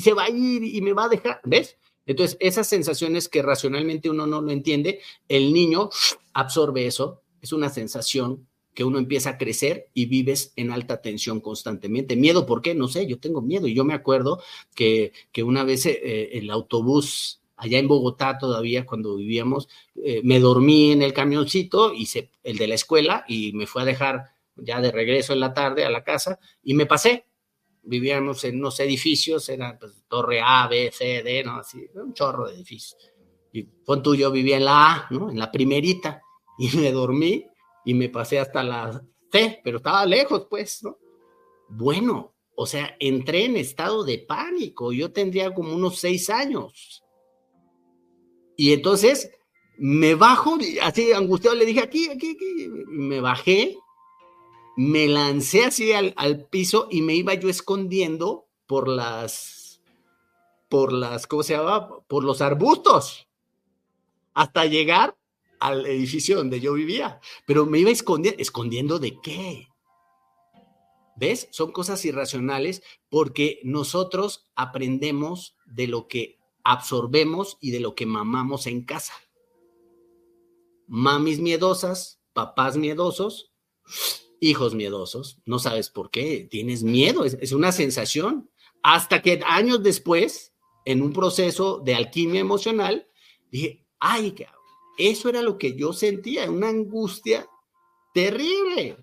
se 0.00 0.12
va 0.12 0.24
a 0.24 0.30
ir 0.30 0.64
y 0.64 0.80
me 0.80 0.92
va 0.92 1.04
a 1.04 1.08
dejar, 1.08 1.40
¿ves? 1.44 1.76
Entonces, 2.06 2.36
esas 2.40 2.66
sensaciones 2.66 3.28
que 3.28 3.42
racionalmente 3.42 4.10
uno 4.10 4.26
no 4.26 4.40
lo 4.40 4.50
entiende, 4.50 5.00
el 5.28 5.52
niño 5.52 5.90
absorbe 6.32 6.86
eso, 6.86 7.22
es 7.40 7.52
una 7.52 7.70
sensación 7.70 8.46
que 8.74 8.84
uno 8.84 8.98
empieza 8.98 9.30
a 9.30 9.38
crecer 9.38 9.88
y 9.94 10.06
vives 10.06 10.52
en 10.56 10.72
alta 10.72 11.00
tensión 11.00 11.40
constantemente. 11.40 12.16
Miedo, 12.16 12.44
¿por 12.44 12.60
qué? 12.60 12.74
No 12.74 12.88
sé, 12.88 13.06
yo 13.06 13.18
tengo 13.20 13.40
miedo. 13.40 13.68
Y 13.68 13.74
yo 13.74 13.84
me 13.84 13.94
acuerdo 13.94 14.42
que, 14.74 15.12
una 15.44 15.62
vez 15.62 15.86
eh, 15.86 16.30
el 16.32 16.50
autobús 16.50 17.40
allá 17.56 17.78
en 17.78 17.86
Bogotá 17.86 18.36
todavía 18.36 18.84
cuando 18.84 19.16
vivíamos, 19.16 19.68
eh, 20.02 20.20
me 20.24 20.40
dormí 20.40 20.90
en 20.90 21.02
el 21.02 21.12
camioncito, 21.12 21.94
hice 21.94 22.30
el 22.42 22.58
de 22.58 22.66
la 22.66 22.74
escuela 22.74 23.24
y 23.28 23.52
me 23.52 23.66
fue 23.66 23.82
a 23.82 23.84
dejar 23.84 24.24
ya 24.56 24.80
de 24.80 24.90
regreso 24.90 25.32
en 25.32 25.40
la 25.40 25.54
tarde 25.54 25.84
a 25.84 25.90
la 25.90 26.04
casa 26.04 26.38
y 26.62 26.74
me 26.74 26.86
pasé 26.86 27.26
vivíamos 27.86 28.44
en 28.44 28.58
unos 28.58 28.80
edificios, 28.80 29.48
era 29.48 29.78
pues, 29.78 30.04
torre 30.08 30.40
A, 30.42 30.66
B, 30.68 30.90
C, 30.92 31.22
D, 31.22 31.44
¿no? 31.44 31.56
Así, 31.56 31.86
un 31.94 32.12
chorro 32.12 32.48
de 32.48 32.54
edificios. 32.54 32.96
Y 33.52 33.68
tú, 34.02 34.14
yo 34.14 34.30
vivía 34.30 34.56
en 34.56 34.64
la 34.64 34.92
A, 34.92 35.06
¿no? 35.10 35.30
En 35.30 35.38
la 35.38 35.52
primerita, 35.52 36.22
y 36.58 36.76
me 36.76 36.92
dormí 36.92 37.46
y 37.84 37.94
me 37.94 38.08
pasé 38.08 38.38
hasta 38.38 38.62
la 38.62 39.02
C, 39.30 39.60
pero 39.62 39.78
estaba 39.78 40.04
lejos, 40.06 40.46
pues, 40.48 40.82
¿no? 40.82 40.98
Bueno, 41.68 42.34
o 42.56 42.66
sea, 42.66 42.96
entré 43.00 43.44
en 43.44 43.56
estado 43.56 44.04
de 44.04 44.18
pánico, 44.18 44.92
yo 44.92 45.12
tendría 45.12 45.52
como 45.52 45.74
unos 45.74 45.98
seis 45.98 46.30
años. 46.30 47.02
Y 48.56 48.72
entonces 48.72 49.30
me 49.76 50.14
bajo, 50.14 50.56
así 50.82 51.12
angustiado, 51.12 51.56
le 51.56 51.66
dije, 51.66 51.80
aquí, 51.80 52.08
aquí, 52.08 52.36
aquí, 52.36 52.68
me 52.88 53.20
bajé 53.20 53.76
me 54.76 55.06
lancé 55.06 55.64
así 55.64 55.92
al, 55.92 56.46
piso 56.50 56.88
y 56.90 57.02
me 57.02 57.14
iba 57.14 57.34
yo 57.34 57.48
escondiendo 57.48 58.48
por 58.66 58.88
las, 58.88 59.80
por 60.68 60.92
las, 60.92 61.26
¿cómo 61.26 61.42
se 61.42 61.56
llama? 61.56 62.00
Por 62.06 62.24
los 62.24 62.40
arbustos, 62.40 63.28
hasta 64.32 64.66
llegar 64.66 65.16
al 65.60 65.86
edificio 65.86 66.36
donde 66.36 66.60
yo 66.60 66.72
vivía. 66.74 67.20
Pero 67.46 67.66
me 67.66 67.78
iba 67.78 67.90
escondiendo, 67.90 68.40
¿escondiendo 68.40 68.98
de 68.98 69.20
qué? 69.20 69.68
¿Ves? 71.16 71.48
Son 71.52 71.70
cosas 71.70 72.04
irracionales 72.04 72.82
porque 73.08 73.60
nosotros 73.62 74.50
aprendemos 74.56 75.56
de 75.64 75.86
lo 75.86 76.08
que 76.08 76.40
absorbemos 76.64 77.56
y 77.60 77.70
de 77.70 77.80
lo 77.80 77.94
que 77.94 78.06
mamamos 78.06 78.66
en 78.66 78.84
casa. 78.84 79.14
Mamis 80.88 81.38
miedosas, 81.38 82.20
papás 82.32 82.76
miedosos, 82.76 83.52
hijos 84.44 84.74
miedosos, 84.74 85.38
no 85.46 85.58
sabes 85.58 85.90
por 85.90 86.10
qué, 86.10 86.46
tienes 86.50 86.82
miedo, 86.82 87.24
es, 87.24 87.52
una 87.52 87.72
sensación. 87.72 88.50
Hasta 88.82 89.22
que 89.22 89.40
años 89.46 89.82
después, 89.82 90.52
en 90.84 91.02
un 91.02 91.12
proceso 91.12 91.80
de 91.84 91.94
alquimia 91.94 92.40
emocional, 92.40 93.08
dije, 93.50 93.86
ay, 93.98 94.34
eso 94.98 95.28
era 95.28 95.40
lo 95.40 95.56
que 95.56 95.74
yo 95.74 95.92
sentía, 95.92 96.50
una 96.50 96.68
angustia 96.68 97.48
terrible. 98.12 98.98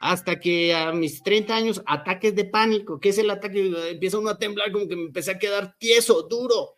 Hasta 0.00 0.38
que 0.38 0.74
a 0.74 0.92
mis 0.92 1.22
30 1.22 1.54
años, 1.54 1.82
ataques 1.86 2.34
de 2.34 2.44
pánico, 2.44 2.98
¿qué 2.98 3.10
es 3.10 3.18
el 3.18 3.30
ataque? 3.30 3.72
Empieza 3.90 4.18
uno 4.18 4.30
a 4.30 4.38
temblar, 4.38 4.72
como 4.72 4.88
que 4.88 4.96
me 4.96 5.02
empecé 5.02 5.32
a 5.32 5.38
quedar 5.38 5.76
tieso, 5.78 6.22
duro. 6.22 6.77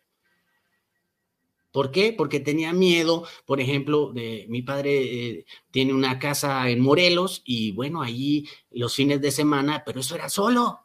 ¿Por 1.71 1.91
qué? 1.91 2.13
Porque 2.13 2.39
tenía 2.41 2.73
miedo, 2.73 3.25
por 3.45 3.61
ejemplo, 3.61 4.11
de, 4.11 4.45
mi 4.49 4.61
padre 4.61 5.29
eh, 5.29 5.45
tiene 5.71 5.93
una 5.93 6.19
casa 6.19 6.69
en 6.69 6.81
Morelos 6.81 7.41
y 7.45 7.71
bueno, 7.71 8.01
allí 8.01 8.47
los 8.71 8.93
fines 8.93 9.21
de 9.21 9.31
semana, 9.31 9.83
pero 9.85 10.01
eso 10.01 10.15
era 10.15 10.27
solo. 10.27 10.81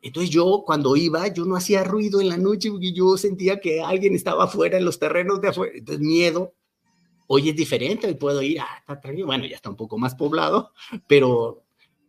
Entonces 0.00 0.30
yo 0.30 0.64
cuando 0.66 0.96
iba, 0.96 1.28
yo 1.28 1.44
no 1.44 1.54
hacía 1.54 1.84
ruido 1.84 2.20
en 2.20 2.28
la 2.28 2.36
noche 2.36 2.70
porque 2.70 2.92
yo 2.92 3.16
sentía 3.16 3.60
que 3.60 3.80
alguien 3.80 4.16
estaba 4.16 4.44
afuera 4.44 4.76
en 4.76 4.84
los 4.84 4.98
terrenos 4.98 5.40
de 5.40 5.48
afuera. 5.48 5.72
Entonces 5.76 6.04
miedo. 6.04 6.52
Hoy 7.28 7.48
es 7.48 7.56
diferente, 7.56 8.08
hoy 8.08 8.14
puedo 8.14 8.42
ir, 8.42 8.60
ah, 8.60 8.78
está 8.80 9.00
tranquilo. 9.00 9.28
Bueno, 9.28 9.46
ya 9.46 9.56
está 9.56 9.70
un 9.70 9.76
poco 9.76 9.96
más 9.96 10.16
poblado, 10.16 10.72
pero, 11.06 11.62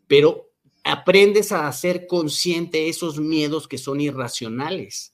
pero 0.07 0.49
aprendes 0.84 1.52
a 1.52 1.72
ser 1.72 2.07
consciente 2.07 2.90
esos 2.90 3.20
miedos 3.20 3.68
que 3.68 3.78
son 3.78 4.02
irracionales 4.02 5.14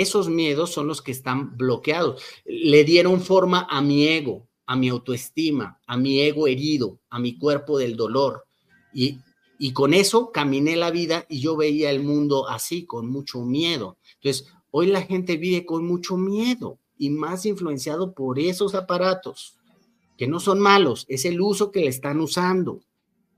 esos 0.00 0.28
miedos 0.28 0.72
son 0.72 0.86
los 0.86 1.02
que 1.02 1.12
están 1.12 1.56
bloqueados. 1.56 2.22
Le 2.44 2.84
dieron 2.84 3.20
forma 3.20 3.66
a 3.70 3.80
mi 3.80 4.06
ego, 4.06 4.46
a 4.66 4.76
mi 4.76 4.88
autoestima, 4.88 5.80
a 5.86 5.96
mi 5.96 6.20
ego 6.20 6.46
herido, 6.46 7.00
a 7.08 7.18
mi 7.18 7.38
cuerpo 7.38 7.78
del 7.78 7.96
dolor. 7.96 8.46
Y, 8.92 9.18
y 9.58 9.72
con 9.72 9.94
eso 9.94 10.32
caminé 10.32 10.76
la 10.76 10.90
vida 10.90 11.24
y 11.28 11.40
yo 11.40 11.56
veía 11.56 11.90
el 11.90 12.02
mundo 12.02 12.48
así, 12.48 12.84
con 12.84 13.08
mucho 13.10 13.40
miedo. 13.42 13.98
Entonces, 14.16 14.52
hoy 14.70 14.88
la 14.88 15.02
gente 15.02 15.36
vive 15.36 15.64
con 15.64 15.86
mucho 15.86 16.16
miedo 16.16 16.78
y 16.98 17.10
más 17.10 17.46
influenciado 17.46 18.12
por 18.12 18.38
esos 18.38 18.74
aparatos, 18.74 19.58
que 20.16 20.26
no 20.26 20.40
son 20.40 20.60
malos, 20.60 21.04
es 21.08 21.24
el 21.24 21.40
uso 21.40 21.70
que 21.70 21.80
le 21.80 21.88
están 21.88 22.20
usando 22.20 22.80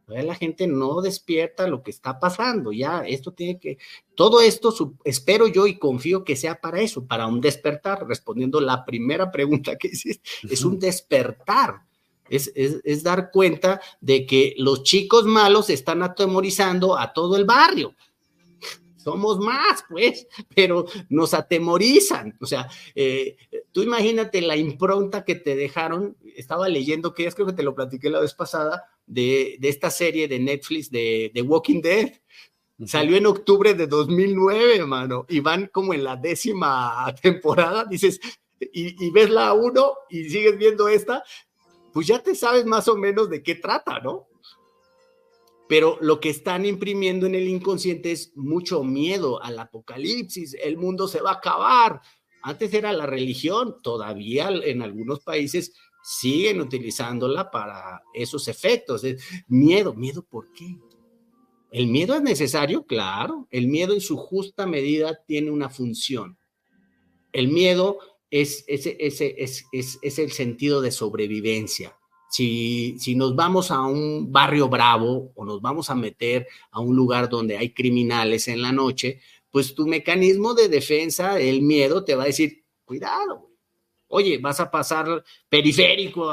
la 0.09 0.35
gente 0.35 0.67
no 0.67 1.01
despierta 1.03 1.67
lo 1.67 1.83
que 1.83 1.91
está 1.91 2.19
pasando. 2.19 2.73
Ya, 2.73 3.01
esto 3.01 3.33
tiene 3.33 3.59
que, 3.59 3.79
todo 4.15 4.41
esto 4.41 4.75
espero 5.05 5.47
yo 5.47 5.67
y 5.67 5.79
confío 5.79 6.25
que 6.25 6.37
sea 6.37 6.61
para 6.61 6.81
eso, 6.81 7.07
para 7.07 7.27
un 7.27 7.41
despertar. 7.41 8.07
Respondiendo 8.07 8.61
la 8.61 8.85
primera 8.85 9.31
pregunta 9.31 9.77
que 9.77 9.89
hiciste, 9.89 10.29
es 10.49 10.65
un 10.65 10.79
despertar. 10.79 11.83
Es, 12.31 12.53
es, 12.55 13.03
dar 13.03 13.31
cuenta 13.31 13.81
de 14.03 14.27
que 14.27 14.55
los 14.59 14.83
chicos 14.83 15.25
malos 15.25 15.71
están 15.71 16.03
atemorizando 16.03 16.99
a 16.99 17.15
todo 17.15 17.37
el 17.37 17.47
barrio. 17.47 17.95
Somos 18.99 19.39
más, 19.39 19.85
pues, 19.89 20.27
pero 20.55 20.85
nos 21.09 21.33
atemorizan. 21.33 22.37
O 22.41 22.45
sea, 22.45 22.69
eh, 22.95 23.39
tú 23.73 23.83
imagínate 23.83 24.43
la 24.43 24.57
impronta 24.57 25.25
que 25.25 25.37
te 25.37 25.57
dejaron. 25.57 26.19
Estaba 26.37 26.69
leyendo 26.69 27.15
que 27.15 27.25
ya 27.25 27.31
creo 27.31 27.47
que 27.47 27.55
te 27.55 27.63
lo 27.63 27.75
platiqué 27.75 28.11
la 28.11 28.21
vez 28.21 28.35
pasada, 28.35 28.85
de, 29.09 29.59
esta 29.63 29.91
serie 29.91 30.29
de 30.29 30.39
Netflix 30.39 30.91
de 30.91 31.31
The 31.35 31.43
Walking 31.43 31.81
Dead. 31.81 32.13
Salió 32.87 33.17
en 33.17 33.27
octubre 33.27 33.75
de 33.75 33.89
2009, 33.89 34.77
hermano, 34.77 35.27
y 35.29 35.41
van 35.41 35.67
como 35.67 35.95
en 35.95 36.05
la 36.05 36.15
décima 36.15 37.13
temporada, 37.23 37.85
dices, 37.85 38.21
y, 38.61 39.11
ves 39.11 39.31
la 39.31 39.53
uno 39.53 39.95
y 40.09 40.29
sigues 40.29 40.57
viendo 40.57 40.89
esta, 40.89 41.25
pues 41.93 42.07
ya 42.07 42.23
te 42.23 42.35
sabes 42.37 42.67
más 42.67 42.87
o 42.87 42.97
menos 42.97 43.29
de 43.31 43.43
qué 43.43 43.57
trata, 43.57 43.99
¿no? 44.01 44.29
Pero 45.69 45.99
lo 46.01 46.21
que 46.21 46.31
están 46.31 46.65
imprimiendo 46.65 47.27
en 47.27 47.35
el 47.35 47.49
inconsciente 47.49 48.13
es 48.13 48.33
mucho 48.37 48.85
miedo 48.85 49.43
al 49.43 49.59
apocalipsis, 49.59 50.55
el 50.63 50.77
mundo 50.77 51.09
se 51.09 51.21
va 51.21 51.33
a 51.33 51.35
acabar. 51.35 52.01
Antes 52.43 52.73
era 52.73 52.93
la 52.93 53.07
religión, 53.07 53.77
todavía 53.83 54.49
en 54.49 54.83
algunos 54.83 55.21
países 55.21 55.75
siguen 56.09 56.63
utilizándola 56.63 57.51
para 57.51 58.03
esos 58.15 58.49
efectos. 58.49 59.05
Miedo, 59.47 59.93
miedo, 59.93 60.23
¿por 60.23 60.51
qué? 60.53 60.79
¿El 61.71 61.89
miedo 61.89 62.15
es 62.15 62.23
necesario? 62.23 62.87
Claro, 62.87 63.47
el 63.51 63.69
miedo 63.69 63.93
en 63.93 64.01
su 64.01 64.17
justa 64.17 64.67
medida 64.67 65.23
tiene 65.27 65.51
una 65.51 65.69
función. 65.69 66.39
El 67.31 67.49
miedo 67.49 67.99
es, 68.31 68.65
es, 68.69 68.87
es, 68.87 70.19
el 70.19 70.33
sentido 70.33 70.81
de 70.81 70.93
sobrevivencia. 70.93 71.95
Si, 72.31 72.97
si, 72.99 73.15
nos 73.15 73.37
vamos 73.37 73.71
a 73.71 73.83
un 73.83 74.33
barrio 74.33 74.69
bravo 74.71 75.33
o 75.35 75.45
nos 75.45 75.61
vamos 75.61 75.91
a 75.91 75.95
meter 75.95 76.47
a 76.71 76.81
un 76.81 76.97
lugar 76.97 77.29
donde 77.29 77.59
hay 77.59 77.75
criminales 77.75 78.49
en 78.49 78.63
la 78.63 78.73
noche, 78.73 79.21
pues 79.51 79.75
tu 79.75 79.87
mecanismo 79.87 80.55
de 80.55 80.69
defensa, 80.69 81.39
el 81.39 81.61
miedo, 81.61 82.03
te 82.03 82.15
va 82.15 82.23
a 82.23 82.27
decir, 82.27 82.65
cuidado, 82.87 83.48
oye, 84.09 84.39
vas 84.39 84.61
a 84.61 84.71
pasar 84.71 85.23
periférico 85.49 86.31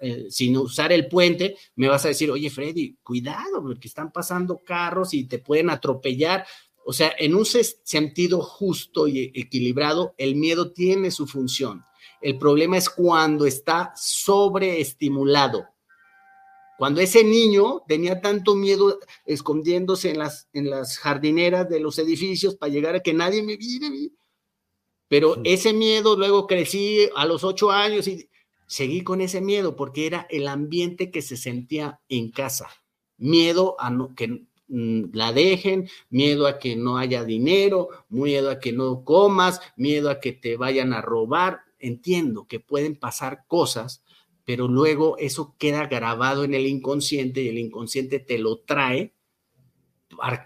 eh, 0.00 0.26
sin 0.28 0.56
usar 0.58 0.92
el 0.92 1.08
puente, 1.08 1.56
me 1.76 1.88
vas 1.88 2.04
a 2.04 2.08
decir, 2.08 2.30
oye, 2.30 2.50
Freddy, 2.50 2.98
cuidado, 3.02 3.62
porque 3.62 3.88
están 3.88 4.12
pasando 4.12 4.58
carros 4.58 5.14
y 5.14 5.24
te 5.24 5.38
pueden 5.38 5.70
atropellar. 5.70 6.46
O 6.84 6.92
sea, 6.92 7.14
en 7.18 7.34
un 7.34 7.46
sentido 7.46 8.42
justo 8.42 9.08
y 9.08 9.32
equilibrado, 9.34 10.14
el 10.18 10.36
miedo 10.36 10.72
tiene 10.72 11.10
su 11.10 11.26
función. 11.26 11.82
El 12.20 12.38
problema 12.38 12.76
es 12.76 12.90
cuando 12.90 13.46
está 13.46 13.92
sobreestimulado. 13.96 15.66
Cuando 16.76 17.00
ese 17.00 17.22
niño 17.22 17.82
tenía 17.86 18.20
tanto 18.20 18.54
miedo 18.54 18.98
escondiéndose 19.24 20.10
en 20.10 20.18
las, 20.18 20.48
en 20.52 20.68
las 20.68 20.98
jardineras 20.98 21.68
de 21.68 21.80
los 21.80 21.98
edificios 21.98 22.56
para 22.56 22.72
llegar 22.72 22.96
a 22.96 23.00
que 23.00 23.14
nadie 23.14 23.42
me 23.42 23.56
viera, 23.56 23.88
pero 25.08 25.36
ese 25.44 25.72
miedo, 25.72 26.16
luego 26.16 26.46
crecí 26.46 27.08
a 27.14 27.26
los 27.26 27.44
ocho 27.44 27.70
años 27.70 28.08
y 28.08 28.28
seguí 28.66 29.02
con 29.02 29.20
ese 29.20 29.40
miedo 29.40 29.76
porque 29.76 30.06
era 30.06 30.26
el 30.30 30.48
ambiente 30.48 31.10
que 31.10 31.22
se 31.22 31.36
sentía 31.36 32.00
en 32.08 32.30
casa. 32.30 32.68
Miedo 33.16 33.76
a 33.78 33.92
que 34.16 34.46
mm, 34.68 35.04
la 35.12 35.32
dejen, 35.32 35.88
miedo 36.10 36.46
a 36.46 36.58
que 36.58 36.76
no 36.76 36.98
haya 36.98 37.24
dinero, 37.24 37.88
miedo 38.08 38.50
a 38.50 38.58
que 38.58 38.72
no 38.72 39.04
comas, 39.04 39.60
miedo 39.76 40.10
a 40.10 40.20
que 40.20 40.32
te 40.32 40.56
vayan 40.56 40.92
a 40.92 41.02
robar. 41.02 41.60
Entiendo 41.78 42.46
que 42.48 42.60
pueden 42.60 42.96
pasar 42.96 43.44
cosas, 43.46 44.02
pero 44.44 44.68
luego 44.68 45.16
eso 45.18 45.54
queda 45.58 45.86
grabado 45.86 46.44
en 46.44 46.54
el 46.54 46.66
inconsciente 46.66 47.42
y 47.42 47.48
el 47.48 47.58
inconsciente 47.58 48.20
te 48.20 48.38
lo 48.38 48.58
trae. 48.60 49.14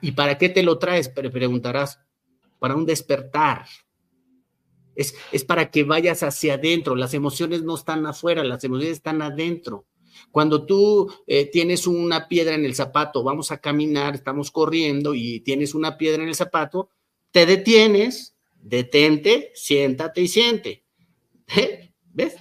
¿Y 0.03 0.13
para 0.13 0.37
qué 0.37 0.49
te 0.49 0.63
lo 0.63 0.79
traes? 0.79 1.09
Preguntarás, 1.09 2.01
para 2.59 2.75
un 2.75 2.87
despertar, 2.87 3.67
es, 4.99 5.45
para 5.45 5.71
que 5.71 5.85
vayas 5.85 6.23
hacia 6.23 6.55
adentro. 6.55 6.97
Las 6.97 7.15
emociones 7.15 7.63
no 7.63 7.77
están 7.77 8.05
afuera, 8.05 8.43
las 8.43 8.63
emociones 8.65 8.97
están 8.97 9.23
adentro. 9.23 9.87
Cuando 10.33 10.67
tú 10.67 11.11
eh, 11.27 11.47
tienes 11.47 11.87
una 11.87 12.27
piedra 12.27 12.55
en 12.55 12.65
el 12.65 12.75
zapato, 12.75 13.23
vamos 13.23 13.53
a 13.53 13.59
caminar, 13.59 14.17
estamos 14.17 14.51
corriendo 14.51 15.15
y 15.15 15.41
tienes 15.41 15.75
una 15.75 15.97
piedra 15.97 16.23
en 16.23 16.29
el 16.29 16.35
zapato, 16.35 16.91
te 17.31 17.47
detienes, 17.47 18.37
detente, 18.61 19.53
siéntate 19.55 20.23
y 20.23 20.29
siente. 20.29 20.85
¿Eh? 21.57 21.93
¿Ves? 22.13 22.37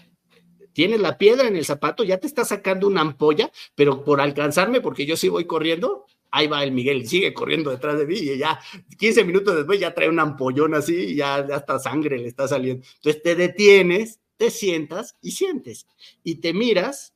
Tienes 0.73 0.99
la 0.99 1.17
piedra 1.17 1.47
en 1.47 1.55
el 1.55 1.65
zapato, 1.65 2.03
ya 2.03 2.17
te 2.17 2.27
está 2.27 2.43
sacando 2.43 2.87
una 2.87 3.01
ampolla, 3.01 3.51
pero 3.75 4.03
por 4.03 4.19
alcanzarme, 4.19 4.81
porque 4.81 5.05
yo 5.05 5.15
sí 5.15 5.29
voy 5.29 5.45
corriendo, 5.45 6.05
ahí 6.37 6.47
va 6.47 6.63
el 6.63 6.71
Miguel, 6.71 7.07
sigue 7.07 7.33
corriendo 7.33 7.71
detrás 7.71 7.97
de 7.97 8.05
mí 8.05 8.15
y 8.15 8.37
ya 8.37 8.59
15 8.97 9.23
minutos 9.23 9.55
después 9.55 9.79
ya 9.79 9.93
trae 9.93 10.07
un 10.07 10.19
ampollón 10.19 10.75
así 10.75 10.95
y 10.95 11.15
ya, 11.15 11.35
hasta 11.37 11.79
sangre 11.79 12.19
le 12.19 12.27
está 12.27 12.47
saliendo. 12.47 12.85
Entonces 12.95 13.23
te 13.23 13.35
detienes, 13.35 14.19
te 14.37 14.51
sientas 14.51 15.17
y 15.21 15.31
sientes 15.31 15.87
y 16.23 16.35
te 16.35 16.53
miras 16.53 17.15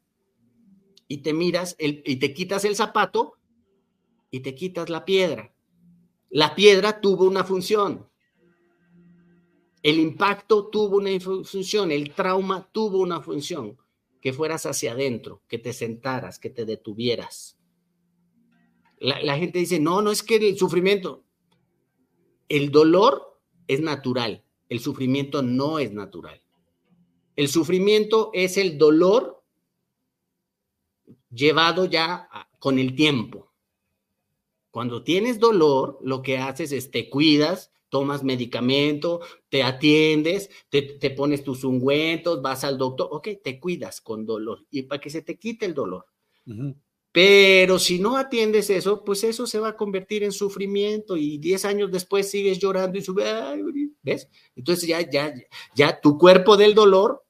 y 1.07 1.19
te 1.19 1.33
miras 1.33 1.75
y 1.77 2.15
te 2.15 2.33
quitas 2.33 2.65
el 2.65 2.75
zapato 2.75 3.37
y 4.31 4.39
te 4.39 4.55
quitas 4.55 4.89
la 4.89 5.05
piedra. 5.05 5.53
La 6.29 6.55
piedra 6.55 6.99
tuvo 6.99 7.25
una 7.25 7.43
función. 7.43 8.07
El 9.83 9.99
impacto 9.99 10.67
tuvo 10.67 10.97
una 10.97 11.19
función, 11.19 11.91
el 11.91 12.13
trauma 12.13 12.69
tuvo 12.71 12.99
una 12.99 13.19
función, 13.19 13.77
que 14.21 14.31
fueras 14.31 14.67
hacia 14.67 14.91
adentro, 14.91 15.41
que 15.47 15.57
te 15.57 15.73
sentaras, 15.73 16.37
que 16.37 16.51
te 16.51 16.65
detuvieras 16.65 17.57
la, 19.01 19.37
gente 19.37 19.57
dice, 19.57 19.79
no, 19.79 20.01
no 20.01 20.11
es 20.11 20.21
que 20.21 20.35
el 20.35 20.57
sufrimiento, 20.57 21.23
el 22.47 22.69
dolor 22.71 23.39
es 23.67 23.81
natural, 23.81 24.43
el 24.69 24.79
sufrimiento 24.79 25.41
no 25.41 25.79
es 25.79 25.91
natural. 25.91 26.41
El 27.35 27.47
sufrimiento 27.47 28.29
es 28.33 28.57
el 28.57 28.77
dolor 28.77 29.43
llevado 31.31 31.85
ya 31.85 32.29
con 32.59 32.77
el 32.77 32.95
tiempo. 32.95 33.51
Cuando 34.69 35.03
tienes 35.03 35.39
dolor, 35.39 35.97
lo 36.01 36.21
que 36.21 36.37
haces 36.37 36.71
es 36.71 36.91
te 36.91 37.09
cuidas, 37.09 37.71
tomas 37.89 38.23
medicamento, 38.23 39.21
te 39.49 39.63
atiendes, 39.63 40.49
te, 40.69 41.09
pones 41.11 41.43
tus 41.43 41.63
ungüentos, 41.63 42.41
vas 42.41 42.63
al 42.63 42.77
doctor, 42.77 43.07
ok, 43.11 43.29
te 43.43 43.59
cuidas 43.59 43.99
con 43.99 44.25
dolor 44.25 44.65
y 44.69 44.83
para 44.83 45.01
que 45.01 45.09
se 45.09 45.23
te 45.23 45.39
quite 45.39 45.65
el 45.65 45.73
dolor. 45.73 46.05
Pero 47.11 47.77
si 47.77 47.99
no 47.99 48.15
atiendes 48.15 48.69
eso, 48.69 49.03
pues 49.03 49.23
eso 49.25 49.45
se 49.45 49.59
va 49.59 49.69
a 49.69 49.75
convertir 49.75 50.23
en 50.23 50.31
sufrimiento 50.31 51.17
y 51.17 51.37
10 51.39 51.65
años 51.65 51.91
después 51.91 52.31
sigues 52.31 52.57
llorando 52.57 52.97
y 52.97 53.01
sube, 53.01 53.25
¿ves? 54.01 54.29
Entonces 54.55 54.87
ya, 54.87 55.09
ya, 55.09 55.33
ya 55.75 55.99
tu 55.99 56.17
cuerpo 56.17 56.55
del 56.55 56.73
dolor, 56.73 57.25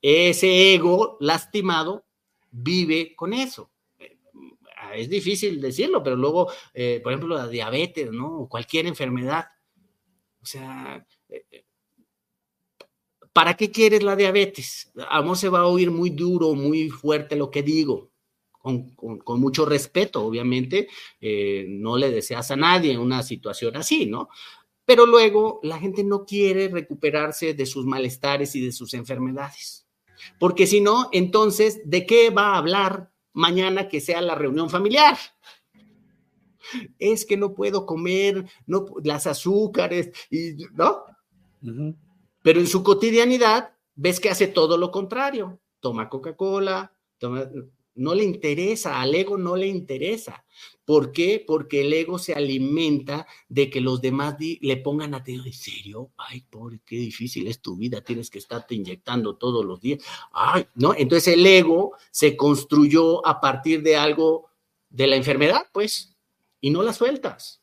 ese 0.00 0.74
ego 0.74 1.16
lastimado, 1.20 2.04
vive 2.50 3.14
con 3.16 3.32
eso. 3.32 3.72
Es 4.94 5.08
difícil 5.08 5.60
decirlo, 5.60 6.02
pero 6.02 6.14
luego, 6.14 6.52
eh, 6.72 7.00
por 7.02 7.12
ejemplo, 7.12 7.34
la 7.34 7.48
diabetes, 7.48 8.12
¿no? 8.12 8.42
O 8.42 8.48
cualquier 8.48 8.86
enfermedad. 8.86 9.46
O 10.40 10.46
sea, 10.46 11.04
eh, 11.28 11.64
¿para 13.32 13.54
qué 13.54 13.72
quieres 13.72 14.04
la 14.04 14.14
diabetes? 14.14 14.92
A 15.08 15.34
se 15.34 15.48
va 15.48 15.60
a 15.60 15.66
oír 15.66 15.90
muy 15.90 16.10
duro, 16.10 16.54
muy 16.54 16.90
fuerte 16.90 17.34
lo 17.34 17.50
que 17.50 17.62
digo, 17.62 18.12
con, 18.64 19.40
mucho 19.40 19.66
respeto, 19.66 20.24
obviamente, 20.24 20.88
eh, 21.20 21.66
no 21.68 21.98
le 21.98 22.10
deseas 22.10 22.50
a 22.50 22.56
nadie 22.56 22.96
una 22.96 23.22
situación 23.22 23.76
así, 23.76 24.06
¿no? 24.06 24.30
Pero 24.86 25.04
luego 25.04 25.60
la 25.62 25.78
gente 25.78 26.02
no 26.02 26.24
quiere 26.24 26.68
recuperarse 26.68 27.52
de 27.52 27.66
sus 27.66 27.84
malestares 27.84 28.54
y 28.56 28.64
de 28.64 28.72
sus 28.72 28.94
enfermedades. 28.94 29.86
Porque 30.38 30.66
si 30.66 30.80
no, 30.80 31.10
entonces, 31.12 31.82
¿de 31.84 32.06
qué 32.06 32.30
va 32.30 32.54
a 32.54 32.58
hablar 32.58 33.10
mañana 33.34 33.88
que 33.88 34.00
sea 34.00 34.22
la 34.22 34.34
reunión 34.34 34.70
familiar? 34.70 35.18
Es 36.98 37.26
que 37.26 37.36
no 37.36 37.52
puedo 37.52 37.84
comer 37.84 38.46
no, 38.66 38.86
las 39.04 39.26
azúcares, 39.26 40.10
y, 40.30 40.54
¿no? 40.72 41.04
Pero 42.42 42.60
en 42.60 42.66
su 42.66 42.82
cotidianidad 42.82 43.74
ves 43.94 44.20
que 44.20 44.30
hace 44.30 44.46
todo 44.46 44.78
lo 44.78 44.90
contrario. 44.90 45.60
Toma 45.80 46.08
Coca-Cola, 46.08 46.90
toma, 47.18 47.46
no 47.94 48.14
le 48.14 48.24
interesa, 48.24 49.00
al 49.00 49.14
ego 49.14 49.38
no 49.38 49.56
le 49.56 49.66
interesa. 49.66 50.44
¿Por 50.84 51.12
qué? 51.12 51.42
Porque 51.44 51.80
el 51.80 51.92
ego 51.92 52.18
se 52.18 52.34
alimenta 52.34 53.26
de 53.48 53.70
que 53.70 53.80
los 53.80 54.00
demás 54.00 54.36
le 54.38 54.76
pongan 54.78 55.14
atención. 55.14 55.46
¿En 55.46 55.52
serio? 55.52 56.10
Ay, 56.16 56.44
pobre, 56.50 56.80
qué 56.84 56.96
difícil 56.96 57.46
es 57.46 57.60
tu 57.60 57.76
vida, 57.76 58.02
tienes 58.02 58.30
que 58.30 58.38
estarte 58.38 58.74
inyectando 58.74 59.36
todos 59.36 59.64
los 59.64 59.80
días. 59.80 60.00
Ay, 60.32 60.66
¿no? 60.74 60.94
Entonces 60.94 61.34
el 61.34 61.46
ego 61.46 61.92
se 62.10 62.36
construyó 62.36 63.26
a 63.26 63.40
partir 63.40 63.82
de 63.82 63.96
algo 63.96 64.50
de 64.90 65.06
la 65.06 65.16
enfermedad, 65.16 65.66
pues, 65.72 66.16
y 66.60 66.70
no 66.70 66.82
la 66.82 66.92
sueltas. 66.92 67.62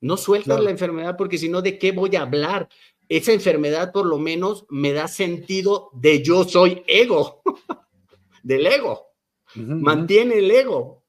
No 0.00 0.16
sueltas 0.16 0.60
la 0.60 0.70
enfermedad 0.70 1.16
porque 1.16 1.38
si 1.38 1.48
no, 1.48 1.62
¿de 1.62 1.78
qué 1.78 1.92
voy 1.92 2.16
a 2.16 2.22
hablar? 2.22 2.68
Esa 3.08 3.32
enfermedad 3.32 3.92
por 3.92 4.06
lo 4.06 4.18
menos 4.18 4.66
me 4.68 4.92
da 4.92 5.06
sentido 5.06 5.90
de 5.92 6.22
yo 6.22 6.44
soy 6.44 6.82
ego, 6.86 7.42
del 8.42 8.66
ego 8.66 9.11
mantiene 9.54 10.38
el 10.38 10.50
ego. 10.50 11.02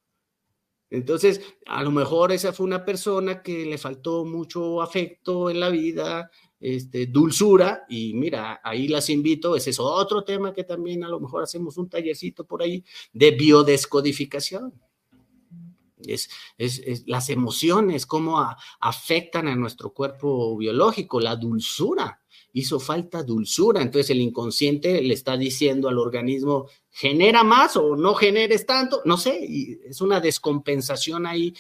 Entonces, 0.90 1.42
a 1.66 1.82
lo 1.84 1.90
mejor 1.90 2.32
esa 2.32 2.54
fue 2.54 2.68
una 2.68 2.86
persona 2.86 3.42
que 3.42 3.66
le 3.66 3.80
faltó 3.80 4.26
mucho 4.26 4.82
afecto 4.82 5.50
en 5.50 5.60
la 5.60 5.70
vida, 5.70 6.30
este, 6.60 7.08
dulzura, 7.08 7.84
y 7.90 8.14
mira, 8.14 8.62
ahí 8.64 8.88
las 8.88 9.10
invito, 9.10 9.56
ese 9.56 9.72
es 9.72 9.80
otro 9.80 10.24
tema 10.24 10.54
que 10.54 10.64
también 10.64 11.04
a 11.04 11.10
lo 11.10 11.20
mejor 11.20 11.44
hacemos 11.44 11.78
un 11.78 11.90
tallercito 11.90 12.46
por 12.46 12.62
ahí 12.62 12.86
de 13.12 13.32
biodescodificación. 13.32 14.74
Es, 16.06 16.30
es, 16.58 17.04
las 17.08 17.30
emociones, 17.30 18.06
cómo 18.06 18.46
afectan 18.80 19.48
a 19.48 19.56
nuestro 19.56 19.94
cuerpo 19.94 20.56
biológico, 20.58 21.20
la 21.20 21.36
dulzura 21.36 22.23
hizo 22.54 22.80
falta 22.80 23.24
dulzura. 23.24 23.82
Entonces 23.82 24.12
el 24.12 24.22
inconsciente 24.22 25.02
le 25.02 25.14
está 25.14 25.36
diciendo 25.36 25.90
al 25.90 25.98
organismo, 25.98 26.68
genera 26.90 27.44
más 27.44 27.76
o 27.76 27.96
no 27.96 28.14
generes 28.14 28.66
tanto, 28.66 29.02
no 29.06 29.18
sé, 29.18 29.80
es 29.86 30.00
una 30.00 30.22
descompensación 30.22 31.26
ahí, 31.26 31.54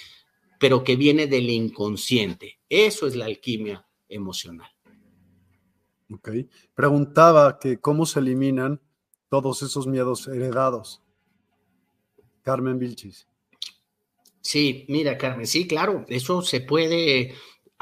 pero 0.60 0.84
que 0.84 0.96
viene 0.96 1.28
del 1.28 1.50
inconsciente. 1.50 2.60
Eso 2.70 3.08
es 3.08 3.16
la 3.16 3.26
alquimia 3.26 3.86
emocional. 4.08 4.70
Ok. 6.14 6.30
Preguntaba 6.76 7.60
que 7.60 7.80
cómo 7.80 8.06
se 8.06 8.20
eliminan 8.20 8.80
todos 9.30 9.64
esos 9.64 9.88
miedos 9.88 10.28
heredados. 10.28 11.02
Carmen 12.44 12.78
Vilchis. 12.78 13.28
Sí, 14.42 14.86
mira, 14.90 15.18
Carmen, 15.18 15.48
sí, 15.48 15.66
claro, 15.68 16.06
eso 16.10 16.42
se 16.42 16.60
puede 16.60 17.34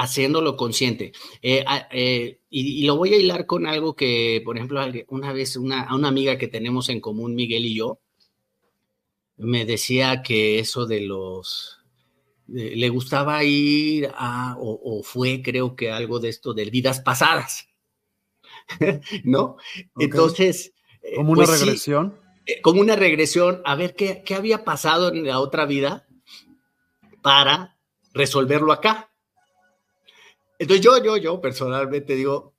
haciéndolo 0.02 0.58
consciente. 0.58 1.14
Eh, 1.42 1.64
eh, 1.92 2.40
y, 2.50 2.86
lo 2.86 2.98
voy 2.98 3.14
a 3.14 3.18
hilar 3.18 3.46
con 3.46 3.68
algo 3.68 3.96
que, 3.96 4.42
por 4.44 4.58
ejemplo, 4.58 4.82
una 5.10 5.32
vez 5.32 5.56
una, 5.56 5.84
a 5.84 5.96
una 5.96 6.08
amiga 6.08 6.38
que 6.38 6.48
tenemos 6.48 6.90
en 6.90 7.00
común, 7.00 7.36
Miguel 7.36 7.66
y 7.66 7.76
yo, 7.76 8.00
me 9.38 9.66
decía 9.66 10.24
que 10.24 10.60
eso 10.60 10.88
de 10.88 11.02
los... 11.02 11.80
le 12.48 12.90
gustaba 12.90 13.44
ir 13.44 14.12
a, 14.16 14.56
o, 14.60 15.04
fue 15.04 15.42
creo 15.44 15.76
que 15.76 15.92
algo 15.92 16.20
de 16.20 16.30
esto 16.30 16.54
de 16.54 16.66
vidas 16.66 17.00
pasadas, 17.02 17.68
¿no? 19.24 19.58
Entonces... 19.98 20.74
Eh, 21.04 21.16
como 21.16 21.32
una 21.32 21.46
pues 21.46 21.62
regresión. 21.62 22.20
como 22.62 22.82
una 22.82 22.96
regresión, 22.96 23.62
a 23.66 23.76
ver 23.76 23.96
qué, 23.96 24.24
qué 24.24 24.36
había 24.36 24.64
pasado 24.64 25.10
en 25.10 25.26
la 25.26 25.40
otra 25.40 25.66
vida 25.66 26.08
para 27.22 27.78
resolverlo 28.14 28.72
acá. 28.72 29.11
Entonces 30.62 30.86
yo, 30.86 31.04
yo, 31.04 31.18
yo 31.18 31.42
personalmente 31.42 32.16
digo, 32.16 32.54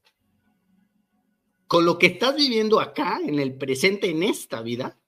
con 1.69 1.85
lo 1.85 2.01
que 2.01 2.07
estás 2.07 2.35
viviendo 2.35 2.81
acá, 2.81 3.21
en 3.25 3.39
el 3.39 3.57
presente, 3.57 4.11
en 4.11 4.25
esta 4.25 4.61
vida, 4.61 4.99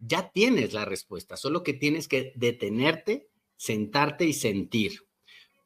ya 0.00 0.30
tienes 0.30 0.72
la 0.72 0.86
respuesta, 0.86 1.36
solo 1.36 1.62
que 1.62 1.74
tienes 1.74 2.08
que 2.08 2.32
detenerte, 2.34 3.28
sentarte 3.58 4.24
y 4.24 4.32
sentir. 4.32 5.06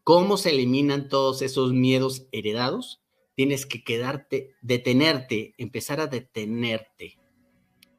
¿Cómo 0.02 0.36
se 0.36 0.50
eliminan 0.50 1.08
todos 1.08 1.42
esos 1.42 1.72
miedos 1.72 2.26
heredados? 2.32 3.04
Tienes 3.36 3.64
que 3.64 3.84
quedarte, 3.84 4.56
detenerte, 4.62 5.54
empezar 5.58 6.00
a 6.00 6.08
detenerte 6.08 7.20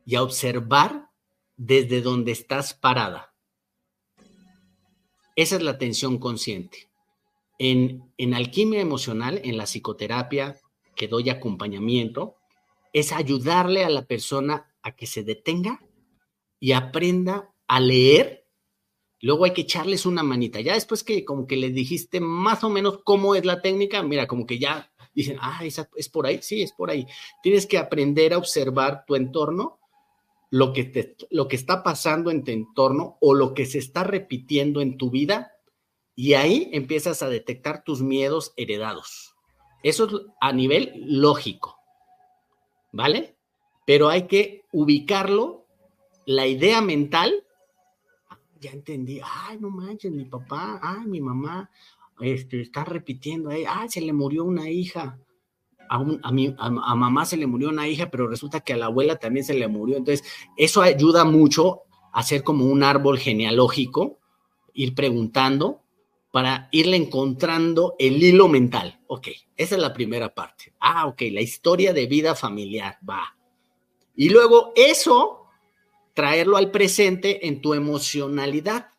y 0.06 0.15
a 0.15 0.22
observar 0.22 1.11
desde 1.56 2.02
donde 2.02 2.34
estás 2.34 2.74
parada. 2.74 3.34
Esa 5.38 5.56
es 5.56 5.61
la 5.61 5.72
atención 5.72 6.18
consciente. 6.18 6.93
En, 7.59 8.34
alquimia 8.34 8.81
emocional, 8.81 9.39
en 9.43 9.57
la 9.57 9.65
psicoterapia 9.65 10.57
que 10.95 11.07
doy 11.07 11.30
acompañamiento, 11.30 12.35
es 12.91 13.11
ayudarle 13.11 13.84
a 13.84 13.89
la 13.89 14.05
persona 14.05 14.73
a 14.81 14.95
que 14.95 15.07
se 15.07 15.23
detenga 15.23 15.81
y 16.59 16.73
aprenda 16.73 17.53
a 17.67 17.80
leer. 17.80 18.45
Luego 19.21 19.45
hay 19.45 19.51
que 19.51 19.61
echarles 19.61 20.05
una 20.05 20.23
manita. 20.23 20.59
Ya 20.61 20.73
después 20.73 21.03
que 21.03 21.23
como 21.23 21.47
que 21.47 21.55
le 21.55 21.69
dijiste 21.69 22.19
más 22.19 22.63
o 22.63 22.69
menos 22.69 22.99
cómo 23.03 23.35
es 23.35 23.45
la 23.45 23.61
técnica, 23.61 24.03
mira, 24.03 24.27
como 24.27 24.45
que 24.45 24.59
ya 24.59 24.91
dicen, 25.13 25.38
ah, 25.39 25.61
esa 25.63 25.89
es 25.95 26.09
por 26.09 26.25
ahí, 26.25 26.39
sí, 26.41 26.61
es 26.61 26.73
por 26.73 26.89
ahí. 26.89 27.07
Tienes 27.41 27.65
que 27.65 27.77
aprender 27.77 28.34
a 28.34 28.38
observar 28.38 29.05
tu 29.05 29.15
entorno, 29.15 29.80
lo 30.49 30.71
que, 30.71 30.84
te, 30.84 31.15
lo 31.31 31.47
que 31.47 31.55
está 31.55 31.81
pasando 31.81 32.30
en 32.30 32.43
tu 32.43 32.51
entorno 32.51 33.17
o 33.21 33.34
lo 33.34 33.53
que 33.53 33.65
se 33.65 33.80
está 33.80 34.03
repitiendo 34.03 34.81
en 34.81 34.97
tu 34.97 35.09
vida 35.09 35.52
y 36.15 36.34
ahí 36.34 36.69
empiezas 36.73 37.23
a 37.23 37.30
detectar 37.30 37.84
tus 37.84 38.02
miedos 38.02 38.53
heredados. 38.56 39.35
Eso 39.81 40.06
es 40.06 40.14
a 40.40 40.53
nivel 40.53 40.94
lógico, 41.06 41.77
¿vale? 42.91 43.35
Pero 43.85 44.10
hay 44.10 44.27
que 44.27 44.64
ubicarlo, 44.72 45.65
la 46.26 46.48
idea 46.48 46.81
mental. 46.81 47.44
Ya 48.61 48.72
entendí, 48.72 49.19
ay, 49.23 49.57
no 49.60 49.69
manches, 49.69 50.11
mi 50.11 50.23
papá, 50.23 50.80
ay, 50.81 51.06
mi 51.06 51.19
mamá, 51.19 51.69
este, 52.22 52.61
está 52.61 52.85
repitiendo, 52.85 53.49
ay, 53.49 53.90
se 53.90 53.99
le 53.99 54.14
murió 54.14 54.45
una 54.45 54.69
hija. 54.69 55.19
A, 55.90 55.98
a, 55.98 56.65
a, 56.65 56.95
mamá 56.95 57.26
se 57.26 57.35
le 57.35 57.45
murió 57.45 57.68
una 57.68 57.90
hija, 57.90 58.10
pero 58.10 58.27
resulta 58.27 58.61
que 58.61 58.72
a 58.72 58.77
la 58.77 58.85
abuela 58.85 59.18
también 59.18 59.45
se 59.45 59.53
le 59.53 59.68
murió. 59.68 59.98
Entonces, 59.98 60.26
eso 60.56 60.81
ayuda 60.81 61.26
mucho 61.26 61.81
a 62.14 62.19
hacer 62.19 62.44
como 62.44 62.65
un 62.65 62.84
árbol 62.84 63.19
genealógico, 63.19 64.19
ir 64.73 64.95
preguntando 64.95 65.82
para 66.34 66.68
irle 66.72 66.97
encontrando 66.97 67.95
el 67.99 68.23
hilo 68.23 68.47
mental. 68.47 68.99
Ok, 69.05 69.27
esa 69.55 69.76
es 69.76 69.81
la 69.81 69.93
primera 69.93 70.34
parte. 70.34 70.73
Ah, 70.80 71.05
ok, 71.05 71.22
la 71.30 71.41
historia 71.41 71.93
de 71.93 72.07
vida 72.07 72.34
familiar, 72.34 72.97
va. 73.07 73.38
Y 74.15 74.30
luego 74.30 74.73
eso, 74.76 75.45
traerlo 76.15 76.57
al 76.57 76.72
presente 76.72 77.45
en 77.47 77.61
tu 77.61 77.76
emocionalidad. 77.76 78.89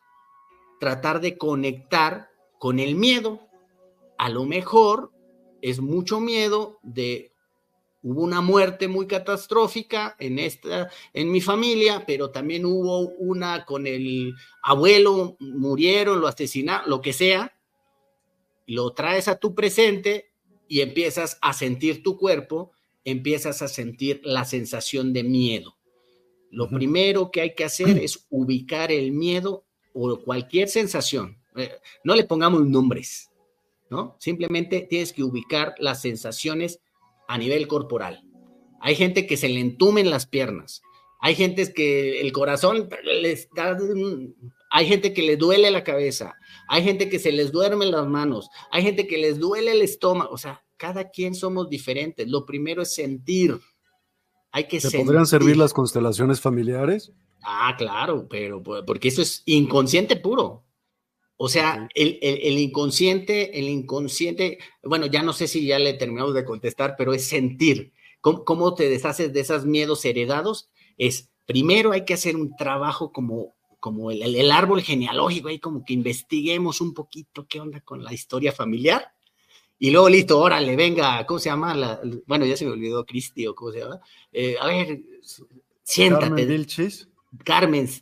Tratar 0.79 1.19
de 1.19 1.37
conectar 1.37 2.29
con 2.57 2.79
el 2.79 2.95
miedo. 2.95 3.41
A 4.17 4.29
lo 4.29 4.45
mejor 4.45 5.11
es 5.61 5.81
mucho 5.81 6.21
miedo 6.21 6.79
de 6.83 7.33
hubo 8.05 8.21
una 8.21 8.39
muerte 8.39 8.87
muy 8.87 9.07
catastrófica 9.07 10.15
en 10.19 10.37
esta 10.37 10.91
en 11.11 11.31
mi 11.31 11.41
familia, 11.41 12.03
pero 12.05 12.29
también 12.29 12.63
hubo 12.63 12.99
una 13.17 13.65
con 13.65 13.87
el 13.87 14.35
abuelo, 14.61 15.35
murieron, 15.39 16.21
lo 16.21 16.27
asesinaron, 16.27 16.87
lo 16.87 17.01
que 17.01 17.13
sea. 17.13 17.57
Lo 18.67 18.93
traes 18.93 19.27
a 19.27 19.39
tu 19.39 19.55
presente 19.55 20.31
y 20.67 20.81
empiezas 20.81 21.39
a 21.41 21.51
sentir 21.53 22.03
tu 22.03 22.15
cuerpo, 22.15 22.71
empiezas 23.03 23.63
a 23.63 23.67
sentir 23.67 24.21
la 24.23 24.45
sensación 24.45 25.11
de 25.11 25.23
miedo. 25.23 25.75
Lo 26.51 26.69
primero 26.69 27.31
que 27.31 27.41
hay 27.41 27.55
que 27.55 27.63
hacer 27.63 27.97
es 28.03 28.27
ubicar 28.29 28.91
el 28.91 29.13
miedo 29.13 29.65
o 29.93 30.19
cualquier 30.19 30.69
sensación. 30.69 31.39
Eh, 31.55 31.71
no 32.03 32.13
le 32.13 32.25
pongamos 32.25 32.67
nombres, 32.67 33.31
¿no? 33.89 34.15
Simplemente 34.19 34.81
tienes 34.81 35.11
que 35.11 35.23
ubicar 35.23 35.73
las 35.79 36.03
sensaciones 36.03 36.81
a 37.27 37.37
nivel 37.37 37.67
corporal. 37.67 38.23
Hay 38.81 38.95
gente 38.95 39.25
que 39.25 39.37
se 39.37 39.49
le 39.49 39.59
entumen 39.59 40.09
las 40.09 40.27
piernas. 40.27 40.81
Hay 41.21 41.35
gente 41.35 41.73
que 41.73 42.21
el 42.21 42.31
corazón 42.31 42.89
les 43.03 43.49
da, 43.55 43.77
hay 44.69 44.87
gente 44.87 45.13
que 45.13 45.21
le 45.21 45.37
duele 45.37 45.71
la 45.71 45.83
cabeza, 45.83 46.35
hay 46.67 46.83
gente 46.83 47.09
que 47.09 47.17
se 47.17 47.31
les 47.31 47.51
duermen 47.51 47.91
las 47.91 48.05
manos, 48.05 48.49
hay 48.71 48.83
gente 48.83 49.07
que 49.07 49.17
les 49.17 49.39
duele 49.39 49.71
el 49.71 49.81
estómago, 49.81 50.31
o 50.31 50.37
sea, 50.37 50.65
cada 50.77 51.09
quien 51.09 51.33
somos 51.33 51.69
diferentes. 51.69 52.27
Lo 52.27 52.45
primero 52.45 52.81
es 52.81 52.93
sentir. 52.93 53.57
Hay 54.51 54.67
que 54.67 54.79
¿Te 54.79 54.91
podrían 54.91 55.25
servir 55.25 55.57
las 55.57 55.73
constelaciones 55.73 56.41
familiares? 56.41 57.13
Ah, 57.43 57.75
claro, 57.77 58.27
pero 58.29 58.61
porque 58.61 59.07
eso 59.07 59.21
es 59.21 59.43
inconsciente 59.45 60.15
puro. 60.17 60.64
O 61.37 61.49
sea, 61.49 61.89
el, 61.93 62.57
inconsciente, 62.57 63.59
el 63.59 63.67
inconsciente, 63.67 64.57
bueno, 64.83 65.05
ya 65.05 65.21
no 65.21 65.33
sé 65.33 65.47
si 65.47 65.65
ya 65.65 65.79
le 65.79 65.93
terminamos 65.93 66.33
de 66.33 66.45
contestar, 66.45 66.95
pero 66.97 67.13
es 67.13 67.27
sentir. 67.27 67.91
¿Cómo, 68.21 68.73
te 68.73 68.89
deshaces 68.89 69.33
de 69.33 69.41
esos 69.41 69.65
miedos 69.65 70.05
heredados? 70.05 70.69
Es, 70.97 71.29
primero 71.45 71.91
hay 71.91 72.05
que 72.05 72.13
hacer 72.13 72.37
un 72.37 72.55
trabajo 72.55 73.11
como, 73.11 73.53
como 73.81 74.11
el, 74.11 74.51
árbol 74.51 74.81
genealógico, 74.81 75.49
ahí 75.49 75.59
como 75.59 75.83
que 75.83 75.93
investiguemos 75.93 76.79
un 76.79 76.93
poquito 76.93 77.45
qué 77.47 77.59
onda 77.59 77.81
con 77.81 78.03
la 78.03 78.13
historia 78.13 78.53
familiar. 78.53 79.11
Y 79.77 79.91
luego, 79.91 80.07
listo, 80.07 80.39
órale, 80.39 80.77
venga, 80.77 81.25
¿cómo 81.25 81.39
se 81.39 81.49
llama? 81.49 81.99
bueno, 82.25 82.45
ya 82.45 82.55
se 82.55 82.65
me 82.65 82.71
olvidó 82.71 83.05
Cristi 83.05 83.45
o 83.45 83.53
cómo 83.53 83.73
se 83.73 83.79
llama. 83.79 83.99
Eh, 84.31 84.55
a 84.59 84.67
ver, 84.67 85.01
siéntate. 85.83 86.27
Carmen, 86.27 86.65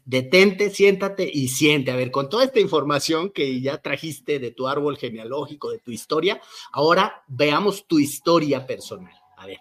detente, 0.05 0.69
siéntate 0.69 1.29
y 1.31 1.47
siente. 1.47 1.91
A 1.91 1.95
ver, 1.95 2.11
con 2.11 2.29
toda 2.29 2.43
esta 2.43 2.59
información 2.59 3.31
que 3.31 3.61
ya 3.61 3.81
trajiste 3.81 4.39
de 4.39 4.51
tu 4.51 4.67
árbol 4.67 4.97
genealógico, 4.97 5.71
de 5.71 5.79
tu 5.79 5.91
historia, 5.91 6.41
ahora 6.71 7.23
veamos 7.27 7.87
tu 7.87 7.99
historia 7.99 8.65
personal. 8.65 9.13
A 9.37 9.45
ver, 9.45 9.59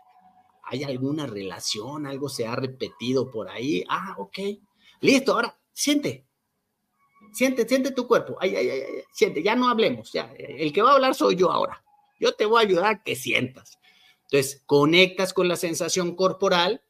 ¿hay 0.65 0.85
alguna 0.85 1.27
relación? 1.27 2.07
¿Algo 2.07 2.29
se 2.29 2.47
ha 2.47 2.57
repetido 2.57 3.31
por 3.31 3.49
ahí? 3.49 3.85
Ah, 3.89 4.15
ok. 4.19 4.39
Listo, 5.01 5.33
ahora 5.33 5.59
siente. 5.73 6.27
Siente, 7.33 7.67
siente 7.67 7.93
tu 7.93 8.07
cuerpo. 8.07 8.37
Ay, 8.41 8.55
ay, 8.57 8.69
ay, 8.69 8.83
siente, 9.13 9.43
ya 9.43 9.57
no 9.57 9.69
hablemos. 9.69 10.13
Ya. 10.13 10.33
El 10.37 10.73
que 10.73 10.83
va 10.83 10.91
a 10.91 10.95
hablar 10.95 11.15
soy 11.15 11.37
yo 11.37 11.51
ahora. 11.51 11.83
Yo 12.21 12.35
te 12.35 12.47
voy 12.47 12.63
a 12.63 12.67
ayudar 12.67 12.85
a 12.87 13.03
que 13.03 13.17
sientas. 13.17 13.79
Entonces, 14.25 14.63
conectas 14.67 15.33
con 15.33 15.49
la 15.49 15.57
sensación 15.57 16.15
corporal 16.15 16.83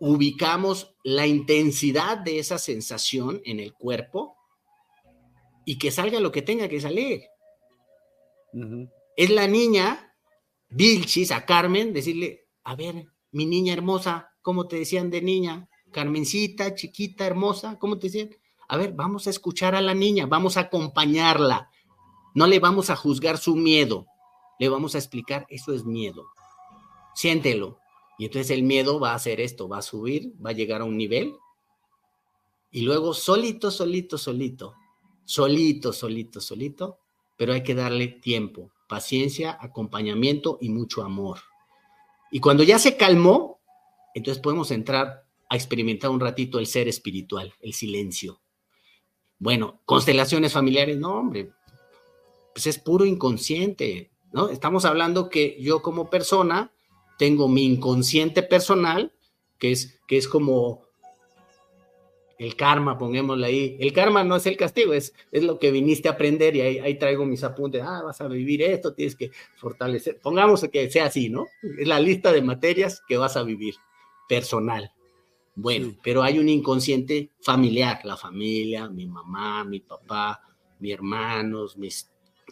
ubicamos 0.00 0.94
la 1.02 1.26
intensidad 1.26 2.18
de 2.18 2.38
esa 2.38 2.58
sensación 2.58 3.40
en 3.44 3.60
el 3.60 3.72
cuerpo 3.72 4.36
y 5.64 5.78
que 5.78 5.90
salga 5.90 6.20
lo 6.20 6.32
que 6.32 6.42
tenga 6.42 6.68
que 6.68 6.80
salir. 6.80 7.22
Es 9.16 9.30
la 9.30 9.46
niña, 9.46 10.14
Vilchis, 10.68 11.32
a 11.32 11.44
Carmen, 11.44 11.92
decirle, 11.92 12.48
a 12.64 12.74
ver, 12.74 13.06
mi 13.32 13.46
niña 13.46 13.72
hermosa, 13.72 14.30
¿cómo 14.42 14.66
te 14.68 14.76
decían 14.76 15.10
de 15.10 15.22
niña? 15.22 15.68
Carmencita, 15.92 16.74
chiquita, 16.74 17.26
hermosa, 17.26 17.78
¿cómo 17.78 17.98
te 17.98 18.06
decían? 18.06 18.30
A 18.68 18.76
ver, 18.76 18.92
vamos 18.92 19.26
a 19.26 19.30
escuchar 19.30 19.74
a 19.74 19.80
la 19.80 19.94
niña, 19.94 20.26
vamos 20.26 20.56
a 20.56 20.60
acompañarla. 20.60 21.70
No 22.34 22.46
le 22.46 22.58
vamos 22.58 22.90
a 22.90 22.96
juzgar 22.96 23.38
su 23.38 23.56
miedo, 23.56 24.06
le 24.58 24.68
vamos 24.68 24.94
a 24.94 24.98
explicar, 24.98 25.46
eso 25.48 25.72
es 25.72 25.84
miedo. 25.84 26.26
Siéntelo, 27.14 27.78
y 28.18 28.24
entonces 28.24 28.50
el 28.50 28.64
miedo 28.64 28.98
va 28.98 29.12
a 29.12 29.14
hacer 29.14 29.40
esto, 29.40 29.68
va 29.68 29.78
a 29.78 29.82
subir, 29.82 30.32
va 30.44 30.50
a 30.50 30.54
llegar 30.54 30.80
a 30.80 30.84
un 30.84 30.96
nivel 30.96 31.34
y 32.70 32.82
luego 32.82 33.14
solito, 33.14 33.70
solito, 33.70 34.18
solito, 34.18 34.74
solito, 35.24 35.92
solito, 35.92 36.40
solito, 36.40 36.98
pero 37.36 37.52
hay 37.52 37.62
que 37.62 37.74
darle 37.74 38.08
tiempo, 38.08 38.70
paciencia, 38.88 39.56
acompañamiento 39.60 40.58
y 40.60 40.68
mucho 40.68 41.02
amor. 41.02 41.38
Y 42.30 42.40
cuando 42.40 42.62
ya 42.62 42.78
se 42.78 42.96
calmó, 42.96 43.60
entonces 44.14 44.42
podemos 44.42 44.70
entrar 44.70 45.24
a 45.48 45.56
experimentar 45.56 46.10
un 46.10 46.20
ratito 46.20 46.58
el 46.58 46.66
ser 46.66 46.88
espiritual, 46.88 47.54
el 47.60 47.72
silencio. 47.72 48.40
Bueno, 49.38 49.80
constelaciones 49.84 50.52
familiares, 50.52 50.98
no, 50.98 51.14
hombre, 51.14 51.52
pues 52.52 52.66
es 52.66 52.78
puro 52.78 53.06
inconsciente, 53.06 54.10
¿no? 54.32 54.48
Estamos 54.48 54.84
hablando 54.84 55.28
que 55.28 55.56
yo 55.60 55.80
como 55.80 56.10
persona 56.10 56.72
tengo 57.18 57.48
mi 57.48 57.64
inconsciente 57.64 58.42
personal, 58.42 59.12
que 59.58 59.72
es, 59.72 60.00
que 60.06 60.16
es 60.16 60.28
como 60.28 60.88
el 62.38 62.54
karma, 62.54 62.96
pongámosle 62.96 63.46
ahí. 63.46 63.76
El 63.80 63.92
karma 63.92 64.22
no 64.22 64.36
es 64.36 64.46
el 64.46 64.56
castigo, 64.56 64.92
es, 64.94 65.12
es 65.32 65.42
lo 65.42 65.58
que 65.58 65.72
viniste 65.72 66.08
a 66.08 66.12
aprender 66.12 66.54
y 66.54 66.60
ahí, 66.60 66.98
traigo 66.98 67.26
mis 67.26 67.42
apuntes. 67.42 67.82
Ah, 67.84 68.02
vas 68.04 68.20
a 68.20 68.28
vivir 68.28 68.62
esto, 68.62 68.94
tienes 68.94 69.16
que 69.16 69.32
fortalecer. 69.56 70.18
Pongamos 70.20 70.64
que 70.72 70.88
sea 70.90 71.06
así, 71.06 71.28
¿no? 71.28 71.46
Es 71.78 71.88
la 71.88 71.98
lista 72.00 72.32
de 72.32 72.40
materias 72.40 73.02
que 73.06 73.16
vas 73.16 73.36
a 73.36 73.42
vivir, 73.42 73.74
personal. 74.28 74.92
Bueno, 75.56 75.96
pero 76.04 76.22
hay 76.22 76.38
un 76.38 76.48
inconsciente 76.48 77.30
familiar, 77.40 78.00
la 78.04 78.16
familia, 78.16 78.88
mi 78.88 79.08
mamá, 79.08 79.64
mi 79.64 79.80
papá, 79.80 80.40
mis 80.78 80.94
hermanos, 80.94 81.76
mis 81.76 82.08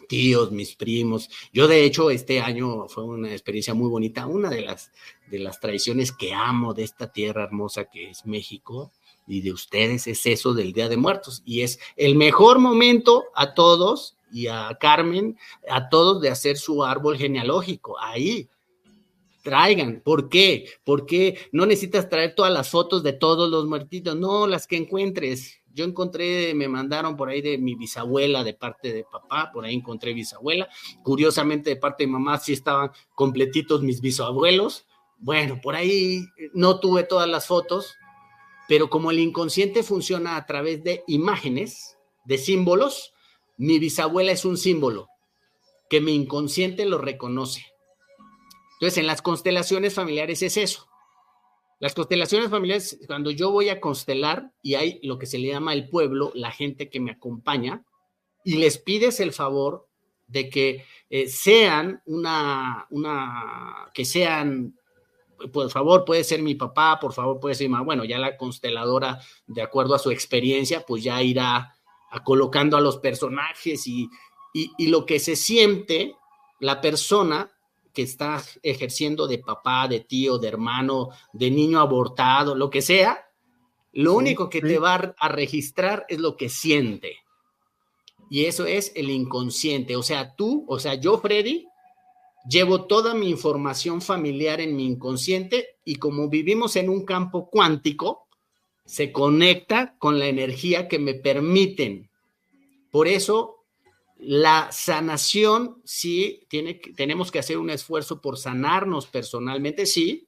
tíos, 0.07 0.51
mis 0.51 0.75
primos. 0.75 1.29
Yo 1.51 1.67
de 1.67 1.83
hecho 1.83 2.09
este 2.09 2.39
año 2.39 2.87
fue 2.87 3.03
una 3.03 3.31
experiencia 3.31 3.73
muy 3.73 3.89
bonita. 3.89 4.25
Una 4.27 4.49
de 4.49 4.61
las, 4.61 4.91
de 5.29 5.39
las 5.39 5.59
tradiciones 5.59 6.11
que 6.11 6.33
amo 6.33 6.73
de 6.73 6.83
esta 6.83 7.11
tierra 7.11 7.43
hermosa 7.43 7.85
que 7.85 8.09
es 8.09 8.25
México 8.25 8.91
y 9.27 9.41
de 9.41 9.51
ustedes 9.51 10.07
es 10.07 10.25
eso 10.25 10.53
del 10.53 10.73
Día 10.73 10.89
de 10.89 10.97
Muertos. 10.97 11.41
Y 11.45 11.61
es 11.61 11.79
el 11.95 12.15
mejor 12.15 12.59
momento 12.59 13.25
a 13.35 13.53
todos 13.53 14.15
y 14.31 14.47
a 14.47 14.77
Carmen, 14.79 15.37
a 15.69 15.89
todos 15.89 16.21
de 16.21 16.29
hacer 16.29 16.57
su 16.57 16.83
árbol 16.83 17.17
genealógico. 17.17 17.99
Ahí, 17.99 18.49
traigan. 19.47 20.01
¿Por 20.03 20.27
qué? 20.27 20.69
Porque 20.83 21.39
no 21.53 21.65
necesitas 21.65 22.09
traer 22.09 22.35
todas 22.35 22.51
las 22.51 22.69
fotos 22.69 23.01
de 23.01 23.13
todos 23.13 23.49
los 23.49 23.65
muertitos, 23.65 24.15
no, 24.15 24.45
las 24.45 24.67
que 24.67 24.75
encuentres. 24.75 25.61
Yo 25.77 25.85
encontré, 25.85 26.55
me 26.55 26.67
mandaron 26.67 27.15
por 27.15 27.29
ahí 27.29 27.39
de 27.39 27.59
mi 27.59 27.75
bisabuela 27.75 28.43
de 28.43 28.55
parte 28.55 28.91
de 28.91 29.03
papá, 29.03 29.51
por 29.53 29.63
ahí 29.63 29.75
encontré 29.75 30.11
bisabuela. 30.11 30.67
Curiosamente, 31.03 31.69
de 31.69 31.75
parte 31.75 32.03
de 32.03 32.11
mamá 32.11 32.39
sí 32.39 32.51
estaban 32.51 32.89
completitos 33.13 33.83
mis 33.83 34.01
bisabuelos. 34.01 34.87
Bueno, 35.19 35.61
por 35.61 35.75
ahí 35.75 36.25
no 36.55 36.79
tuve 36.79 37.03
todas 37.03 37.29
las 37.29 37.45
fotos, 37.45 37.93
pero 38.67 38.89
como 38.89 39.11
el 39.11 39.19
inconsciente 39.19 39.83
funciona 39.83 40.35
a 40.35 40.47
través 40.47 40.83
de 40.83 41.03
imágenes, 41.05 41.95
de 42.25 42.39
símbolos, 42.39 43.13
mi 43.55 43.77
bisabuela 43.77 44.31
es 44.31 44.45
un 44.45 44.57
símbolo 44.57 45.07
que 45.91 46.01
mi 46.01 46.15
inconsciente 46.15 46.85
lo 46.85 46.97
reconoce. 46.97 47.67
Entonces, 48.79 48.97
en 48.97 49.05
las 49.05 49.21
constelaciones 49.21 49.93
familiares 49.93 50.41
es 50.41 50.57
eso. 50.57 50.87
Las 51.79 51.93
constelaciones 51.93 52.49
familiares, 52.49 52.99
cuando 53.05 53.29
yo 53.29 53.51
voy 53.51 53.69
a 53.69 53.79
constelar 53.79 54.51
y 54.63 54.75
hay 54.75 54.99
lo 55.03 55.19
que 55.19 55.27
se 55.27 55.37
le 55.37 55.49
llama 55.49 55.73
el 55.73 55.89
pueblo, 55.89 56.31
la 56.33 56.51
gente 56.51 56.89
que 56.89 56.99
me 56.99 57.11
acompaña, 57.11 57.83
y 58.43 58.57
les 58.57 58.77
pides 58.79 59.19
el 59.19 59.31
favor 59.31 59.87
de 60.25 60.49
que 60.49 60.85
eh, 61.09 61.27
sean 61.27 62.01
una, 62.05 62.87
una, 62.89 63.91
que 63.93 64.05
sean, 64.05 64.75
por 65.53 65.69
favor, 65.69 66.03
puede 66.03 66.23
ser 66.23 66.41
mi 66.41 66.55
papá, 66.55 66.97
por 66.99 67.13
favor, 67.13 67.39
puede 67.39 67.55
ser 67.55 67.67
mi 67.67 67.73
mamá. 67.73 67.85
Bueno, 67.85 68.05
ya 68.05 68.17
la 68.17 68.37
consteladora, 68.37 69.19
de 69.45 69.61
acuerdo 69.61 69.93
a 69.93 69.99
su 69.99 70.09
experiencia, 70.09 70.83
pues 70.85 71.03
ya 71.03 71.21
irá 71.21 71.75
a 72.09 72.23
colocando 72.23 72.75
a 72.75 72.81
los 72.81 72.97
personajes 72.97 73.85
y, 73.85 74.09
y 74.53 74.87
lo 74.87 75.05
que 75.05 75.19
se 75.19 75.35
siente 75.35 76.15
la 76.59 76.81
persona 76.81 77.56
que 77.97 78.03
está 78.03 78.43
ejerciendo 78.61 79.25
de 79.25 79.39
papá, 79.39 79.87
de 79.87 80.01
tío, 80.01 80.37
de 80.37 80.47
hermano, 80.47 81.09
de 81.33 81.49
niño 81.49 81.79
abortado, 81.79 82.53
lo 82.53 82.69
que 82.69 82.83
sea, 82.83 83.25
lo 83.91 84.13
único 84.13 84.51
que 84.51 84.61
te 84.61 84.77
va 84.77 85.15
a 85.17 85.29
registrar 85.29 86.05
es 86.07 86.19
lo 86.19 86.37
que 86.37 86.47
siente. 86.47 87.15
Y 88.29 88.45
eso 88.45 88.67
es 88.67 88.91
el 88.93 89.09
inconsciente. 89.09 89.95
O 89.95 90.03
sea, 90.03 90.35
tú, 90.35 90.63
o 90.67 90.77
sea, 90.77 90.93
yo, 90.93 91.17
Freddy, 91.17 91.65
llevo 92.47 92.85
toda 92.85 93.15
mi 93.15 93.31
información 93.31 93.99
familiar 93.99 94.61
en 94.61 94.75
mi 94.75 94.85
inconsciente 94.85 95.79
y 95.83 95.95
como 95.95 96.29
vivimos 96.29 96.75
en 96.75 96.91
un 96.91 97.03
campo 97.03 97.49
cuántico, 97.49 98.27
se 98.85 99.11
conecta 99.11 99.95
con 99.97 100.19
la 100.19 100.27
energía 100.27 100.87
que 100.87 100.99
me 100.99 101.15
permiten. 101.15 102.11
Por 102.91 103.07
eso 103.07 103.56
la 104.19 104.71
sanación, 104.71 105.81
sí, 105.85 106.45
tiene, 106.47 106.75
tenemos 106.95 107.31
que 107.31 107.39
hacer 107.39 107.57
un 107.57 107.69
esfuerzo 107.69 108.21
por 108.21 108.37
sanarnos 108.37 109.07
personalmente, 109.07 109.85
sí, 109.85 110.27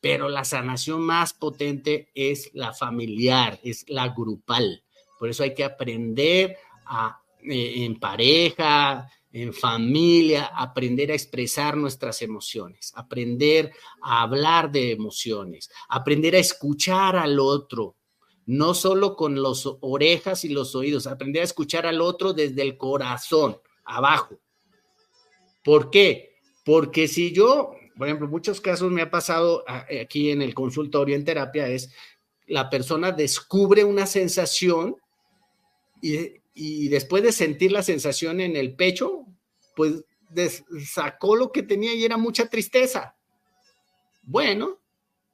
pero 0.00 0.28
la 0.28 0.44
sanación 0.44 1.00
más 1.00 1.32
potente 1.32 2.10
es 2.14 2.50
la 2.54 2.72
familiar, 2.72 3.58
es 3.62 3.84
la 3.88 4.08
grupal. 4.08 4.84
Por 5.18 5.28
eso 5.28 5.42
hay 5.42 5.54
que 5.54 5.64
aprender 5.64 6.56
a, 6.84 7.20
eh, 7.42 7.84
en 7.84 7.98
pareja, 7.98 9.10
en 9.32 9.52
familia, 9.52 10.52
aprender 10.54 11.10
a 11.10 11.14
expresar 11.14 11.76
nuestras 11.76 12.22
emociones, 12.22 12.92
aprender 12.94 13.72
a 14.00 14.22
hablar 14.22 14.70
de 14.70 14.92
emociones, 14.92 15.70
aprender 15.88 16.36
a 16.36 16.38
escuchar 16.38 17.16
al 17.16 17.38
otro, 17.38 17.96
no 18.46 18.74
solo 18.74 19.16
con 19.16 19.42
las 19.42 19.64
orejas 19.80 20.44
y 20.44 20.48
los 20.48 20.74
oídos, 20.74 21.06
aprender 21.06 21.42
a 21.42 21.44
escuchar 21.44 21.84
al 21.84 22.00
otro 22.00 22.32
desde 22.32 22.62
el 22.62 22.78
corazón, 22.78 23.58
abajo. 23.84 24.38
¿Por 25.64 25.90
qué? 25.90 26.36
Porque 26.64 27.08
si 27.08 27.32
yo, 27.32 27.72
por 27.98 28.06
ejemplo, 28.06 28.28
muchos 28.28 28.60
casos 28.60 28.90
me 28.92 29.02
ha 29.02 29.10
pasado 29.10 29.64
aquí 29.68 30.30
en 30.30 30.42
el 30.42 30.54
consultorio 30.54 31.16
en 31.16 31.24
terapia, 31.24 31.68
es 31.68 31.92
la 32.46 32.70
persona 32.70 33.10
descubre 33.10 33.82
una 33.82 34.06
sensación 34.06 34.96
y, 36.00 36.40
y 36.54 36.88
después 36.88 37.24
de 37.24 37.32
sentir 37.32 37.72
la 37.72 37.82
sensación 37.82 38.40
en 38.40 38.54
el 38.54 38.76
pecho, 38.76 39.26
pues 39.74 40.04
sacó 40.84 41.34
lo 41.34 41.50
que 41.50 41.64
tenía 41.64 41.94
y 41.94 42.04
era 42.04 42.16
mucha 42.16 42.48
tristeza. 42.48 43.16
Bueno, 44.22 44.78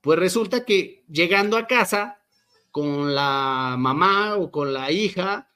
pues 0.00 0.18
resulta 0.18 0.64
que 0.64 1.04
llegando 1.08 1.58
a 1.58 1.66
casa 1.66 2.21
con 2.72 3.14
la 3.14 3.76
mamá 3.78 4.36
o 4.36 4.50
con 4.50 4.72
la 4.72 4.90
hija, 4.90 5.48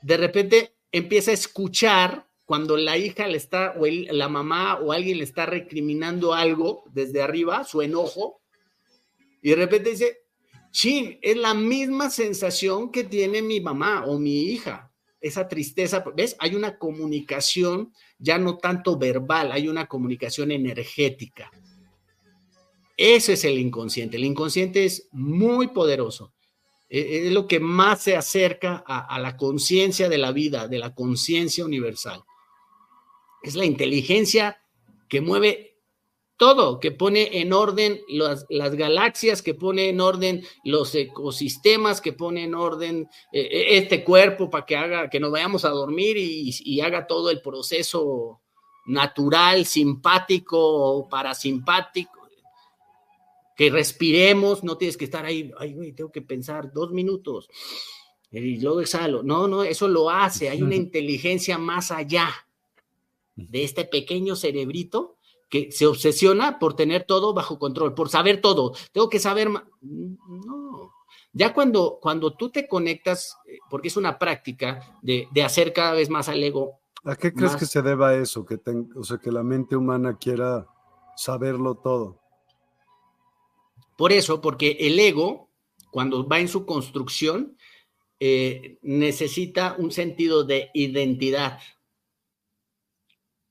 de 0.00 0.16
repente 0.16 0.76
empieza 0.90 1.32
a 1.32 1.34
escuchar 1.34 2.26
cuando 2.46 2.76
la 2.76 2.96
hija 2.96 3.28
le 3.28 3.36
está, 3.36 3.74
o 3.78 3.84
la 3.86 4.28
mamá 4.28 4.78
o 4.80 4.92
alguien 4.92 5.18
le 5.18 5.24
está 5.24 5.44
recriminando 5.44 6.32
algo 6.32 6.84
desde 6.92 7.20
arriba, 7.20 7.64
su 7.64 7.82
enojo, 7.82 8.40
y 9.42 9.50
de 9.50 9.56
repente 9.56 9.90
dice, 9.90 10.22
chin, 10.70 11.18
es 11.20 11.36
la 11.36 11.52
misma 11.52 12.08
sensación 12.10 12.90
que 12.90 13.04
tiene 13.04 13.42
mi 13.42 13.60
mamá 13.60 14.04
o 14.06 14.18
mi 14.18 14.44
hija 14.44 14.90
esa 15.20 15.48
tristeza, 15.48 16.02
¿ves? 16.16 16.34
Hay 16.38 16.54
una 16.54 16.78
comunicación 16.78 17.92
ya 18.18 18.38
no 18.38 18.56
tanto 18.56 18.98
verbal, 18.98 19.52
hay 19.52 19.68
una 19.68 19.86
comunicación 19.86 20.50
energética. 20.50 21.50
Eso 23.02 23.32
es 23.32 23.44
el 23.46 23.58
inconsciente. 23.58 24.18
El 24.18 24.24
inconsciente 24.24 24.84
es 24.84 25.08
muy 25.10 25.68
poderoso. 25.68 26.34
E, 26.86 27.00
e, 27.00 27.26
es 27.28 27.32
lo 27.32 27.48
que 27.48 27.58
más 27.58 28.02
se 28.02 28.14
acerca 28.14 28.84
a, 28.86 29.18
la 29.18 29.38
conciencia 29.38 30.10
de 30.10 30.18
la 30.18 30.32
vida, 30.32 30.68
de 30.68 30.78
la 30.78 30.94
conciencia 30.94 31.64
universal. 31.64 32.22
Es 33.42 33.54
la 33.54 33.64
inteligencia 33.64 34.60
que 35.08 35.22
mueve 35.22 35.78
todo, 36.36 36.78
que 36.78 36.90
pone 36.90 37.40
en 37.40 37.54
orden 37.54 38.02
las, 38.06 38.46
galaxias, 38.50 39.40
que 39.40 39.54
pone 39.54 39.88
en 39.88 40.02
orden 40.02 40.44
los 40.62 40.94
ecosistemas, 40.94 42.02
que 42.02 42.12
pone 42.12 42.44
en 42.44 42.54
orden 42.54 43.08
eh, 43.32 43.78
este 43.78 44.04
cuerpo 44.04 44.50
para 44.50 44.66
que 44.66 44.76
haga, 44.76 45.08
que 45.08 45.20
nos 45.20 45.30
vayamos 45.30 45.64
a 45.64 45.70
dormir 45.70 46.18
y, 46.18 46.80
haga 46.82 47.06
todo 47.06 47.30
el 47.30 47.40
proceso 47.40 48.42
natural, 48.84 49.64
simpático 49.64 51.08
parasimpático, 51.08 52.19
que 53.60 53.68
respiremos, 53.68 54.64
no 54.64 54.78
tienes 54.78 54.96
que 54.96 55.04
estar 55.04 55.26
ahí, 55.26 55.52
ay, 55.58 55.74
güey, 55.74 55.92
tengo 55.92 56.10
que 56.10 56.22
pensar 56.22 56.72
dos 56.72 56.92
minutos 56.92 57.50
y 58.30 58.58
luego 58.58 58.80
exhalo. 58.80 59.22
No, 59.22 59.48
no, 59.48 59.64
eso 59.64 59.86
lo 59.86 60.08
hace, 60.08 60.48
hay 60.48 60.62
una 60.62 60.76
inteligencia 60.76 61.58
más 61.58 61.90
allá 61.90 62.30
de 63.36 63.62
este 63.62 63.84
pequeño 63.84 64.34
cerebrito 64.34 65.18
que 65.50 65.70
se 65.72 65.84
obsesiona 65.84 66.58
por 66.58 66.74
tener 66.74 67.04
todo 67.04 67.34
bajo 67.34 67.58
control, 67.58 67.92
por 67.92 68.08
saber 68.08 68.40
todo. 68.40 68.72
Tengo 68.92 69.10
que 69.10 69.18
saber 69.18 69.50
No. 69.82 70.94
Ya 71.34 71.52
cuando, 71.52 71.98
cuando 72.00 72.32
tú 72.32 72.48
te 72.48 72.66
conectas, 72.66 73.36
eh, 73.44 73.58
porque 73.68 73.88
es 73.88 73.96
una 73.98 74.18
práctica 74.18 74.98
de, 75.02 75.28
hacer 75.44 75.74
cada 75.74 75.92
vez 75.92 76.08
más 76.08 76.30
al 76.30 76.42
ego. 76.42 76.80
¿A 77.04 77.14
qué 77.14 77.34
crees 77.34 77.56
que 77.56 77.66
se 77.66 77.82
deba 77.82 78.14
eso? 78.14 78.46
Que 78.46 78.58
o 78.96 79.04
sea, 79.04 79.18
que 79.18 79.30
la 79.30 79.42
mente 79.42 79.76
humana 79.76 80.16
quiera 80.16 80.66
saberlo 81.14 81.74
todo. 81.74 82.19
Por 84.00 84.14
eso, 84.14 84.40
porque 84.40 84.78
el 84.80 84.98
ego, 84.98 85.50
cuando 85.90 86.26
va 86.26 86.40
en 86.40 86.48
su 86.48 86.64
construcción, 86.64 87.58
eh, 88.18 88.78
necesita 88.80 89.76
un 89.76 89.92
sentido 89.92 90.42
de 90.42 90.70
identidad. 90.72 91.58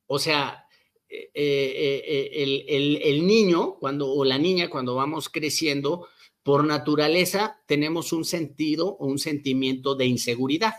O 0.07 0.17
sea, 0.17 0.65
eh, 1.07 1.30
eh, 1.35 2.99
el, 3.03 3.27
niño 3.27 3.76
cuando, 3.76 4.11
o 4.11 4.26
la 4.26 4.39
niña 4.39 4.71
cuando 4.71 4.95
vamos 4.95 5.30
creciendo, 5.30 6.07
por 6.41 6.65
naturaleza 6.65 7.61
tenemos 7.67 8.11
un 8.11 8.26
sentido 8.26 8.88
o 8.88 9.05
un 9.05 9.19
sentimiento 9.19 9.93
de 9.93 10.07
inseguridad, 10.07 10.73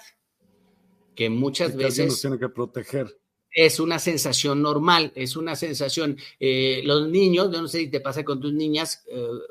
que 1.15 1.31
muchas 1.31 1.77
veces... 1.77 2.09
Nos 2.09 2.21
tiene 2.21 2.41
que 2.41 2.49
proteger. 2.49 3.21
Es 3.53 3.81
una 3.81 3.99
sensación 3.99 4.63
normal, 4.63 5.13
es 5.15 5.37
una 5.37 5.57
sensación. 5.57 6.17
los 6.39 7.09
niños, 7.09 7.51
yo 7.53 7.63
no 7.63 7.69
sé 7.69 7.81
si 7.81 7.89
te 7.89 8.01
pasa 8.01 8.25
con 8.25 8.41
tus 8.41 8.53
niñas, 8.53 9.05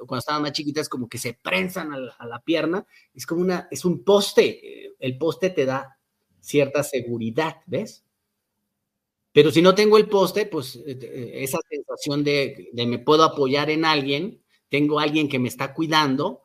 cuando 0.08 0.20
estaban 0.20 0.42
más 0.42 0.54
chiquitas, 0.54 0.88
como 0.90 1.10
que 1.10 1.18
se 1.18 1.34
prensan 1.34 1.92
a 1.92 1.98
la, 1.98 2.12
a 2.14 2.26
la 2.26 2.40
pierna, 2.40 2.86
es 3.14 3.26
como 3.26 3.42
una, 3.42 3.68
es 3.72 3.84
un 3.86 4.04
poste, 4.04 4.96
el 5.00 5.18
poste 5.18 5.50
te 5.50 5.66
da 5.66 5.98
cierta 6.40 6.84
seguridad, 6.84 7.58
¿ves? 7.66 8.04
Pero 9.32 9.52
si 9.52 9.62
no 9.62 9.76
tengo 9.76 9.98
el 9.98 10.08
poste, 10.08 10.46
pues 10.46 10.76
eh, 10.76 10.98
eh, 11.02 11.32
esa 11.44 11.60
sensación 11.70 12.24
de, 12.24 12.70
me 12.74 13.00
puedo 13.00 13.24
apoyar 13.24 13.70
en 13.70 13.86
alguien, 13.86 14.42
tengo 14.70 15.00
alguien 15.00 15.30
que 15.30 15.40
me 15.40 15.48
está 15.48 15.74
cuidando, 15.74 16.42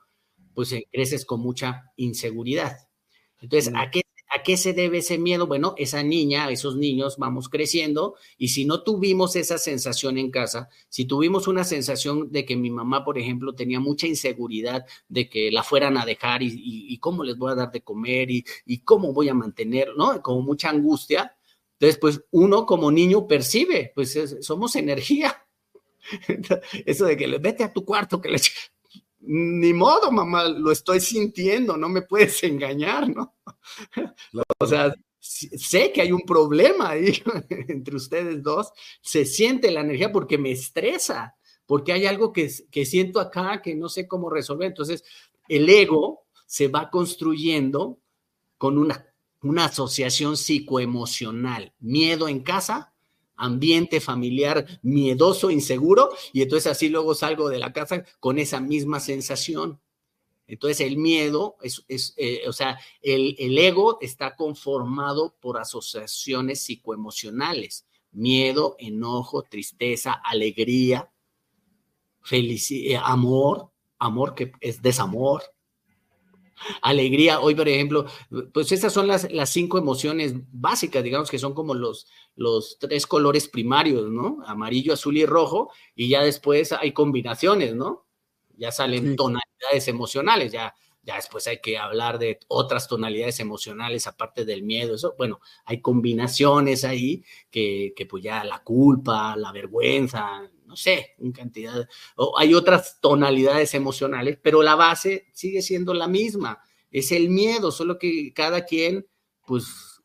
pues 0.55 0.72
eh, 0.72 0.86
creces 0.93 1.24
con 1.24 1.40
mucha 1.40 1.93
inseguridad. 1.97 2.76
Entonces, 3.40 3.72
¿a 3.74 3.90
qué, 3.90 4.02
¿a 4.35 4.43
qué 4.43 4.56
se 4.56 4.73
debe 4.73 4.98
ese 4.98 5.19
miedo? 5.19 5.47
Bueno, 5.47 5.74
esa 5.78 6.02
niña, 6.02 6.51
esos 6.51 6.77
niños 6.77 7.16
vamos 7.19 7.48
creciendo 7.48 8.15
y 8.36 8.48
si 8.48 8.65
no 8.65 8.82
tuvimos 8.82 9.36
esa 9.36 9.59
sensación 9.59 10.19
en 10.19 10.31
casa, 10.31 10.69
si 10.89 11.05
tuvimos 11.05 11.47
una 11.48 11.65
sensación 11.65 12.31
de 12.32 12.44
que 12.44 12.56
mi 12.56 12.70
mamá, 12.70 13.05
por 13.05 13.19
ejemplo, 13.19 13.55
tenía 13.55 13.81
mucha 13.81 14.06
inseguridad 14.06 14.85
de 15.09 15.28
que 15.28 15.51
la 15.51 15.62
fueran 15.62 15.97
a 15.97 16.05
dejar 16.05 16.43
y, 16.43 16.98
cómo 16.98 17.23
les 17.23 17.36
voy 17.36 17.52
a 17.52 17.55
dar 17.55 17.70
de 17.70 17.82
comer 17.82 18.31
y, 18.31 18.44
y 18.65 18.78
cómo 18.78 19.12
voy 19.12 19.28
a 19.28 19.35
mantener, 19.35 19.89
¿no? 19.97 20.23
Como 20.23 20.40
mucha 20.43 20.70
angustia, 20.70 21.36
entonces, 21.78 21.98
pues 22.01 22.24
uno 22.31 22.66
como 22.66 22.90
niño 22.90 23.27
percibe, 23.27 23.93
pues 23.94 24.19
somos 24.40 24.77
energía. 24.77 25.47
Eso 26.86 27.05
de 27.06 27.16
que 27.16 27.27
vete 27.39 27.65
a 27.65 27.73
tu 27.73 27.85
cuarto, 27.85 28.20
que 28.20 28.31
le... 28.31 28.39
Ni 29.26 29.72
modo, 29.72 30.12
mamá, 30.12 30.44
lo 30.48 30.70
estoy 30.70 31.01
sintiendo, 31.01 31.76
no 31.76 31.88
me 31.88 32.02
puedes 32.02 32.42
engañar, 32.44 33.09
¿no? 33.09 33.34
O 34.59 34.66
sea, 34.66 34.94
sé 35.20 35.92
que 35.92 36.02
hay 36.02 36.12
un 36.12 36.22
problema 36.22 36.90
ahí 36.90 37.22
entre 37.68 37.96
ustedes 37.96 38.42
dos, 38.42 38.70
se 39.01 39.24
siente 39.24 39.70
la 39.70 39.80
energía 39.80 40.12
porque 40.12 40.38
me 40.38 40.51
estresa, 40.51 41.36
porque 41.66 41.92
hay 41.92 42.06
algo 42.06 42.32
que, 42.32 42.51
que 42.70 42.84
siento 42.84 43.20
acá 43.20 43.62
que 43.62 43.74
no 43.74 43.88
sé 43.88 44.06
cómo 44.06 44.28
resolver. 44.28 44.68
Entonces, 44.68 45.05
el 45.48 45.68
ego 45.68 46.26
se 46.46 46.68
va 46.68 46.90
construyendo 46.90 47.98
con 48.59 48.78
una 48.78 49.14
una 49.44 49.66
asociación 49.66 50.36
psicoemocional, 50.36 51.74
miedo 51.78 52.28
en 52.28 52.40
casa, 52.40 52.93
ambiente 53.36 54.01
familiar 54.01 54.66
miedoso, 54.82 55.51
inseguro, 55.51 56.11
y 56.32 56.43
entonces 56.43 56.70
así 56.70 56.89
luego 56.89 57.15
salgo 57.15 57.48
de 57.48 57.59
la 57.59 57.73
casa 57.73 58.05
con 58.20 58.39
esa 58.39 58.61
misma 58.61 59.01
sensación. 59.01 59.81
Entonces 60.47 60.81
el 60.81 60.98
miedo 60.98 61.56
es, 61.62 62.15
eh, 62.16 62.43
o 62.47 62.52
sea, 62.52 62.78
el, 63.01 63.35
el, 63.39 63.56
ego 63.56 63.98
está 64.01 64.36
conformado 64.36 65.35
por 65.40 65.59
asociaciones 65.59 66.61
psicoemocionales, 66.61 67.86
miedo, 68.12 68.77
enojo, 68.78 69.43
tristeza, 69.43 70.12
alegría, 70.12 71.11
felicidad, 72.20 72.93
eh, 72.93 73.02
amor, 73.02 73.70
amor 73.98 74.35
que 74.35 74.52
es 74.61 74.82
desamor, 74.82 75.43
alegría. 76.82 77.40
Hoy, 77.40 77.54
por 77.54 77.68
ejemplo, 77.68 78.06
pues 78.52 78.72
esas 78.72 78.92
son 78.92 79.06
las, 79.06 79.30
las 79.32 79.50
cinco 79.50 79.78
emociones 79.78 80.34
básicas, 80.52 81.02
digamos 81.02 81.30
que 81.30 81.38
son 81.38 81.54
como 81.54 81.74
los, 81.74 82.06
los 82.36 82.78
tres 82.78 83.06
colores 83.06 83.48
primarios, 83.48 84.10
¿no? 84.10 84.38
Amarillo, 84.46 84.92
azul 84.92 85.16
y 85.16 85.26
rojo, 85.26 85.70
y 85.94 86.08
ya 86.08 86.22
después 86.22 86.72
hay 86.72 86.92
combinaciones, 86.92 87.74
¿no? 87.74 88.06
Ya 88.56 88.70
salen 88.70 89.16
tonalidades 89.16 89.88
emocionales, 89.88 90.52
ya, 90.52 90.74
ya 91.02 91.16
después 91.16 91.46
hay 91.46 91.60
que 91.60 91.76
hablar 91.76 92.18
de 92.18 92.38
otras 92.48 92.88
tonalidades 92.88 93.40
emocionales 93.40 94.06
aparte 94.06 94.44
del 94.44 94.62
miedo, 94.62 94.94
eso, 94.94 95.14
bueno, 95.18 95.40
hay 95.64 95.80
combinaciones 95.80 96.84
ahí 96.84 97.24
que, 97.50 97.92
que 97.96 98.06
pues 98.06 98.22
ya 98.22 98.44
la 98.44 98.62
culpa, 98.62 99.36
la 99.36 99.52
vergüenza, 99.52 100.48
no 100.74 100.76
sé, 100.76 101.14
en 101.18 101.30
cantidad, 101.30 101.88
o 102.16 102.36
hay 102.36 102.52
otras 102.52 102.98
tonalidades 103.01 103.74
emocionales, 103.74 104.40
pero 104.42 104.60
la 104.60 104.74
base 104.74 105.28
sigue 105.32 105.62
siendo 105.62 105.94
la 105.94 106.09
misma, 106.09 106.59
es 106.90 107.12
el 107.12 107.28
miedo, 107.28 107.70
solo 107.70 107.96
que 107.96 108.32
cada 108.34 108.64
quien, 108.64 109.06
pues, 109.46 110.02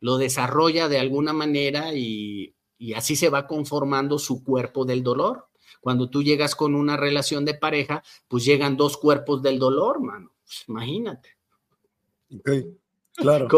lo 0.00 0.18
desarrolla 0.18 0.88
de 0.88 0.98
alguna 0.98 1.32
manera 1.32 1.94
y, 1.94 2.54
así 2.94 3.16
se 3.16 3.30
va 3.30 3.46
conformando 3.46 4.18
su 4.18 4.44
cuerpo 4.44 4.84
del 4.84 5.02
dolor. 5.02 5.48
Cuando 5.80 6.10
tú 6.10 6.22
llegas 6.22 6.54
con 6.54 6.74
una 6.74 6.98
relación 6.98 7.46
de 7.46 7.54
pareja, 7.54 8.02
pues 8.28 8.44
llegan 8.44 8.76
dos 8.76 8.98
cuerpos 8.98 9.42
del 9.42 9.58
dolor, 9.58 10.02
mano. 10.02 10.32
Pues, 10.44 10.64
imagínate. 10.68 11.30
Ok, 12.34 12.50
claro. 13.14 13.48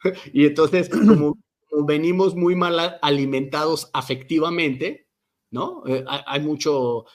Y 0.32 0.46
entonces, 0.46 0.88
como 0.88 1.38
venimos 1.84 2.34
muy 2.34 2.56
mal 2.56 2.98
alimentados 3.02 3.90
afectivamente, 3.92 5.05
¿no? 5.50 5.82
Eh, 5.86 6.04
hay 6.06 6.40
mucho, 6.40 7.06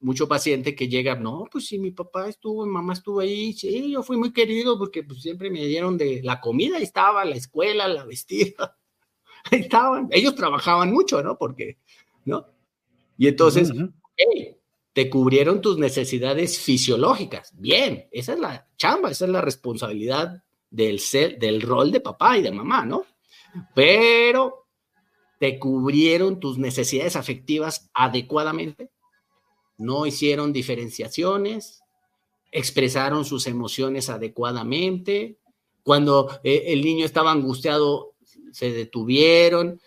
mucho 0.00 0.26
paciente 0.26 0.74
que 0.74 0.88
llega, 0.88 1.14
no, 1.14 1.46
pues 1.50 1.66
sí, 1.66 1.78
mi 1.78 1.90
papá 1.90 2.28
estuvo, 2.28 2.64
mi 2.64 2.72
mamá 2.72 2.94
estuvo 2.94 3.20
ahí, 3.20 3.52
sí, 3.52 3.90
yo 3.92 4.02
fui 4.02 4.16
muy 4.16 4.32
querido 4.32 4.78
porque 4.78 5.02
pues, 5.02 5.22
siempre 5.22 5.50
me 5.50 5.64
dieron 5.66 5.96
de 5.96 6.20
la 6.22 6.40
comida, 6.40 6.78
ahí 6.78 6.82
estaba, 6.82 7.24
la 7.24 7.36
escuela, 7.36 7.86
la 7.86 8.04
vestida, 8.04 8.78
ahí 9.50 9.60
estaban, 9.60 10.08
ellos 10.10 10.34
trabajaban 10.34 10.90
mucho, 10.90 11.22
¿no? 11.22 11.36
Porque, 11.36 11.78
¿no? 12.24 12.46
Y 13.18 13.28
entonces, 13.28 13.70
te 14.92 15.10
cubrieron 15.10 15.60
tus 15.60 15.78
necesidades 15.78 16.58
fisiológicas, 16.58 17.52
bien, 17.58 18.08
esa 18.10 18.32
es 18.32 18.38
la 18.38 18.68
chamba, 18.76 19.10
esa 19.10 19.26
es 19.26 19.30
la 19.30 19.42
responsabilidad 19.42 20.42
del, 20.70 21.00
ser, 21.00 21.38
del 21.38 21.60
rol 21.60 21.92
de 21.92 22.00
papá 22.00 22.38
y 22.38 22.42
de 22.42 22.50
mamá, 22.50 22.86
¿no? 22.86 23.04
Pero 23.74 24.69
te 25.40 25.58
cubrieron 25.58 26.38
tus 26.38 26.58
necesidades 26.58 27.16
afectivas 27.16 27.90
adecuadamente, 27.94 28.90
no 29.78 30.04
hicieron 30.04 30.52
diferenciaciones, 30.52 31.80
expresaron 32.52 33.24
sus 33.24 33.46
emociones 33.46 34.10
adecuadamente, 34.10 35.38
cuando 35.82 36.28
eh, 36.44 36.64
el 36.66 36.82
niño 36.82 37.06
estaba 37.06 37.32
angustiado, 37.32 38.16
se 38.52 38.70
detuvieron 38.70 39.80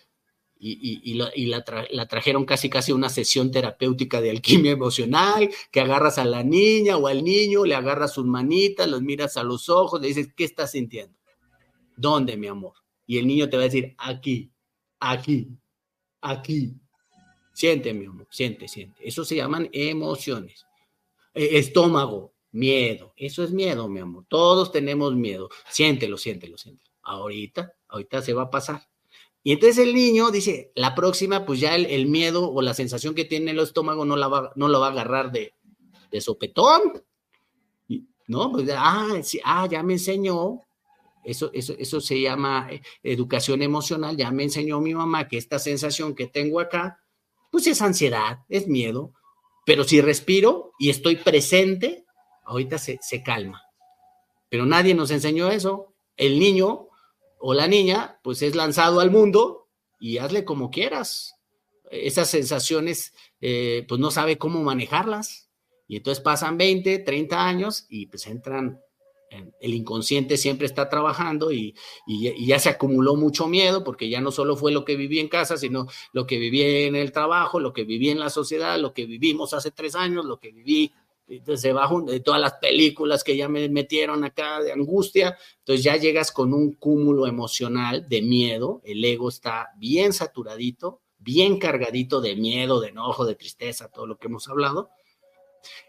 y, 0.58 1.14
la, 1.14 1.64
trajeron 2.08 2.46
casi 2.46 2.68
casi 2.68 2.90
una 2.90 3.08
sesión 3.08 3.52
terapéutica 3.52 4.20
de 4.20 4.30
alquimia 4.30 4.72
emocional, 4.72 5.50
que 5.70 5.80
agarras 5.80 6.18
a 6.18 6.24
la 6.24 6.42
niña 6.42 6.96
o 6.96 7.06
al 7.06 7.22
niño, 7.22 7.64
le 7.64 7.76
agarras 7.76 8.14
sus 8.14 8.26
manitas, 8.26 8.88
los 8.88 9.02
miras 9.02 9.36
a 9.36 9.44
los 9.44 9.68
ojos, 9.68 10.00
le 10.00 10.08
dices, 10.08 10.30
¿qué 10.34 10.42
estás 10.42 10.72
sintiendo? 10.72 11.16
¿Dónde, 11.96 12.36
mi 12.36 12.48
amor? 12.48 12.72
Y 13.06 13.18
el 13.18 13.26
niño 13.28 13.48
te 13.48 13.56
va 13.56 13.62
a 13.62 13.66
decir, 13.66 13.94
aquí, 13.98 14.50
aquí, 15.10 15.48
aquí. 16.20 16.74
Siente, 17.52 17.94
mi 17.94 18.06
amor, 18.06 18.26
siente, 18.30 18.66
siente. 18.66 19.06
Eso 19.06 19.24
se 19.24 19.36
llaman 19.36 19.68
emociones. 19.72 20.66
E, 21.32 21.58
estómago, 21.58 22.32
miedo. 22.50 23.12
Eso 23.16 23.44
es 23.44 23.52
miedo, 23.52 23.88
mi 23.88 24.00
amor. 24.00 24.24
Todos 24.28 24.72
tenemos 24.72 25.14
miedo. 25.14 25.48
Siéntelo, 25.70 26.16
siéntelo, 26.16 26.58
siéntelo. 26.58 26.90
Ahorita, 27.02 27.72
ahorita 27.88 28.22
se 28.22 28.32
va 28.32 28.42
a 28.42 28.50
pasar. 28.50 28.88
Y 29.42 29.52
entonces 29.52 29.78
el 29.78 29.94
niño 29.94 30.30
dice, 30.30 30.72
la 30.74 30.94
próxima, 30.94 31.44
pues 31.44 31.60
ya 31.60 31.76
el, 31.76 32.06
miedo 32.06 32.50
o 32.50 32.62
la 32.62 32.72
sensación 32.72 33.14
que 33.14 33.26
tiene 33.26 33.50
en 33.50 33.58
el 33.58 33.64
estómago 33.64 34.04
no, 34.04 34.16
la 34.16 34.26
va, 34.26 34.52
no 34.56 34.68
lo 34.68 34.80
va 34.80 34.88
a 34.88 34.90
agarrar 34.90 35.30
de, 35.30 35.52
sopetón. 36.20 37.04
¿No? 38.26 38.50
Pues, 38.50 38.66
ah, 38.74 39.20
ah, 39.44 39.68
ya 39.70 39.82
me 39.82 39.92
enseñó 39.94 40.60
eso, 41.24 41.50
eso, 41.52 41.74
eso 41.78 42.00
se 42.00 42.20
llama 42.20 42.68
eh, 42.70 42.82
educación 43.02 43.62
emocional. 43.62 44.16
Ya 44.16 44.30
me 44.30 44.44
enseñó 44.44 44.80
mi 44.80 44.94
mamá 44.94 45.28
que 45.28 45.38
esta 45.38 45.58
sensación 45.58 46.14
que 46.14 46.26
tengo 46.26 46.60
acá, 46.60 47.00
pues 47.50 47.66
es 47.66 47.82
ansiedad, 47.82 48.40
es 48.48 48.68
miedo. 48.68 49.12
Pero 49.66 49.84
si 49.84 50.00
respiro 50.00 50.72
y 50.78 50.90
estoy 50.90 51.16
presente, 51.16 52.04
ahorita 52.44 52.78
se, 52.78 52.98
se 53.00 53.22
calma. 53.22 53.62
Pero 54.48 54.66
nadie 54.66 54.94
nos 54.94 55.10
enseñó 55.10 55.50
eso. 55.50 55.94
El 56.16 56.38
niño 56.38 56.88
o 57.38 57.54
la 57.54 57.66
niña, 57.66 58.20
pues 58.22 58.42
es 58.42 58.54
lanzado 58.54 59.00
al 59.00 59.10
mundo 59.10 59.68
y 59.98 60.18
hazle 60.18 60.44
como 60.44 60.70
quieras. 60.70 61.34
Esas 61.90 62.30
sensaciones, 62.30 63.14
eh, 63.40 63.84
pues 63.88 64.00
no 64.00 64.10
sabe 64.10 64.38
cómo 64.38 64.62
manejarlas. 64.62 65.50
Y 65.86 65.96
entonces 65.96 66.22
pasan 66.22 66.56
20, 66.56 67.00
30 67.00 67.46
años 67.46 67.86
y 67.88 68.06
pues 68.06 68.26
entran 68.26 68.80
el 69.60 69.74
inconsciente 69.74 70.36
siempre 70.36 70.66
está 70.66 70.88
trabajando 70.88 71.52
y, 71.52 71.74
ya 72.06 72.58
se 72.58 72.68
acumuló 72.68 73.16
mucho 73.16 73.46
miedo 73.46 73.84
porque 73.84 74.08
ya 74.08 74.20
no 74.20 74.30
solo 74.30 74.56
fue 74.56 74.72
lo 74.72 74.84
que 74.84 74.96
viví 74.96 75.18
en 75.18 75.28
casa, 75.28 75.56
sino 75.56 75.86
lo 76.12 76.26
que 76.26 76.38
viví 76.38 76.62
en 76.62 76.96
el 76.96 77.12
trabajo, 77.12 77.60
lo 77.60 77.72
que 77.72 77.84
viví 77.84 78.10
en 78.10 78.20
la 78.20 78.30
sociedad, 78.30 78.78
lo 78.78 78.92
que 78.92 79.06
vivimos 79.06 79.54
hace 79.54 79.70
tres 79.70 79.94
años, 79.94 80.24
lo 80.24 80.38
que 80.38 80.52
viví 80.52 80.92
desde 81.26 81.70
abajo 81.70 82.02
de 82.02 82.20
todas 82.20 82.40
las 82.40 82.54
películas 82.54 83.24
que 83.24 83.36
ya 83.36 83.48
me 83.48 83.68
metieron 83.68 84.24
acá 84.24 84.60
de 84.60 84.72
angustia. 84.72 85.36
Entonces 85.60 85.84
ya 85.84 85.96
llegas 85.96 86.32
con 86.32 86.52
un 86.52 86.72
cúmulo 86.72 87.26
emocional 87.26 88.08
de 88.08 88.22
miedo, 88.22 88.80
el 88.84 89.04
ego 89.04 89.28
está 89.28 89.70
bien 89.78 90.12
saturadito, 90.12 91.00
bien 91.18 91.58
cargadito 91.58 92.20
de 92.20 92.36
miedo, 92.36 92.80
de 92.80 92.88
enojo, 92.88 93.24
de 93.24 93.34
tristeza, 93.34 93.88
todo 93.88 94.06
lo 94.06 94.18
que 94.18 94.26
hemos 94.26 94.48
hablado. 94.48 94.90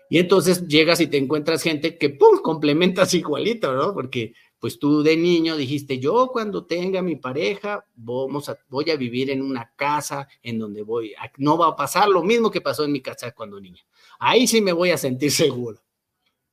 Y 0.09 0.19
entonces 0.19 0.67
llegas 0.67 1.01
y 1.01 1.07
te 1.07 1.17
encuentras 1.17 1.63
gente 1.63 1.97
que, 1.97 2.09
¡pum!, 2.09 2.39
complementas 2.41 3.13
igualito, 3.13 3.73
¿no? 3.73 3.93
Porque 3.93 4.33
pues 4.59 4.79
tú 4.79 5.03
de 5.03 5.15
niño 5.15 5.57
dijiste, 5.57 5.99
yo 5.99 6.29
cuando 6.31 6.65
tenga 6.65 7.01
mi 7.01 7.17
pareja, 7.17 7.85
vamos 7.93 8.49
a, 8.49 8.57
voy 8.67 8.89
a 8.89 8.95
vivir 8.95 9.29
en 9.29 9.41
una 9.41 9.71
casa 9.75 10.27
en 10.41 10.57
donde 10.57 10.81
voy, 10.81 11.13
no 11.37 11.57
va 11.57 11.67
a 11.67 11.75
pasar 11.75 12.07
lo 12.09 12.23
mismo 12.23 12.49
que 12.49 12.61
pasó 12.61 12.83
en 12.83 12.91
mi 12.91 13.01
casa 13.01 13.31
cuando 13.31 13.59
niña. 13.59 13.85
Ahí 14.19 14.47
sí 14.47 14.61
me 14.61 14.71
voy 14.71 14.91
a 14.91 14.97
sentir 14.97 15.31
seguro. 15.31 15.81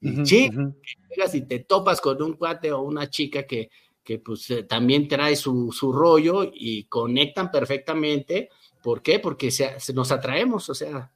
Y 0.00 0.24
llegas 0.24 1.34
y 1.34 1.42
te 1.42 1.60
topas 1.60 2.00
con 2.00 2.20
un 2.20 2.32
cuate 2.32 2.72
o 2.72 2.82
una 2.82 3.08
chica 3.08 3.44
que, 3.44 3.70
que 4.02 4.18
pues 4.18 4.50
eh, 4.50 4.64
también 4.64 5.06
trae 5.06 5.36
su, 5.36 5.70
su, 5.72 5.92
rollo 5.92 6.42
y 6.52 6.84
conectan 6.84 7.50
perfectamente. 7.50 8.50
¿Por 8.82 9.00
qué? 9.00 9.20
Porque 9.20 9.50
se, 9.50 9.76
nos 9.94 10.10
atraemos, 10.10 10.68
o 10.68 10.74
sea, 10.74 11.12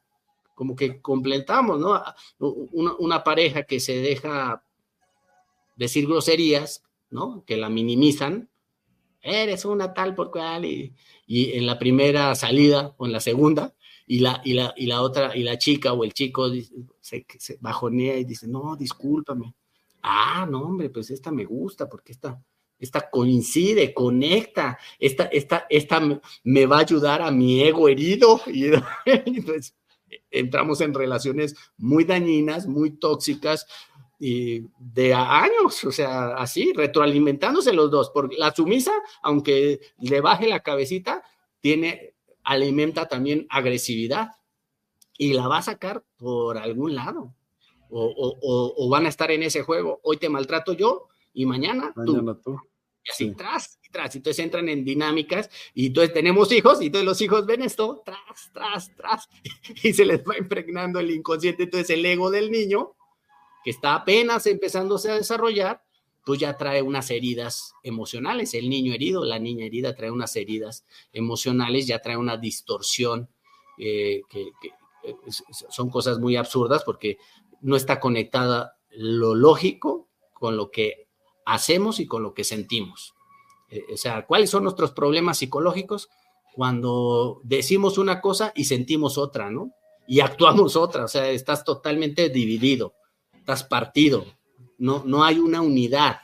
como 0.56 0.74
que 0.74 1.02
completamos, 1.02 1.78
¿no? 1.78 2.02
Una, 2.40 3.22
pareja 3.22 3.64
que 3.64 3.78
se 3.78 4.00
deja 4.00 4.64
decir 5.76 6.06
groserías, 6.08 6.82
¿no? 7.10 7.44
Que 7.46 7.58
la 7.58 7.68
minimizan, 7.68 8.48
eres 9.20 9.66
una 9.66 9.92
tal 9.92 10.14
por 10.14 10.30
cual, 10.30 10.64
y, 10.64 10.94
en 11.28 11.66
la 11.66 11.78
primera 11.78 12.34
salida 12.34 12.94
o 12.96 13.04
en 13.04 13.12
la 13.12 13.20
segunda, 13.20 13.74
y 14.06 14.20
la, 14.20 14.40
y 14.44 14.54
la, 14.54 14.72
y 14.78 14.86
la 14.86 15.02
otra, 15.02 15.36
y 15.36 15.42
la 15.42 15.58
chica 15.58 15.92
o 15.92 16.02
el 16.04 16.14
chico 16.14 16.50
se, 17.00 17.26
bajonea 17.60 18.16
y 18.16 18.24
dice, 18.24 18.48
no, 18.48 18.76
discúlpame. 18.76 19.54
Ah, 20.02 20.46
no, 20.50 20.62
hombre, 20.62 20.88
pues 20.88 21.10
esta 21.10 21.30
me 21.30 21.44
gusta 21.44 21.86
porque 21.86 22.12
esta, 22.12 22.42
esta 22.78 23.10
coincide, 23.10 23.92
conecta, 23.92 24.78
esta, 24.98 25.24
esta, 25.24 25.66
esta 25.68 26.00
me 26.44 26.64
va 26.64 26.78
a 26.78 26.80
ayudar 26.80 27.20
a 27.20 27.30
mi 27.30 27.62
ego 27.62 27.88
herido. 27.90 28.40
Y 28.46 28.68
entonces, 29.38 29.74
entramos 30.30 30.80
en 30.80 30.94
relaciones 30.94 31.54
muy 31.76 32.04
dañinas, 32.04 32.66
muy 32.66 32.90
tóxicas, 32.90 33.66
y 34.18 34.62
de 34.78 35.12
años, 35.14 35.84
o 35.84 35.92
sea, 35.92 36.36
así, 36.36 36.72
retroalimentándose 36.72 37.72
los 37.72 37.90
dos. 37.90 38.10
Porque 38.10 38.36
la 38.36 38.54
sumisa, 38.54 38.92
aunque 39.22 39.80
le 39.98 40.20
baje 40.20 40.48
la 40.48 40.60
cabecita, 40.60 41.22
tiene, 41.60 42.14
alimenta 42.42 43.08
también 43.08 43.46
agresividad 43.50 44.30
y 45.18 45.34
la 45.34 45.48
va 45.48 45.58
a 45.58 45.62
sacar 45.62 46.04
por 46.16 46.58
algún 46.58 46.94
lado. 46.94 47.34
O, 47.90 48.88
van 48.90 49.06
a 49.06 49.10
estar 49.10 49.30
en 49.30 49.42
ese 49.42 49.62
juego. 49.62 50.00
Hoy 50.02 50.16
te 50.16 50.28
maltrato 50.28 50.72
yo 50.72 51.08
y 51.32 51.46
mañana, 51.46 51.92
tú. 52.04 52.60
Y 53.04 53.10
así, 53.10 53.34
tras 53.34 53.78
y 53.82 53.85
tras. 53.97 54.14
Entonces 54.14 54.44
entran 54.44 54.68
en 54.68 54.85
dinámicas 54.85 55.48
y 55.74 55.86
entonces 55.86 56.12
tenemos 56.12 56.52
hijos 56.52 56.82
y 56.82 56.86
entonces 56.86 57.06
los 57.06 57.20
hijos 57.23 57.47
ven 57.47 57.62
esto, 57.62 58.02
tras, 58.05 58.52
tras, 58.52 58.94
tras, 58.94 59.28
y 59.82 59.93
se 59.94 60.05
les 60.05 60.23
va 60.23 60.36
impregnando 60.36 61.01
el 61.01 61.10
inconsciente. 61.10 61.62
Entonces 61.62 61.90
el 61.90 62.05
ego 62.05 62.31
del 62.31 62.51
niño, 62.51 62.94
que 63.64 63.70
está 63.70 63.94
apenas 63.94 64.47
empezándose 64.47 65.10
a 65.10 65.14
desarrollar, 65.14 65.82
pues 66.27 66.40
ya 66.40 66.56
trae 66.59 66.82
unas 66.82 67.10
heridas 67.10 67.73
emocionales. 67.82 68.52
El 68.52 68.68
niño 68.68 68.93
herido, 68.93 69.24
la 69.24 69.39
niña 69.39 69.64
herida 69.64 69.94
trae 69.94 70.10
unas 70.10 70.36
heridas 70.36 70.85
emocionales, 71.12 71.86
ya 71.86 72.01
trae 72.01 72.16
una 72.16 72.36
distorsión, 72.36 73.31
eh, 73.78 74.23
que, 74.28 74.43
eh, 75.05 75.14
son 75.70 75.89
cosas 75.89 76.18
muy 76.18 76.36
absurdas 76.36 76.82
porque 76.85 77.18
no 77.62 77.77
está 77.77 78.01
conectada 78.01 78.77
lo 78.90 79.35
lógico 79.35 80.09
con 80.35 80.56
lo 80.56 80.70
que 80.70 81.09
hacemos 81.47 82.01
y 82.01 82.06
con 82.06 82.23
lo 82.23 82.35
que 82.35 82.44
sentimos. 82.44 83.15
Eh, 83.77 83.85
o 83.93 83.97
sea, 83.97 84.27
¿cuáles 84.27 84.51
son 84.51 84.65
nuestros 84.65 84.93
problemas 84.93 85.39
psicológicos? 85.39 86.09
Cuando 86.55 87.40
decimos 87.44 87.98
una 87.98 88.20
cosa 88.20 88.53
y 88.55 88.65
sentimos 88.65 89.19
otra, 89.19 89.51
¿no? 89.51 89.73
Y 90.07 90.20
actuamos 90.20 90.77
otra, 90.77 91.05
o 91.05 91.09
sea, 91.09 91.28
estás 91.31 91.65
totalmente 91.65 92.28
dividido, 92.28 92.94
estás 93.35 93.65
partido, 93.65 94.24
no, 94.78 95.03
no 95.05 95.24
hay 95.24 95.39
una 95.39 95.61
unidad, 95.61 96.19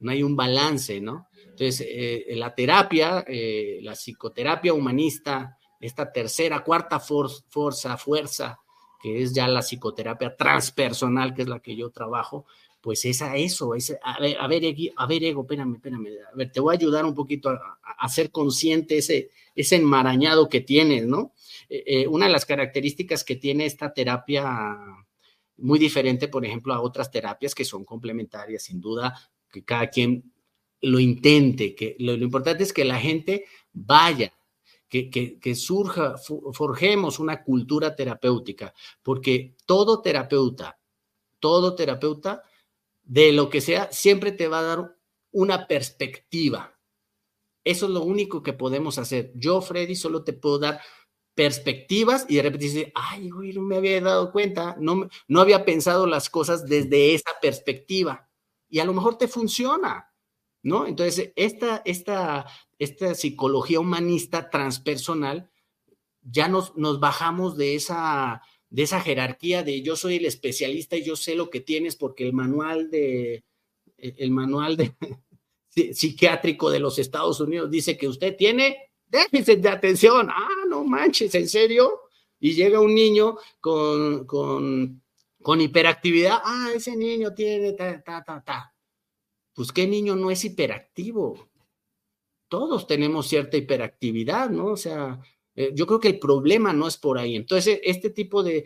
no 0.00 0.10
hay 0.10 0.22
un 0.22 0.36
balance, 0.36 1.00
¿no? 1.00 1.28
Entonces, 1.32 1.86
eh, 1.88 2.34
la 2.36 2.54
terapia, 2.54 3.24
eh, 3.26 3.78
la 3.82 3.92
psicoterapia 3.94 4.74
humanista, 4.74 5.56
esta 5.80 6.12
tercera, 6.12 6.62
cuarta 6.62 7.00
fuerza, 7.00 7.96
fuerza, 7.96 8.60
que 9.00 9.22
es 9.22 9.32
ya 9.32 9.48
la 9.48 9.60
psicoterapia 9.60 10.36
transpersonal, 10.36 11.34
que 11.34 11.42
es 11.42 11.48
la 11.48 11.60
que 11.60 11.76
yo 11.76 11.90
trabajo, 11.90 12.46
pues 12.86 13.04
es 13.04 13.20
a 13.20 13.36
eso, 13.36 13.74
es, 13.74 13.98
a 14.00 14.20
ver, 14.20 14.36
a 14.38 14.46
ver, 14.46 15.24
ego, 15.24 15.42
espérame, 15.42 15.74
espérame, 15.74 16.06
a 16.32 16.36
ver, 16.36 16.52
te 16.52 16.60
voy 16.60 16.72
a 16.72 16.78
ayudar 16.78 17.04
un 17.04 17.16
poquito 17.16 17.48
a, 17.48 17.80
a 17.82 18.08
ser 18.08 18.30
consciente 18.30 18.98
ese, 18.98 19.30
ese 19.56 19.74
enmarañado 19.74 20.48
que 20.48 20.60
tienes, 20.60 21.04
¿no? 21.04 21.32
Eh, 21.68 21.82
eh, 21.84 22.06
una 22.06 22.26
de 22.26 22.32
las 22.32 22.46
características 22.46 23.24
que 23.24 23.34
tiene 23.34 23.66
esta 23.66 23.92
terapia 23.92 24.78
muy 25.56 25.80
diferente, 25.80 26.28
por 26.28 26.46
ejemplo, 26.46 26.74
a 26.74 26.80
otras 26.80 27.10
terapias 27.10 27.56
que 27.56 27.64
son 27.64 27.84
complementarias, 27.84 28.62
sin 28.62 28.80
duda, 28.80 29.18
que 29.50 29.64
cada 29.64 29.88
quien 29.88 30.32
lo 30.82 31.00
intente, 31.00 31.74
que 31.74 31.96
lo, 31.98 32.12
importante 32.12 32.62
es 32.62 32.72
que 32.72 32.84
la 32.84 33.00
gente 33.00 33.46
vaya, 33.72 34.32
que, 34.88 35.10
que, 35.10 35.54
surja, 35.56 36.14
forjemos 36.52 37.18
una 37.18 37.42
cultura 37.42 37.96
terapéutica, 37.96 38.72
porque 39.02 39.56
todo 39.66 40.00
terapeuta, 40.02 40.78
todo 41.40 41.74
terapeuta, 41.74 42.44
de 43.06 43.32
lo 43.32 43.48
que 43.48 43.60
sea, 43.60 43.90
siempre 43.92 44.32
te 44.32 44.48
va 44.48 44.58
a 44.58 44.62
dar 44.62 44.96
una 45.32 45.66
perspectiva. 45.66 46.78
Eso 47.64 47.86
es 47.86 47.92
lo 47.92 48.02
único 48.02 48.42
que 48.42 48.52
podemos 48.52 48.98
hacer. 48.98 49.32
Yo, 49.34 49.60
Freddy, 49.62 49.96
solo 49.96 50.22
te 50.22 50.32
puedo 50.32 50.58
dar 50.58 50.80
perspectivas 51.34 52.26
y 52.28 52.36
de 52.36 52.42
repente 52.42 52.66
dice, 52.66 52.92
ay, 52.94 53.30
güey, 53.30 53.52
no 53.52 53.62
me 53.62 53.76
había 53.76 54.00
dado 54.00 54.32
cuenta, 54.32 54.76
no, 54.78 55.08
no 55.28 55.40
había 55.40 55.64
pensado 55.64 56.06
las 56.06 56.30
cosas 56.30 56.66
desde 56.66 57.14
esa 57.14 57.30
perspectiva. 57.40 58.28
Y 58.68 58.80
a 58.80 58.84
lo 58.84 58.92
mejor 58.92 59.18
te 59.18 59.28
funciona. 59.28 60.12
¿no? 60.66 60.86
Entonces, 60.86 61.32
esta, 61.36 61.80
esta, 61.84 62.46
esta 62.78 63.14
psicología 63.14 63.78
humanista 63.78 64.50
transpersonal, 64.50 65.48
ya 66.22 66.48
nos, 66.48 66.76
nos 66.76 66.98
bajamos 66.98 67.56
de 67.56 67.76
esa, 67.76 68.42
de 68.76 68.82
esa 68.82 69.00
jerarquía 69.00 69.62
de 69.62 69.80
yo 69.80 69.96
soy 69.96 70.16
el 70.16 70.26
especialista 70.26 70.96
y 70.96 71.02
yo 71.02 71.16
sé 71.16 71.34
lo 71.34 71.48
que 71.48 71.60
tienes 71.60 71.96
porque 71.96 72.24
el 72.26 72.34
manual 72.34 72.90
de, 72.90 73.42
el 73.96 74.30
manual 74.30 74.76
de, 74.76 74.92
psiquiátrico 75.94 76.68
de 76.68 76.78
los 76.78 76.98
Estados 76.98 77.40
Unidos 77.40 77.70
dice 77.70 77.96
que 77.96 78.06
usted 78.06 78.36
tiene 78.36 78.76
déficit 79.06 79.60
de 79.60 79.70
atención. 79.70 80.28
Ah, 80.28 80.66
no 80.68 80.84
manches, 80.84 81.34
¿en 81.34 81.48
serio? 81.48 82.00
Y 82.38 82.52
llega 82.52 82.78
un 82.78 82.94
niño 82.94 83.38
con, 83.62 84.26
con, 84.26 85.02
con 85.40 85.58
hiperactividad. 85.58 86.42
Ah, 86.44 86.68
ese 86.76 86.94
niño 86.96 87.32
tiene 87.32 87.72
ta, 87.72 88.02
ta, 88.02 88.22
ta, 88.22 88.44
ta 88.44 88.74
pues 89.54 89.72
qué 89.72 89.86
niño 89.86 90.16
no 90.16 90.30
es 90.30 90.44
hiperactivo. 90.44 91.48
Todos 92.48 92.86
tenemos 92.86 93.26
cierta 93.26 93.56
hiperactividad, 93.56 94.50
¿no? 94.50 94.66
O 94.66 94.76
sea, 94.76 95.18
eh, 95.56 95.72
yo 95.74 95.86
creo 95.86 95.98
que 95.98 96.08
el 96.08 96.18
problema 96.18 96.72
no 96.72 96.86
es 96.86 96.98
por 96.98 97.18
ahí. 97.18 97.34
Entonces, 97.34 97.80
este 97.82 98.10
tipo 98.10 98.42
de, 98.42 98.64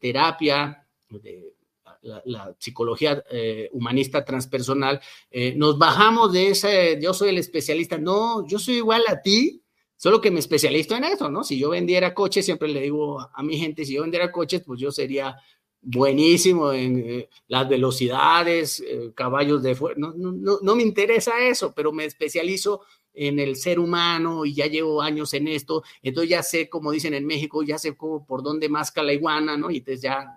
terapia, 0.00 0.86
de 1.10 1.52
la, 2.00 2.56
psicología 2.58 3.22
eh, 3.30 3.68
humanista 3.72 4.24
transpersonal, 4.24 5.00
eh, 5.30 5.54
nos 5.54 5.78
bajamos 5.78 6.32
de 6.32 6.48
ese, 6.48 6.98
yo 7.00 7.12
soy 7.12 7.28
el 7.28 7.38
especialista. 7.38 7.98
No, 7.98 8.46
yo 8.48 8.58
soy 8.58 8.76
igual 8.76 9.02
a 9.06 9.20
ti, 9.20 9.62
solo 9.96 10.20
que 10.20 10.30
me 10.30 10.40
especializo 10.40 10.96
en 10.96 11.04
eso, 11.04 11.30
¿no? 11.30 11.44
Si 11.44 11.58
yo 11.58 11.70
vendiera 11.70 12.14
coches, 12.14 12.46
siempre 12.46 12.68
le 12.68 12.80
digo 12.80 13.20
a 13.20 13.42
mi 13.42 13.58
gente, 13.58 13.84
si 13.84 13.94
yo 13.94 14.02
vendiera 14.02 14.32
coches, 14.32 14.62
pues 14.64 14.80
yo 14.80 14.90
sería 14.90 15.36
buenísimo 15.82 16.72
en 16.72 17.26
las 17.48 17.68
velocidades, 17.68 18.82
caballos 19.14 19.62
de 19.62 19.74
fuerza. 19.74 20.00
No, 20.00 20.12
no, 20.14 20.58
no, 20.60 20.76
me 20.76 20.82
interesa 20.82 21.32
eso, 21.46 21.72
pero 21.74 21.90
me 21.90 22.04
especializo 22.04 22.82
en 23.14 23.38
el 23.38 23.56
ser 23.56 23.78
humano 23.78 24.44
y 24.44 24.54
ya 24.54 24.66
llevo 24.66 25.02
años 25.02 25.34
en 25.34 25.48
esto. 25.48 25.82
Entonces 26.02 26.30
ya 26.30 26.42
sé, 26.42 26.68
como 26.68 26.92
dicen 26.92 27.14
en 27.14 27.26
México, 27.26 27.62
ya 27.62 27.78
sé 27.78 27.96
cómo, 27.96 28.26
por 28.26 28.42
dónde 28.42 28.68
masca 28.68 29.02
la 29.02 29.12
iguana, 29.12 29.56
¿no? 29.56 29.70
Y 29.70 29.78
entonces 29.78 30.02
ya 30.02 30.34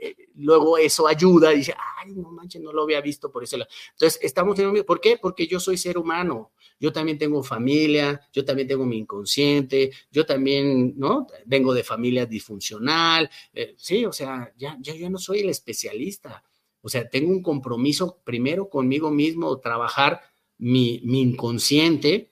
eh, 0.00 0.16
luego 0.36 0.78
eso 0.78 1.06
ayuda, 1.06 1.50
dice, 1.50 1.74
ay, 1.98 2.12
no 2.12 2.30
manches, 2.30 2.60
no 2.60 2.72
lo 2.72 2.82
había 2.82 3.00
visto 3.00 3.30
por 3.30 3.44
eso. 3.44 3.56
Entonces, 3.56 4.18
estamos 4.22 4.58
en 4.58 4.84
¿por 4.84 5.00
qué? 5.00 5.18
Porque 5.20 5.46
yo 5.46 5.60
soy 5.60 5.76
ser 5.76 5.98
humano, 5.98 6.52
yo 6.78 6.92
también 6.92 7.18
tengo 7.18 7.42
familia, 7.42 8.20
yo 8.32 8.44
también 8.44 8.68
tengo 8.68 8.84
mi 8.84 8.98
inconsciente, 8.98 9.90
yo 10.10 10.24
también, 10.24 10.94
¿no? 10.96 11.26
Vengo 11.44 11.74
de 11.74 11.84
familia 11.84 12.26
disfuncional, 12.26 13.30
eh, 13.52 13.74
sí, 13.76 14.04
o 14.04 14.12
sea, 14.12 14.52
ya, 14.56 14.76
ya, 14.80 15.10
no 15.10 15.18
soy 15.18 15.40
el 15.40 15.50
especialista, 15.50 16.42
o 16.82 16.88
sea, 16.88 17.08
tengo 17.08 17.30
un 17.30 17.42
compromiso 17.42 18.20
primero 18.24 18.68
conmigo 18.70 19.10
mismo, 19.10 19.58
trabajar 19.58 20.22
mi, 20.60 21.00
inconsciente, 21.02 22.30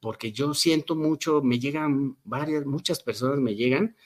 porque 0.00 0.32
yo 0.32 0.54
siento 0.54 0.96
mucho, 0.96 1.42
me 1.42 1.58
llegan 1.58 2.16
varias, 2.24 2.64
muchas 2.64 3.02
personas 3.02 3.38
me 3.38 3.54
llegan 3.54 3.96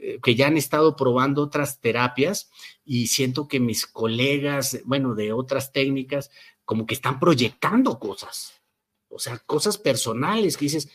eh, 0.00 0.18
que 0.22 0.34
ya 0.34 0.46
han 0.46 0.56
estado 0.56 0.94
probando 0.94 1.42
otras 1.42 1.80
terapias 1.80 2.50
y 2.84 3.08
siento 3.08 3.48
que 3.48 3.60
mis 3.60 3.86
colegas, 3.86 4.80
bueno, 4.84 5.14
de 5.14 5.32
otras 5.32 5.72
técnicas, 5.72 6.30
como 6.64 6.86
que 6.86 6.94
están 6.94 7.18
proyectando 7.18 7.98
cosas, 7.98 8.60
o 9.08 9.18
sea, 9.18 9.38
cosas 9.38 9.78
personales 9.78 10.56
que 10.56 10.66
dices, 10.66 10.88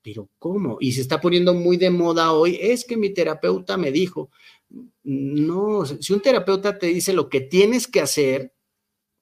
pero 0.00 0.30
¿cómo? 0.38 0.78
Y 0.80 0.92
se 0.92 1.00
está 1.00 1.20
poniendo 1.20 1.54
muy 1.54 1.76
de 1.76 1.90
moda 1.90 2.32
hoy, 2.32 2.56
es 2.60 2.84
que 2.84 2.96
mi 2.96 3.10
terapeuta 3.10 3.76
me 3.76 3.90
dijo, 3.90 4.30
no, 5.02 5.84
si 5.84 6.12
un 6.12 6.20
terapeuta 6.20 6.78
te 6.78 6.86
dice 6.86 7.12
lo 7.12 7.28
que 7.28 7.40
tienes 7.40 7.88
que 7.88 8.00
hacer, 8.00 8.54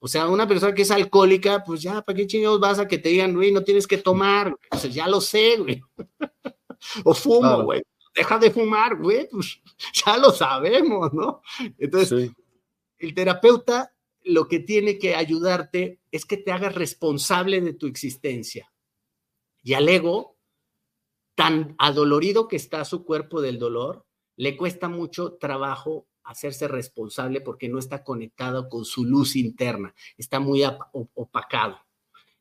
o 0.06 0.08
sea, 0.08 0.28
una 0.28 0.46
persona 0.46 0.74
que 0.74 0.82
es 0.82 0.90
alcohólica, 0.90 1.64
pues 1.64 1.82
ya, 1.82 2.00
¿para 2.02 2.16
qué 2.16 2.26
chingados 2.26 2.60
vas 2.60 2.78
a 2.78 2.86
que 2.86 2.98
te 2.98 3.08
digan, 3.08 3.34
güey, 3.34 3.52
no 3.52 3.62
tienes 3.62 3.86
que 3.86 3.98
tomar? 3.98 4.56
O 4.70 4.76
sea, 4.78 4.90
ya 4.90 5.08
lo 5.08 5.20
sé, 5.20 5.56
güey. 5.58 5.82
o 7.04 7.12
fumo, 7.12 7.64
güey 7.64 7.82
deja 8.16 8.38
de 8.38 8.50
fumar, 8.50 8.96
güey, 8.96 9.28
pues 9.28 9.60
ya 10.06 10.16
lo 10.16 10.30
sabemos, 10.32 11.12
¿no? 11.12 11.42
Entonces, 11.78 12.32
el 12.98 13.14
terapeuta 13.14 13.92
lo 14.24 14.48
que 14.48 14.58
tiene 14.58 14.98
que 14.98 15.14
ayudarte 15.14 16.00
es 16.10 16.24
que 16.24 16.36
te 16.36 16.50
hagas 16.50 16.74
responsable 16.74 17.60
de 17.60 17.74
tu 17.74 17.86
existencia. 17.86 18.72
Y 19.62 19.74
al 19.74 19.88
ego, 19.88 20.36
tan 21.36 21.76
adolorido 21.78 22.48
que 22.48 22.56
está 22.56 22.84
su 22.84 23.04
cuerpo 23.04 23.40
del 23.40 23.58
dolor, 23.58 24.04
le 24.36 24.56
cuesta 24.56 24.88
mucho 24.88 25.34
trabajo 25.34 26.08
hacerse 26.26 26.68
responsable 26.68 27.40
porque 27.40 27.68
no 27.68 27.78
está 27.78 28.02
conectado 28.04 28.68
con 28.68 28.84
su 28.84 29.04
luz 29.04 29.36
interna, 29.36 29.94
está 30.18 30.40
muy 30.40 30.62
opacado. 30.90 31.78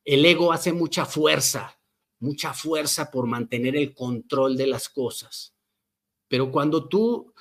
El 0.03 0.25
ego 0.25 0.51
hace 0.51 0.73
mucha 0.73 1.05
fuerza, 1.05 1.79
mucha 2.19 2.53
fuerza 2.53 3.11
por 3.11 3.27
mantener 3.27 3.75
el 3.75 3.93
control 3.93 4.57
de 4.57 4.67
las 4.67 4.89
cosas. 4.89 5.55
Pero 6.27 6.51
cuando 6.51 6.87
tú 6.87 7.33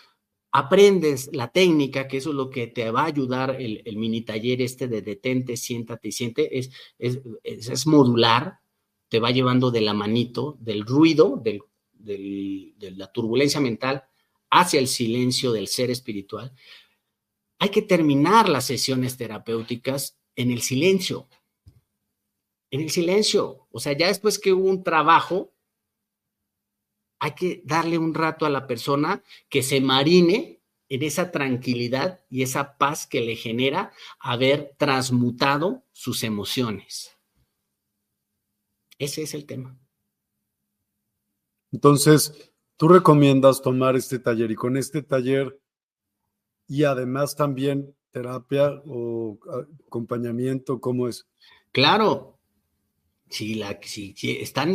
aprendes 0.53 1.31
la 1.33 1.51
técnica, 1.51 2.07
que 2.07 2.19
eso 2.19 2.31
es 2.31 2.37
lo 2.37 2.51
que 2.51 2.67
te 2.67 2.91
va 2.91 3.03
a 3.03 3.07
ayudar 3.07 3.57
el, 3.59 3.97
mini 3.97 4.21
taller 4.21 4.63
este 4.63 4.87
de 4.87 5.03
detente, 5.03 5.57
siéntate 5.57 6.09
y 6.09 6.13
siente, 6.13 6.59
es, 6.59 6.71
es, 6.99 7.87
modular, 7.87 8.61
te 9.09 9.19
va 9.19 9.31
llevando 9.31 9.71
de 9.71 9.81
la 9.81 9.95
manito, 9.95 10.57
del 10.61 10.85
ruido, 10.85 11.41
del, 11.43 11.63
de 11.99 12.93
la 12.97 13.11
turbulencia 13.11 13.61
mental, 13.61 14.05
hacia 14.55 14.79
el 14.79 14.87
silencio 14.87 15.51
del 15.51 15.67
ser 15.67 15.91
espiritual. 15.91 16.53
Hay 17.59 17.71
que 17.71 17.83
terminar 17.83 18.49
las 18.49 18.65
sesiones 18.65 19.17
terapéuticas 19.17 20.17
en 20.37 20.53
el 20.53 20.63
silencio, 20.63 21.29
en 22.71 22.81
el 22.81 22.91
silencio. 22.91 23.67
O 23.73 23.81
sea, 23.81 23.95
ya 23.95 24.07
después 24.07 24.39
que 24.39 24.53
hubo 24.53 24.71
un 24.71 24.85
trabajo, 24.85 25.53
hay 27.19 27.33
que 27.33 27.63
darle 27.65 27.99
un 27.99 28.15
rato 28.15 28.47
a 28.47 28.51
la 28.51 28.69
persona 28.69 29.25
que 29.49 29.65
se 29.65 29.81
marine 29.81 30.63
en 30.89 31.03
esa 31.03 31.33
tranquilidad 31.33 32.25
y 32.31 32.43
esa 32.43 32.79
paz 32.79 33.09
que 33.09 33.23
le 33.23 33.35
genera 33.35 33.93
haber 34.21 34.77
transmutado 34.79 35.85
sus 35.93 36.23
emociones. 36.23 37.17
Ese 38.99 39.23
es 39.23 39.35
el 39.35 39.47
tema. 39.47 39.77
Entonces, 41.73 42.54
tú 42.77 42.89
recomiendas 42.89 43.63
tomar 43.63 43.97
este 43.97 44.19
taller 44.19 44.51
y 44.51 44.55
con 44.55 44.77
este 44.77 45.03
taller 45.03 45.59
y 46.67 46.85
además 46.85 47.37
también 47.37 47.95
terapia 48.11 48.83
o 48.87 49.39
acompañamiento, 49.87 50.81
¿cómo 50.81 51.09
es? 51.09 51.27
Claro, 51.73 52.39
si, 53.29 53.57
la, 53.57 53.79
si, 53.83 54.15
están, 54.41 54.75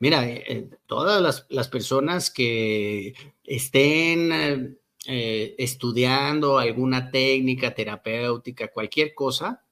mira, 0.00 0.28
eh, 0.28 0.44
eh, 0.48 0.70
todas 0.86 1.46
las, 1.48 1.68
personas 1.68 2.30
que 2.30 3.14
estén 3.44 4.76
eh, 5.06 5.54
estudiando 5.58 6.58
alguna 6.58 7.10
técnica 7.10 7.74
terapéutica, 7.74 8.72
cualquier 8.72 9.14
cosa, 9.14 9.64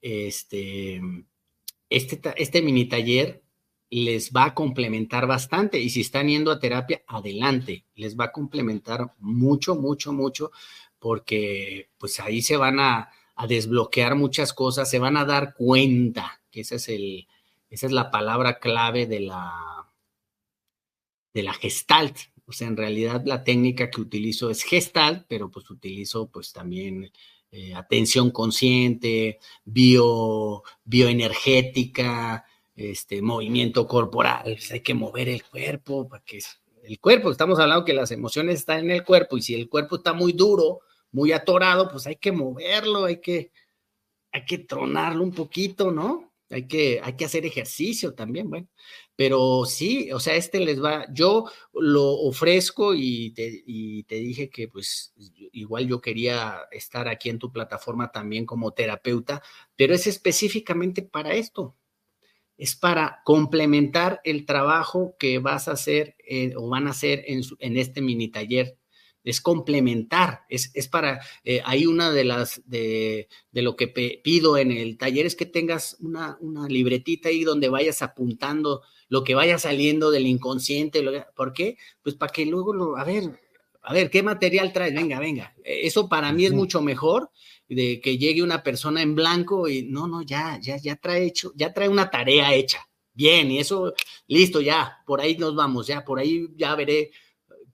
este, 0.00 1.00
este, 1.90 2.20
este 2.36 2.62
mini 2.62 2.88
taller 2.88 3.42
les 3.90 4.32
va 4.32 4.46
a 4.46 4.54
complementar 4.54 5.26
bastante 5.26 5.78
y 5.80 5.90
si 5.90 6.00
están 6.00 6.28
yendo 6.28 6.50
a 6.50 6.58
terapia, 6.58 7.02
adelante, 7.06 7.84
les 7.94 8.16
va 8.16 8.26
a 8.26 8.32
complementar 8.32 9.12
mucho, 9.18 9.76
mucho, 9.76 10.12
mucho, 10.12 10.50
porque 10.98 11.90
pues 11.98 12.18
ahí 12.20 12.42
se 12.42 12.56
van 12.56 12.80
a, 12.80 13.10
a 13.36 13.46
desbloquear 13.46 14.16
muchas 14.16 14.52
cosas, 14.52 14.90
se 14.90 14.98
van 14.98 15.16
a 15.16 15.24
dar 15.24 15.54
cuenta 15.54 16.40
esa 16.60 16.76
es, 16.76 16.88
el, 16.88 17.26
esa 17.70 17.86
es 17.86 17.92
la 17.92 18.10
palabra 18.10 18.58
clave 18.58 19.06
de 19.06 19.20
la, 19.20 19.52
de 21.34 21.42
la 21.42 21.52
gestalt. 21.52 22.16
O 22.46 22.52
sea, 22.52 22.68
en 22.68 22.76
realidad 22.76 23.22
la 23.24 23.44
técnica 23.44 23.90
que 23.90 24.00
utilizo 24.00 24.50
es 24.50 24.62
gestalt, 24.62 25.26
pero 25.28 25.50
pues 25.50 25.68
utilizo 25.70 26.28
pues 26.30 26.52
también 26.52 27.10
eh, 27.50 27.74
atención 27.74 28.30
consciente, 28.30 29.38
bio, 29.64 30.62
bioenergética, 30.84 32.44
este, 32.76 33.22
movimiento 33.22 33.86
corporal. 33.86 34.42
Pues, 34.44 34.70
hay 34.72 34.80
que 34.80 34.94
mover 34.94 35.28
el 35.28 35.42
cuerpo 35.44 36.08
para 36.08 36.22
que 36.24 36.40
el 36.84 37.00
cuerpo, 37.00 37.32
estamos 37.32 37.58
hablando 37.58 37.84
que 37.84 37.94
las 37.94 38.12
emociones 38.12 38.60
están 38.60 38.80
en 38.80 38.90
el 38.92 39.04
cuerpo 39.04 39.36
y 39.36 39.42
si 39.42 39.54
el 39.54 39.68
cuerpo 39.68 39.96
está 39.96 40.12
muy 40.12 40.32
duro, 40.32 40.80
muy 41.10 41.32
atorado, 41.32 41.90
pues 41.90 42.06
hay 42.06 42.16
que 42.16 42.30
moverlo, 42.30 43.06
hay 43.06 43.20
que 43.20 43.50
hay 44.36 44.44
que 44.44 44.58
tronarlo 44.58 45.22
un 45.24 45.32
poquito, 45.32 45.90
¿no? 45.90 46.32
Hay 46.50 46.68
que, 46.68 47.00
hay 47.02 47.16
que 47.16 47.24
hacer 47.24 47.44
ejercicio 47.46 48.14
también, 48.14 48.50
bueno. 48.50 48.68
Pero 49.16 49.64
sí, 49.64 50.12
o 50.12 50.20
sea, 50.20 50.36
este 50.36 50.60
les 50.60 50.82
va, 50.82 51.06
yo 51.12 51.46
lo 51.72 52.04
ofrezco 52.04 52.94
y 52.94 53.30
te, 53.32 53.62
y 53.66 54.04
te 54.04 54.16
dije 54.16 54.50
que 54.50 54.68
pues 54.68 55.14
igual 55.52 55.88
yo 55.88 56.00
quería 56.00 56.60
estar 56.70 57.08
aquí 57.08 57.30
en 57.30 57.38
tu 57.38 57.50
plataforma 57.50 58.12
también 58.12 58.44
como 58.46 58.72
terapeuta, 58.72 59.42
pero 59.74 59.94
es 59.94 60.06
específicamente 60.06 61.02
para 61.02 61.34
esto. 61.34 61.74
Es 62.58 62.74
para 62.76 63.20
complementar 63.24 64.20
el 64.24 64.46
trabajo 64.46 65.16
que 65.18 65.38
vas 65.38 65.68
a 65.68 65.72
hacer 65.72 66.16
eh, 66.26 66.54
o 66.56 66.68
van 66.68 66.86
a 66.86 66.90
hacer 66.90 67.24
en, 67.26 67.42
en 67.58 67.76
este 67.76 68.00
mini 68.00 68.28
taller 68.28 68.76
es 69.26 69.40
complementar, 69.40 70.42
es, 70.48 70.70
es 70.74 70.86
para, 70.86 71.20
eh, 71.42 71.60
hay 71.64 71.84
una 71.84 72.12
de 72.12 72.24
las, 72.24 72.62
de, 72.64 73.28
de 73.50 73.62
lo 73.62 73.74
que 73.74 73.88
pido 73.88 74.56
en 74.56 74.70
el 74.70 74.96
taller 74.96 75.26
es 75.26 75.34
que 75.34 75.46
tengas 75.46 75.96
una, 75.98 76.38
una, 76.40 76.68
libretita 76.68 77.28
ahí 77.28 77.42
donde 77.42 77.68
vayas 77.68 78.02
apuntando 78.02 78.82
lo 79.08 79.24
que 79.24 79.34
vaya 79.34 79.58
saliendo 79.58 80.12
del 80.12 80.28
inconsciente, 80.28 81.04
¿por 81.34 81.52
qué? 81.52 81.76
Pues 82.02 82.14
para 82.14 82.32
que 82.32 82.46
luego, 82.46 82.72
lo, 82.72 82.96
a 82.96 83.02
ver, 83.02 83.40
a 83.82 83.92
ver, 83.92 84.10
¿qué 84.10 84.22
material 84.22 84.72
traes? 84.72 84.94
Venga, 84.94 85.18
venga, 85.18 85.56
eso 85.64 86.08
para 86.08 86.32
mí 86.32 86.46
es 86.46 86.52
mucho 86.52 86.80
mejor 86.80 87.30
de 87.68 88.00
que 88.00 88.18
llegue 88.18 88.42
una 88.42 88.62
persona 88.62 89.02
en 89.02 89.14
blanco 89.14 89.68
y 89.68 89.82
no, 89.84 90.06
no, 90.06 90.22
ya, 90.22 90.58
ya, 90.60 90.76
ya 90.76 90.96
trae 90.96 91.24
hecho, 91.24 91.52
ya 91.56 91.72
trae 91.72 91.88
una 91.88 92.10
tarea 92.10 92.54
hecha. 92.54 92.88
Bien, 93.12 93.50
y 93.50 93.58
eso, 93.58 93.94
listo, 94.26 94.60
ya, 94.60 94.98
por 95.06 95.20
ahí 95.20 95.36
nos 95.38 95.54
vamos, 95.54 95.86
ya, 95.86 96.04
por 96.04 96.18
ahí 96.18 96.48
ya 96.56 96.74
veré 96.74 97.10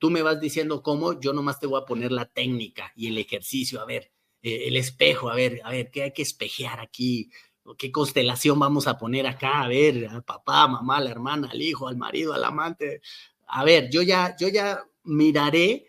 tú 0.02 0.10
me 0.10 0.22
vas 0.22 0.40
diciendo 0.40 0.82
cómo, 0.82 1.20
yo 1.20 1.32
nomás 1.32 1.60
te 1.60 1.68
voy 1.68 1.80
a 1.80 1.84
poner 1.84 2.10
la 2.10 2.24
técnica 2.24 2.92
y 2.96 3.06
el 3.06 3.18
ejercicio, 3.18 3.80
a 3.80 3.84
ver, 3.84 4.10
eh, 4.42 4.64
el 4.66 4.76
espejo, 4.76 5.30
a 5.30 5.36
ver, 5.36 5.60
a 5.62 5.70
ver, 5.70 5.92
¿qué 5.92 6.02
hay 6.02 6.12
que 6.12 6.22
espejear 6.22 6.80
aquí? 6.80 7.30
¿Qué 7.78 7.92
constelación 7.92 8.58
vamos 8.58 8.88
a 8.88 8.98
poner 8.98 9.28
acá? 9.28 9.62
A 9.62 9.68
ver, 9.68 10.08
al 10.08 10.24
papá, 10.24 10.66
mamá, 10.66 10.98
la 11.00 11.12
hermana, 11.12 11.50
al 11.52 11.62
hijo, 11.62 11.86
al 11.86 11.96
marido, 11.96 12.34
al 12.34 12.42
amante. 12.42 13.00
A 13.46 13.62
ver, 13.62 13.90
yo 13.90 14.02
ya, 14.02 14.34
yo 14.36 14.48
ya 14.48 14.84
miraré 15.04 15.86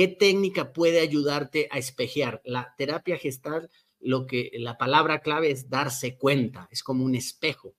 qué 0.00 0.08
técnica 0.08 0.72
puede 0.72 1.00
ayudarte 1.00 1.68
a 1.70 1.76
espejear. 1.76 2.40
La 2.46 2.74
terapia 2.78 3.18
gestal, 3.18 3.68
lo 3.98 4.26
que 4.26 4.50
la 4.54 4.78
palabra 4.78 5.20
clave 5.20 5.50
es 5.50 5.68
darse 5.68 6.16
cuenta, 6.16 6.68
es 6.70 6.82
como 6.82 7.04
un 7.04 7.14
espejo. 7.14 7.74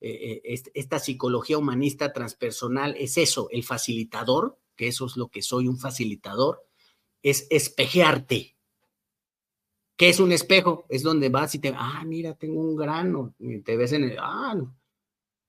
Eh, 0.00 0.40
eh, 0.42 0.62
esta 0.72 0.98
psicología 0.98 1.58
humanista 1.58 2.14
transpersonal 2.14 2.96
es 2.98 3.18
eso, 3.18 3.50
el 3.50 3.62
facilitador 3.62 4.58
que 4.74 4.88
eso 4.88 5.04
es 5.04 5.18
lo 5.18 5.28
que 5.28 5.42
soy, 5.42 5.68
un 5.68 5.78
facilitador, 5.78 6.66
es 7.22 7.46
espejearte. 7.50 8.56
¿Qué 9.98 10.08
es 10.08 10.18
un 10.18 10.32
espejo? 10.32 10.86
Es 10.88 11.02
donde 11.02 11.28
vas 11.28 11.54
y 11.56 11.58
te, 11.58 11.74
ah, 11.76 12.04
mira, 12.06 12.34
tengo 12.36 12.58
un 12.58 12.74
grano, 12.74 13.34
y 13.38 13.60
te 13.60 13.76
ves 13.76 13.92
en 13.92 14.04
el, 14.04 14.16
ah. 14.18 14.54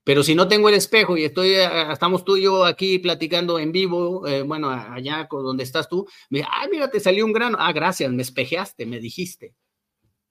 Pero 0.07 0.23
si 0.23 0.35
no 0.35 0.47
tengo 0.47 0.69
el 0.69 0.75
espejo 0.75 1.17
y 1.17 1.25
estoy, 1.25 1.49
eh, 1.49 1.91
estamos 1.91 2.23
tú 2.23 2.37
y 2.37 2.43
yo 2.43 2.63
aquí 2.63 2.97
platicando 2.97 3.59
en 3.59 3.73
vivo, 3.73 4.25
eh, 4.25 4.41
bueno, 4.41 4.69
allá 4.69 5.27
donde 5.29 5.65
estás 5.65 5.89
tú, 5.89 6.07
me 6.29 6.43
ah, 6.43 6.65
mira, 6.71 6.89
te 6.89 7.01
salió 7.01 7.25
un 7.25 7.33
grano, 7.33 7.57
ah, 7.59 7.73
gracias, 7.73 8.09
me 8.13 8.21
espejeaste, 8.21 8.85
me 8.85 9.01
dijiste. 9.01 9.53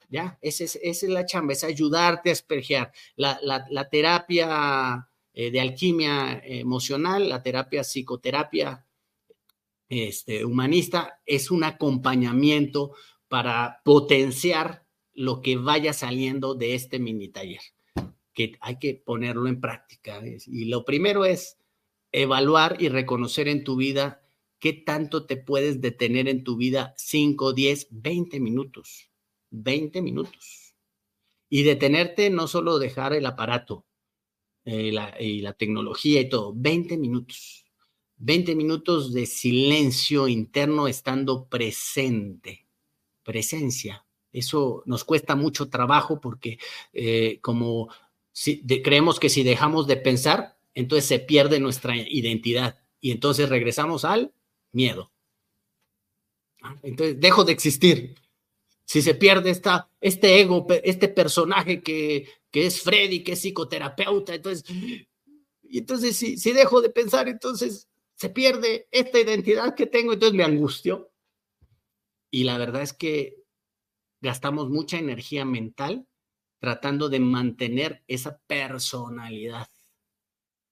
Ya, 0.09 0.39
esa 0.41 0.65
es, 0.65 0.79
es 0.83 1.03
la 1.03 1.27
chamba, 1.27 1.53
es 1.53 1.63
ayudarte 1.63 2.31
a 2.31 2.33
espejear. 2.33 2.91
La, 3.17 3.39
la, 3.43 3.89
terapia 3.91 5.11
eh, 5.35 5.51
de 5.51 5.61
alquimia 5.61 6.41
emocional, 6.43 7.29
la 7.29 7.43
terapia 7.43 7.83
psicoterapia 7.83 8.87
este, 9.91 10.47
humanista 10.47 11.21
es 11.27 11.51
un 11.51 11.65
acompañamiento 11.65 12.95
para 13.29 13.83
potenciar 13.85 14.87
lo 15.13 15.43
que 15.43 15.59
vaya 15.59 15.93
saliendo 15.93 16.55
de 16.55 16.75
este 16.75 16.99
mini 16.99 17.29
taller, 17.29 17.61
que 18.37 18.53
hay 18.61 18.79
que 18.79 18.95
ponerlo 18.95 19.49
en 19.49 19.61
práctica. 19.61 20.23
Y 20.47 20.67
lo 20.67 20.85
primero 20.85 21.25
es 21.25 21.59
evaluar 22.13 22.77
y 22.79 22.89
reconocer 22.89 23.49
en 23.49 23.65
tu 23.65 23.75
vida 23.75 24.23
qué 24.61 24.73
tanto 24.73 25.27
te 25.27 25.37
puedes 25.37 25.81
detener 25.81 26.29
en 26.29 26.45
tu 26.45 26.57
vida 26.57 26.95
5, 26.99 27.53
10, 27.53 27.89
20 27.91 28.39
minutos. 28.39 29.11
20 29.51 30.03
minutos. 30.03 30.77
Y 31.49 31.65
detenerte 31.65 32.31
no 32.31 32.47
solo 32.47 32.79
dejar 32.79 33.13
el 33.15 33.27
aparato 33.27 33.87
eh, 34.65 34.93
y 35.19 35.41
la 35.41 35.53
tecnología 35.55 36.21
y 36.21 36.29
todo, 36.29 36.53
20 36.55 36.99
minutos 36.99 37.67
20 38.19 38.55
minutos 38.55 39.13
de 39.13 39.27
silencio 39.27 40.27
interno 40.27 40.89
estando 40.89 41.49
presente, 41.49 42.67
presencia. 43.23 44.07
Eso 44.33 44.83
nos 44.87 45.05
cuesta 45.05 45.37
mucho 45.37 45.69
trabajo 45.69 46.21
porque 46.21 46.59
eh, 46.93 47.41
como 47.41 47.89
creemos 48.85 49.19
que 49.19 49.29
si 49.29 49.43
dejamos 49.43 49.87
de 49.87 49.97
pensar, 49.97 50.59
entonces 50.75 51.07
se 51.07 51.19
pierde 51.19 51.59
nuestra 51.59 51.97
identidad 51.97 52.79
y 53.01 53.11
entonces 53.11 53.49
regresamos 53.49 54.05
al 54.05 54.35
miedo. 54.73 55.13
Ah, 56.63 56.79
entonces 56.83 57.19
dejo 57.19 57.45
de 57.45 57.53
existir. 57.53 58.15
Si 58.85 59.03
se 59.03 59.15
pierde 59.15 59.51
esta, 59.51 59.91
este 60.01 60.41
ego, 60.41 60.67
este 60.85 61.09
personaje 61.09 61.83
que, 61.83 62.29
que 62.51 62.67
es 62.67 62.83
Freddy, 62.83 63.25
que 63.25 63.33
es 63.33 63.41
psicoterapeuta, 63.41 64.35
entonces, 64.35 64.65
entonces 65.63 66.17
si, 66.17 66.37
si 66.37 66.53
dejo 66.53 66.81
de 66.81 66.91
pensar, 66.91 67.29
entonces 67.29 67.89
se 68.15 68.29
pierde 68.29 68.87
esta 68.91 69.19
identidad 69.19 69.75
que 69.75 69.87
tengo, 69.87 70.13
entonces 70.13 70.37
me 70.37 70.45
angustio. 70.45 71.11
Y 72.31 72.45
la 72.45 72.59
verdad 72.59 72.83
es 72.83 72.93
que 72.93 73.43
gastamos 74.21 74.69
mucha 74.69 74.99
energía 74.99 75.45
mental 75.45 76.07
tratando 76.59 77.09
de 77.09 77.21
mantener 77.21 78.03
esa 78.07 78.39
personalidad 78.47 79.69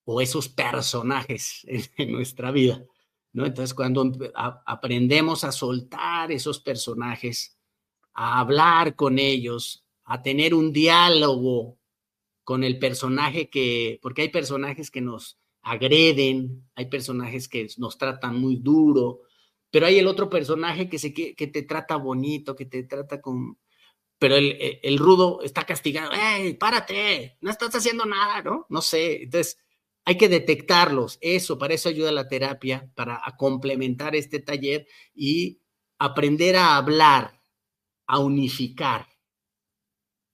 o 0.05 0.21
esos 0.21 0.49
personajes 0.49 1.67
en, 1.97 2.13
nuestra 2.13 2.51
vida. 2.51 2.83
¿no? 3.33 3.47
Entonces, 3.47 3.75
cuando 3.75 4.13
aprendemos 4.35 5.45
a 5.45 5.53
soltar 5.53 6.31
esos 6.33 6.61
personajes, 6.61 7.59
a 8.13 8.41
hablar 8.41 8.95
con 8.95 9.19
ellos, 9.19 9.85
a 10.05 10.23
tener 10.23 10.55
un 10.55 10.73
diálogo 10.73 11.79
con 12.45 12.63
el 12.63 12.79
personaje 12.79 13.49
que, 13.49 13.99
porque 14.03 14.23
hay 14.23 14.29
personajes 14.29 14.91
que 14.91 15.01
nos, 15.01 15.39
agreden, 15.65 16.69
hay 16.75 16.87
personajes 16.87 17.49
que 17.49 17.67
nos 17.79 17.97
tratan 17.99 18.39
muy 18.39 18.57
duro, 18.57 19.23
pero 19.71 19.87
hay 19.87 19.99
el 19.99 20.07
otro 20.07 20.29
personaje 20.31 20.89
que, 20.89 20.99
se, 20.99 21.13
que, 21.13 21.35
te 21.35 21.63
trata 21.63 21.97
bonito, 21.97 22.55
que 22.55 22.67
te 22.67 22.85
trata 22.85 23.21
con... 23.21 23.59
Pero 24.25 24.37
el, 24.37 24.81
el, 24.83 24.97
rudo 24.97 25.43
está 25.43 25.67
castigado, 25.67 26.11
¡Ey, 26.15 26.55
párate! 26.55 27.37
No 27.43 27.51
estás 27.51 27.75
haciendo 27.75 28.07
nada, 28.07 28.41
¿no? 28.41 28.65
No 28.71 28.81
sé. 28.81 29.25
Entonces, 29.25 29.59
hay 30.07 30.17
que 30.17 30.31
detectarlos. 30.31 31.19
Eso, 31.21 31.59
para 31.59 31.75
eso 31.75 31.91
ayuda 31.91 32.11
la 32.11 32.27
terapia, 32.27 32.91
para 32.95 33.21
complementar 33.37 34.17
este 34.17 34.41
taller 34.41 34.87
y 35.15 35.61
aprender 35.99 36.57
a 36.57 36.79
hablar, 36.79 37.43
a 38.07 38.19
unificar, 38.19 39.09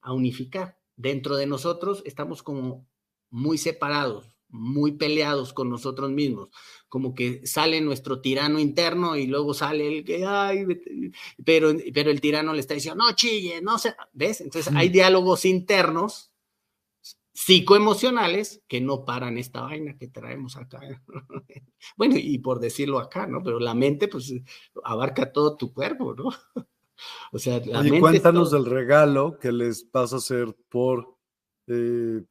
a 0.02 0.12
unificar. 0.12 0.78
Dentro 0.94 1.34
de 1.34 1.46
nosotros 1.46 2.04
estamos 2.06 2.44
como 2.44 2.86
muy 3.28 3.58
separados 3.58 4.29
muy 4.50 4.92
peleados 4.92 5.52
con 5.52 5.70
nosotros 5.70 6.10
mismos, 6.10 6.48
como 6.88 7.14
que 7.14 7.46
sale 7.46 7.80
nuestro 7.80 8.20
tirano 8.20 8.58
interno 8.58 9.16
y 9.16 9.26
luego 9.26 9.54
sale 9.54 9.86
el 9.88 10.04
que, 10.04 10.24
ay, 10.26 10.66
pero, 11.44 11.72
pero 11.94 12.10
el 12.10 12.20
tirano 12.20 12.52
le 12.52 12.60
está 12.60 12.74
diciendo, 12.74 13.04
no 13.04 13.12
chille, 13.14 13.60
no 13.62 13.78
sé, 13.78 13.94
¿ves? 14.12 14.40
Entonces 14.40 14.72
hay 14.74 14.88
diálogos 14.88 15.44
internos 15.44 16.30
psicoemocionales 17.32 18.62
que 18.68 18.82
no 18.82 19.06
paran 19.06 19.38
esta 19.38 19.62
vaina 19.62 19.96
que 19.96 20.08
traemos 20.08 20.56
acá. 20.56 20.80
bueno, 21.96 22.16
y 22.18 22.38
por 22.38 22.60
decirlo 22.60 22.98
acá, 22.98 23.26
¿no? 23.26 23.42
Pero 23.42 23.58
la 23.58 23.74
mente, 23.74 24.08
pues, 24.08 24.34
abarca 24.84 25.32
todo 25.32 25.56
tu 25.56 25.72
cuerpo, 25.72 26.14
¿no? 26.14 26.24
o 27.32 27.38
sea, 27.38 27.60
la 27.64 27.86
y 27.86 27.98
cuéntanos 27.98 28.50
del 28.50 28.66
regalo 28.66 29.38
que 29.38 29.52
les 29.52 29.90
vas 29.90 30.12
a 30.12 30.16
hacer 30.16 30.54
por... 30.68 31.16
Eh, 31.66 32.22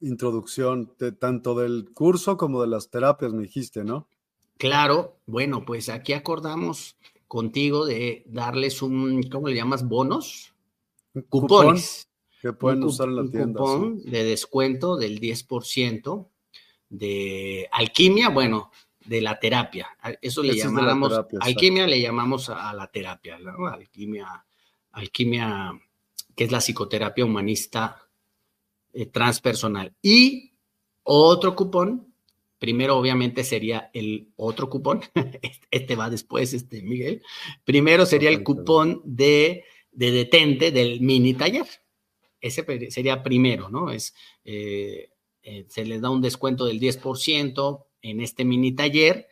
introducción 0.00 0.92
de, 0.98 1.12
tanto 1.12 1.54
del 1.54 1.90
curso 1.92 2.36
como 2.36 2.60
de 2.62 2.68
las 2.68 2.90
terapias, 2.90 3.32
me 3.32 3.42
dijiste, 3.42 3.84
¿no? 3.84 4.08
Claro, 4.56 5.16
bueno, 5.26 5.64
pues 5.64 5.88
aquí 5.88 6.12
acordamos 6.12 6.96
contigo 7.26 7.86
de 7.86 8.24
darles 8.26 8.82
un, 8.82 9.22
¿cómo 9.24 9.48
le 9.48 9.54
llamas? 9.54 9.86
¿Bonos? 9.86 10.54
Cupones. 11.28 12.08
que 12.42 12.52
pueden 12.52 12.82
usar 12.84 13.08
en 13.08 13.16
la 13.16 13.22
un 13.22 13.30
tienda. 13.30 13.60
Cupón 13.60 14.02
de 14.02 14.24
descuento 14.24 14.96
del 14.96 15.20
10% 15.20 16.28
de 16.88 17.68
alquimia, 17.72 18.28
bueno, 18.28 18.70
de 19.04 19.20
la 19.20 19.38
terapia. 19.38 19.88
Eso 20.20 20.42
le 20.42 20.54
llamamos, 20.54 21.12
alquimia 21.40 21.86
le 21.86 22.00
llamamos 22.00 22.50
a, 22.50 22.72
la 22.74 22.86
terapia, 22.88 23.38
¿no? 23.38 23.66
Alquimia, 23.66 24.44
alquimia, 24.92 25.72
que 26.34 26.44
es 26.44 26.52
la 26.52 26.58
psicoterapia 26.58 27.24
humanista 27.24 28.09
eh, 28.92 29.06
transpersonal. 29.06 29.94
Y 30.02 30.52
otro 31.02 31.54
cupón, 31.56 32.14
primero 32.58 32.96
obviamente 32.96 33.44
sería 33.44 33.90
el 33.92 34.28
otro 34.36 34.68
cupón, 34.68 35.00
este 35.70 35.96
va 35.96 36.10
después, 36.10 36.52
este 36.52 36.82
Miguel, 36.82 37.22
primero 37.64 38.06
sería 38.06 38.30
el 38.30 38.42
cupón 38.42 39.02
de 39.04 39.64
de 39.92 40.10
detente 40.10 40.70
del 40.70 41.00
mini 41.00 41.34
taller. 41.34 41.66
Ese 42.40 42.90
sería 42.90 43.22
primero, 43.22 43.68
¿no? 43.68 43.90
Es, 43.90 44.14
eh, 44.44 45.10
eh, 45.42 45.66
se 45.68 45.84
les 45.84 46.00
da 46.00 46.10
un 46.10 46.22
descuento 46.22 46.64
del 46.64 46.80
10% 46.80 47.86
en 48.02 48.20
este 48.20 48.44
mini 48.44 48.72
taller 48.72 49.28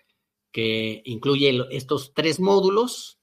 que 0.52 1.02
incluye 1.05 1.59
estos 1.70 2.12
tres 2.12 2.39
módulos. 2.40 3.18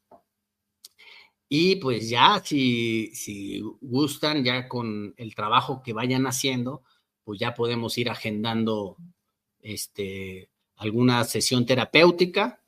Y 1.57 1.77
pues 1.77 2.09
ya, 2.09 2.41
si, 2.43 3.11
si 3.13 3.61
gustan, 3.79 4.43
ya 4.43 4.67
con 4.67 5.13
el 5.15 5.33
trabajo 5.35 5.81
que 5.81 5.93
vayan 5.93 6.27
haciendo, 6.27 6.83
pues 7.23 7.39
ya 7.39 7.53
podemos 7.53 7.97
ir 7.97 8.09
agendando 8.09 8.97
este, 9.61 10.49
alguna 10.75 11.23
sesión 11.23 11.65
terapéutica 11.65 12.61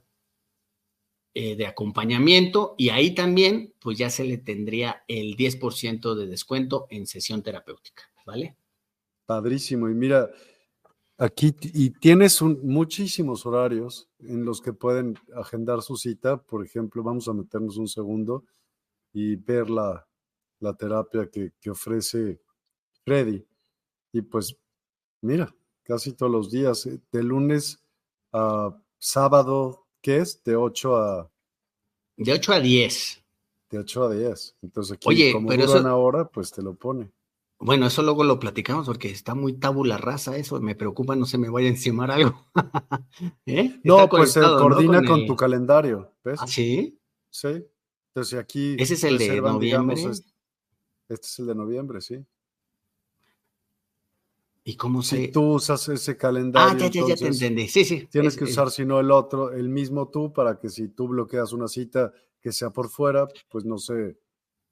eh, 1.34 1.58
de 1.58 1.68
acompañamiento 1.68 2.76
y 2.78 2.88
ahí 2.88 3.14
también 3.14 3.74
pues 3.82 3.98
ya 3.98 4.10
se 4.10 4.24
le 4.24 4.38
tendría 4.38 5.04
el 5.10 5.36
10% 5.36 6.16
de 6.16 6.28
descuento 6.28 6.88
en 6.90 7.08
sesión 7.08 7.44
terapéutica, 7.44 8.04
¿vale? 8.26 8.56
Padrísimo. 9.26 9.90
Y 9.90 9.96
mira, 9.96 10.30
aquí 11.18 11.54
y 11.62 11.90
tienes 11.90 12.42
muchísimos 12.42 13.46
horarios 13.46 14.08
en 14.20 14.46
los 14.46 14.62
que 14.62 14.72
pueden 14.72 15.20
agendar 15.36 15.82
su 15.82 15.98
cita. 15.98 16.38
Por 16.42 16.66
ejemplo, 16.66 17.04
vamos 17.04 17.28
a 17.28 17.34
meternos 17.34 17.76
un 17.76 17.90
segundo 17.90 18.46
y 19.20 19.36
ver 19.36 19.68
la, 19.72 20.08
la 20.60 20.76
terapia 20.76 21.28
que, 21.28 21.54
que 21.60 21.72
ofrece 21.72 22.40
Freddy. 23.04 23.44
Y 24.14 24.22
pues, 24.22 24.56
mira, 25.22 25.52
casi 25.82 26.14
todos 26.14 26.32
los 26.32 26.52
días, 26.52 26.86
eh, 26.86 27.02
de 27.12 27.24
lunes 27.24 27.84
a 28.32 28.80
sábado, 29.00 29.88
¿qué 30.02 30.18
es? 30.18 30.44
De 30.44 30.56
8 30.56 30.96
a... 30.98 31.32
De 32.16 32.32
8 32.32 32.54
a 32.54 32.60
10. 32.60 33.24
De 33.72 33.80
8 33.80 34.04
a 34.04 34.14
10. 34.14 34.56
Entonces 34.62 34.94
aquí, 34.94 35.10
Oye, 35.10 35.34
como 35.34 35.48
pero 35.48 35.66
duran 35.66 35.88
ahora, 35.88 36.30
pues 36.30 36.52
te 36.52 36.62
lo 36.62 36.76
pone. 36.76 37.12
Bueno, 37.58 37.88
eso 37.88 38.04
luego 38.04 38.24
lo 38.24 38.40
platicamos 38.40 38.86
porque 38.86 39.10
está 39.10 39.34
muy 39.34 39.54
tabula 39.54 39.98
rasa 39.98 40.38
eso, 40.38 40.62
me 40.62 40.76
preocupa 40.76 41.16
no 41.16 41.26
se 41.26 41.40
me 41.40 41.50
vaya 41.50 41.70
a 41.70 41.72
encimar 41.72 42.12
algo. 42.12 42.46
¿Eh? 43.48 43.80
No, 43.84 44.08
pues 44.08 44.34
se 44.34 44.42
coordina 44.42 45.04
con, 45.04 45.26
tu 45.26 45.36
calendario, 45.36 46.14
¿ves? 46.24 46.40
¿Ah, 46.40 46.46
sí? 46.46 47.02
Sí. 47.32 47.66
Entonces 48.18 48.40
aquí... 48.40 48.76
Ese 48.80 48.96
es 48.96 49.04
el 49.04 49.20
de 49.20 49.40
noviembre. 49.40 49.96
este 49.96 51.28
es 51.28 51.38
el 51.38 51.46
de 51.46 51.54
noviembre, 51.54 52.02
sí. 52.02 52.26
¿Y 54.64 54.76
cómo 54.76 55.04
se...? 55.04 55.18
Si 55.18 55.28
tú 55.28 55.54
usas 55.54 55.88
ese 55.90 56.18
calendario... 56.18 56.84
Ah, 56.84 56.90
ya, 56.90 57.02
ya, 57.02 57.10
ya 57.10 57.16
te 57.16 57.28
entendí. 57.28 57.68
Sí, 57.68 57.86
sí. 57.86 58.08
Tienes 58.10 58.36
que 58.36 58.46
usar, 58.46 58.72
si 58.72 58.86
no, 58.86 59.00
el 59.00 59.12
otro, 59.12 59.52
el 59.52 59.70
mismo 59.70 60.10
tú, 60.10 60.34
para 60.34 60.58
que 60.58 60.70
si 60.70 60.88
tú 60.88 61.10
bloqueas 61.10 61.54
una 61.54 61.68
cita 61.68 62.12
que 62.42 62.52
sea 62.52 62.72
por 62.72 62.90
fuera, 62.90 63.28
pues 63.50 63.66
no 63.66 63.78
sé... 63.78 64.18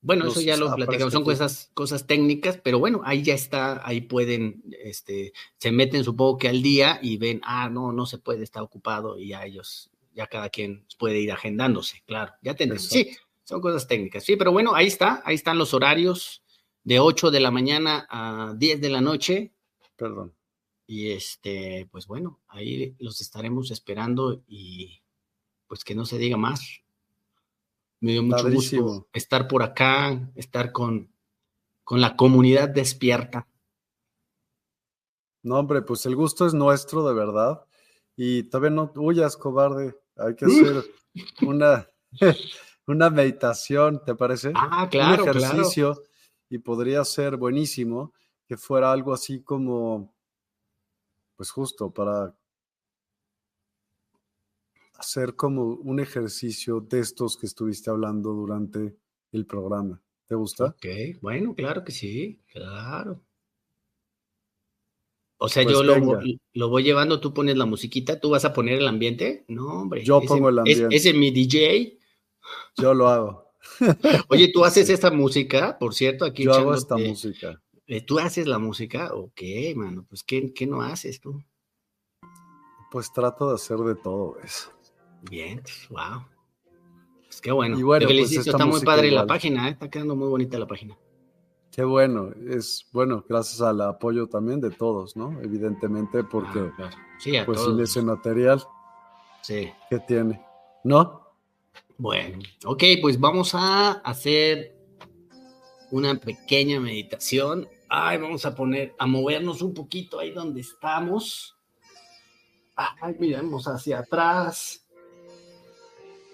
Bueno, 0.02 0.28
eso 0.28 0.42
ya 0.42 0.58
lo 0.58 0.74
platicamos, 0.74 1.14
son 1.14 1.24
cosas, 1.24 1.70
cosas 1.76 2.08
técnicas, 2.08 2.58
pero 2.58 2.80
bueno, 2.80 3.02
ahí 3.06 3.22
ya 3.22 3.36
está, 3.36 3.88
ahí 3.88 4.02
pueden, 4.02 4.64
este, 4.84 5.34
se 5.60 5.72
meten 5.72 6.04
supongo 6.04 6.40
que 6.40 6.48
al 6.48 6.64
día 6.64 6.98
y 7.00 7.18
ven, 7.18 7.42
ah, 7.44 7.70
no, 7.70 7.92
no 7.92 8.08
se 8.08 8.18
puede, 8.18 8.44
está 8.44 8.64
ocupado 8.64 9.20
y 9.20 9.30
ya 9.30 9.46
ellos, 9.46 9.92
ya 10.16 10.26
cada 10.26 10.50
quien 10.50 10.86
puede 10.98 11.20
ir 11.20 11.32
agendándose, 11.32 12.02
claro, 12.06 12.34
ya 12.42 12.56
tendrán. 12.56 12.80
Sí, 12.80 13.16
son 13.46 13.62
cosas 13.62 13.88
técnicas, 13.88 14.24
sí, 14.26 14.36
pero 14.36 14.52
bueno, 14.52 14.76
ahí 14.76 14.88
está, 14.88 15.22
ahí 15.26 15.36
están 15.36 15.58
los 15.58 15.74
horarios 15.74 16.44
de 16.84 17.00
8 17.00 17.32
de 17.32 17.40
la 17.40 17.52
mañana 17.52 18.06
a 18.10 18.54
10 18.58 18.82
de 18.82 18.90
la 18.90 19.02
noche, 19.02 19.56
Perdón. 19.96 20.36
Y 20.88 21.12
este, 21.12 21.88
pues 21.92 22.06
bueno, 22.06 22.42
ahí 22.48 22.96
los 23.00 23.22
estaremos 23.22 23.72
esperando 23.72 24.44
y 24.48 25.02
pues 25.68 25.84
que 25.84 25.96
no 25.96 26.06
se 26.06 26.18
diga 26.18 26.38
más. 26.38 26.82
Me 28.02 28.12
dio 28.12 28.24
mucho 28.24 28.52
gusto 28.52 29.08
estar 29.14 29.48
por 29.48 29.64
acá, 29.64 30.32
estar 30.36 30.72
con, 30.72 31.12
con 31.84 32.02
la 32.02 32.16
comunidad 32.16 32.70
despierta. 32.70 33.48
No, 35.42 35.58
hombre, 35.60 35.82
pues 35.82 36.06
el 36.06 36.16
gusto 36.16 36.46
es 36.46 36.54
nuestro, 36.54 37.08
de 37.08 37.14
verdad. 37.14 37.66
Y 38.16 38.44
todavía 38.44 38.72
no 38.72 38.92
huyas, 38.96 39.38
cobarde. 39.38 39.96
Hay 40.18 40.36
que 40.36 40.46
hacer 40.46 40.84
una, 41.42 41.90
una 42.88 43.10
meditación, 43.10 44.02
¿te 44.06 44.16
parece? 44.16 44.52
Ah, 44.56 44.88
claro. 44.90 45.24
Un 45.24 45.30
ejercicio 45.30 46.04
y 46.50 46.60
podría 46.60 47.04
ser 47.04 47.38
buenísimo 47.38 48.14
que 48.48 48.58
fuera 48.58 48.92
algo 48.92 49.14
así 49.14 49.42
como, 49.42 50.14
pues 51.36 51.50
justo 51.50 51.92
para 51.92 52.36
hacer 54.98 55.36
como 55.36 55.64
un 55.64 56.00
ejercicio 56.00 56.80
de 56.80 57.00
estos 57.00 57.38
que 57.38 57.48
estuviste 57.48 57.90
hablando 57.90 58.32
durante 58.32 58.96
el 59.32 59.46
programa. 59.46 60.02
¿Te 60.28 60.36
gusta? 60.36 60.66
Ok, 60.66 60.86
bueno, 61.22 61.54
claro 61.54 61.84
que 61.84 61.92
sí, 61.92 62.40
claro. 62.52 63.22
O 65.38 65.50
sea, 65.50 65.64
pues 65.64 65.76
yo 65.76 65.84
lo, 65.84 66.70
voy 66.70 66.84
llevando, 66.84 67.20
tú 67.20 67.34
pones 67.34 67.58
la 67.58 67.66
musiquita, 67.66 68.20
tú 68.20 68.30
vas 68.30 68.46
a 68.46 68.54
poner 68.54 68.80
el 68.80 68.88
ambiente. 68.88 69.44
No, 69.50 69.82
hombre. 69.82 70.04
Yo 70.04 70.22
pongo 70.22 70.50
el 70.50 70.60
ambiente. 70.60 70.96
¿Ese 70.96 71.10
es 71.10 71.16
mi 71.16 71.30
DJ? 71.30 72.00
Yo 72.78 72.94
lo 72.94 73.08
hago. 73.08 73.52
Oye, 74.30 74.52
tú 74.54 74.64
haces 74.64 74.90
esta 74.90 75.12
música, 75.12 75.78
por 75.80 75.94
cierto, 75.94 76.26
aquí. 76.26 76.44
Yo 76.44 76.54
hago 76.54 76.74
esta 76.74 76.98
música. 76.98 77.62
Eh, 77.88 78.02
¿Tú 78.02 78.20
haces 78.20 78.48
la 78.48 78.58
música 78.58 79.14
o 79.14 79.32
qué, 79.36 79.74
mano? 79.76 80.06
Pues, 80.10 80.24
¿qué, 80.24 80.54
qué 80.54 80.66
no 80.66 80.82
haces 80.82 81.20
tú? 81.20 81.44
Pues 82.92 83.12
trato 83.14 83.50
de 83.50 83.56
hacer 83.56 83.78
de 83.78 83.96
todo 83.96 84.38
eso. 84.44 84.72
Bien, 85.30 85.62
wow. 85.90 86.26
Pues 87.26 87.42
qué 87.42 87.52
bueno. 87.52 87.78
Y 87.78 87.84
bueno, 87.84 88.08
pues, 88.08 88.16
felicito, 88.16 88.52
está 88.52 88.66
muy 88.66 88.82
padre 88.82 89.12
la 89.12 89.28
página, 89.28 89.68
¿eh? 89.68 89.72
está 89.72 89.90
quedando 89.90 90.16
muy 90.16 90.28
bonita 90.28 90.58
la 90.58 90.68
página. 90.68 90.98
Qué 91.72 91.84
bueno, 91.84 92.32
es 92.50 92.88
bueno, 92.94 93.26
gracias 93.28 93.60
al 93.60 93.82
apoyo 93.82 94.28
también 94.28 94.62
de 94.62 94.72
todos, 94.72 95.18
¿no? 95.18 95.42
Evidentemente, 95.42 96.24
porque 96.24 96.72
ah, 96.80 96.90
sí, 97.20 97.34
pues 97.46 97.60
sin 97.60 97.78
ese 97.82 98.02
material 98.02 98.64
sí. 99.42 99.70
que 99.90 100.00
tiene, 100.00 100.42
¿no? 100.86 101.25
Bueno, 101.98 102.40
ok, 102.66 102.84
pues 103.02 103.20
vamos 103.20 103.56
a 103.56 103.92
hacer 103.92 104.76
una 105.92 106.16
pequeña 106.16 106.80
meditación 106.80 107.68
Ay, 107.90 108.18
vamos 108.18 108.46
a 108.46 108.56
poner, 108.56 108.96
a 108.98 109.06
movernos 109.06 109.62
un 109.62 109.74
poquito 109.74 110.20
ahí 110.20 110.32
donde 110.32 110.62
estamos. 110.62 111.56
Ay, 112.76 113.16
miremos 113.20 113.68
hacia 113.68 114.00
atrás. 114.00 114.86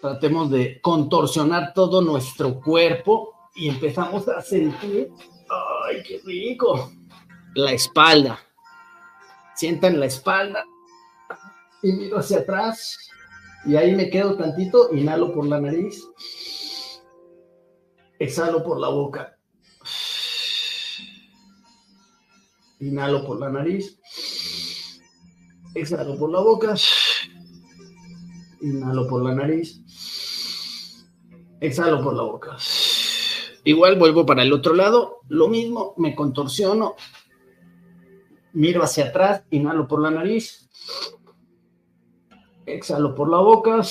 Tratemos 0.02 0.50
de 0.50 0.82
contorsionar 0.82 1.74
todo 1.74 2.02
nuestro 2.02 2.60
cuerpo 2.60 3.50
y 3.54 3.70
empezamos 3.70 4.28
a 4.28 4.42
sentir, 4.42 5.12
ay, 5.86 6.02
qué 6.08 6.22
rico, 6.26 6.92
la 7.54 7.74
espalda. 7.74 8.40
Sientan 9.56 10.00
la 10.00 10.08
espalda 10.08 10.66
y 11.84 11.92
miro 11.92 12.18
hacia 12.18 12.40
atrás 12.40 12.98
y 13.66 13.76
ahí 13.76 13.96
me 13.96 14.10
quedo 14.10 14.36
tantito, 14.36 14.94
inhalo 14.94 15.34
por 15.34 15.46
la 15.46 15.62
nariz, 15.62 16.08
exhalo 18.20 18.64
por 18.64 18.80
la 18.80 18.90
boca. 18.90 19.38
Inhalo 22.82 23.24
por 23.24 23.40
la 23.40 23.50
nariz. 23.50 24.00
Exhalo 25.76 26.18
por 26.18 26.32
la 26.32 26.40
boca. 26.40 26.74
Inhalo 28.62 29.08
por 29.08 29.24
la 29.24 29.36
nariz. 29.36 29.84
Exhalo 31.60 32.02
por 32.02 32.16
la 32.16 32.24
boca. 32.24 32.58
Igual 33.64 34.00
vuelvo 34.00 34.26
para 34.26 34.42
el 34.42 34.52
otro 34.52 34.74
lado. 34.74 35.20
Lo 35.30 35.48
mismo, 35.48 35.94
me 35.98 36.16
contorsiono. 36.16 36.96
Miro 38.54 38.82
hacia 38.82 39.06
atrás. 39.06 39.44
Inhalo 39.52 39.88
por 39.88 40.02
la 40.02 40.10
nariz. 40.10 40.61
Exhalo 42.66 43.16
por 43.16 43.30
la 43.30 43.38
boca. 43.38 43.82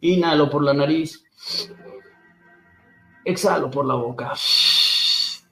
Inhalo 0.00 0.50
por 0.50 0.64
la 0.64 0.74
nariz. 0.74 1.24
Exhalo 3.24 3.70
por 3.70 3.86
la 3.86 3.94
boca. 3.94 4.32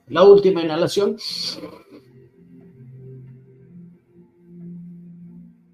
La 0.08 0.24
última 0.24 0.62
inhalación. 0.62 1.16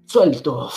Suelto. 0.05 0.69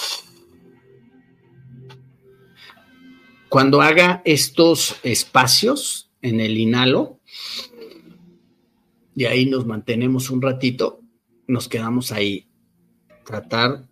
Cuando 3.50 3.82
haga 3.82 4.22
estos 4.24 4.96
espacios 5.02 6.10
en 6.22 6.40
el 6.40 6.56
inhalo, 6.56 7.20
y 9.14 9.24
ahí 9.26 9.44
nos 9.44 9.66
mantenemos 9.66 10.30
un 10.30 10.40
ratito, 10.40 11.00
nos 11.46 11.68
quedamos 11.68 12.12
ahí. 12.12 12.48
Tratar 13.26 13.89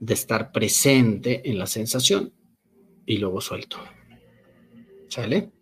de 0.00 0.14
estar 0.14 0.52
presente 0.52 1.48
en 1.48 1.58
la 1.58 1.66
sensación 1.66 2.32
y 3.06 3.18
luego 3.18 3.40
suelto. 3.40 3.78
¿Sale? 5.08 5.52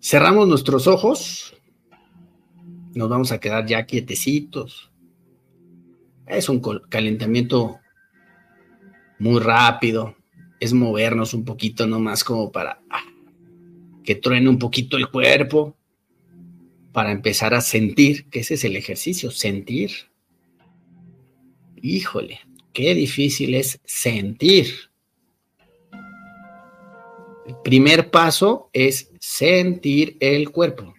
Cerramos 0.00 0.48
nuestros 0.48 0.86
ojos. 0.86 1.54
Nos 2.94 3.08
vamos 3.08 3.32
a 3.32 3.38
quedar 3.38 3.66
ya 3.66 3.86
quietecitos. 3.86 4.90
Es 6.26 6.48
un 6.48 6.60
calentamiento 6.88 7.78
muy 9.18 9.40
rápido. 9.40 10.16
Es 10.58 10.72
movernos 10.72 11.34
un 11.34 11.44
poquito 11.44 11.86
nomás 11.86 12.24
como 12.24 12.50
para 12.52 12.82
ah, 12.90 13.04
que 14.04 14.14
truene 14.14 14.48
un 14.48 14.58
poquito 14.58 14.96
el 14.96 15.08
cuerpo 15.08 15.76
para 16.92 17.10
empezar 17.10 17.54
a 17.54 17.60
sentir, 17.60 18.28
que 18.28 18.40
ese 18.40 18.54
es 18.54 18.64
el 18.64 18.76
ejercicio, 18.76 19.30
sentir. 19.30 20.11
Híjole, 21.84 22.38
qué 22.72 22.94
difícil 22.94 23.56
es 23.56 23.80
sentir. 23.84 24.72
El 27.44 27.56
primer 27.64 28.08
paso 28.08 28.70
es 28.72 29.10
sentir 29.18 30.16
el 30.20 30.50
cuerpo. 30.50 30.94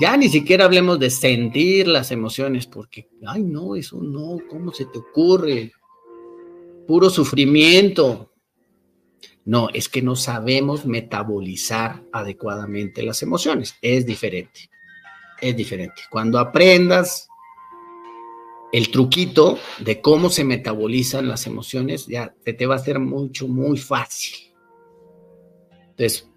Ya 0.00 0.16
ni 0.16 0.28
siquiera 0.28 0.64
hablemos 0.64 0.98
de 0.98 1.10
sentir 1.10 1.86
las 1.86 2.10
emociones, 2.10 2.66
porque, 2.66 3.08
ay, 3.24 3.44
no, 3.44 3.76
eso 3.76 4.02
no, 4.02 4.38
¿cómo 4.50 4.72
se 4.72 4.86
te 4.86 4.98
ocurre? 4.98 5.70
Puro 6.88 7.08
sufrimiento. 7.08 8.32
No, 9.44 9.68
es 9.72 9.88
que 9.88 10.02
no 10.02 10.16
sabemos 10.16 10.86
metabolizar 10.86 12.02
adecuadamente 12.12 13.04
las 13.04 13.22
emociones. 13.22 13.76
Es 13.80 14.04
diferente. 14.04 14.68
Es 15.40 15.56
diferente. 15.56 16.02
Cuando 16.10 16.40
aprendas 16.40 17.28
el 18.74 18.90
truquito 18.90 19.56
de 19.78 20.00
cómo 20.00 20.30
se 20.30 20.42
metabolizan 20.42 21.28
las 21.28 21.46
emociones, 21.46 22.08
ya 22.08 22.34
te, 22.42 22.54
te 22.54 22.66
va 22.66 22.74
a 22.74 22.80
ser 22.80 22.98
mucho, 22.98 23.46
muy 23.46 23.78
fácil. 23.78 24.52
Entonces, 25.90 26.28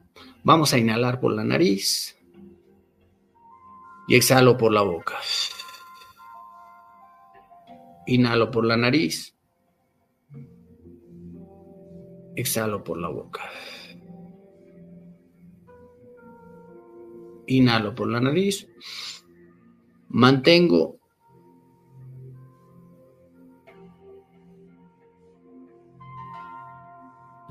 vamos 0.44 0.72
a 0.72 0.78
inhalar 0.78 1.20
por 1.20 1.34
la 1.34 1.44
nariz 1.44 2.16
y 4.08 4.16
exhalo 4.16 4.56
por 4.56 4.72
la 4.72 4.84
boca. 4.84 5.16
Inhalo 8.06 8.52
por 8.52 8.68
la 8.68 8.78
nariz. 8.78 9.36
Exhalo 12.36 12.84
por 12.84 13.00
la 13.00 13.08
boca. 13.08 13.50
Inhalo 17.48 17.96
por 17.96 18.08
la 18.08 18.22
nariz. 18.22 18.68
Mantengo. 20.10 21.00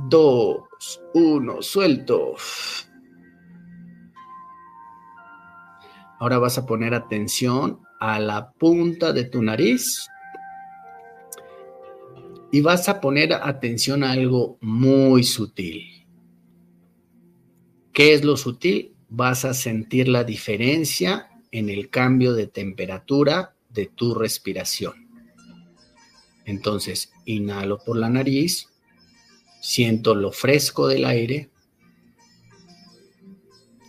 Dos, 0.09 1.01
uno, 1.15 1.63
suelto. 1.63 2.35
Ahora 6.21 6.39
vas 6.39 6.59
a 6.59 6.67
poner 6.67 6.95
atención 6.95 7.81
a 7.99 8.21
la 8.21 8.53
punta 8.53 9.13
de 9.13 9.25
tu 9.25 9.43
nariz 9.43 10.07
y 12.53 12.61
vas 12.61 12.89
a 12.89 13.01
poner 13.01 13.33
atención 13.33 14.05
a 14.05 14.13
algo 14.13 14.59
muy 14.61 15.25
sutil. 15.25 16.07
¿Qué 17.93 18.15
es 18.15 18.25
lo 18.25 18.37
sutil? 18.37 18.95
Vas 19.09 19.45
a 19.45 19.55
sentir 19.55 20.07
la 20.07 20.23
diferencia 20.23 21.31
en 21.51 21.69
el 21.69 21.91
cambio 21.91 22.35
de 22.35 22.47
temperatura 22.47 23.57
de 23.71 23.87
tu 23.87 24.15
respiración. 24.15 25.09
Entonces, 26.45 27.13
inhalo 27.25 27.79
por 27.79 27.97
la 27.97 28.09
nariz, 28.09 28.69
siento 29.67 30.15
lo 30.15 30.31
fresco 30.31 30.87
del 30.87 31.05
aire 31.05 31.51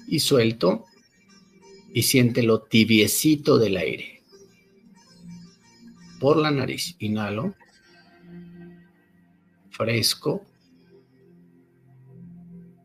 y 0.08 0.18
suelto 0.18 0.86
y 1.94 2.02
siente 2.02 2.42
lo 2.42 2.64
tibiecito 2.64 3.60
del 3.60 3.78
aire. 3.78 4.24
Por 6.20 6.38
la 6.38 6.50
nariz, 6.50 6.96
inhalo, 6.98 7.54
fresco, 9.70 10.44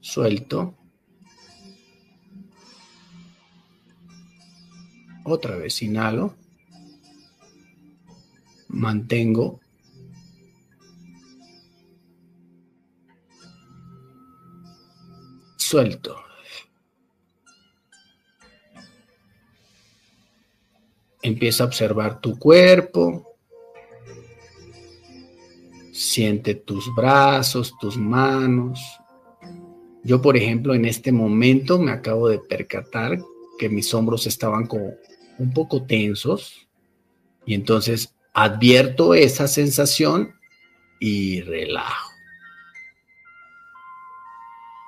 suelto. 0.03 0.77
Otra 5.25 5.57
vez, 5.57 5.81
inhalo, 5.81 6.37
mantengo. 8.69 9.62
Suelto. 15.73 16.23
Empieza 21.23 21.65
a 21.65 21.67
observar 21.67 22.21
tu 22.21 22.39
cuerpo. 22.39 23.39
Siente 25.95 26.57
tus 26.57 26.95
brazos, 26.95 27.73
tus 27.81 27.97
manos. 27.97 28.81
Yo, 30.05 30.21
por 30.21 30.37
ejemplo, 30.37 30.75
en 30.75 30.85
este 30.85 31.11
momento 31.11 31.79
me 31.79 31.93
acabo 31.93 32.29
de 32.29 32.39
percatar 32.41 33.19
que 33.59 33.71
mis 33.71 33.95
hombros 33.95 34.27
estaban 34.27 34.67
como 34.67 34.93
un 35.39 35.55
poco 35.55 35.87
tensos 35.87 36.69
y 37.47 37.55
entonces 37.55 38.15
advierto 38.35 39.15
esa 39.15 39.49
sensación 39.49 40.35
y 41.01 41.41
relajo. 41.41 42.12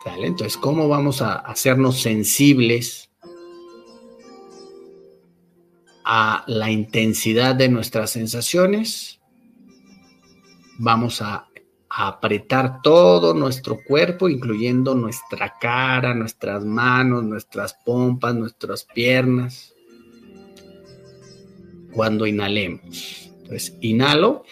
Entonces, 0.07 0.57
¿cómo 0.57 0.89
vamos 0.89 1.23
a 1.23 1.35
hacernos 1.35 2.01
sensibles 2.01 3.11
a 6.05 6.45
la 6.47 6.71
intensidad 6.71 7.55
de 7.55 7.69
nuestras 7.69 8.11
sensaciones. 8.11 9.21
Vamos 10.79 11.23
a, 11.23 11.49
apretar 11.97 12.83
todo 12.83 13.35
nuestro 13.35 13.79
cuerpo, 13.87 14.29
incluyendo 14.29 14.97
nuestra 14.97 15.55
cara, 15.61 16.13
nuestras 16.13 16.65
manos, 16.65 17.23
nuestras 17.23 17.75
pompas, 17.85 18.35
nuestras 18.35 18.83
piernas. 18.83 19.73
Cuando 21.93 22.27
inhalemos. 22.27 23.31
Entonces, 23.37 23.77
inhalo 23.81 24.43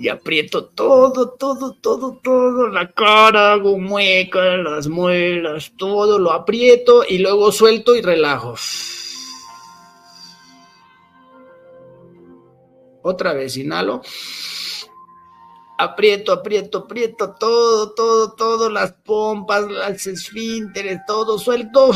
y 0.00 0.08
aprieto 0.08 0.64
todo, 0.64 1.32
todo, 1.32 1.74
todo, 1.74 2.18
todo, 2.22 2.68
la 2.68 2.90
cara, 2.90 3.52
hago 3.52 3.78
muecas, 3.78 4.58
las 4.64 4.88
muelas, 4.88 5.72
todo 5.76 6.18
lo 6.18 6.32
aprieto 6.32 7.04
y 7.06 7.18
luego 7.18 7.52
suelto 7.52 7.94
y 7.94 8.00
relajo. 8.00 8.54
Otra 13.02 13.34
vez, 13.34 13.58
inhalo. 13.58 14.00
Aprieto, 15.76 16.32
aprieto, 16.32 16.78
aprieto 16.78 17.34
todo, 17.38 17.92
todo, 17.92 18.32
todo, 18.32 18.70
las 18.70 18.92
pompas, 18.92 19.70
las 19.70 20.06
esfínteres, 20.06 21.00
todo 21.06 21.38
suelto. 21.38 21.90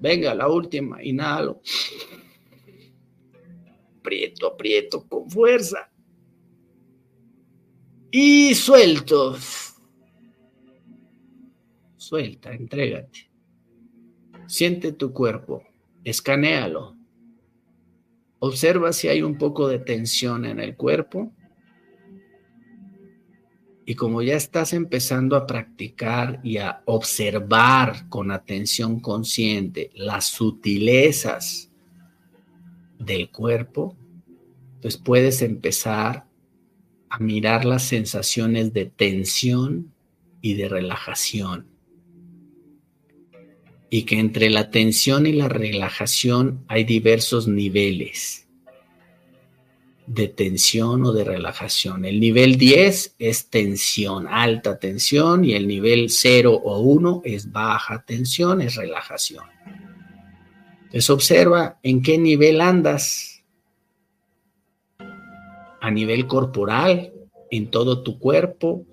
Venga, 0.00 0.34
la 0.34 0.48
última, 0.48 1.02
inhalo. 1.04 1.60
Aprieto, 4.02 4.48
aprieto 4.48 5.06
con 5.06 5.30
fuerza. 5.30 5.88
Y 8.10 8.52
suelto. 8.56 9.36
Suelta, 11.96 12.52
entrégate. 12.52 13.30
Siente 14.48 14.92
tu 14.92 15.12
cuerpo, 15.12 15.62
escanéalo. 16.02 16.96
Observa 18.40 18.92
si 18.92 19.06
hay 19.06 19.22
un 19.22 19.38
poco 19.38 19.68
de 19.68 19.78
tensión 19.78 20.44
en 20.46 20.58
el 20.58 20.76
cuerpo. 20.76 21.32
Y 23.86 23.94
como 23.94 24.20
ya 24.20 24.34
estás 24.34 24.72
empezando 24.72 25.36
a 25.36 25.46
practicar 25.46 26.40
y 26.42 26.56
a 26.56 26.82
observar 26.86 28.08
con 28.08 28.32
atención 28.32 28.98
consciente 28.98 29.90
las 29.94 30.26
sutilezas 30.26 31.71
del 33.04 33.30
cuerpo, 33.30 33.96
pues 34.80 34.96
puedes 34.96 35.42
empezar 35.42 36.24
a 37.08 37.18
mirar 37.18 37.64
las 37.64 37.84
sensaciones 37.84 38.72
de 38.72 38.86
tensión 38.86 39.92
y 40.40 40.54
de 40.54 40.68
relajación 40.68 41.72
y 43.94 44.04
que 44.04 44.18
entre 44.18 44.48
la 44.48 44.70
tensión 44.70 45.26
y 45.26 45.32
la 45.32 45.50
relajación 45.50 46.64
hay 46.66 46.84
diversos 46.84 47.46
niveles 47.46 48.48
de 50.06 50.28
tensión 50.28 51.04
o 51.04 51.12
de 51.12 51.24
relajación. 51.24 52.06
El 52.06 52.18
nivel 52.18 52.56
10 52.56 53.16
es 53.18 53.50
tensión, 53.50 54.26
alta 54.28 54.78
tensión, 54.78 55.44
y 55.44 55.52
el 55.52 55.68
nivel 55.68 56.08
0 56.08 56.58
o 56.64 56.78
1 56.80 57.20
es 57.26 57.52
baja 57.52 58.02
tensión, 58.02 58.62
es 58.62 58.76
relajación. 58.76 59.44
Entonces 60.92 61.08
observa 61.08 61.78
en 61.82 62.02
qué 62.02 62.18
nivel 62.18 62.60
andas. 62.60 63.42
A 65.80 65.90
nivel 65.90 66.26
corporal, 66.26 67.14
en 67.50 67.70
todo 67.70 68.02
tu 68.02 68.18
cuerpo, 68.18 68.84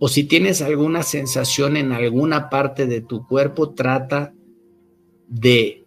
o 0.00 0.08
si 0.08 0.24
tienes 0.24 0.62
alguna 0.62 1.04
sensación 1.04 1.76
en 1.76 1.92
alguna 1.92 2.50
parte 2.50 2.86
de 2.86 3.00
tu 3.02 3.24
cuerpo, 3.24 3.70
trata 3.70 4.34
de 5.28 5.86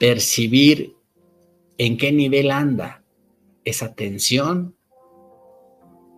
percibir 0.00 0.96
en 1.78 1.96
qué 1.96 2.10
nivel 2.10 2.50
anda 2.50 3.04
esa 3.64 3.94
tensión. 3.94 4.74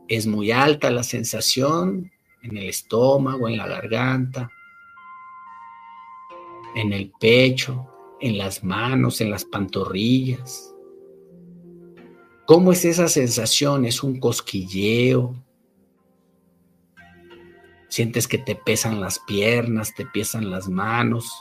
Es 0.09 0.27
muy 0.27 0.51
alta 0.51 0.91
la 0.91 1.03
sensación, 1.03 2.11
en 2.43 2.57
el 2.57 2.70
estómago, 2.70 3.49
en 3.49 3.59
la 3.59 3.66
garganta, 3.66 4.51
en 6.74 6.95
el 6.95 7.12
pecho, 7.20 7.95
en 8.20 8.38
las 8.38 8.64
manos, 8.64 9.20
en 9.20 9.30
las 9.30 9.44
pantorrillas. 9.44 10.74
¿Cómo 12.47 12.72
es 12.72 12.84
esa 12.84 13.09
sensación? 13.09 13.84
¿Es 13.84 14.02
un 14.02 14.20
cosquilleo? 14.20 15.34
Sientes 17.88 18.28
que 18.28 18.38
te 18.38 18.55
pesan 18.55 19.01
las 19.01 19.18
piernas, 19.20 19.94
te 19.94 20.06
pesan 20.06 20.51
las 20.51 20.68
manos. 20.68 21.32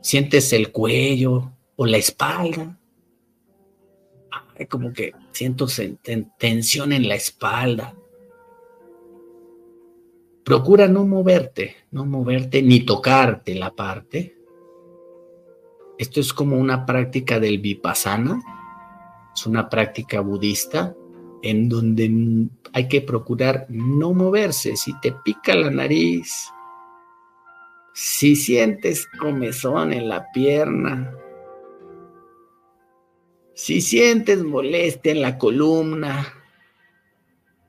Sientes 0.00 0.52
el 0.52 0.72
cuello 0.72 1.52
o 1.76 1.86
la 1.86 1.96
espalda. 1.96 2.78
como 4.68 4.92
que 4.92 5.12
siento 5.32 5.66
tensión 6.38 6.92
en 6.92 7.08
la 7.08 7.14
espalda. 7.14 7.94
Procura 10.44 10.88
no 10.88 11.06
moverte, 11.06 11.76
no 11.92 12.04
moverte 12.04 12.62
ni 12.62 12.80
tocarte 12.80 13.54
la 13.54 13.74
parte. 13.74 14.41
Esto 16.02 16.18
es 16.18 16.32
como 16.32 16.58
una 16.58 16.84
práctica 16.84 17.38
del 17.38 17.60
vipassana, 17.60 18.42
es 19.32 19.46
una 19.46 19.68
práctica 19.68 20.18
budista 20.18 20.96
en 21.44 21.68
donde 21.68 22.48
hay 22.72 22.88
que 22.88 23.02
procurar 23.02 23.66
no 23.68 24.12
moverse. 24.12 24.74
Si 24.74 24.98
te 24.98 25.12
pica 25.24 25.54
la 25.54 25.70
nariz, 25.70 26.48
si 27.94 28.34
sientes 28.34 29.06
comezón 29.16 29.92
en 29.92 30.08
la 30.08 30.26
pierna, 30.32 31.14
si 33.54 33.80
sientes 33.80 34.42
molestia 34.42 35.12
en 35.12 35.22
la 35.22 35.38
columna, 35.38 36.34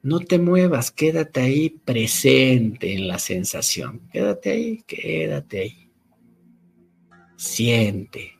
no 0.02 0.22
te 0.22 0.40
muevas, 0.40 0.90
quédate 0.90 1.40
ahí 1.40 1.70
presente 1.70 2.96
en 2.96 3.08
la 3.08 3.20
sensación. 3.20 4.10
Quédate 4.12 4.50
ahí, 4.50 4.84
quédate 4.88 5.60
ahí. 5.60 5.83
Siente, 7.44 8.40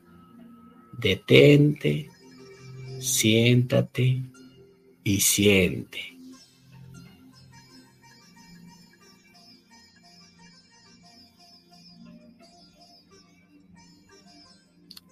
detente, 0.98 2.08
siéntate 3.00 4.22
y 5.04 5.20
siente. 5.20 6.16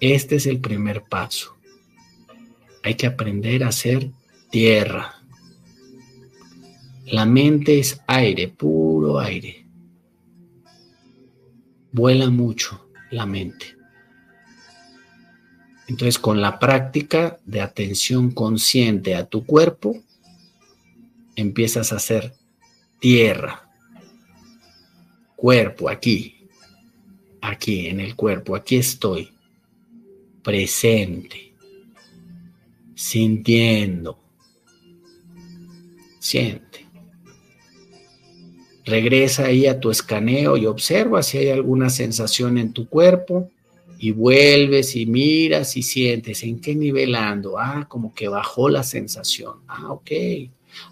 Este 0.01 0.37
es 0.37 0.47
el 0.47 0.59
primer 0.59 1.05
paso. 1.05 1.59
Hay 2.83 2.95
que 2.95 3.07
aprender 3.07 3.63
a 3.63 3.73
ser 3.73 4.11
tierra. 4.51 5.23
La 7.05 7.27
mente 7.27 7.79
es 7.79 8.01
aire, 8.07 8.49
puro 8.49 9.21
aire. 9.21 9.67
Vuela 11.93 12.31
mucho 12.31 12.89
la 13.11 13.27
mente. 13.27 13.82
Entonces, 15.89 16.19
con 16.19 16.41
la 16.41 16.59
práctica 16.59 17.39
de 17.45 17.61
atención 17.61 18.31
consciente 18.31 19.15
a 19.15 19.27
tu 19.27 19.45
cuerpo, 19.45 20.03
empiezas 21.37 21.93
a 21.93 21.97
hacer 21.97 22.35
tierra, 23.01 23.69
cuerpo, 25.37 25.89
aquí, 25.89 26.47
aquí 27.41 27.89
en 27.89 28.01
el 28.01 28.15
cuerpo, 28.15 28.55
aquí 28.55 28.77
estoy, 28.77 29.33
presente, 30.43 31.53
sintiendo, 32.95 34.19
siente. 36.21 36.87
Regresa 38.85 39.47
ahí 39.47 39.67
a 39.67 39.79
tu 39.79 39.91
escaneo 39.91 40.57
y 40.57 40.67
observa 40.67 41.23
si 41.23 41.39
hay 41.39 41.51
alguna 41.51 41.91
sensación 41.91 42.59
en 42.59 42.73
tu 42.73 42.89
cuerpo 42.89 43.51
y 44.03 44.11
vuelves 44.11 44.97
y 44.97 45.07
miras 45.07 45.77
y 45.77 45.85
sientes 45.85 46.43
en 46.43 46.61
qué 46.61 46.75
nivel 46.75 47.15
ando. 47.15 47.57
Ah, 47.57 47.87
como 47.89 48.13
que 48.13 48.27
bajó 48.27 48.69
la 48.69 48.83
sensación. 48.83 49.61
Ah, 49.69 49.93
ok. 49.93 50.11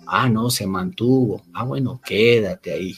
Ah, 0.07 0.29
no, 0.29 0.49
se 0.49 0.65
mantuvo. 0.65 1.43
Ah, 1.53 1.65
bueno, 1.65 2.01
quédate 2.07 2.73
ahí. 2.73 2.95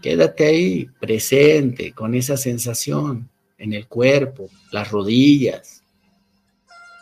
Quédate 0.00 0.46
ahí, 0.46 0.88
presente, 0.98 1.92
con 1.92 2.14
esa 2.14 2.38
sensación 2.38 3.28
en 3.58 3.74
el 3.74 3.86
cuerpo, 3.86 4.48
las 4.72 4.90
rodillas, 4.90 5.82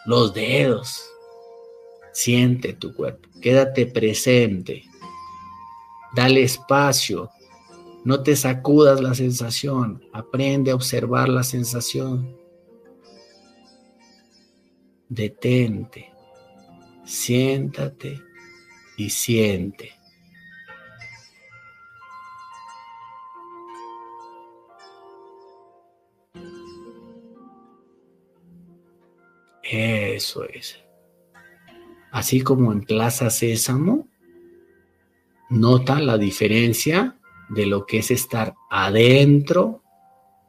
los 0.05 0.35
dedos. 0.35 1.01
Siente 2.13 2.73
tu 2.73 2.93
cuerpo. 2.93 3.29
Quédate 3.41 3.87
presente. 3.87 4.83
Dale 6.17 6.43
espacio 6.43 7.31
no 8.05 8.23
te 8.23 8.35
sacudas 8.35 9.01
la 9.01 9.15
sensación, 9.15 10.03
aprende 10.13 10.73
a 10.73 10.75
observar 10.75 11.29
la 11.29 11.45
sensación. 11.45 12.37
Detente, 15.09 16.13
siéntate 17.05 18.21
y 18.97 19.11
siente. 19.11 19.93
Eso 29.63 30.45
es. 30.45 30.79
Así 32.11 32.43
como 32.43 32.73
en 32.73 32.83
Plaza 32.83 33.31
Sésamo, 33.31 34.09
nota 35.49 35.99
la 36.01 36.19
diferencia 36.19 37.17
de 37.55 37.67
lo 37.67 37.85
que 37.87 37.99
es 37.99 38.11
estar 38.11 38.55
adentro 38.71 39.83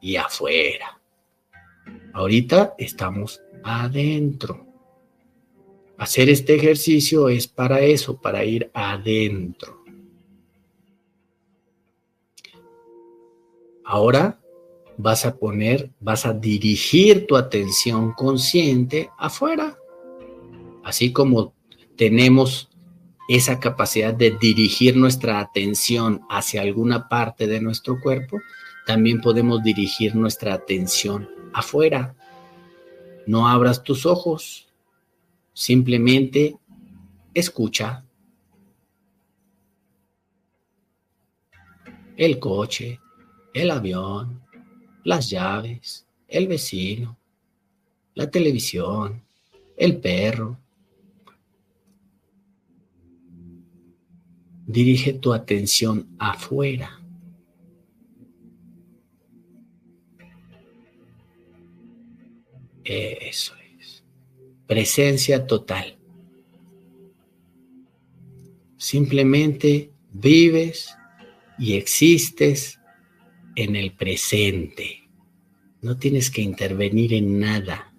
y 0.00 0.16
afuera. 0.16 1.00
Ahorita 2.12 2.74
estamos 2.78 3.40
adentro. 3.62 4.66
Hacer 5.98 6.28
este 6.28 6.54
ejercicio 6.54 7.28
es 7.28 7.46
para 7.46 7.80
eso, 7.80 8.20
para 8.20 8.44
ir 8.44 8.70
adentro. 8.74 9.84
Ahora 13.84 14.40
vas 14.96 15.26
a 15.26 15.36
poner, 15.36 15.90
vas 16.00 16.24
a 16.24 16.32
dirigir 16.32 17.26
tu 17.26 17.36
atención 17.36 18.12
consciente 18.12 19.10
afuera. 19.18 19.78
Así 20.82 21.12
como 21.12 21.54
tenemos 21.96 22.70
esa 23.28 23.58
capacidad 23.58 24.12
de 24.12 24.32
dirigir 24.32 24.96
nuestra 24.96 25.40
atención 25.40 26.22
hacia 26.28 26.62
alguna 26.62 27.08
parte 27.08 27.46
de 27.46 27.60
nuestro 27.60 28.00
cuerpo, 28.00 28.40
también 28.86 29.20
podemos 29.20 29.62
dirigir 29.62 30.14
nuestra 30.14 30.54
atención 30.54 31.28
afuera. 31.52 32.14
No 33.26 33.48
abras 33.48 33.82
tus 33.82 34.04
ojos, 34.04 34.68
simplemente 35.54 36.56
escucha. 37.32 38.04
El 42.16 42.38
coche, 42.38 43.00
el 43.54 43.70
avión, 43.70 44.42
las 45.02 45.30
llaves, 45.30 46.06
el 46.28 46.46
vecino, 46.46 47.16
la 48.14 48.30
televisión, 48.30 49.22
el 49.76 49.98
perro, 49.98 50.58
Dirige 54.66 55.12
tu 55.14 55.32
atención 55.32 56.08
afuera. 56.18 57.00
Eso 62.84 63.54
es. 63.78 64.04
Presencia 64.66 65.46
total. 65.46 65.96
Simplemente 68.76 69.90
vives 70.12 70.94
y 71.58 71.74
existes 71.74 72.78
en 73.56 73.76
el 73.76 73.92
presente. 73.92 75.08
No 75.80 75.96
tienes 75.96 76.30
que 76.30 76.42
intervenir 76.42 77.14
en 77.14 77.38
nada. 77.38 77.94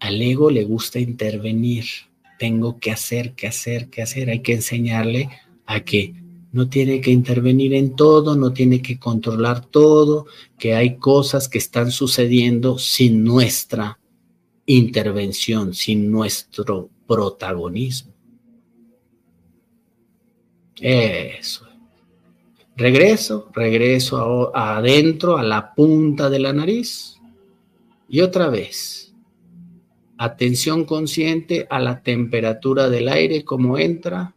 Al 0.00 0.20
ego 0.20 0.50
le 0.50 0.64
gusta 0.64 0.98
intervenir 0.98 1.84
tengo 2.38 2.78
que 2.78 2.90
hacer, 2.90 3.34
que 3.34 3.46
hacer, 3.46 3.88
que 3.88 4.02
hacer. 4.02 4.30
Hay 4.30 4.40
que 4.40 4.54
enseñarle 4.54 5.28
a 5.66 5.80
que 5.80 6.14
no 6.52 6.68
tiene 6.68 7.00
que 7.00 7.10
intervenir 7.10 7.74
en 7.74 7.96
todo, 7.96 8.34
no 8.34 8.52
tiene 8.52 8.80
que 8.80 8.98
controlar 8.98 9.66
todo, 9.66 10.26
que 10.58 10.74
hay 10.74 10.96
cosas 10.96 11.48
que 11.48 11.58
están 11.58 11.90
sucediendo 11.90 12.78
sin 12.78 13.24
nuestra 13.24 13.98
intervención, 14.64 15.74
sin 15.74 16.10
nuestro 16.10 16.88
protagonismo. 17.06 18.12
Eso. 20.80 21.66
Regreso, 22.76 23.48
regreso 23.54 24.54
adentro, 24.54 25.38
a 25.38 25.42
la 25.42 25.74
punta 25.74 26.28
de 26.28 26.38
la 26.38 26.52
nariz. 26.52 27.16
Y 28.08 28.20
otra 28.20 28.48
vez. 28.48 29.05
Atención 30.18 30.84
consciente 30.84 31.66
a 31.68 31.78
la 31.78 32.02
temperatura 32.02 32.88
del 32.88 33.08
aire, 33.08 33.44
cómo 33.44 33.78
entra, 33.78 34.34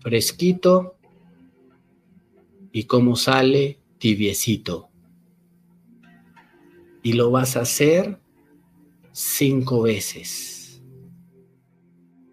fresquito 0.00 0.96
y 2.72 2.84
cómo 2.84 3.16
sale 3.16 3.78
tibiecito. 3.98 4.88
Y 7.02 7.12
lo 7.12 7.30
vas 7.30 7.56
a 7.56 7.60
hacer 7.60 8.18
cinco 9.12 9.82
veces. 9.82 10.82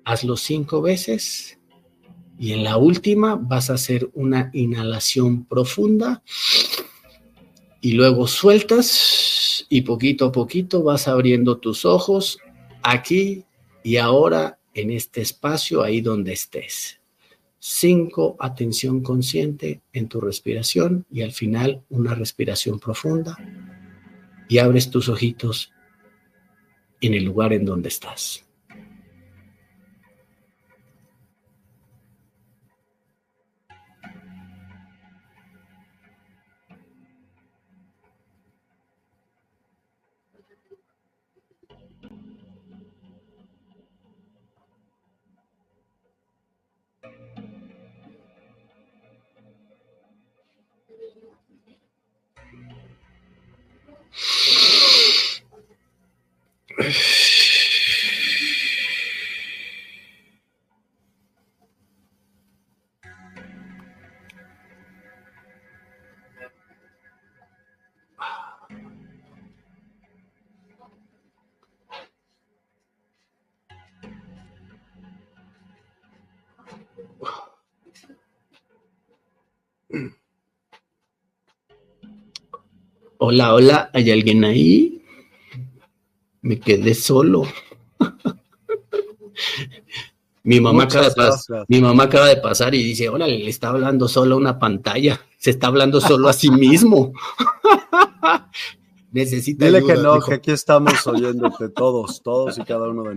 Hazlo 0.03 0.35
cinco 0.35 0.81
veces 0.81 1.59
y 2.41 2.53
en 2.53 2.63
la 2.63 2.77
última 2.77 3.35
vas 3.35 3.69
a 3.69 3.75
hacer 3.75 4.09
una 4.15 4.49
inhalación 4.51 5.45
profunda 5.45 6.23
y 7.81 7.91
luego 7.91 8.25
sueltas 8.25 8.87
y 9.73 9.83
poquito 9.83 10.25
a 10.25 10.31
poquito 10.33 10.83
vas 10.83 11.07
abriendo 11.07 11.57
tus 11.57 11.85
ojos 11.85 12.39
aquí 12.83 13.45
y 13.83 13.95
ahora 13.95 14.59
en 14.73 14.91
este 14.91 15.21
espacio 15.21 15.81
ahí 15.81 16.01
donde 16.01 16.33
estés. 16.33 16.99
Cinco, 17.57 18.35
atención 18.37 19.01
consciente 19.01 19.79
en 19.93 20.09
tu 20.09 20.19
respiración 20.19 21.05
y 21.09 21.21
al 21.21 21.31
final 21.31 21.83
una 21.89 22.13
respiración 22.13 22.81
profunda 22.81 23.37
y 24.49 24.57
abres 24.57 24.89
tus 24.89 25.07
ojitos 25.07 25.71
en 26.99 27.13
el 27.13 27.23
lugar 27.23 27.53
en 27.53 27.63
donde 27.63 27.87
estás. 27.87 28.45
Hola, 83.23 83.53
hola, 83.53 83.89
¿hay 83.93 84.09
alguien 84.11 84.43
ahí? 84.43 85.00
Me 86.51 86.59
quedé 86.59 86.93
solo. 86.93 87.43
mi, 90.43 90.59
mamá 90.59 90.83
acaba 90.83 91.07
de 91.07 91.15
pasar, 91.15 91.65
mi 91.69 91.79
mamá 91.79 92.03
acaba 92.03 92.27
de 92.27 92.35
pasar 92.35 92.75
y 92.75 92.83
dice, 92.83 93.07
órale, 93.07 93.39
le 93.39 93.49
está 93.49 93.69
hablando 93.69 94.09
solo 94.09 94.35
a 94.35 94.37
una 94.37 94.59
pantalla, 94.59 95.21
se 95.37 95.51
está 95.51 95.67
hablando 95.67 96.01
solo 96.01 96.27
a 96.27 96.33
sí 96.33 96.51
mismo. 96.51 97.13
Necesita 99.13 99.67
Dile 99.67 99.81
que 99.81 99.93
no, 99.93 100.19
que 100.19 100.33
aquí 100.33 100.51
estamos 100.51 101.07
oyéndote 101.07 101.69
todos, 101.69 102.21
todos 102.21 102.57
y 102.57 102.65
cada 102.65 102.89
uno 102.89 103.03
de, 103.03 103.15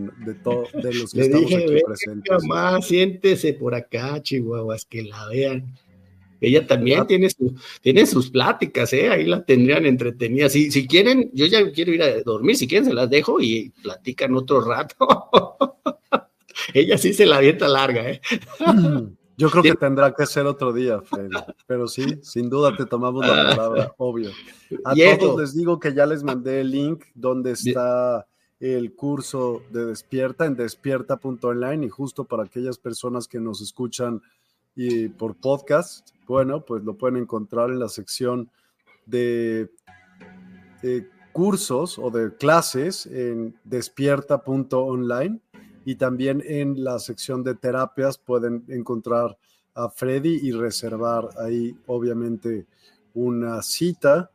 de, 0.81 0.95
los 0.95 1.13
que 1.13 1.23
estamos 1.23 1.53
aquí 1.53 1.83
presentes. 1.85 2.45
Mamá, 2.45 2.81
siéntese 2.83 3.55
por 3.55 3.75
acá, 3.75 4.23
chihuahuas, 4.23 4.85
que 4.85 5.03
la 5.03 5.27
vean. 5.27 5.75
Ella 6.47 6.67
también 6.67 7.01
ah. 7.01 7.07
tiene, 7.07 7.29
tiene 7.81 8.07
sus 8.07 8.31
pláticas, 8.31 8.93
¿eh? 8.93 9.09
ahí 9.09 9.27
la 9.27 9.45
tendrían 9.45 9.87
entretenidas. 9.87 10.53
Si, 10.53 10.71
si 10.71 10.87
quieren, 10.87 11.31
yo 11.33 11.47
ya 11.47 11.71
quiero 11.73 11.93
ir 11.93 12.03
a 12.03 12.23
dormir, 12.23 12.57
si 12.57 12.69
quieren 12.69 12.87
se 12.87 12.95
las 12.95 13.09
dejo 13.11 13.41
y 13.41 13.73
platican 13.83 14.35
otro 14.35 14.61
rato. 14.61 14.97
Ella 16.75 16.99
sí 16.99 17.13
se 17.13 17.27
la 17.27 17.37
avienta 17.37 17.69
larga, 17.69 18.09
¿eh? 18.11 18.21
Yo 19.37 19.51
creo 19.51 19.63
que 19.65 19.75
tendrá 19.75 20.15
que 20.15 20.27
ser 20.27 20.47
otro 20.47 20.73
día, 20.73 21.01
Freddy. 21.01 21.31
Pero 21.67 21.89
sí, 21.89 22.21
sin 22.23 22.49
duda 22.49 22.77
te 22.77 22.87
tomamos 22.87 23.27
la 23.27 23.51
palabra, 23.51 23.95
obvio. 23.99 24.31
A 24.85 24.95
todos 25.19 25.41
les 25.41 25.55
digo 25.55 25.81
que 25.81 25.93
ya 25.93 26.07
les 26.07 26.23
mandé 26.23 26.61
el 26.61 26.71
link 26.71 27.05
donde 27.15 27.53
está 27.53 28.27
el 28.61 28.95
curso 28.95 29.63
de 29.71 29.87
Despierta 29.87 30.47
en 30.47 30.55
despierta.online 30.55 31.87
y 31.87 31.89
justo 31.89 32.25
para 32.25 32.45
aquellas 32.45 32.79
personas 32.79 33.27
que 33.27 33.41
nos 33.41 33.61
escuchan 33.61 34.23
y 34.77 35.09
por 35.09 35.37
podcast, 35.37 36.11
bueno, 36.27 36.65
pues 36.65 36.83
lo 36.85 36.97
pueden 36.97 37.17
encontrar 37.17 37.71
en 37.71 37.79
la 37.79 37.89
sección 37.89 38.51
de, 39.07 39.71
cursos 41.33 41.99
o 41.99 42.11
de 42.11 42.37
clases 42.37 43.07
en 43.07 43.57
despierta.online 43.65 45.41
y 45.85 45.97
también 45.97 46.43
en 46.47 46.85
la 46.85 46.99
sección 46.99 47.43
de 47.43 47.55
terapias 47.55 48.19
pueden 48.19 48.65
encontrar 48.69 49.37
a 49.75 49.89
Freddy 49.89 50.39
y 50.43 50.53
reservar 50.53 51.29
ahí 51.39 51.77
obviamente 51.87 52.67
una 53.15 53.63
cita. 53.63 54.31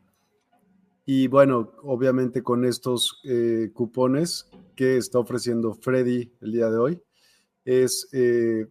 Y 1.06 1.28
bueno, 1.28 1.72
obviamente 1.84 2.44
con 2.44 2.66
estos 2.66 3.22
eh, 3.24 3.72
cupones 3.74 4.48
que 4.76 4.98
está 4.98 5.20
ofreciendo 5.20 5.74
Freddy 5.74 6.32
el 6.42 6.52
día 6.52 6.70
de 6.70 6.78
hoy, 6.78 7.02
es 7.66 8.10
eh, 8.12 8.68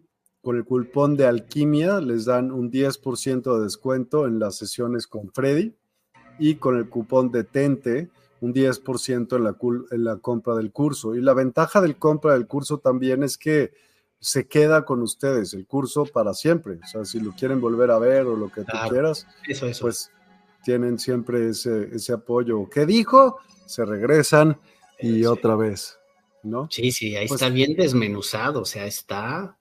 con 0.48 0.56
el 0.56 0.64
cupón 0.64 1.14
de 1.14 1.26
alquimia 1.26 2.00
les 2.00 2.24
dan 2.24 2.52
un 2.52 2.72
10% 2.72 3.54
de 3.54 3.64
descuento 3.64 4.26
en 4.26 4.38
las 4.38 4.56
sesiones 4.56 5.06
con 5.06 5.30
Freddy 5.30 5.74
y 6.38 6.54
con 6.54 6.78
el 6.78 6.88
cupón 6.88 7.30
de 7.30 7.44
Tente 7.44 8.08
un 8.40 8.54
10% 8.54 9.36
en 9.36 9.44
la, 9.44 9.56
en 9.90 10.04
la 10.04 10.16
compra 10.16 10.54
del 10.54 10.72
curso. 10.72 11.14
Y 11.14 11.20
la 11.20 11.34
ventaja 11.34 11.82
del 11.82 11.96
compra 11.98 12.32
del 12.32 12.46
curso 12.46 12.78
también 12.78 13.22
es 13.22 13.36
que 13.36 13.74
se 14.20 14.48
queda 14.48 14.86
con 14.86 15.02
ustedes 15.02 15.52
el 15.52 15.66
curso 15.66 16.06
para 16.06 16.32
siempre. 16.32 16.78
O 16.82 16.86
sea, 16.86 17.04
si 17.04 17.20
lo 17.20 17.32
quieren 17.32 17.60
volver 17.60 17.90
a 17.90 17.98
ver 17.98 18.24
o 18.24 18.34
lo 18.34 18.48
que 18.50 18.62
tú 18.62 18.72
quieras, 18.88 19.26
pues 19.82 20.10
tienen 20.64 20.98
siempre 20.98 21.50
ese, 21.50 21.94
ese 21.94 22.14
apoyo. 22.14 22.70
¿Qué 22.70 22.86
dijo? 22.86 23.36
Se 23.66 23.84
regresan 23.84 24.58
y 24.98 25.26
otra 25.26 25.56
vez, 25.56 25.98
¿no? 26.42 26.68
Sí, 26.70 26.90
sí, 26.90 27.16
ahí 27.16 27.28
pues 27.28 27.42
está 27.42 27.52
bien 27.52 27.74
desmenuzado, 27.76 28.62
o 28.62 28.64
sea, 28.64 28.86
está 28.86 29.57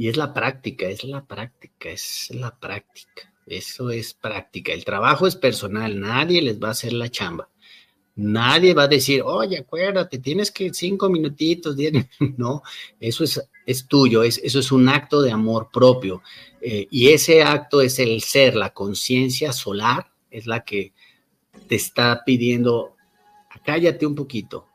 y 0.00 0.08
es 0.08 0.16
la 0.16 0.32
práctica, 0.32 0.88
es 0.88 1.04
la 1.04 1.26
práctica, 1.26 1.90
es 1.90 2.30
la 2.30 2.58
práctica. 2.58 3.30
Eso 3.46 3.90
es 3.90 4.14
práctica. 4.14 4.72
El 4.72 4.82
trabajo 4.82 5.26
es 5.26 5.36
personal, 5.36 6.00
nadie 6.00 6.40
les 6.40 6.58
va 6.58 6.68
a 6.68 6.70
hacer 6.70 6.94
la 6.94 7.10
chamba. 7.10 7.50
Nadie 8.16 8.72
va 8.72 8.84
a 8.84 8.88
decir, 8.88 9.20
oye, 9.20 9.58
acuérdate, 9.58 10.18
tienes 10.18 10.50
que 10.50 10.72
cinco 10.72 11.10
minutitos, 11.10 11.76
diez 11.76 11.92
No, 12.38 12.62
eso 12.98 13.24
es, 13.24 13.46
es 13.66 13.86
tuyo, 13.88 14.22
es, 14.22 14.38
eso 14.42 14.60
es 14.60 14.72
un 14.72 14.88
acto 14.88 15.20
de 15.20 15.32
amor 15.32 15.68
propio. 15.70 16.22
Eh, 16.62 16.88
y 16.90 17.08
ese 17.08 17.42
acto 17.42 17.82
es 17.82 17.98
el 17.98 18.22
ser, 18.22 18.56
la 18.56 18.72
conciencia 18.72 19.52
solar, 19.52 20.10
es 20.30 20.46
la 20.46 20.64
que 20.64 20.94
te 21.68 21.74
está 21.74 22.22
pidiendo, 22.24 22.96
cállate 23.66 24.06
un 24.06 24.14
poquito, 24.14 24.66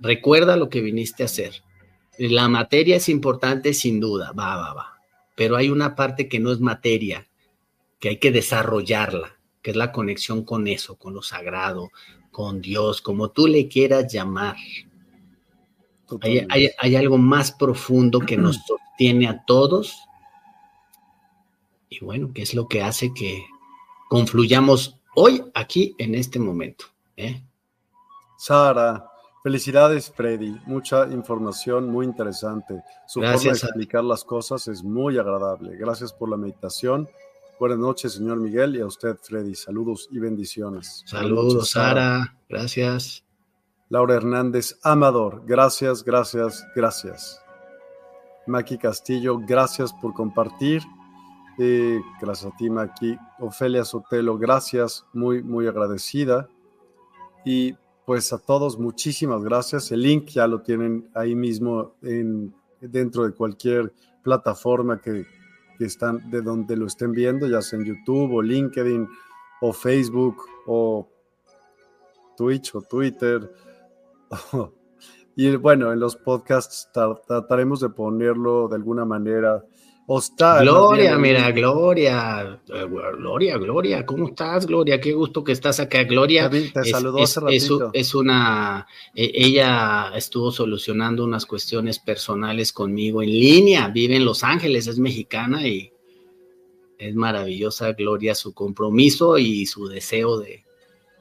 recuerda 0.00 0.56
lo 0.56 0.68
que 0.68 0.80
viniste 0.80 1.22
a 1.22 1.26
hacer. 1.26 1.62
La 2.18 2.48
materia 2.48 2.96
es 2.96 3.08
importante 3.08 3.74
sin 3.74 4.00
duda, 4.00 4.32
va, 4.32 4.56
va, 4.56 4.74
va. 4.74 5.00
Pero 5.34 5.56
hay 5.56 5.68
una 5.68 5.94
parte 5.94 6.28
que 6.28 6.40
no 6.40 6.50
es 6.50 6.60
materia, 6.60 7.28
que 7.98 8.10
hay 8.10 8.16
que 8.18 8.32
desarrollarla, 8.32 9.38
que 9.62 9.70
es 9.72 9.76
la 9.76 9.92
conexión 9.92 10.44
con 10.44 10.66
eso, 10.66 10.96
con 10.96 11.14
lo 11.14 11.22
sagrado, 11.22 11.90
con 12.30 12.60
Dios, 12.60 13.00
como 13.02 13.30
tú 13.30 13.46
le 13.46 13.68
quieras 13.68 14.12
llamar. 14.12 14.56
Hay, 16.20 16.96
algo 16.96 17.18
más 17.18 17.52
profundo 17.52 18.20
que 18.20 18.36
nos 18.36 18.56
sostiene 18.66 19.28
a 19.28 19.44
todos. 19.44 19.96
Y 21.88 22.04
bueno, 22.04 22.32
que 22.32 22.42
es 22.42 22.54
lo 22.54 22.68
que 22.68 22.82
hace 22.82 23.12
que 23.14 23.44
confluyamos 24.08 24.98
hoy, 25.14 25.42
aquí, 25.54 25.94
en 25.98 26.14
este 26.14 26.38
momento. 26.38 26.86
¿eh? 27.16 27.42
Sara, 28.38 29.10
Felicidades, 29.46 30.10
Freddy. 30.10 30.60
Mucha 30.66 31.06
información 31.06 31.88
muy 31.88 32.04
interesante. 32.04 32.82
Su 33.06 33.20
forma 33.20 33.38
de 33.38 33.50
explicar 33.50 34.02
las 34.02 34.24
cosas 34.24 34.66
es 34.66 34.82
muy 34.82 35.18
agradable. 35.18 35.76
Gracias 35.76 36.12
por 36.12 36.28
la 36.28 36.36
meditación. 36.36 37.08
Buenas 37.60 37.78
noches, 37.78 38.14
señor 38.14 38.38
Miguel, 38.38 38.74
y 38.74 38.80
a 38.80 38.86
usted, 38.86 39.16
Freddy. 39.22 39.54
Saludos 39.54 40.08
y 40.10 40.18
bendiciones. 40.18 41.04
Saludos, 41.06 41.70
Sara. 41.70 42.36
Gracias. 42.48 43.22
Laura 43.88 44.16
Hernández, 44.16 44.80
Amador. 44.82 45.44
Gracias, 45.46 46.02
gracias, 46.02 46.66
gracias. 46.74 47.40
Maki 48.48 48.78
Castillo, 48.78 49.38
gracias 49.38 49.92
por 49.92 50.12
compartir. 50.12 50.82
Eh, 51.56 52.00
gracias 52.20 52.52
a 52.52 52.56
ti, 52.56 52.68
Maki. 52.68 53.16
Ofelia 53.38 53.84
Sotelo, 53.84 54.38
gracias. 54.38 55.06
Muy, 55.12 55.40
muy 55.44 55.68
agradecida. 55.68 56.48
Y 57.44 57.76
pues 58.06 58.32
a 58.32 58.38
todos 58.38 58.78
muchísimas 58.78 59.44
gracias. 59.44 59.92
El 59.92 60.00
link 60.00 60.28
ya 60.28 60.46
lo 60.46 60.62
tienen 60.62 61.10
ahí 61.14 61.34
mismo 61.34 61.96
en, 62.00 62.54
dentro 62.80 63.24
de 63.24 63.32
cualquier 63.32 63.92
plataforma 64.22 65.00
que 65.00 65.26
que 65.76 65.84
están 65.84 66.28
de 66.30 66.42
donde 66.42 66.76
lo 66.76 66.86
estén 66.86 67.12
viendo, 67.12 67.46
ya 67.46 67.62
sea 67.62 67.78
en 67.78 67.84
YouTube 67.84 68.32
o 68.32 68.42
LinkedIn 68.42 69.08
o 69.60 69.72
Facebook 69.72 70.36
o 70.66 71.08
Twitch 72.36 72.74
o 72.74 72.82
Twitter. 72.82 73.52
y 75.36 75.56
bueno, 75.56 75.92
en 75.92 76.00
los 76.00 76.16
podcasts 76.16 76.90
trataremos 76.92 77.80
de 77.80 77.90
ponerlo 77.90 78.68
de 78.68 78.76
alguna 78.76 79.04
manera 79.04 79.64
Gloria, 80.62 81.18
mira, 81.18 81.50
Gloria, 81.50 82.60
eh, 82.68 82.86
Gloria, 82.88 83.58
Gloria, 83.58 84.06
¿cómo 84.06 84.28
estás, 84.28 84.64
Gloria? 84.64 85.00
Qué 85.00 85.12
gusto 85.12 85.42
que 85.42 85.50
estás 85.50 85.80
acá, 85.80 86.04
Gloria. 86.04 86.48
te 86.48 86.72
es, 86.80 86.90
saludó 86.90 87.22
hace 87.22 87.40
es, 87.92 88.14
una, 88.14 88.86
e, 89.14 89.32
ella 89.34 90.12
estuvo 90.14 90.52
solucionando 90.52 91.24
unas 91.24 91.44
cuestiones 91.44 91.98
personales 91.98 92.72
conmigo 92.72 93.20
en 93.20 93.30
línea, 93.30 93.88
vive 93.88 94.14
en 94.14 94.24
Los 94.24 94.44
Ángeles, 94.44 94.86
es 94.86 95.00
mexicana 95.00 95.66
y 95.66 95.92
es 96.98 97.14
maravillosa, 97.16 97.92
Gloria, 97.92 98.36
su 98.36 98.54
compromiso 98.54 99.38
y 99.38 99.66
su 99.66 99.88
deseo 99.88 100.38
de, 100.38 100.65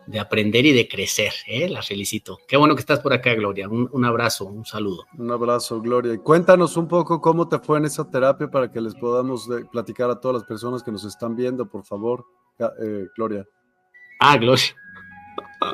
de 0.07 0.19
aprender 0.19 0.65
y 0.65 0.73
de 0.73 0.88
crecer. 0.88 1.34
¿eh? 1.48 1.68
La 1.69 1.82
felicito. 1.82 2.40
Qué 2.48 2.57
bueno 2.57 2.76
que 2.76 2.82
estás 2.82 2.99
por 2.99 3.14
acá, 3.14 3.34
Gloria. 3.34 3.68
Un, 3.68 4.06
abrazo, 4.06 4.45
un 4.45 4.65
saludo. 4.65 5.06
Un 5.18 5.32
abrazo, 5.32 5.82
Gloria. 5.82 6.14
Y 6.14 6.18
cuéntanos 6.19 6.77
un 6.77 6.88
poco 6.88 7.22
cómo 7.22 7.48
te 7.48 7.60
fue 7.60 7.77
en 7.77 7.86
esa 7.86 8.10
terapia 8.10 8.49
para 8.49 8.72
que 8.72 8.82
les 8.82 8.95
podamos 8.95 9.49
eh, 9.49 9.65
platicar 9.72 10.10
a 10.10 10.19
todas 10.19 10.36
las 10.36 10.44
personas 10.44 10.84
que 10.84 10.91
nos 10.91 11.03
están 11.06 11.36
viendo, 11.36 11.68
por 11.68 11.84
favor, 11.84 12.26
eh, 12.60 13.07
Gloria. 13.18 13.45
Ah, 14.19 14.38
Gloria. 14.38 14.76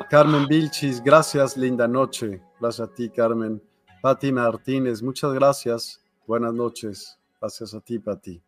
Carmen 0.08 0.46
Vilchis, 0.46 1.02
gracias, 1.02 1.56
linda 1.56 1.86
noche. 1.86 2.40
Gracias 2.60 2.88
a 2.88 2.94
ti, 2.94 3.10
Carmen. 3.10 3.62
Pati 4.00 4.32
Martínez, 4.32 5.02
muchas 5.02 5.32
gracias. 5.32 6.02
Buenas 6.26 6.54
noches. 6.54 7.18
Gracias 7.40 7.74
a 7.74 7.80
ti, 7.80 7.98
Pati. 7.98 8.42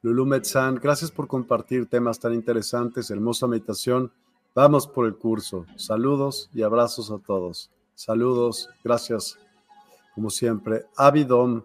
Lulu 0.00 0.26
Metzán, 0.26 0.76
gracias 0.76 1.12
por 1.12 1.28
compartir 1.28 1.86
temas 1.86 2.18
tan 2.18 2.34
interesantes, 2.34 3.10
hermosa 3.10 3.46
meditación 3.46 4.12
Vamos 4.54 4.86
por 4.86 5.06
el 5.06 5.16
curso. 5.16 5.66
Saludos 5.76 6.50
y 6.54 6.62
abrazos 6.62 7.10
a 7.10 7.18
todos. 7.18 7.70
Saludos, 7.94 8.68
gracias, 8.84 9.38
como 10.14 10.28
siempre. 10.28 10.84
Avidom, 10.96 11.62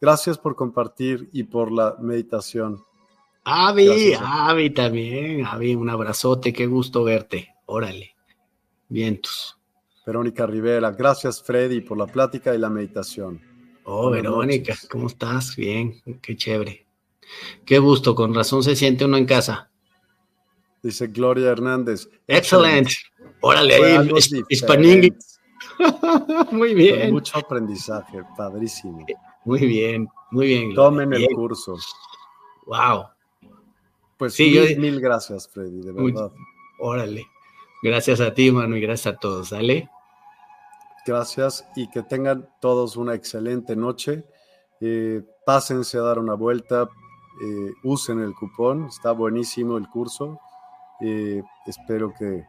gracias 0.00 0.36
por 0.36 0.56
compartir 0.56 1.28
y 1.32 1.44
por 1.44 1.70
la 1.70 1.96
meditación. 2.00 2.82
Avi, 3.44 4.14
Avi 4.20 4.70
también. 4.70 5.46
Avi, 5.46 5.74
un 5.76 5.88
abrazote, 5.88 6.52
qué 6.52 6.66
gusto 6.66 7.04
verte. 7.04 7.54
Órale. 7.66 8.16
Vientos. 8.88 9.56
Verónica 10.04 10.46
Rivera, 10.46 10.92
gracias 10.92 11.42
Freddy 11.42 11.80
por 11.80 11.98
la 11.98 12.06
plática 12.06 12.54
y 12.54 12.58
la 12.58 12.70
meditación. 12.70 13.40
Oh, 13.84 14.10
Verónica, 14.10 14.76
¿cómo 14.90 15.08
estás? 15.08 15.56
Bien, 15.56 16.00
qué 16.22 16.36
chévere. 16.36 16.86
Qué 17.64 17.78
gusto, 17.80 18.14
con 18.14 18.34
razón 18.34 18.62
se 18.62 18.76
siente 18.76 19.04
uno 19.04 19.16
en 19.16 19.26
casa. 19.26 19.70
Dice 20.86 21.08
Gloria 21.08 21.50
Hernández. 21.50 22.08
Excelente. 22.28 22.92
Órale, 23.40 23.74
ahí, 23.74 24.08
muy 26.52 26.74
bien. 26.74 27.12
mucho 27.12 27.38
aprendizaje, 27.38 28.22
padrísimo. 28.36 29.04
Muy 29.44 29.66
bien, 29.66 30.08
muy 30.30 30.46
bien. 30.46 30.74
Tomen 30.74 31.12
el 31.12 31.26
curso. 31.34 31.76
Wow. 32.66 33.06
Pues 34.16 34.34
sí, 34.34 34.56
mil, 34.78 35.00
gracias, 35.00 35.48
Freddy, 35.48 35.80
de 35.80 35.90
verdad. 35.90 36.30
órale. 36.78 37.26
Gracias 37.82 38.20
a 38.20 38.32
ti, 38.32 38.52
mano, 38.52 38.76
y 38.76 38.80
gracias 38.80 39.12
a 39.12 39.18
todos. 39.18 39.48
¿Sale? 39.48 39.90
Gracias 41.04 41.66
y 41.74 41.90
que 41.90 42.04
tengan 42.04 42.48
todos 42.60 42.96
una 42.96 43.14
excelente 43.14 43.74
noche. 43.74 44.24
Eh, 44.80 45.20
pásense 45.44 45.98
a 45.98 46.02
dar 46.02 46.20
una 46.20 46.34
vuelta, 46.34 46.88
eh, 47.42 47.72
usen 47.82 48.20
el 48.20 48.34
cupón, 48.34 48.86
está 48.86 49.10
buenísimo 49.10 49.78
el 49.78 49.88
curso. 49.88 50.38
Espero 51.00 52.12
que 52.18 52.44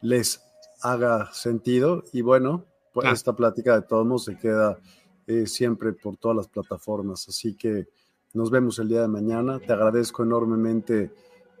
les 0.00 0.42
haga 0.82 1.30
sentido 1.32 2.04
y 2.12 2.22
bueno, 2.22 2.64
pues 2.92 3.12
esta 3.12 3.34
plática 3.34 3.74
de 3.74 3.82
todos 3.82 4.06
modos 4.06 4.24
se 4.24 4.36
queda 4.36 4.78
eh, 5.26 5.46
siempre 5.46 5.92
por 5.92 6.16
todas 6.16 6.36
las 6.36 6.48
plataformas. 6.48 7.28
Así 7.28 7.54
que 7.56 7.88
nos 8.34 8.50
vemos 8.50 8.78
el 8.78 8.88
día 8.88 9.02
de 9.02 9.08
mañana. 9.08 9.58
Te 9.58 9.72
agradezco 9.72 10.22
enormemente 10.22 11.10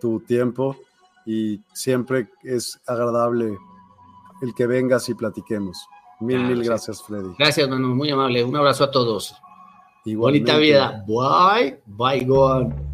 tu 0.00 0.20
tiempo 0.20 0.76
y 1.24 1.60
siempre 1.72 2.28
es 2.42 2.80
agradable 2.86 3.56
el 4.42 4.54
que 4.54 4.66
vengas 4.66 5.08
y 5.08 5.14
platiquemos. 5.14 5.88
Mil, 6.20 6.44
mil 6.44 6.62
gracias, 6.62 7.02
Freddy. 7.02 7.34
Gracias, 7.38 7.68
Manu, 7.68 7.94
muy 7.94 8.10
amable. 8.10 8.44
Un 8.44 8.56
abrazo 8.56 8.84
a 8.84 8.90
todos. 8.90 9.34
Bonita 10.04 10.58
vida. 10.58 11.04
Bye, 11.06 11.82
bye, 11.86 12.24
go 12.24 12.93